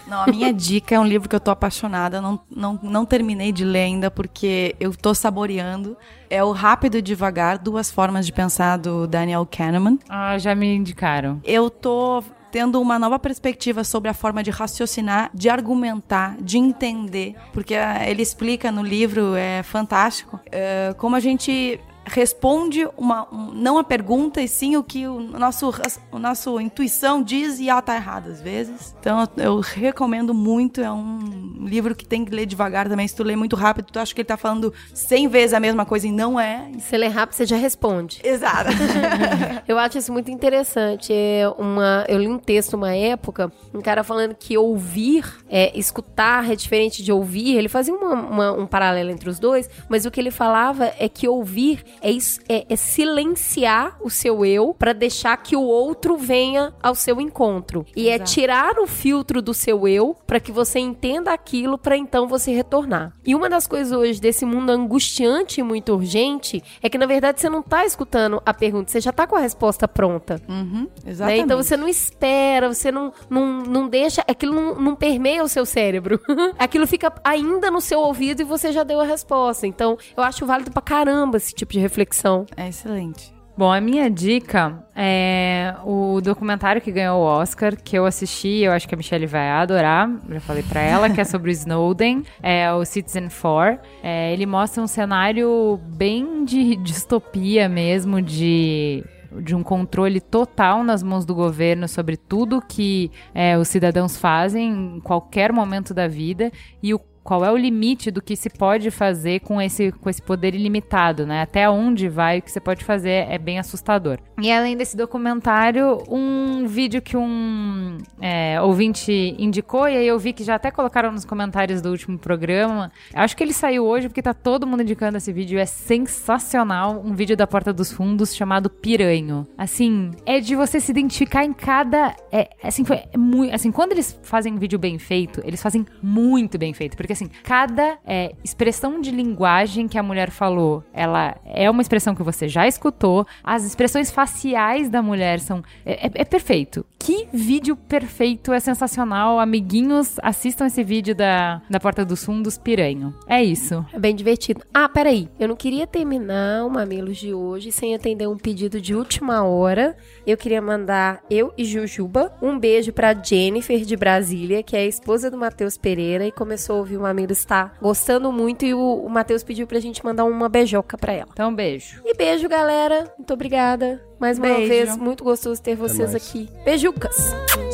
Não, 0.06 0.22
a 0.22 0.26
minha 0.26 0.52
dica 0.52 0.94
é 0.94 1.00
um 1.00 1.06
livro 1.06 1.28
que 1.28 1.34
eu 1.36 1.40
tô 1.40 1.50
apaixonada. 1.50 2.20
Não, 2.20 2.40
não, 2.50 2.78
não 2.82 3.04
terminei 3.04 3.52
de 3.52 3.64
ler 3.64 3.84
ainda 3.84 4.10
porque 4.10 4.74
eu 4.78 4.94
tô 4.94 5.14
saboreando. 5.14 5.96
É 6.30 6.42
o 6.42 6.52
Rápido 6.52 6.98
e 6.98 7.02
Devagar, 7.02 7.58
Duas 7.58 7.90
Formas 7.90 8.26
de 8.26 8.32
Pensar, 8.32 8.76
do 8.76 9.06
Daniel 9.06 9.46
Kahneman. 9.46 9.98
Ah, 10.08 10.36
já 10.38 10.54
me 10.54 10.74
indicaram. 10.74 11.40
Eu 11.44 11.70
tô 11.70 12.22
tendo 12.50 12.80
uma 12.80 12.98
nova 12.98 13.18
perspectiva 13.18 13.84
sobre 13.84 14.08
a 14.08 14.14
forma 14.14 14.42
de 14.42 14.50
raciocinar, 14.50 15.30
de 15.34 15.48
argumentar, 15.48 16.36
de 16.40 16.58
entender, 16.58 17.34
porque 17.52 17.74
ele 18.06 18.22
explica 18.22 18.72
no 18.72 18.82
livro, 18.82 19.34
é 19.34 19.62
fantástico, 19.62 20.40
é, 20.50 20.94
como 20.96 21.14
a 21.14 21.20
gente 21.20 21.78
responde 22.08 22.88
uma, 22.96 23.28
um, 23.32 23.52
não 23.52 23.78
a 23.78 23.84
pergunta, 23.84 24.40
e 24.40 24.48
sim 24.48 24.76
o 24.76 24.82
que 24.82 25.06
o 25.06 25.20
nosso, 25.20 25.72
o 26.10 26.18
nosso 26.18 26.60
intuição 26.60 27.22
diz 27.22 27.58
e 27.58 27.68
ela 27.68 27.82
tá 27.82 27.94
errada 27.94 28.30
às 28.30 28.40
vezes. 28.40 28.94
Então 28.98 29.28
eu, 29.36 29.60
recomendo 29.60 30.34
muito, 30.34 30.80
é 30.80 30.90
um 30.90 31.64
livro 31.64 31.94
que 31.94 32.06
tem 32.06 32.24
que 32.24 32.34
ler 32.34 32.46
devagar 32.46 32.88
também. 32.88 33.06
Se 33.06 33.14
tu 33.14 33.22
lê 33.22 33.36
muito 33.36 33.56
rápido, 33.56 33.86
tu 33.92 33.98
acha 33.98 34.14
que 34.14 34.20
ele 34.20 34.26
tá 34.26 34.36
falando 34.36 34.72
100 34.92 35.28
vezes 35.28 35.54
a 35.54 35.60
mesma 35.60 35.84
coisa 35.84 36.06
e 36.08 36.12
não 36.12 36.38
é. 36.38 36.70
Se 36.80 36.96
ler 36.96 37.08
rápido, 37.08 37.36
você 37.36 37.46
já 37.46 37.56
responde. 37.56 38.20
Exato. 38.24 38.70
eu 39.68 39.78
acho 39.78 39.98
isso 39.98 40.12
muito 40.12 40.30
interessante. 40.30 41.12
É 41.12 41.48
uma, 41.58 42.04
eu 42.08 42.18
li 42.18 42.28
um 42.28 42.38
texto 42.38 42.74
uma 42.74 42.94
época, 42.94 43.52
um 43.74 43.80
cara 43.80 44.02
falando 44.02 44.34
que 44.34 44.56
ouvir, 44.56 45.24
é, 45.48 45.76
escutar 45.78 46.50
é 46.50 46.56
diferente 46.56 47.02
de 47.02 47.12
ouvir. 47.12 47.56
Ele 47.56 47.68
fazia 47.68 47.94
uma, 47.94 48.14
uma, 48.14 48.52
um 48.52 48.66
paralelo 48.66 49.10
entre 49.10 49.28
os 49.28 49.38
dois, 49.38 49.68
mas 49.88 50.06
o 50.06 50.10
que 50.10 50.20
ele 50.20 50.30
falava 50.30 50.92
é 50.98 51.08
que 51.08 51.28
ouvir 51.28 51.84
é, 52.00 52.10
é, 52.48 52.66
é 52.68 52.76
silenciar 52.76 53.96
o 54.00 54.10
seu 54.10 54.44
eu 54.44 54.74
para 54.74 54.92
deixar 54.92 55.36
que 55.38 55.56
o 55.56 55.62
outro 55.62 56.16
venha 56.16 56.72
ao 56.82 56.94
seu 56.94 57.20
encontro. 57.20 57.84
E 57.96 58.08
é 58.08 58.14
Exato. 58.14 58.22
é 58.22 58.34
tirar 58.34 58.78
o 58.78 58.86
filtro 58.86 59.40
do 59.40 59.54
seu 59.54 59.86
eu 59.86 60.16
para 60.26 60.40
que 60.40 60.52
você 60.52 60.78
entenda 60.78 61.32
aquilo 61.32 61.78
para 61.78 61.96
então 61.96 62.28
você 62.28 62.52
retornar. 62.52 63.12
E 63.24 63.34
uma 63.34 63.48
das 63.48 63.66
coisas 63.66 63.92
hoje 63.92 64.20
desse 64.20 64.44
mundo 64.44 64.70
angustiante 64.70 65.60
e 65.60 65.62
muito 65.62 65.92
urgente 65.92 66.62
é 66.82 66.88
que 66.88 66.98
na 66.98 67.06
verdade 67.06 67.40
você 67.40 67.48
não 67.48 67.62
tá 67.62 67.84
escutando 67.84 68.42
a 68.44 68.54
pergunta, 68.54 68.90
você 68.90 69.00
já 69.00 69.12
tá 69.12 69.26
com 69.26 69.36
a 69.36 69.40
resposta 69.40 69.86
pronta. 69.86 70.40
Uhum, 70.48 70.88
exatamente. 71.06 71.38
Né? 71.38 71.44
Então 71.44 71.56
você 71.56 71.76
não 71.76 71.88
espera, 71.88 72.72
você 72.72 72.90
não, 72.90 73.12
não, 73.28 73.62
não 73.62 73.88
deixa, 73.88 74.22
aquilo 74.26 74.54
não, 74.54 74.74
não 74.74 74.94
permeia 74.94 75.42
o 75.42 75.48
seu 75.48 75.64
cérebro. 75.64 76.20
aquilo 76.58 76.86
fica 76.86 77.12
ainda 77.24 77.70
no 77.70 77.80
seu 77.80 78.00
ouvido 78.00 78.42
e 78.42 78.44
você 78.44 78.72
já 78.72 78.82
deu 78.82 79.00
a 79.00 79.04
resposta. 79.04 79.66
Então 79.66 79.98
eu 80.16 80.22
acho 80.22 80.46
válido 80.46 80.70
pra 80.70 80.82
caramba 80.82 81.36
esse 81.36 81.54
tipo 81.54 81.72
de 81.72 81.78
reflexão. 81.88 82.46
É 82.56 82.68
excelente. 82.68 83.38
Bom, 83.56 83.72
a 83.72 83.80
minha 83.80 84.08
dica 84.08 84.84
é 84.94 85.74
o 85.84 86.20
documentário 86.20 86.80
que 86.80 86.92
ganhou 86.92 87.20
o 87.20 87.24
Oscar, 87.24 87.74
que 87.76 87.98
eu 87.98 88.06
assisti, 88.06 88.60
eu 88.60 88.70
acho 88.70 88.86
que 88.86 88.94
a 88.94 88.96
Michelle 88.96 89.26
vai 89.26 89.50
adorar, 89.50 90.08
já 90.30 90.38
falei 90.38 90.62
pra 90.62 90.80
ela, 90.80 91.10
que 91.10 91.20
é 91.20 91.24
sobre 91.24 91.50
o 91.50 91.52
Snowden, 91.58 92.22
é 92.40 92.72
o 92.72 92.84
Citizen 92.84 93.28
4. 93.28 93.80
É, 94.00 94.32
ele 94.32 94.46
mostra 94.46 94.80
um 94.80 94.86
cenário 94.86 95.80
bem 95.82 96.44
de 96.44 96.76
distopia 96.76 97.68
mesmo, 97.68 98.22
de 98.22 99.04
de 99.42 99.54
um 99.54 99.62
controle 99.62 100.20
total 100.20 100.82
nas 100.82 101.02
mãos 101.02 101.26
do 101.26 101.34
governo 101.34 101.86
sobre 101.86 102.16
tudo 102.16 102.62
que 102.62 103.10
é, 103.34 103.58
os 103.58 103.68
cidadãos 103.68 104.16
fazem 104.16 104.96
em 104.96 105.00
qualquer 105.00 105.52
momento 105.52 105.92
da 105.92 106.08
vida 106.08 106.50
e 106.82 106.94
o 106.94 106.98
qual 107.28 107.44
é 107.44 107.52
o 107.52 107.58
limite 107.58 108.10
do 108.10 108.22
que 108.22 108.34
se 108.34 108.48
pode 108.48 108.90
fazer 108.90 109.40
com 109.40 109.60
esse, 109.60 109.92
com 109.92 110.08
esse 110.08 110.22
poder 110.22 110.54
ilimitado, 110.54 111.26
né? 111.26 111.42
Até 111.42 111.68
onde 111.68 112.08
vai 112.08 112.38
o 112.38 112.42
que 112.42 112.50
você 112.50 112.58
pode 112.58 112.82
fazer 112.82 113.26
é 113.28 113.36
bem 113.36 113.58
assustador. 113.58 114.18
E 114.40 114.50
além 114.50 114.74
desse 114.74 114.96
documentário, 114.96 116.02
um 116.08 116.66
vídeo 116.66 117.02
que 117.02 117.18
um 117.18 117.98
é, 118.18 118.58
ouvinte 118.62 119.36
indicou, 119.38 119.86
e 119.86 119.98
aí 119.98 120.06
eu 120.06 120.18
vi 120.18 120.32
que 120.32 120.42
já 120.42 120.54
até 120.54 120.70
colocaram 120.70 121.12
nos 121.12 121.26
comentários 121.26 121.82
do 121.82 121.90
último 121.90 122.18
programa. 122.18 122.90
Acho 123.12 123.36
que 123.36 123.44
ele 123.44 123.52
saiu 123.52 123.84
hoje 123.84 124.08
porque 124.08 124.22
tá 124.22 124.32
todo 124.32 124.66
mundo 124.66 124.82
indicando 124.82 125.18
esse 125.18 125.30
vídeo. 125.30 125.58
É 125.58 125.66
sensacional. 125.66 127.02
Um 127.04 127.12
vídeo 127.12 127.36
da 127.36 127.46
Porta 127.46 127.74
dos 127.74 127.92
Fundos 127.92 128.34
chamado 128.34 128.70
Piranho. 128.70 129.46
Assim, 129.58 130.12
é 130.24 130.40
de 130.40 130.56
você 130.56 130.80
se 130.80 130.90
identificar 130.90 131.44
em 131.44 131.52
cada. 131.52 132.16
É, 132.32 132.48
assim, 132.62 132.86
foi 132.86 133.02
muito. 133.14 133.54
Assim, 133.54 133.70
quando 133.70 133.92
eles 133.92 134.18
fazem 134.22 134.54
um 134.54 134.58
vídeo 134.58 134.78
bem 134.78 134.98
feito, 134.98 135.42
eles 135.44 135.60
fazem 135.60 135.84
muito 136.02 136.56
bem 136.56 136.72
feito. 136.72 136.96
Porque 136.96 137.17
assim, 137.18 137.30
cada 137.42 137.98
é, 138.06 138.34
expressão 138.44 139.00
de 139.00 139.10
linguagem 139.10 139.88
que 139.88 139.98
a 139.98 140.02
mulher 140.02 140.30
falou, 140.30 140.84
ela 140.92 141.36
é 141.44 141.68
uma 141.68 141.82
expressão 141.82 142.14
que 142.14 142.22
você 142.22 142.48
já 142.48 142.66
escutou. 142.66 143.26
As 143.42 143.64
expressões 143.64 144.10
faciais 144.10 144.88
da 144.88 145.02
mulher 145.02 145.40
são. 145.40 145.62
É, 145.84 146.06
é, 146.06 146.10
é 146.14 146.24
perfeito. 146.24 146.86
Que 146.98 147.28
vídeo 147.32 147.76
perfeito, 147.76 148.52
é 148.52 148.60
sensacional. 148.60 149.38
Amiguinhos, 149.38 150.16
assistam 150.22 150.66
esse 150.66 150.82
vídeo 150.84 151.14
da, 151.14 151.62
da 151.68 151.80
Porta 151.80 152.04
dos 152.04 152.24
Fundos 152.24 152.58
Piranho. 152.58 153.14
É 153.26 153.42
isso. 153.42 153.84
É 153.92 153.98
bem 153.98 154.14
divertido. 154.14 154.62
Ah, 154.72 154.88
peraí. 154.88 155.28
Eu 155.38 155.48
não 155.48 155.56
queria 155.56 155.86
terminar 155.86 156.64
o 156.64 156.70
Mamilos 156.70 157.16
de 157.16 157.32
hoje 157.32 157.72
sem 157.72 157.94
atender 157.94 158.28
um 158.28 158.36
pedido 158.36 158.80
de 158.80 158.94
última 158.94 159.42
hora. 159.42 159.96
Eu 160.26 160.36
queria 160.36 160.60
mandar, 160.60 161.22
eu 161.30 161.52
e 161.56 161.64
Jujuba, 161.64 162.32
um 162.42 162.58
beijo 162.58 162.92
pra 162.92 163.14
Jennifer 163.14 163.80
de 163.80 163.96
Brasília, 163.96 164.62
que 164.62 164.76
é 164.76 164.80
a 164.80 164.86
esposa 164.86 165.30
do 165.30 165.38
Matheus 165.38 165.76
Pereira 165.76 166.26
e 166.26 166.32
começou 166.32 166.76
a 166.76 166.78
ouvir 166.78 166.96
o 166.96 167.00
Mamilo 167.08 167.32
está 167.32 167.72
gostando 167.80 168.30
muito 168.30 168.64
e 168.64 168.74
o, 168.74 169.04
o 169.04 169.08
Matheus 169.08 169.42
pediu 169.42 169.66
pra 169.66 169.80
gente 169.80 170.04
mandar 170.04 170.24
uma 170.24 170.48
beijoca 170.48 170.96
pra 170.96 171.12
ela. 171.12 171.28
Então, 171.32 171.54
beijo. 171.54 172.02
E 172.04 172.14
beijo, 172.14 172.48
galera. 172.48 173.12
Muito 173.16 173.32
obrigada. 173.32 174.02
Mais 174.18 174.38
uma 174.38 174.48
beijo. 174.48 174.68
vez, 174.68 174.96
muito 174.96 175.24
gostoso 175.24 175.62
ter 175.62 175.74
vocês 175.74 176.14
aqui. 176.14 176.48
Beijucas. 176.64 177.16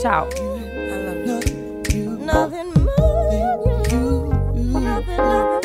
Tchau. 0.01 0.28
I 2.24 2.27
love 2.27 2.55
you. 5.59 5.64